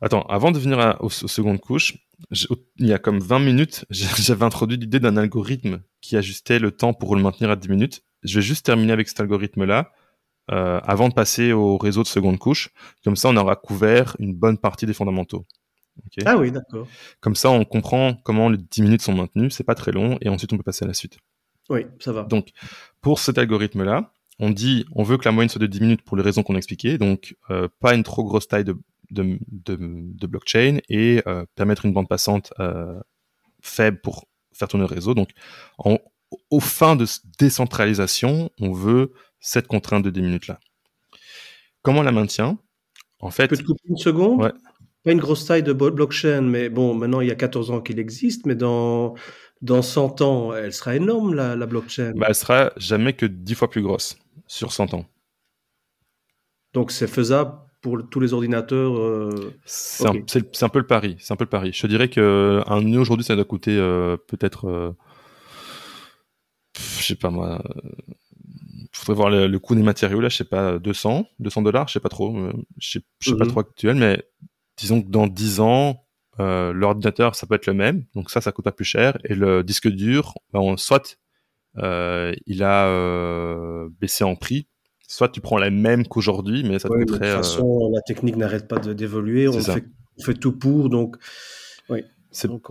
Attends, 0.03 0.23
avant 0.23 0.51
de 0.51 0.59
venir 0.59 0.97
aux, 1.01 1.11
secondes 1.11 1.61
couches, 1.61 1.99
il 2.31 2.87
y 2.87 2.93
a 2.93 2.99
comme 2.99 3.19
20 3.19 3.39
minutes, 3.41 3.85
j'avais 3.91 4.45
introduit 4.45 4.79
l'idée 4.79 5.01
d'un 5.01 5.17
algorithme 5.17 5.83
qui 6.01 6.17
ajustait 6.17 6.59
le 6.59 6.71
temps 6.71 6.95
pour 6.95 7.17
le 7.17 7.23
maintenir 7.23 7.51
à 7.51 7.57
10 7.57 7.69
minutes. 7.69 8.03
Je 8.23 8.37
vais 8.37 8.43
juste 8.43 8.65
terminer 8.65 8.93
avec 8.93 9.09
cet 9.09 9.21
algorithme-là 9.21 9.93
euh, 10.51 10.81
avant 10.83 11.09
de 11.09 11.15
passer 11.15 11.53
au 11.53 11.77
réseau 11.77 12.03
de 12.03 12.09
seconde 12.09 12.39
couche. 12.39 12.71
Comme 13.05 13.17
ça, 13.17 13.29
on 13.29 13.37
aura 13.37 13.57
couvert 13.57 14.17
une 14.19 14.35
bonne 14.35 14.59
partie 14.59 14.87
des 14.87 14.95
fondamentaux. 14.95 15.47
ah 16.25 16.37
oui, 16.39 16.51
d'accord. 16.51 16.87
Comme 17.21 17.35
ça, 17.35 17.51
on 17.51 17.65
comprend 17.65 18.15
comment 18.15 18.49
les 18.49 18.59
10 18.59 18.83
minutes 18.83 19.03
sont 19.03 19.15
maintenues, 19.15 19.51
c'est 19.51 19.65
pas 19.65 19.75
très 19.75 19.93
long, 19.93 20.19
et 20.23 20.29
ensuite 20.31 20.53
on 20.53 20.57
peut 20.57 20.63
passer 20.63 20.85
à 20.85 20.89
la 20.89 20.95
suite. 20.95 21.19
Oui, 21.69 21.87
ça 22.01 22.13
va. 22.13 22.25
Donc, 22.25 22.49
pour 23.01 23.19
cet 23.19 23.39
algorithme-là, 23.39 24.13
on 24.39 24.51
dit, 24.51 24.87
on 24.95 25.03
veut 25.03 25.19
que 25.19 25.27
la 25.27 25.33
moyenne 25.33 25.51
soit 25.51 25.61
de 25.61 25.67
10 25.67 25.81
minutes 25.83 26.03
pour 26.03 26.17
les 26.17 26.23
raisons 26.23 26.43
qu'on 26.43 26.55
a 26.55 26.59
expliquées, 26.59 26.97
donc 26.97 27.37
euh, 27.51 27.69
pas 27.79 27.95
une 27.95 28.03
trop 28.03 28.25
grosse 28.25 28.49
taille 28.49 28.65
de, 28.65 28.77
de, 29.11 29.39
de, 29.49 30.27
blockchain 30.27 30.79
et 30.89 31.23
euh, 31.27 31.45
permettre 31.55 31.87
une 31.87 31.93
bande 31.93 32.09
passante 32.09 32.53
faible 33.63 34.01
pour 34.01 34.27
faire 34.53 34.69
tourner 34.69 34.87
le 34.87 34.95
réseau. 34.95 35.15
Donc, 35.15 35.31
en, 35.79 35.99
au 36.51 36.61
fin 36.61 36.97
de 36.97 37.07
décentralisation, 37.39 38.51
on 38.61 38.73
veut 38.73 39.13
cette 39.41 39.67
contrainte 39.67 40.05
de 40.05 40.11
10 40.11 40.23
minutes-là. 40.23 40.61
Comment 41.83 42.01
on 42.01 42.03
la 42.03 42.13
maintient? 42.13 42.59
En 43.21 43.31
fait. 43.31 43.49
peux 43.49 43.57
te 43.57 43.63
couper 43.63 43.83
une 43.89 43.97
seconde? 43.97 44.53
Pas 45.03 45.13
une 45.13 45.19
grosse 45.19 45.47
taille 45.47 45.63
de 45.63 45.73
blockchain, 45.73 46.43
mais 46.43 46.69
bon, 46.69 46.95
maintenant 46.95 47.23
il 47.23 47.29
y 47.29 47.31
a 47.31 47.35
14 47.35 47.71
ans 47.71 47.81
qu'il 47.81 47.99
existe, 47.99 48.45
mais 48.45 48.55
dans, 48.55 49.15
dans 49.63 49.81
100 49.81 50.21
ans, 50.21 50.55
elle 50.55 50.75
sera 50.75 50.95
énorme, 50.95 51.33
la, 51.33 51.57
la 51.57 51.67
blockchain. 51.67 52.13
Bah, 52.17 52.27
elle 52.29 52.35
sera 52.35 52.71
jamais 52.77 53.15
que 53.15 53.25
10 53.25 53.55
fois 53.55 53.71
plus 53.71 53.83
grosse 53.83 54.19
sur 54.47 54.73
100 54.73 54.93
ans. 54.93 55.07
Donc 56.75 56.93
c'est 56.93 57.07
faisable 57.07 57.53
pour 57.81 57.99
tous 58.11 58.21
les 58.21 58.33
ordinateurs. 58.33 58.99
Euh, 58.99 59.55
c'est 59.65 60.07
un, 60.07 60.69
peu 60.69 60.79
le 60.79 60.87
pari. 60.87 61.17
C'est 61.19 61.33
un 61.33 61.37
peu 61.37 61.45
le 61.45 61.51
pari. 61.51 61.73
Je 61.73 61.87
dirais 61.87 62.09
que 62.09 62.63
un 62.67 62.81
nœud 62.83 63.01
aujourd'hui, 63.01 63.25
ça 63.25 63.37
doit 63.37 63.45
coûter 63.45 63.77
euh, 63.77 64.17
peut-être, 64.29 64.69
euh, 64.69 64.93
je 66.77 67.05
sais 67.05 67.15
pas 67.15 67.31
moi, 67.31 67.63
faudrait 68.93 69.17
voir 69.17 69.31
le, 69.31 69.59
coût 69.59 69.75
des 69.75 69.83
matériaux 69.83 70.21
là, 70.21 70.29
je 70.29 70.37
sais 70.37 70.45
pas, 70.45 70.79
200, 70.79 71.27
200 71.39 71.63
dollars, 71.63 71.89
je 71.89 71.95
sais 71.95 72.01
pas 72.01 72.09
trop, 72.09 72.37
euh, 72.37 72.53
je 72.79 72.99
sais, 72.99 73.05
sais 73.21 73.37
pas 73.37 73.45
mhm. 73.45 73.51
trop 73.51 73.61
actuel, 73.61 73.97
mais 73.97 74.23
disons 74.77 75.03
que 75.03 75.09
dans 75.09 75.27
10 75.27 75.61
ans, 75.61 76.05
euh, 76.39 76.73
l'ordinateur 76.73 77.35
ça 77.35 77.47
peut 77.47 77.55
être 77.55 77.67
le 77.67 77.75
même, 77.75 78.05
donc 78.15 78.31
ça 78.31 78.41
ça 78.41 78.53
coûte 78.53 78.65
pas 78.65 78.73
plus 78.73 78.85
cher, 78.85 79.19
et 79.25 79.35
le 79.35 79.63
disque 79.65 79.89
dur, 79.89 80.35
ben, 80.53 80.77
soit 80.77 81.19
euh, 81.79 82.35
il 82.47 82.63
a 82.63 83.87
baissé 84.01 84.25
en 84.25 84.37
prix, 84.37 84.69
soit 85.11 85.29
tu 85.29 85.41
prends 85.41 85.59
la 85.59 85.71
même 85.71 86.07
qu'aujourd'hui, 86.07 86.63
mais 86.63 86.79
ça 86.79 86.89
te 86.89 86.95
coûterait. 86.95 87.19
De 87.19 87.25
toute 87.25 87.45
façon, 87.45 87.91
la 87.93 88.01
technique 88.03 88.37
n'arrête 88.37 88.69
pas 88.69 88.79
d'évoluer, 88.79 89.49
on 89.49 89.61
fait, 89.61 89.85
on 90.19 90.23
fait 90.23 90.35
tout 90.35 90.53
pour, 90.53 90.89
donc 90.89 91.17
oui 91.89 92.03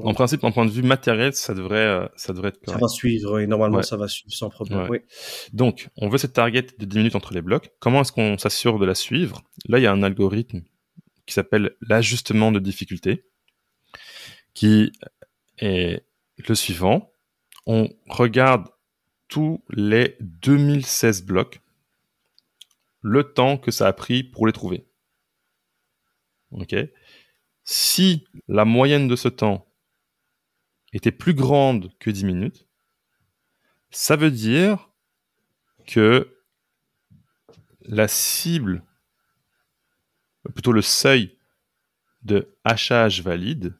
en 0.03 0.13
principe, 0.13 0.43
en 0.43 0.51
point 0.51 0.65
de 0.65 0.71
vue 0.71 0.83
matériel, 0.83 1.33
ça 1.33 1.53
devrait, 1.53 1.85
euh, 1.85 2.07
ça 2.15 2.33
devrait 2.33 2.49
être 2.49 2.59
Ça 2.65 2.77
va 2.77 2.87
suivre, 2.87 3.39
et 3.39 3.47
normalement, 3.47 3.81
ça 3.81 3.97
va 3.97 4.07
suivre 4.07 4.33
sans 4.33 4.49
problème. 4.49 4.87
Oui. 4.89 4.99
Donc, 5.51 5.89
on 5.97 6.07
veut 6.07 6.17
cette 6.17 6.33
target 6.33 6.67
de 6.77 6.85
10 6.85 6.97
minutes 6.97 7.15
entre 7.15 7.33
les 7.33 7.41
blocs. 7.41 7.71
Comment 7.79 8.01
est-ce 8.01 8.11
qu'on 8.11 8.37
s'assure 8.37 8.79
de 8.79 8.85
la 8.85 8.95
suivre? 8.95 9.41
Là, 9.67 9.79
il 9.79 9.81
y 9.81 9.87
a 9.87 9.91
un 9.91 10.01
algorithme 10.01 10.61
qui 11.25 11.33
s'appelle 11.33 11.75
l'ajustement 11.81 12.51
de 12.51 12.59
difficulté, 12.59 13.25
qui 14.53 14.93
est 15.57 16.05
le 16.37 16.55
suivant. 16.55 17.11
On 17.65 17.89
regarde 18.07 18.67
tous 19.27 19.61
les 19.69 20.15
2016 20.21 21.25
blocs, 21.25 21.59
le 23.01 23.33
temps 23.33 23.57
que 23.57 23.71
ça 23.71 23.87
a 23.87 23.93
pris 23.93 24.23
pour 24.23 24.47
les 24.47 24.53
trouver. 24.53 24.85
Si 27.63 28.27
la 28.47 28.65
moyenne 28.65 29.07
de 29.07 29.15
ce 29.15 29.27
temps 29.27 29.67
était 30.93 31.11
plus 31.11 31.33
grande 31.33 31.91
que 31.99 32.09
10 32.09 32.25
minutes, 32.25 32.67
ça 33.91 34.15
veut 34.15 34.31
dire 34.31 34.89
que 35.87 36.35
la 37.81 38.07
cible, 38.07 38.83
plutôt 40.53 40.71
le 40.71 40.81
seuil 40.81 41.37
de 42.23 42.55
hachage 42.63 43.21
valide 43.21 43.75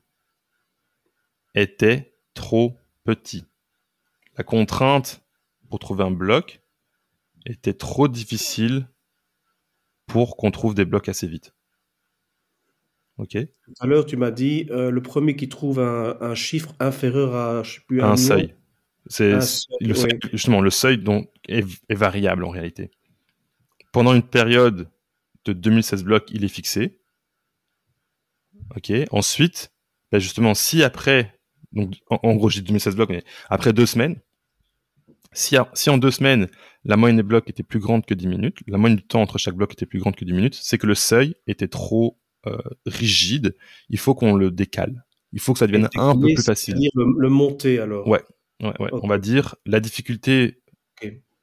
était 1.55 2.15
trop 2.34 2.78
petit. 3.03 3.45
La 4.38 4.43
contrainte 4.43 5.22
pour 5.70 5.80
trouver 5.80 6.03
un 6.03 6.11
bloc 6.11 6.61
était 7.45 7.74
trop 7.74 8.07
difficile 8.07 8.88
pour 10.10 10.36
qu'on 10.36 10.51
trouve 10.51 10.76
des 10.76 10.86
blocs 10.86 11.07
assez 11.07 11.28
vite. 11.28 11.53
Ok. 13.18 13.32
Tout 13.32 13.74
à 13.80 13.86
l'heure, 13.86 14.05
tu 14.05 14.18
m'as 14.18 14.32
dit 14.32 14.68
euh, 14.72 14.91
le 14.91 15.01
premier 15.01 15.36
qui 15.36 15.49
trouve 15.49 15.80
un, 15.80 16.36
chiffre 16.36 16.74
inférieur 16.80 17.36
à 17.36 17.64
je 17.64 17.76
sais 17.76 17.82
plus, 17.86 18.01
un, 18.01 18.16
seuil. 18.18 18.55
C'est 19.07 19.39
justement 20.32 20.62
le 20.62 20.70
seuil 20.70 20.97
dont 20.97 21.28
est, 21.47 21.66
variable 21.89 22.43
en 22.43 22.49
réalité. 22.49 22.91
Pendant 23.91 24.14
une 24.14 24.24
période 24.24 24.89
de 25.45 25.53
2016 25.53 26.03
blocs, 26.03 26.30
il 26.32 26.43
est 26.43 26.49
fixé. 26.49 26.99
Ok. 28.76 28.91
Ensuite, 29.12 29.72
ben 30.12 30.20
justement, 30.20 30.53
si 30.53 30.84
après, 30.84 31.39
donc 31.74 31.95
en, 32.10 32.36
gros 32.36 32.49
j'ai 32.49 32.62
2016 32.62 32.95
blocs, 32.95 33.10
mais 33.10 33.24
après 33.49 33.74
deux 33.74 33.86
semaines, 33.86 34.20
si, 35.32 35.57
si 35.73 35.89
en 35.89 35.97
deux 35.97 36.11
semaines 36.11 36.47
la 36.86 36.97
moyenne 36.97 37.17
des 37.17 37.23
blocs 37.23 37.49
était 37.49 37.63
plus 37.63 37.80
grande 37.80 38.05
que 38.05 38.13
10 38.13 38.27
minutes, 38.27 38.57
la 38.67 38.77
moyenne 38.77 38.97
du 38.97 39.05
temps 39.05 39.21
entre 39.21 39.38
chaque 39.38 39.55
bloc 39.55 39.73
était 39.73 39.86
plus 39.86 39.99
grande 39.99 40.15
que 40.15 40.25
10 40.25 40.34
minutes, 40.34 40.59
c'est 40.61 40.77
que 40.77 40.88
le 40.88 40.95
seuil 40.95 41.36
était 41.45 41.67
trop 41.67 42.19
euh, 42.47 42.57
rigide. 42.86 43.55
Il 43.89 43.97
faut 43.99 44.15
qu'on 44.15 44.34
le 44.34 44.49
décale. 44.51 45.05
Il 45.34 45.39
faut 45.39 45.53
que 45.53 45.59
ça 45.59 45.67
devienne 45.67 45.89
un 45.95 46.15
peu 46.15 46.27
plus 46.34 46.43
facile. 46.43 46.75
Le, 46.95 47.05
le 47.17 47.30
monter 47.30 47.80
alors. 47.80 48.07
Ouais, 48.07 48.23
ouais, 48.61 48.73
ouais. 48.80 48.89
On 48.93 49.07
va 49.07 49.17
dire 49.17 49.55
la 49.65 49.80
difficulté. 49.80 50.61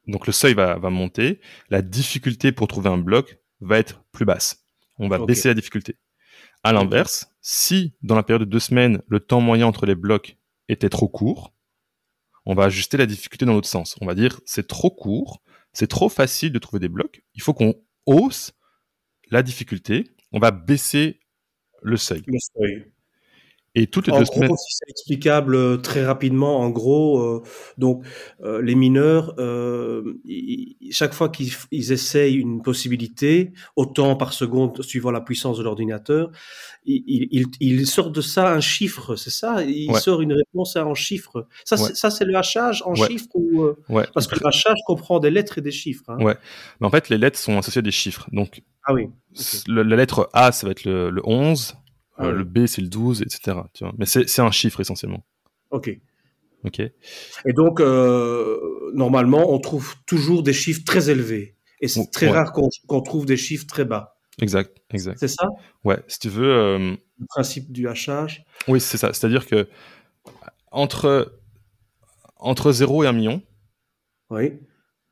Donc 0.07 0.27
le 0.27 0.33
seuil 0.33 0.55
va, 0.55 0.79
va 0.79 0.91
monter. 0.91 1.41
La 1.69 1.83
difficulté 1.83 2.53
pour 2.53 2.69
trouver 2.69 2.91
un 2.91 2.99
bloc 2.99 3.39
va 3.61 3.79
être 3.79 4.03
plus 4.13 4.25
basse. 4.25 4.65
On 4.99 5.09
va 5.09 5.19
baisser 5.19 5.49
la 5.49 5.55
difficulté. 5.55 5.97
À 6.63 6.73
l'inverse, 6.73 7.29
si 7.43 7.95
dans 8.03 8.15
la 8.17 8.23
période 8.23 8.47
de 8.47 8.51
deux 8.51 8.61
semaines, 8.61 9.03
le 9.09 9.21
temps 9.21 9.41
moyen 9.41 9.67
entre 9.67 9.87
les 9.87 9.95
blocs 9.95 10.37
était 10.69 10.89
trop 10.89 11.09
court, 11.09 11.53
on 12.47 12.55
va 12.55 12.65
ajuster 12.65 12.97
la 12.97 13.07
difficulté 13.07 13.45
dans 13.45 13.53
l'autre 13.53 13.69
sens. 13.69 13.97
On 14.01 14.07
va 14.07 14.15
dire 14.15 14.41
c'est 14.47 14.67
trop 14.67 14.91
court, 14.91 15.43
c'est 15.73 15.89
trop 15.89 16.09
facile 16.09 16.53
de 16.53 16.59
trouver 16.59 16.81
des 16.81 16.89
blocs, 16.89 17.23
il 17.35 17.43
faut 17.43 17.53
qu'on 17.53 17.75
hausse 18.07 18.53
la 19.31 19.43
difficulté, 19.43 20.15
on 20.33 20.39
va 20.39 20.53
baisser 20.53 21.21
le 21.83 21.97
seuil. 21.97 22.23
Le 22.27 22.39
seuil. 22.39 22.93
Et 23.79 23.87
toutes 23.87 24.07
les 24.07 24.13
en 24.15 24.19
deux 24.19 24.25
gros, 24.25 24.35
semaines. 24.35 24.57
c'est 24.57 24.89
explicable 24.89 25.55
euh, 25.55 25.77
très 25.77 26.03
rapidement. 26.03 26.61
En 26.61 26.71
gros, 26.71 27.21
euh, 27.21 27.43
donc 27.77 28.03
euh, 28.43 28.63
les 28.63 28.75
mineurs, 28.75 29.35
chaque 30.91 31.13
fois 31.13 31.29
qu'ils 31.29 31.93
essayent 31.93 32.37
une 32.37 32.63
possibilité, 32.63 33.53
autant 33.77 34.17
par 34.17 34.33
seconde 34.33 34.83
suivant 34.83 35.11
la 35.11 35.21
puissance 35.21 35.59
de 35.59 35.63
l'ordinateur, 35.63 36.31
ils, 36.87 37.87
sortent 37.87 38.15
de 38.15 38.23
ça 38.23 38.51
un 38.51 38.61
chiffre, 38.61 39.15
c'est 39.15 39.31
ça? 39.31 39.63
Il 39.63 39.95
sort 39.97 40.23
une 40.23 40.33
réponse 40.33 40.75
en 40.77 40.95
chiffres. 40.95 41.47
Ça, 41.67 41.77
c'est 42.11 42.25
le 42.25 42.35
hachage 42.35 42.83
en 42.87 42.95
chiffres 42.95 43.29
ou 43.35 43.67
Parce 44.15 44.27
que 44.27 44.37
le 44.37 44.47
hachage 44.47 44.79
comprend 44.87 45.21
des 45.21 45.31
lettres 45.31 45.59
et 45.59 45.63
des 45.63 45.71
chiffres. 45.71 46.05
Hein. 46.09 46.17
Ouais. 46.23 46.37
Mais 46.81 46.87
en 46.87 46.91
fait, 46.91 47.11
les 47.11 47.19
lettres 47.19 47.39
sont 47.39 47.59
associées 47.59 47.81
à 47.81 47.83
des 47.83 47.91
chiffres. 47.91 48.27
Donc, 48.33 48.63
ah 48.85 48.95
oui. 48.95 49.11
la 49.67 49.83
lettre 49.97 50.31
A, 50.33 50.51
ça 50.53 50.67
va 50.67 50.71
être 50.71 50.85
le, 50.85 51.11
le 51.11 51.21
11. 51.25 51.77
Euh, 52.19 52.29
ah 52.29 52.31
le 52.31 52.45
B, 52.45 52.67
c'est 52.67 52.81
le 52.81 52.89
12, 52.89 53.23
etc. 53.23 53.59
Tu 53.73 53.85
vois. 53.85 53.93
Mais 53.99 54.07
c'est 54.07 54.41
un 54.41 54.51
chiffre 54.51 54.81
essentiellement. 54.81 55.25
Ok. 55.71 55.91
Ok. 56.65 56.81
Et 56.81 57.53
donc, 57.55 57.81
euh, 57.81 58.91
normalement, 58.95 59.53
on 59.53 59.59
trouve 59.59 59.95
toujours 60.07 60.43
des 60.43 60.53
chiffres 60.53 60.83
très 60.85 61.11
élevés. 61.11 61.57
Et 61.81 61.89
c'est 61.89 62.11
très 62.11 62.29
rare 62.29 62.53
qu'on 62.53 63.01
trouve 63.03 63.27
des 63.27 63.37
chiffres 63.37 63.67
très 63.67 63.85
bas. 63.85 64.17
Exact, 64.41 64.83
exact. 64.91 65.19
C'est 65.19 65.29
ça? 65.29 65.49
Ouais, 65.85 65.99
si 66.09 66.19
tu 66.19 66.29
veux. 66.29 66.53
Euh, 66.53 66.97
le 67.19 67.27
principe 67.27 67.73
du 67.73 67.89
hachage 67.89 68.45
Oui, 68.69 68.81
c'est 68.81 68.99
ça. 68.99 69.13
C'est-à-dire 69.13 69.47
que 69.47 69.69
entre, 70.71 71.41
entre 72.37 72.73
0 72.73 73.05
et 73.05 73.07
1 73.07 73.13
million, 73.13 73.43
oui. 74.31 74.53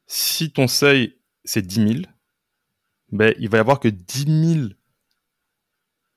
si 0.06 0.52
ton 0.52 0.68
seuil, 0.68 1.16
c'est 1.44 1.62
10 1.62 1.74
000, 1.74 1.90
ben, 3.12 3.34
il 3.38 3.48
va 3.48 3.58
y 3.58 3.60
avoir 3.60 3.80
que 3.80 3.88
10 3.88 4.54
000 4.54 4.68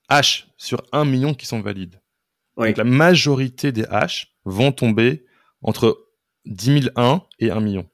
H 0.10 0.46
sur 0.58 0.82
1 0.92 1.06
million 1.06 1.34
qui 1.34 1.46
sont 1.46 1.62
valides. 1.62 2.02
Donc 2.58 2.78
la 2.78 2.84
majorité 2.84 3.72
des 3.72 3.84
H 3.84 4.28
vont 4.46 4.72
tomber 4.72 5.26
entre 5.62 6.08
10 6.46 6.90
001 6.96 7.24
et 7.40 7.52
1 7.52 7.60
million. 7.60 7.90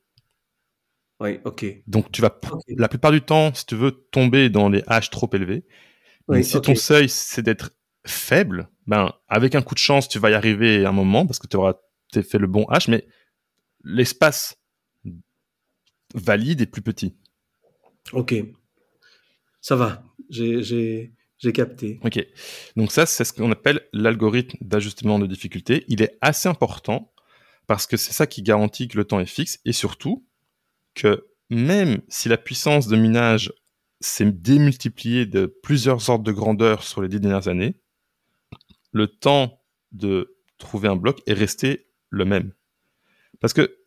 Oui, 1.20 1.40
ok. 1.44 1.66
Donc 1.88 2.12
tu 2.12 2.22
vas 2.22 2.40
la 2.78 2.88
plupart 2.88 3.12
du 3.12 3.22
temps, 3.22 3.54
si 3.54 3.66
tu 3.66 3.76
veux, 3.76 3.92
tomber 3.92 4.50
dans 4.50 4.70
les 4.70 4.82
H 4.82 5.10
trop 5.10 5.30
élevés. 5.34 5.66
Mais 6.28 6.44
si 6.44 6.60
ton 6.62 6.76
seuil 6.76 7.10
c'est 7.10 7.42
d'être 7.42 7.72
faible, 8.06 8.70
ben 8.88 9.14
avec 9.28 9.56
un 9.56 9.62
coup 9.62 9.76
de 9.76 9.80
chance, 9.80 10.08
tu 10.08 10.20
vas 10.20 10.30
y 10.30 10.34
arriver 10.34 10.86
à 10.86 10.90
un 10.90 10.94
moment 10.94 11.26
parce 11.26 11.40
que 11.40 11.48
tu 11.48 11.58
auras 11.58 11.76
fait 12.14 12.38
le 12.38 12.48
bon 12.48 12.64
H, 12.66 12.90
mais 12.90 13.08
l'espace 13.84 14.60
valide 16.14 16.62
est 16.62 16.68
plus 16.68 16.82
petit. 16.82 17.18
Ok, 18.12 18.36
ça 19.62 19.76
va. 19.76 20.04
J'ai 20.30 21.14
j'ai 21.40 21.52
capté. 21.52 22.00
Ok. 22.04 22.26
Donc 22.76 22.92
ça, 22.92 23.06
c'est 23.06 23.24
ce 23.24 23.34
qu'on 23.34 23.52
appelle 23.52 23.82
l'algorithme 23.92 24.58
d'ajustement 24.62 25.20
de 25.20 25.28
difficulté. 25.28 25.84
Il 25.88 26.02
est 26.02 26.18
assez 26.22 26.48
important 26.48 27.14
parce 27.68 27.86
que 27.86 27.98
c'est 27.98 28.14
ça 28.14 28.28
qui 28.28 28.44
garantit 28.44 28.88
que 28.88 28.98
le 28.98 29.06
temps 29.06 29.20
est 29.20 29.26
fixe 29.26 29.60
et 29.66 29.74
surtout 29.74 30.26
que 30.96 31.28
même 31.50 32.02
si 32.08 32.30
la 32.30 32.38
puissance 32.38 32.88
de 32.88 32.96
minage 32.96 33.52
s'est 34.00 34.32
démultipliée 34.32 35.26
de 35.26 35.46
plusieurs 35.46 36.10
ordres 36.10 36.24
de 36.24 36.32
grandeur 36.32 36.84
sur 36.84 37.02
les 37.02 37.08
dix 37.08 37.20
dernières 37.20 37.48
années, 37.48 37.76
le 38.92 39.08
temps 39.08 39.62
de 39.92 40.38
trouver 40.58 40.88
un 40.88 40.96
bloc 40.96 41.22
est 41.26 41.34
resté 41.34 41.88
le 42.10 42.26
même. 42.26 42.54
Parce 43.40 43.54
que 43.54 43.78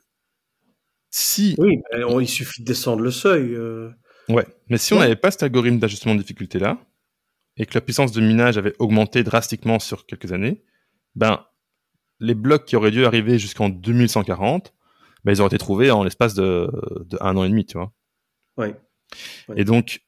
si... 1.11 1.55
Oui, 1.59 1.80
il 2.20 2.28
suffit 2.28 2.62
de 2.62 2.66
descendre 2.66 3.03
le 3.03 3.11
seuil. 3.11 3.55
Euh. 3.55 3.90
Ouais, 4.28 4.47
mais 4.68 4.78
si 4.78 4.92
on 4.92 4.99
n'avait 4.99 5.16
pas 5.16 5.30
cet 5.30 5.42
algorithme 5.42 5.78
d'ajustement 5.78 6.14
de 6.14 6.20
difficulté-là, 6.20 6.78
et 7.57 7.66
que 7.66 7.74
la 7.74 7.80
puissance 7.80 8.12
de 8.12 8.20
minage 8.20 8.59
avait 8.59 8.74
augmenté 8.78 9.22
drastiquement 9.22 9.78
sur 9.78 10.07
quelques 10.07 10.32
années, 10.32 10.62
ben, 11.14 11.44
les 12.20 12.34
blocs 12.34 12.64
qui 12.64 12.76
auraient 12.76 12.90
dû 12.90 13.04
arriver 13.04 13.38
jusqu'en 13.38 13.68
2140, 13.68 14.74
ben, 15.24 15.32
ils 15.32 15.40
auraient 15.40 15.48
été 15.48 15.59
trouvés 15.59 15.90
en 15.90 16.04
l'espace 16.04 16.34
de, 16.34 16.70
un 17.20 17.36
an 17.36 17.44
et 17.44 17.48
demi, 17.48 17.64
tu 17.64 17.78
vois. 17.78 17.92
Oui. 18.59 18.68
Et 19.57 19.64
donc, 19.64 20.02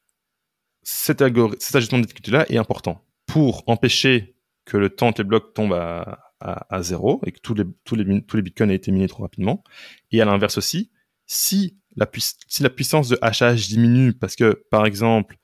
cet, 0.81 1.23
cet 1.59 1.75
ajustement 1.75 1.99
de 1.99 2.03
difficulté-là 2.03 2.45
est 2.49 2.57
important 2.57 3.05
pour 3.25 3.63
empêcher 3.67 4.35
que 4.65 4.77
le 4.77 4.89
temps 4.89 5.11
que 5.13 5.21
les 5.21 5.27
blocs 5.27 5.53
tombent 5.53 5.73
à, 5.73 6.33
à, 6.39 6.81
zéro 6.81 7.21
et 7.25 7.31
que 7.31 7.39
tous 7.39 7.53
les, 7.53 7.63
tous 7.83 7.95
les, 7.95 8.23
tous 8.23 8.37
les 8.37 8.43
bitcoins 8.43 8.71
aient 8.71 8.75
été 8.75 8.91
minés 8.91 9.07
trop 9.07 9.23
rapidement. 9.23 9.63
Et 10.11 10.21
à 10.21 10.25
l'inverse 10.25 10.57
aussi, 10.57 10.91
si 11.25 11.79
la, 11.95 12.09
si 12.47 12.63
la 12.63 12.69
puissance 12.69 13.09
de 13.09 13.17
hachage 13.21 13.67
diminue 13.67 14.13
parce 14.13 14.35
que, 14.35 14.63
par 14.71 14.85
exemple, 14.85 15.37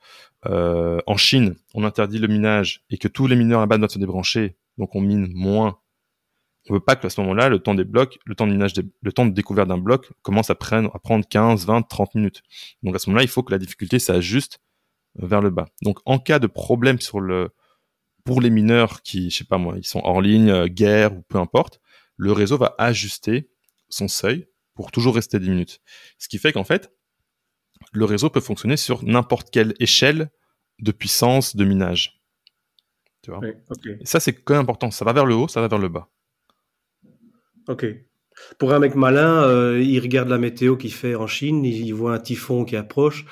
euh, 0.44 1.00
en 1.06 1.16
Chine, 1.16 1.56
on 1.74 1.84
interdit 1.84 2.18
le 2.18 2.28
minage 2.28 2.84
et 2.90 2.98
que 2.98 3.08
tous 3.08 3.26
les 3.26 3.36
mineurs 3.36 3.60
là-bas 3.60 3.78
doivent 3.78 3.90
se 3.90 3.98
débrancher, 3.98 4.56
donc 4.78 4.94
on 4.94 5.00
mine 5.00 5.28
moins. 5.32 5.78
On 6.68 6.74
veut 6.74 6.80
pas 6.80 6.96
que 6.96 7.06
à 7.06 7.10
ce 7.10 7.20
moment-là, 7.20 7.48
le 7.48 7.60
temps 7.60 7.74
des 7.74 7.84
blocs, 7.84 8.18
le 8.26 8.34
temps 8.34 8.46
de 8.46 8.52
minage, 8.52 8.72
le 9.02 9.12
temps 9.12 9.24
de 9.24 9.30
découverte 9.30 9.68
d'un 9.68 9.78
bloc 9.78 10.12
commence 10.22 10.50
à 10.50 10.56
prendre, 10.56 10.90
à 10.94 10.98
prendre 10.98 11.26
15, 11.26 11.64
20, 11.64 11.82
30 11.82 12.14
minutes. 12.16 12.42
Donc 12.82 12.96
à 12.96 12.98
ce 12.98 13.08
moment-là, 13.08 13.22
il 13.22 13.28
faut 13.28 13.42
que 13.42 13.52
la 13.52 13.58
difficulté 13.58 13.98
s'ajuste 13.98 14.60
vers 15.14 15.40
le 15.40 15.50
bas. 15.50 15.66
Donc 15.82 15.98
en 16.04 16.18
cas 16.18 16.38
de 16.38 16.48
problème 16.48 17.00
sur 17.00 17.20
le, 17.20 17.50
pour 18.24 18.40
les 18.40 18.50
mineurs 18.50 19.02
qui, 19.02 19.30
je 19.30 19.38
sais 19.38 19.44
pas 19.44 19.58
moi, 19.58 19.74
ils 19.78 19.86
sont 19.86 20.00
hors 20.04 20.20
ligne, 20.20 20.50
euh, 20.50 20.66
guerre 20.66 21.14
ou 21.14 21.22
peu 21.22 21.38
importe, 21.38 21.80
le 22.16 22.32
réseau 22.32 22.58
va 22.58 22.74
ajuster 22.78 23.48
son 23.88 24.08
seuil 24.08 24.48
pour 24.74 24.90
toujours 24.90 25.14
rester 25.14 25.38
10 25.38 25.48
minutes. 25.48 25.80
Ce 26.18 26.28
qui 26.28 26.38
fait 26.38 26.52
qu'en 26.52 26.64
fait, 26.64 26.92
le 27.92 28.04
réseau 28.04 28.30
peut 28.30 28.40
fonctionner 28.40 28.76
sur 28.76 29.04
n'importe 29.04 29.50
quelle 29.50 29.74
échelle 29.80 30.30
de 30.80 30.92
puissance 30.92 31.56
de 31.56 31.64
minage. 31.64 32.20
Tu 33.22 33.30
vois? 33.30 33.40
Ça, 34.04 34.20
c'est 34.20 34.32
quand 34.32 34.54
même 34.54 34.62
important. 34.62 34.90
Ça 34.90 35.04
va 35.04 35.12
vers 35.12 35.26
le 35.26 35.34
haut, 35.34 35.48
ça 35.48 35.60
va 35.60 35.68
vers 35.68 35.78
le 35.78 35.88
bas. 35.88 36.08
Ok. 37.68 37.86
Pour 38.58 38.72
un 38.74 38.78
mec 38.78 38.94
malin, 38.94 39.42
euh, 39.44 39.82
il 39.82 39.98
regarde 39.98 40.28
la 40.28 40.38
météo 40.38 40.76
qu'il 40.76 40.92
fait 40.92 41.14
en 41.14 41.26
Chine, 41.26 41.64
il, 41.64 41.90
voit 41.92 42.14
un 42.14 42.18
typhon 42.18 42.66
qui 42.66 42.76
approche, 42.76 43.24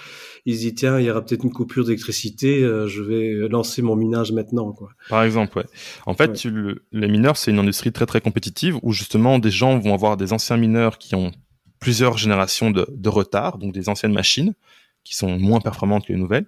il 0.46 0.56
se 0.56 0.60
dit 0.60 0.74
tiens, 0.74 0.98
il 0.98 1.04
y 1.04 1.10
aura 1.10 1.22
peut-être 1.22 1.44
une 1.44 1.52
coupure 1.52 1.84
d'électricité, 1.84 2.62
euh, 2.62 2.88
je 2.88 3.02
vais 3.02 3.48
lancer 3.48 3.82
mon 3.82 3.96
minage 3.96 4.32
maintenant. 4.32 4.72
Quoi. 4.72 4.88
Par 5.10 5.22
exemple, 5.22 5.58
ouais. 5.58 5.66
En 6.06 6.14
fait, 6.14 6.42
les 6.92 7.08
mineurs, 7.08 7.36
c'est 7.36 7.50
une 7.50 7.58
industrie 7.58 7.92
très 7.92 8.06
très 8.06 8.22
compétitive 8.22 8.78
où 8.82 8.92
justement 8.92 9.38
des 9.38 9.50
gens 9.50 9.78
vont 9.78 9.92
avoir 9.92 10.16
des 10.16 10.32
anciens 10.32 10.56
mineurs 10.56 10.96
qui 10.96 11.14
ont 11.14 11.32
plusieurs 11.84 12.16
générations 12.16 12.70
de, 12.70 13.08
retard, 13.10 13.58
donc 13.58 13.74
des 13.74 13.90
anciennes 13.90 14.14
machines 14.14 14.54
qui 15.04 15.14
sont 15.14 15.38
moins 15.38 15.60
performantes 15.60 16.06
que 16.06 16.14
les 16.14 16.18
nouvelles, 16.18 16.46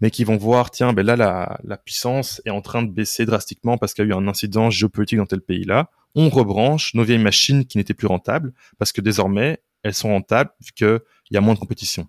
mais 0.00 0.10
qui 0.10 0.24
vont 0.24 0.38
voir, 0.38 0.70
tiens, 0.70 0.94
ben 0.94 1.04
là, 1.04 1.14
la, 1.14 1.76
puissance 1.76 2.40
est 2.46 2.50
en 2.50 2.62
train 2.62 2.82
de 2.82 2.90
baisser 2.90 3.26
drastiquement 3.26 3.76
parce 3.76 3.92
qu'il 3.92 4.06
y 4.06 4.08
a 4.08 4.10
eu 4.10 4.14
un 4.14 4.26
incident 4.26 4.70
géopolitique 4.70 5.18
dans 5.18 5.26
tel 5.26 5.42
pays-là. 5.42 5.90
On 6.14 6.30
rebranche 6.30 6.94
nos 6.94 7.04
vieilles 7.04 7.18
machines 7.18 7.66
qui 7.66 7.76
n'étaient 7.76 7.92
plus 7.92 8.06
rentables 8.06 8.54
parce 8.78 8.92
que 8.92 9.02
désormais, 9.02 9.58
elles 9.82 9.92
sont 9.92 10.08
rentables 10.08 10.52
vu 10.62 10.72
qu'il 10.72 11.00
y 11.32 11.36
a 11.36 11.42
moins 11.42 11.52
de 11.52 11.58
compétition. 11.58 12.08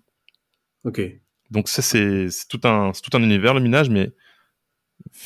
Ok. 0.84 1.02
Donc 1.50 1.68
ça, 1.68 1.82
c'est 1.82 2.28
tout 2.48 2.62
un, 2.64 2.92
tout 2.92 3.14
un 3.14 3.22
univers, 3.22 3.52
le 3.52 3.60
minage, 3.60 3.90
mais 3.90 4.10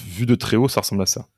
vu 0.04 0.26
de 0.26 0.34
très 0.34 0.56
haut, 0.56 0.66
ça 0.66 0.80
ressemble 0.80 1.02
à 1.02 1.06
ça. 1.06 1.28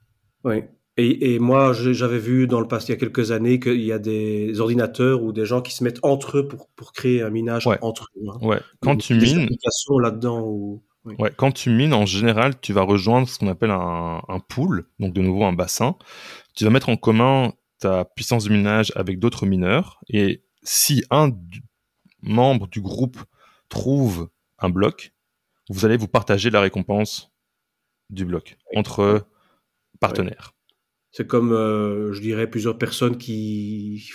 Oui. 0.45 0.63
Et, 0.99 1.39
moi, 1.39 1.75
j'avais 1.75 2.19
vu 2.19 2.47
dans 2.47 2.61
le 2.61 2.69
passé, 2.69 2.87
il 2.89 2.91
y 2.95 2.97
a 2.97 2.99
quelques 2.99 3.31
années, 3.31 3.61
qu'il 3.61 3.83
y 3.83 3.93
a 3.93 3.99
des 3.99 4.61
ordinateurs 4.61 5.23
ou 5.23 5.33
des 5.33 5.45
gens 5.45 5.61
qui 5.61 5.75
se 5.75 5.85
mettent 5.85 6.03
entre 6.03 6.39
eux 6.39 6.49
pour, 6.49 6.69
pour 6.75 6.95
créer 6.95 7.21
un 7.21 7.29
minage 7.29 7.67
entre 7.83 8.09
eux. 8.17 8.29
Hein. 8.31 8.39
Ouais. 8.41 8.61
Quand 8.81 8.97
tu 8.97 9.15
mines. 9.15 9.47
là-dedans. 10.01 10.41
Ou... 10.41 10.83
Ouais. 11.05 11.31
Quand 11.37 11.53
tu 11.53 11.69
mines, 11.69 11.93
en 11.93 12.07
général, 12.07 12.59
tu 12.61 12.73
vas 12.73 12.81
rejoindre 12.81 13.29
ce 13.29 13.39
qu'on 13.39 13.49
appelle 13.49 13.73
un, 13.73 14.23
un 14.27 14.41
pool, 14.41 14.87
donc 14.99 15.13
de 15.13 15.21
nouveau 15.21 15.45
un 15.45 15.53
bassin. 15.53 15.97
Tu 16.55 16.65
vas 16.65 16.71
mettre 16.71 16.89
en 16.89 16.97
commun 16.97 17.53
ta 17.79 18.07
puissance 18.07 18.45
de 18.45 18.51
minage 18.51 18.91
avec 18.97 19.19
d'autres 19.19 19.45
mineurs. 19.45 20.01
Et 20.09 20.45
si 20.63 21.05
un 21.11 21.31
membre 22.23 22.69
du 22.69 22.81
groupe 22.81 23.19
trouve 23.69 24.31
un 24.59 24.71
bloc, 24.71 25.13
vous 25.69 25.85
allez 25.85 25.99
vous 25.99 26.09
partager 26.09 26.49
la 26.49 26.63
récompense 26.63 27.33
du 28.09 28.25
bloc 28.25 28.57
entre 28.75 29.27
partenaires. 30.01 30.56
C'est 31.17 31.27
comme, 31.27 31.55
euh, 31.55 32.13
je 32.13 32.21
dirais, 32.21 32.47
plusieurs 32.47 32.77
personnes 32.77 33.17
qui 33.17 33.95
il 33.95 34.13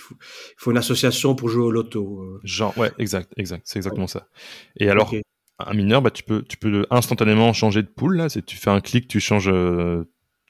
faut, 0.56 0.70
une 0.70 0.76
association 0.76 1.34
pour 1.34 1.48
jouer 1.48 1.64
au 1.64 1.72
loto. 1.72 2.20
Euh. 2.22 2.40
Genre, 2.44 2.78
ouais, 2.78 2.92
exact, 2.96 3.32
exact, 3.36 3.62
c'est 3.66 3.80
exactement 3.80 4.06
ça. 4.06 4.28
Et 4.76 4.88
alors, 4.88 5.12
un 5.58 5.74
mineur, 5.74 6.00
bah, 6.00 6.12
tu 6.12 6.22
peux, 6.22 6.42
tu 6.42 6.56
peux 6.56 6.86
instantanément 6.90 7.52
changer 7.52 7.82
de 7.82 7.88
pool. 7.88 8.18
Là, 8.18 8.28
tu 8.28 8.56
fais 8.56 8.70
un 8.70 8.80
clic, 8.80 9.08
tu 9.08 9.18
changes 9.18 9.50
euh, 9.52 10.04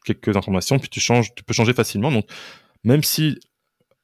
quelques 0.05 0.37
informations, 0.37 0.79
puis 0.79 0.91
tu 0.91 1.01
changes, 1.01 1.35
tu 1.35 1.43
peux 1.43 1.55
changer 1.55 1.73
facilement. 1.73 2.13
Donc, 2.13 2.27
même 2.85 3.03
si 3.03 3.41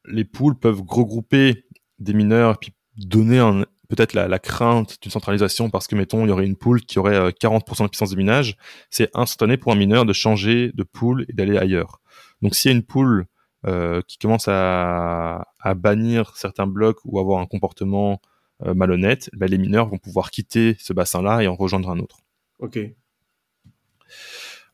les 0.06 0.24
pools 0.24 0.58
peuvent 0.58 0.80
regrouper 0.88 1.66
des 1.98 2.14
mineurs 2.14 2.54
et 2.54 2.58
puis 2.58 2.72
donner 2.96 3.40
un, 3.40 3.66
peut-être 3.90 4.14
la, 4.14 4.26
la, 4.26 4.38
crainte 4.38 4.96
d'une 5.02 5.12
centralisation 5.12 5.68
parce 5.68 5.86
que, 5.86 5.94
mettons, 5.96 6.24
il 6.24 6.30
y 6.30 6.32
aurait 6.32 6.46
une 6.46 6.56
pool 6.56 6.80
qui 6.80 6.98
aurait 6.98 7.28
40% 7.28 7.82
de 7.82 7.88
puissance 7.88 8.10
de 8.10 8.16
minage, 8.16 8.56
c'est 8.88 9.10
instantané 9.12 9.58
pour 9.58 9.70
un 9.70 9.76
mineur 9.76 10.06
de 10.06 10.14
changer 10.14 10.72
de 10.72 10.82
pool 10.82 11.26
et 11.28 11.34
d'aller 11.34 11.58
ailleurs. 11.58 12.00
Donc 12.42 12.54
s'il 12.54 12.70
y 12.70 12.74
a 12.74 12.76
une 12.76 12.84
poule 12.84 13.26
euh, 13.66 14.02
qui 14.06 14.18
commence 14.18 14.46
à, 14.46 15.44
bannir 15.76 16.36
certains 16.36 16.66
blocs 16.66 16.98
ou 17.04 17.18
avoir 17.18 17.40
un 17.40 17.46
comportement 17.46 18.20
euh, 18.64 18.72
malhonnête, 18.72 19.30
bah, 19.32 19.46
les 19.46 19.58
mineurs 19.58 19.88
vont 19.88 19.98
pouvoir 19.98 20.30
quitter 20.30 20.76
ce 20.78 20.92
bassin-là 20.92 21.42
et 21.42 21.48
en 21.48 21.56
rejoindre 21.56 21.90
un 21.90 21.98
autre. 21.98 22.18
Ok. 22.60 22.78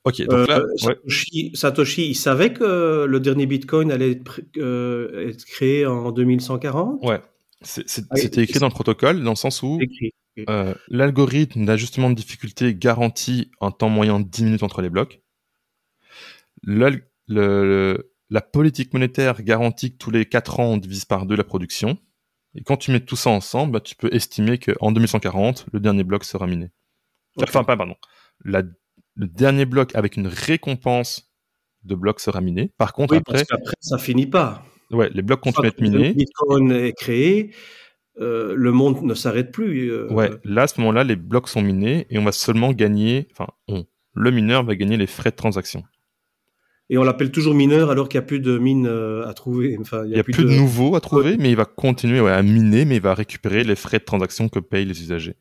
Ok, 0.04 0.20
donc 0.26 0.48
là, 0.48 0.60
euh, 0.60 1.54
Satoshi, 1.54 2.08
il 2.10 2.14
savait 2.14 2.52
que 2.52 3.06
le 3.06 3.20
dernier 3.20 3.46
Bitcoin 3.46 3.90
allait 3.90 4.10
être, 4.10 4.42
créé 5.46 5.86
en 5.86 6.12
2140 6.12 7.02
Ouais, 7.02 7.22
ah 7.22 7.64
c'était 7.64 8.42
écrit 8.42 8.58
dans 8.58 8.68
le 8.68 8.72
protocole, 8.72 9.22
dans 9.22 9.30
le 9.30 9.36
sens 9.36 9.62
où 9.62 9.80
l'algorithme 10.88 11.64
d'ajustement 11.64 12.10
de 12.10 12.14
difficulté 12.14 12.74
garantit 12.74 13.50
un 13.62 13.70
temps 13.70 13.88
moyen 13.88 14.20
de 14.20 14.28
10 14.28 14.44
minutes 14.44 14.62
entre 14.62 14.82
les 14.82 14.90
blocs 14.90 15.22
le, 17.26 18.12
la 18.30 18.40
politique 18.40 18.92
monétaire 18.92 19.42
garantit 19.42 19.92
que 19.92 19.98
tous 19.98 20.10
les 20.10 20.26
4 20.26 20.60
ans, 20.60 20.72
on 20.72 20.76
divise 20.76 21.04
par 21.04 21.26
deux 21.26 21.36
la 21.36 21.44
production. 21.44 21.98
Et 22.54 22.62
quand 22.62 22.76
tu 22.76 22.90
mets 22.92 23.00
tout 23.00 23.16
ça 23.16 23.30
ensemble, 23.30 23.72
bah, 23.72 23.80
tu 23.80 23.96
peux 23.96 24.12
estimer 24.14 24.58
qu'en 24.58 24.92
2140, 24.92 25.66
le 25.72 25.80
dernier 25.80 26.04
bloc 26.04 26.24
sera 26.24 26.46
miné. 26.46 26.70
Enfin, 27.40 27.64
pas, 27.64 27.76
pardon. 27.76 27.96
La, 28.44 28.62
le 29.14 29.26
dernier 29.26 29.64
bloc 29.64 29.94
avec 29.94 30.16
une 30.16 30.28
récompense 30.28 31.32
de 31.82 31.94
bloc 31.94 32.20
sera 32.20 32.40
miné. 32.40 32.72
Par 32.78 32.92
contre, 32.92 33.16
après. 33.16 33.32
Parce 33.32 33.44
qu'après, 33.44 33.74
ça 33.80 33.98
finit 33.98 34.26
pas. 34.26 34.64
Ouais, 34.90 35.10
les 35.12 35.22
blocs 35.22 35.40
continuent 35.40 35.66
à 35.66 35.68
être 35.68 35.80
minés. 35.80 36.08
Le 36.08 36.14
Bitcoin 36.14 36.72
est 36.72 36.92
créé, 36.92 37.54
euh, 38.20 38.54
le 38.56 38.72
monde 38.72 39.02
ne 39.02 39.14
s'arrête 39.14 39.50
plus. 39.50 39.90
Euh. 39.90 40.12
Ouais, 40.12 40.30
là, 40.44 40.62
à 40.62 40.66
ce 40.66 40.80
moment-là, 40.80 41.04
les 41.04 41.16
blocs 41.16 41.48
sont 41.48 41.62
minés 41.62 42.06
et 42.10 42.18
on 42.18 42.24
va 42.24 42.32
seulement 42.32 42.72
gagner. 42.72 43.28
Enfin, 43.32 43.48
on, 43.68 43.84
le 44.14 44.30
mineur 44.30 44.64
va 44.64 44.76
gagner 44.76 44.96
les 44.96 45.06
frais 45.06 45.30
de 45.30 45.36
transaction. 45.36 45.82
Et 46.90 46.98
on 46.98 47.02
l'appelle 47.02 47.30
toujours 47.30 47.54
mineur 47.54 47.90
alors 47.90 48.08
qu'il 48.08 48.20
n'y 48.20 48.24
a 48.24 48.26
plus 48.26 48.40
de 48.40 48.58
mines 48.58 48.86
euh, 48.86 49.26
à 49.26 49.32
trouver. 49.32 49.76
Enfin, 49.80 50.04
il 50.04 50.12
n'y 50.12 50.18
a, 50.18 50.22
plus, 50.22 50.34
de, 50.34 50.50
nouveaux 50.50 50.96
à 50.96 51.00
trouver, 51.00 51.36
mais 51.38 51.50
il 51.50 51.56
va 51.56 51.64
continuer 51.64 52.20
ouais, 52.20 52.32
à 52.32 52.42
miner, 52.42 52.84
mais 52.84 52.96
il 52.96 53.02
va 53.02 53.14
récupérer 53.14 53.64
les 53.64 53.74
frais 53.74 53.98
de 53.98 54.04
transaction 54.04 54.48
que 54.48 54.58
payent 54.58 54.84
les 54.84 55.00
usagers. 55.00 55.36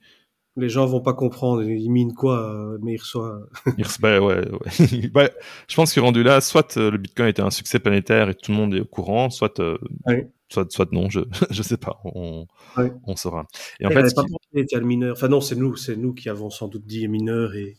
Les 0.55 0.69
gens 0.69 0.85
vont 0.85 1.01
pas 1.01 1.13
comprendre, 1.13 1.63
ils 1.63 1.89
minent 1.89 2.13
quoi, 2.13 2.47
euh, 2.47 2.77
mais 2.81 2.93
ils 2.93 2.99
reçoivent. 2.99 3.45
ils 3.77 3.85
ouais, 4.03 4.19
ouais. 4.19 4.51
ouais. 5.15 5.31
je 5.67 5.75
pense 5.75 5.93
que 5.93 5.99
rendu 5.99 6.23
là, 6.23 6.39
soit 6.39 6.77
euh, 6.77 6.91
le 6.91 6.97
Bitcoin 6.97 7.27
était 7.27 7.41
un 7.41 7.49
succès 7.49 7.79
planétaire 7.79 8.29
et 8.29 8.35
tout 8.35 8.51
le 8.51 8.57
monde 8.57 8.75
est 8.75 8.81
au 8.81 8.85
courant, 8.85 9.29
soit, 9.29 9.59
soit, 10.49 10.71
soit 10.71 10.91
non, 10.93 11.09
je, 11.09 11.21
je 11.49 11.61
sais 11.61 11.77
pas, 11.77 11.99
on, 12.05 12.45
on 12.77 13.15
saura. 13.17 13.47
Et 13.81 13.85
en 13.85 13.89
fait, 13.89 14.15
pas 14.15 14.23
le 14.53 14.85
mineur. 14.85 15.13
Enfin 15.13 15.27
non, 15.27 15.41
c'est 15.41 15.55
nous, 15.55 15.75
c'est 15.75 15.97
nous 15.97 16.13
qui 16.13 16.29
avons 16.29 16.49
sans 16.49 16.69
doute 16.69 16.85
dit 16.85 17.05
mineur 17.09 17.55
et 17.55 17.75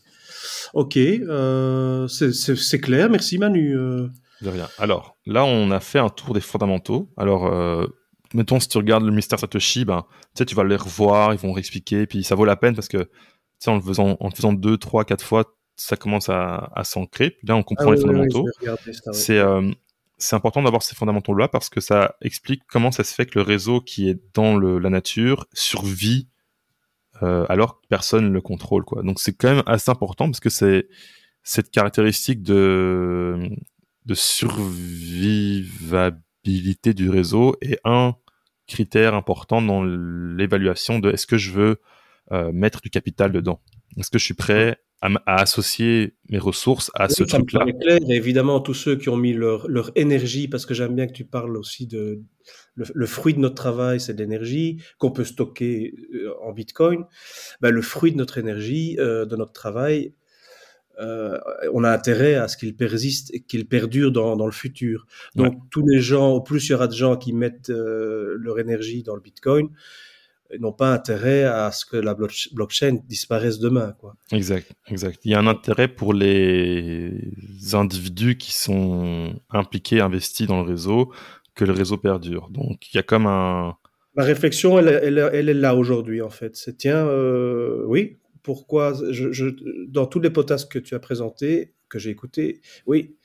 Ok, 0.73 0.97
euh, 0.97 2.07
c'est 2.07 2.79
clair. 2.79 3.09
Merci 3.09 3.37
Manu. 3.37 3.75
Euh. 3.77 4.07
De 4.41 4.49
rien. 4.49 4.67
Alors, 4.77 5.17
là, 5.25 5.45
on 5.45 5.71
a 5.71 5.79
fait 5.79 5.99
un 5.99 6.09
tour 6.09 6.33
des 6.33 6.41
fondamentaux. 6.41 7.09
Alors, 7.17 7.47
euh, 7.47 7.87
mettons, 8.33 8.59
si 8.59 8.67
tu 8.67 8.77
regardes 8.77 9.03
le 9.03 9.11
mystère 9.11 9.39
Satoshi, 9.39 9.85
ben, 9.85 10.05
tu 10.35 10.39
sais, 10.39 10.45
tu 10.45 10.55
vas 10.55 10.63
les 10.63 10.75
revoir, 10.75 11.33
ils 11.33 11.39
vont 11.39 11.53
réexpliquer, 11.53 12.05
puis 12.05 12.23
ça 12.23 12.35
vaut 12.35 12.45
la 12.45 12.55
peine 12.55 12.75
parce 12.75 12.87
que, 12.87 12.97
tu 12.97 13.09
sais, 13.59 13.71
en 13.71 13.75
le 13.75 13.81
faisant, 13.81 14.17
en 14.19 14.31
faisant 14.31 14.53
deux, 14.53 14.77
trois, 14.77 15.05
quatre 15.05 15.23
fois, 15.23 15.45
ça 15.77 15.95
commence 15.95 16.29
à, 16.29 16.71
à 16.75 16.83
s'ancrer. 16.83 17.37
Là, 17.43 17.55
on 17.55 17.63
comprend 17.63 17.91
ah 17.91 17.95
les 17.95 18.01
fondamentaux. 18.01 18.45
c'est 19.11 19.41
c'est 20.17 20.35
important 20.35 20.61
d'avoir 20.63 20.83
ces 20.83 20.95
fondamentaux-là 20.95 21.47
parce 21.47 21.69
que 21.69 21.81
ça 21.81 22.15
explique 22.21 22.63
comment 22.67 22.91
ça 22.91 23.03
se 23.03 23.13
fait 23.13 23.25
que 23.25 23.37
le 23.37 23.43
réseau 23.43 23.81
qui 23.81 24.09
est 24.09 24.19
dans 24.33 24.55
le, 24.55 24.79
la 24.79 24.89
nature 24.89 25.45
survit 25.53 26.29
euh, 27.23 27.45
alors 27.49 27.79
que 27.79 27.87
personne 27.89 28.25
ne 28.25 28.31
le 28.31 28.41
contrôle 28.41 28.83
quoi. 28.83 29.03
Donc 29.03 29.19
c'est 29.19 29.33
quand 29.33 29.53
même 29.53 29.63
assez 29.65 29.91
important 29.91 30.25
parce 30.25 30.39
que 30.39 30.49
c'est 30.49 30.87
cette 31.43 31.71
caractéristique 31.71 32.43
de 32.43 33.39
de 34.05 34.13
survivabilité 34.13 36.93
du 36.93 37.09
réseau 37.09 37.55
est 37.61 37.79
un 37.85 38.15
critère 38.67 39.13
important 39.13 39.61
dans 39.61 39.83
l'évaluation 39.83 40.99
de 40.99 41.11
est-ce 41.11 41.27
que 41.27 41.37
je 41.37 41.51
veux 41.51 41.77
euh, 42.31 42.51
mettre 42.51 42.81
du 42.81 42.89
capital 42.89 43.31
dedans. 43.31 43.61
Est-ce 43.97 44.09
que 44.09 44.17
je 44.17 44.25
suis 44.25 44.33
prêt 44.33 44.77
à, 45.01 45.09
associer 45.27 46.15
mes 46.29 46.39
ressources 46.39 46.91
à 46.95 47.09
ce 47.09 47.23
truc-là? 47.23 47.65
Évidemment, 48.09 48.59
tous 48.59 48.73
ceux 48.73 48.95
qui 48.95 49.09
ont 49.09 49.17
mis 49.17 49.33
leur, 49.33 49.67
leur 49.67 49.91
énergie, 49.95 50.47
parce 50.47 50.65
que 50.65 50.73
j'aime 50.73 50.95
bien 50.95 51.07
que 51.07 51.13
tu 51.13 51.25
parles 51.25 51.55
aussi 51.55 51.85
de, 51.85 52.23
le, 52.75 53.05
fruit 53.05 53.33
de 53.33 53.39
notre 53.39 53.55
travail, 53.55 53.99
c'est 53.99 54.13
de 54.13 54.19
l'énergie 54.19 54.81
qu'on 54.97 55.11
peut 55.11 55.23
stocker 55.23 55.93
euh, 56.13 56.33
en 56.41 56.51
Bitcoin. 56.51 57.05
Ben, 57.61 57.71
le 57.71 57.81
fruit 57.81 58.11
de 58.11 58.17
notre 58.17 58.37
énergie, 58.37 58.97
euh, 58.99 59.25
de 59.25 59.35
notre 59.35 59.53
travail, 59.53 60.13
euh, 60.99 61.37
on 61.73 61.83
a 61.83 61.91
intérêt 61.91 62.35
à 62.35 62.47
ce 62.47 62.57
qu'il 62.57 62.75
persiste 62.75 63.33
et 63.33 63.41
qu'il 63.41 63.67
perdure 63.67 64.11
dans, 64.11 64.35
dans, 64.35 64.45
le 64.45 64.51
futur. 64.51 65.05
Donc 65.35 65.55
tous 65.69 65.85
les 65.85 65.99
gens, 65.99 66.31
au 66.31 66.41
plus 66.41 66.67
il 66.67 66.71
y 66.71 66.75
aura 66.75 66.87
de 66.87 66.93
gens 66.93 67.17
qui 67.17 67.33
mettent 67.33 67.69
leur 67.69 68.59
énergie 68.59 69.03
dans 69.03 69.15
le 69.15 69.21
Bitcoin, 69.21 69.69
n'ont 70.59 70.71
pas 70.71 70.93
intérêt 70.93 71.43
à 71.43 71.71
ce 71.71 71.85
que 71.85 71.97
la 71.97 72.13
blockchain 72.13 72.99
disparaisse 73.07 73.59
demain. 73.59 73.93
Quoi. 73.99 74.15
Exact, 74.31 74.71
exact. 74.87 75.19
Il 75.25 75.31
y 75.31 75.33
a 75.33 75.39
un 75.39 75.47
intérêt 75.47 75.87
pour 75.87 76.13
les 76.13 77.19
individus 77.73 78.37
qui 78.37 78.53
sont 78.53 79.33
impliqués, 79.49 79.99
investis 79.99 80.47
dans 80.47 80.61
le 80.61 80.69
réseau, 80.69 81.11
que 81.55 81.65
le 81.65 81.73
réseau 81.73 81.97
perdure. 81.97 82.49
Donc 82.49 82.93
il 82.93 82.97
y 82.97 82.99
a 82.99 83.03
comme 83.03 83.27
un... 83.27 83.75
La 84.15 84.23
réflexion, 84.23 84.79
elle, 84.79 84.87
elle, 84.87 85.49
est 85.49 85.53
là 85.53 85.75
aujourd'hui 85.75 86.21
en 86.21 86.29
fait. 86.29 86.55
C'est 86.55 86.77
tiens, 86.77 87.05
euh, 87.07 87.83
oui, 87.85 88.19
pourquoi 88.43 88.93
je, 89.09 89.49
dans 89.87 90.05
tous 90.05 90.19
les 90.19 90.29
potasses 90.29 90.65
que 90.65 90.79
tu 90.79 90.95
as 90.95 90.99
présentés, 90.99 91.73
que 91.89 91.99
j'ai 91.99 92.11
écoutés, 92.11 92.61
oui, 92.85 93.15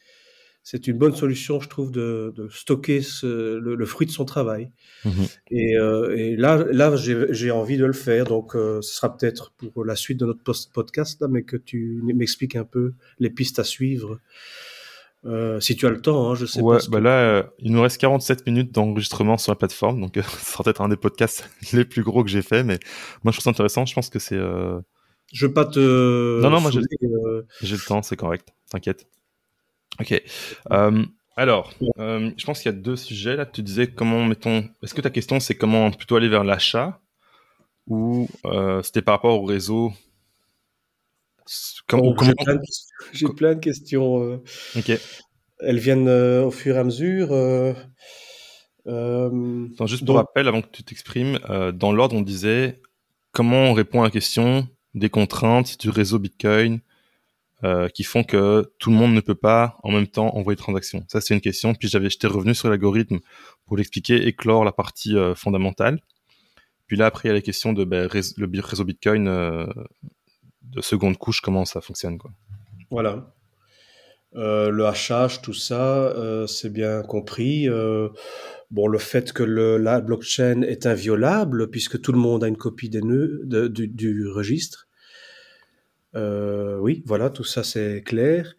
c'est 0.62 0.86
une 0.86 0.98
bonne 0.98 1.14
solution, 1.14 1.58
je 1.60 1.68
trouve, 1.68 1.90
de, 1.90 2.32
stocker 2.50 3.00
le, 3.22 3.84
fruit 3.86 4.06
de 4.06 4.12
son 4.12 4.24
travail. 4.24 4.70
Mhm. 5.04 5.12
Euh, 5.52 6.16
et, 6.16 6.36
là, 6.36 6.64
là 6.70 6.94
j'ai 6.96 7.50
envie 7.50 7.76
de 7.76 7.86
le 7.86 7.92
faire. 7.92 8.24
Donc, 8.26 8.54
euh, 8.54 8.80
ce 8.82 8.96
sera 8.96 9.16
peut-être 9.16 9.52
pour 9.52 9.84
la 9.84 9.96
suite 9.96 10.20
de 10.20 10.26
notre 10.26 10.42
podcast, 10.72 11.20
là, 11.20 11.28
mais 11.28 11.42
que 11.42 11.56
tu 11.56 12.02
m'expliques 12.02 12.56
un 12.56 12.64
peu 12.64 12.92
les 13.18 13.30
pistes 13.30 13.58
à 13.58 13.64
suivre 13.64 14.20
euh, 15.26 15.60
si 15.60 15.76
tu 15.76 15.86
as 15.86 15.90
le 15.90 16.00
temps, 16.00 16.30
hein, 16.30 16.34
je 16.34 16.46
sais 16.46 16.62
ouais, 16.62 16.78
pas. 16.78 16.84
Bah 16.88 17.00
là, 17.00 17.20
euh, 17.20 17.42
il 17.58 17.72
nous 17.72 17.82
reste 17.82 18.00
47 18.00 18.46
minutes 18.46 18.72
d'enregistrement 18.72 19.36
sur 19.36 19.52
la 19.52 19.56
plateforme, 19.56 20.00
donc 20.00 20.16
euh, 20.16 20.22
ce 20.38 20.52
sera 20.52 20.64
peut-être 20.64 20.80
un 20.80 20.88
des 20.88 20.96
podcasts 20.96 21.50
les 21.72 21.84
plus 21.84 22.02
gros 22.02 22.24
que 22.24 22.30
j'ai 22.30 22.42
fait, 22.42 22.64
mais 22.64 22.78
moi 23.22 23.32
je 23.32 23.36
trouve 23.36 23.44
ça 23.44 23.50
intéressant. 23.50 23.84
Je 23.84 23.94
pense 23.94 24.08
que 24.08 24.18
c'est. 24.18 24.38
Je 25.32 25.46
veux 25.46 25.52
pas 25.52 25.66
te. 25.66 26.40
Non, 26.40 26.50
non, 26.50 26.60
moi 26.60 26.70
j'ai 26.70 26.80
le 26.80 27.86
temps, 27.86 28.02
c'est 28.02 28.16
correct. 28.16 28.48
T'inquiète. 28.70 29.06
Ok. 30.00 30.22
alors, 31.36 31.72
je 31.98 32.44
pense 32.44 32.62
qu'il 32.62 32.72
y 32.72 32.74
a 32.74 32.78
deux 32.78 32.96
sujets 32.96 33.36
là. 33.36 33.44
Tu 33.44 33.62
disais 33.62 33.88
comment 33.88 34.24
mettons. 34.24 34.64
Est-ce 34.82 34.94
que 34.94 35.02
ta 35.02 35.10
question 35.10 35.38
c'est 35.38 35.54
comment 35.54 35.90
plutôt 35.90 36.16
aller 36.16 36.28
vers 36.28 36.44
l'achat 36.44 37.00
ou 37.86 38.26
c'était 38.82 39.02
par 39.02 39.16
rapport 39.16 39.42
au 39.42 39.44
réseau 39.44 39.92
j'ai, 43.12 43.28
plein 43.28 43.54
de, 43.54 43.60
questions. 43.60 44.22
Euh. 44.22 44.42
Elles 45.60 45.78
viennent 45.78 46.08
euh, 46.08 46.44
au 46.44 46.50
fur 46.50 46.76
et 46.76 46.78
à 46.78 46.84
mesure. 46.84 47.32
Euh, 47.32 47.74
juste 49.86 50.04
pour 50.04 50.16
rappel, 50.16 50.48
avant 50.48 50.62
que 50.62 50.68
tu 50.72 50.82
t'exprimes, 50.82 51.38
dans 51.74 51.92
l'ordre, 51.92 52.16
on 52.16 52.22
disait 52.22 52.80
comment 53.32 53.64
on 53.64 53.72
répond 53.72 54.00
à 54.02 54.04
la 54.04 54.10
question 54.10 54.68
des 54.94 55.10
contraintes 55.10 55.78
du 55.80 55.90
réseau 55.90 56.18
Bitcoin 56.18 56.80
qui 57.92 58.04
font 58.04 58.24
que 58.24 58.72
tout 58.78 58.90
le 58.90 58.96
monde 58.96 59.12
ne 59.12 59.20
peut 59.20 59.34
pas 59.34 59.78
en 59.82 59.92
même 59.92 60.06
temps 60.06 60.34
envoyer 60.34 60.56
de 60.56 60.62
transactions. 60.62 61.04
Ça, 61.08 61.20
c'est 61.20 61.34
une 61.34 61.42
question. 61.42 61.74
Puis 61.74 61.88
j'avais, 61.88 62.08
j'étais 62.08 62.26
revenu 62.26 62.54
sur 62.54 62.70
l'algorithme 62.70 63.18
pour 63.66 63.76
l'expliquer, 63.76 64.26
éclore 64.26 64.64
la 64.64 64.72
partie 64.72 65.14
fondamentale. 65.36 66.00
Puis 66.86 66.96
là, 66.96 67.06
après, 67.06 67.28
il 67.28 67.30
y 67.30 67.32
a 67.32 67.34
la 67.34 67.42
question 67.42 67.72
de 67.72 67.84
ben, 67.84 68.08
le 68.12 68.60
réseau 68.60 68.84
Bitcoin 68.84 69.28
de 70.72 70.80
seconde 70.80 71.18
couche, 71.18 71.40
comment 71.40 71.64
ça 71.64 71.80
fonctionne, 71.80 72.18
quoi. 72.18 72.30
Voilà. 72.90 73.32
le 74.34 74.84
hachage, 74.84 75.42
tout 75.42 75.54
ça, 75.54 76.14
c'est 76.46 76.72
bien 76.72 77.02
compris. 77.02 77.68
bon, 78.70 78.86
le 78.88 78.98
fait 78.98 79.32
que 79.32 79.42
la 79.42 80.00
blockchain 80.00 80.62
est 80.62 80.86
inviolable, 80.86 81.70
puisque 81.70 82.00
tout 82.00 82.12
le 82.12 82.18
monde 82.18 82.44
a 82.44 82.48
une 82.48 82.56
copie 82.56 82.88
des 82.88 83.02
nœuds 83.02 83.42
du, 83.44 84.26
registre. 84.28 84.88
Euh, 86.16 86.78
oui, 86.78 87.02
voilà, 87.06 87.30
tout 87.30 87.44
ça 87.44 87.62
c'est 87.62 88.02
clair. 88.02 88.56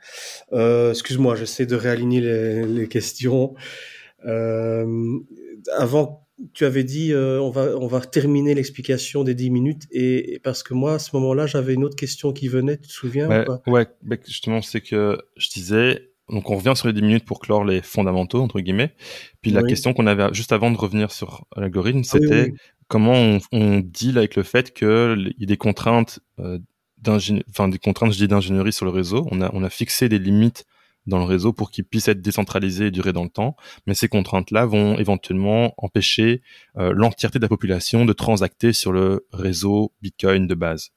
Euh, 0.54 0.92
excuse-moi, 0.92 1.36
j'essaie 1.36 1.66
de 1.66 1.76
réaligner 1.76 2.22
les, 2.66 2.88
questions. 2.88 3.56
Euh, 4.26 5.20
avant, 5.78 6.28
tu 6.54 6.66
avais 6.66 6.84
dit 6.84 7.14
on 7.16 7.50
va 7.50 7.78
on 7.78 7.88
va 7.88 8.02
terminer 8.02 8.54
l'explication 8.54 9.24
des 9.24 9.36
10 9.36 9.50
minutes 9.50 9.84
et, 9.92 10.40
parce 10.44 10.64
que 10.64 10.74
moi 10.74 10.96
à 10.96 11.00
ce 11.00 11.16
moment-là 11.16 11.48
j'avais 11.48 11.74
une 11.74 11.84
autre 11.84 11.96
question 11.96 12.34
qui 12.34 12.48
venait, 12.48 12.78
tu 12.78 12.88
te 12.88 12.94
souviens 12.94 13.28
Ouais, 13.68 13.88
bah, 14.04 14.16
justement 14.26 14.62
c'est 14.62 14.82
que 14.82 15.20
je 15.38 15.50
disais 15.50 16.12
donc 16.30 16.50
on 16.50 16.56
revient 16.56 16.74
sur 16.76 16.88
les 16.88 16.94
10 16.94 17.02
minutes 17.02 17.26
pour 17.26 17.40
clore 17.40 17.66
les 17.66 17.82
fondamentaux 17.82 18.42
entre 18.42 18.60
guillemets. 18.60 18.94
Puis 19.42 19.52
la 19.52 19.64
question 19.64 19.94
qu'on 19.94 20.08
avait 20.08 20.34
juste 20.34 20.52
avant 20.52 20.72
de 20.72 20.78
revenir 20.78 21.12
sur 21.12 21.46
l'algorithme, 21.58 22.02
ah 22.04 22.18
c'était 22.18 22.54
comment 22.88 23.14
on, 23.14 23.40
on 23.52 23.80
deal 23.80 24.18
avec 24.18 24.36
le 24.36 24.44
fait 24.44 24.74
qu'il 24.74 25.34
y 25.38 25.44
ait 25.44 25.48
des 25.48 25.58
contraintes 25.58 26.20
enfin 27.50 27.68
des 27.68 27.80
contraintes, 27.80 28.14
je 28.14 28.18
dis 28.18 28.28
d'ingénierie 28.28 28.74
sur 28.74 28.86
le 28.86 28.92
réseau. 28.92 29.28
On 29.32 29.42
a, 29.42 29.50
on 29.54 29.64
a 29.64 29.70
fixé 29.70 30.10
des 30.10 30.20
limites 30.20 30.66
dans 31.08 31.18
le 31.18 31.26
réseau 31.26 31.54
pour 31.54 31.72
qu'il 31.72 31.84
puisse 31.84 32.08
être 32.08 32.22
décentralisé 32.22 32.88
et 32.88 32.92
durer 32.92 33.14
dans 33.14 33.24
le 33.24 33.30
temps. 33.30 33.56
Mais 33.88 33.94
ces 33.94 34.08
contraintes-là 34.08 34.66
vont 34.66 34.98
éventuellement 34.98 35.74
empêcher 35.78 36.42
euh, 36.78 36.94
l'entièreté 36.96 37.40
de 37.40 37.44
la 37.44 37.50
population 37.50 38.06
de 38.06 38.14
transacter 38.14 38.74
sur 38.74 38.92
le 38.92 39.26
réseau 39.32 39.92
Bitcoin 40.02 40.48
de 40.48 40.56
base. 40.56 40.90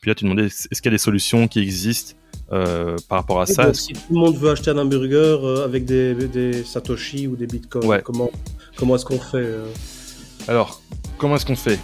Puis 0.00 0.10
là, 0.10 0.14
tu 0.14 0.24
demandais, 0.24 0.46
est-ce 0.46 0.82
qu'il 0.82 0.86
y 0.86 0.88
a 0.88 0.90
des 0.90 0.98
solutions 0.98 1.48
qui 1.48 1.60
existent 1.60 2.14
euh, 2.52 2.96
par 3.08 3.18
rapport 3.18 3.40
à 3.40 3.46
ça? 3.46 3.72
Si 3.72 3.94
tout 3.94 4.00
le 4.10 4.18
monde 4.18 4.36
veut 4.36 4.50
acheter 4.50 4.70
un 4.70 4.78
hamburger 4.78 5.44
euh, 5.44 5.64
avec 5.64 5.84
des, 5.84 6.14
des, 6.14 6.62
Satoshi 6.64 7.26
ou 7.26 7.36
des 7.36 7.46
Bitcoins, 7.46 8.02
comment, 8.02 8.30
comment 8.76 8.96
est-ce 8.96 9.04
qu'on 9.04 9.18
fait 9.18 9.56
Alors, 10.46 10.82
comment 11.18 11.36
est-ce 11.36 11.46
qu'on 11.46 11.56
fait? 11.56 11.80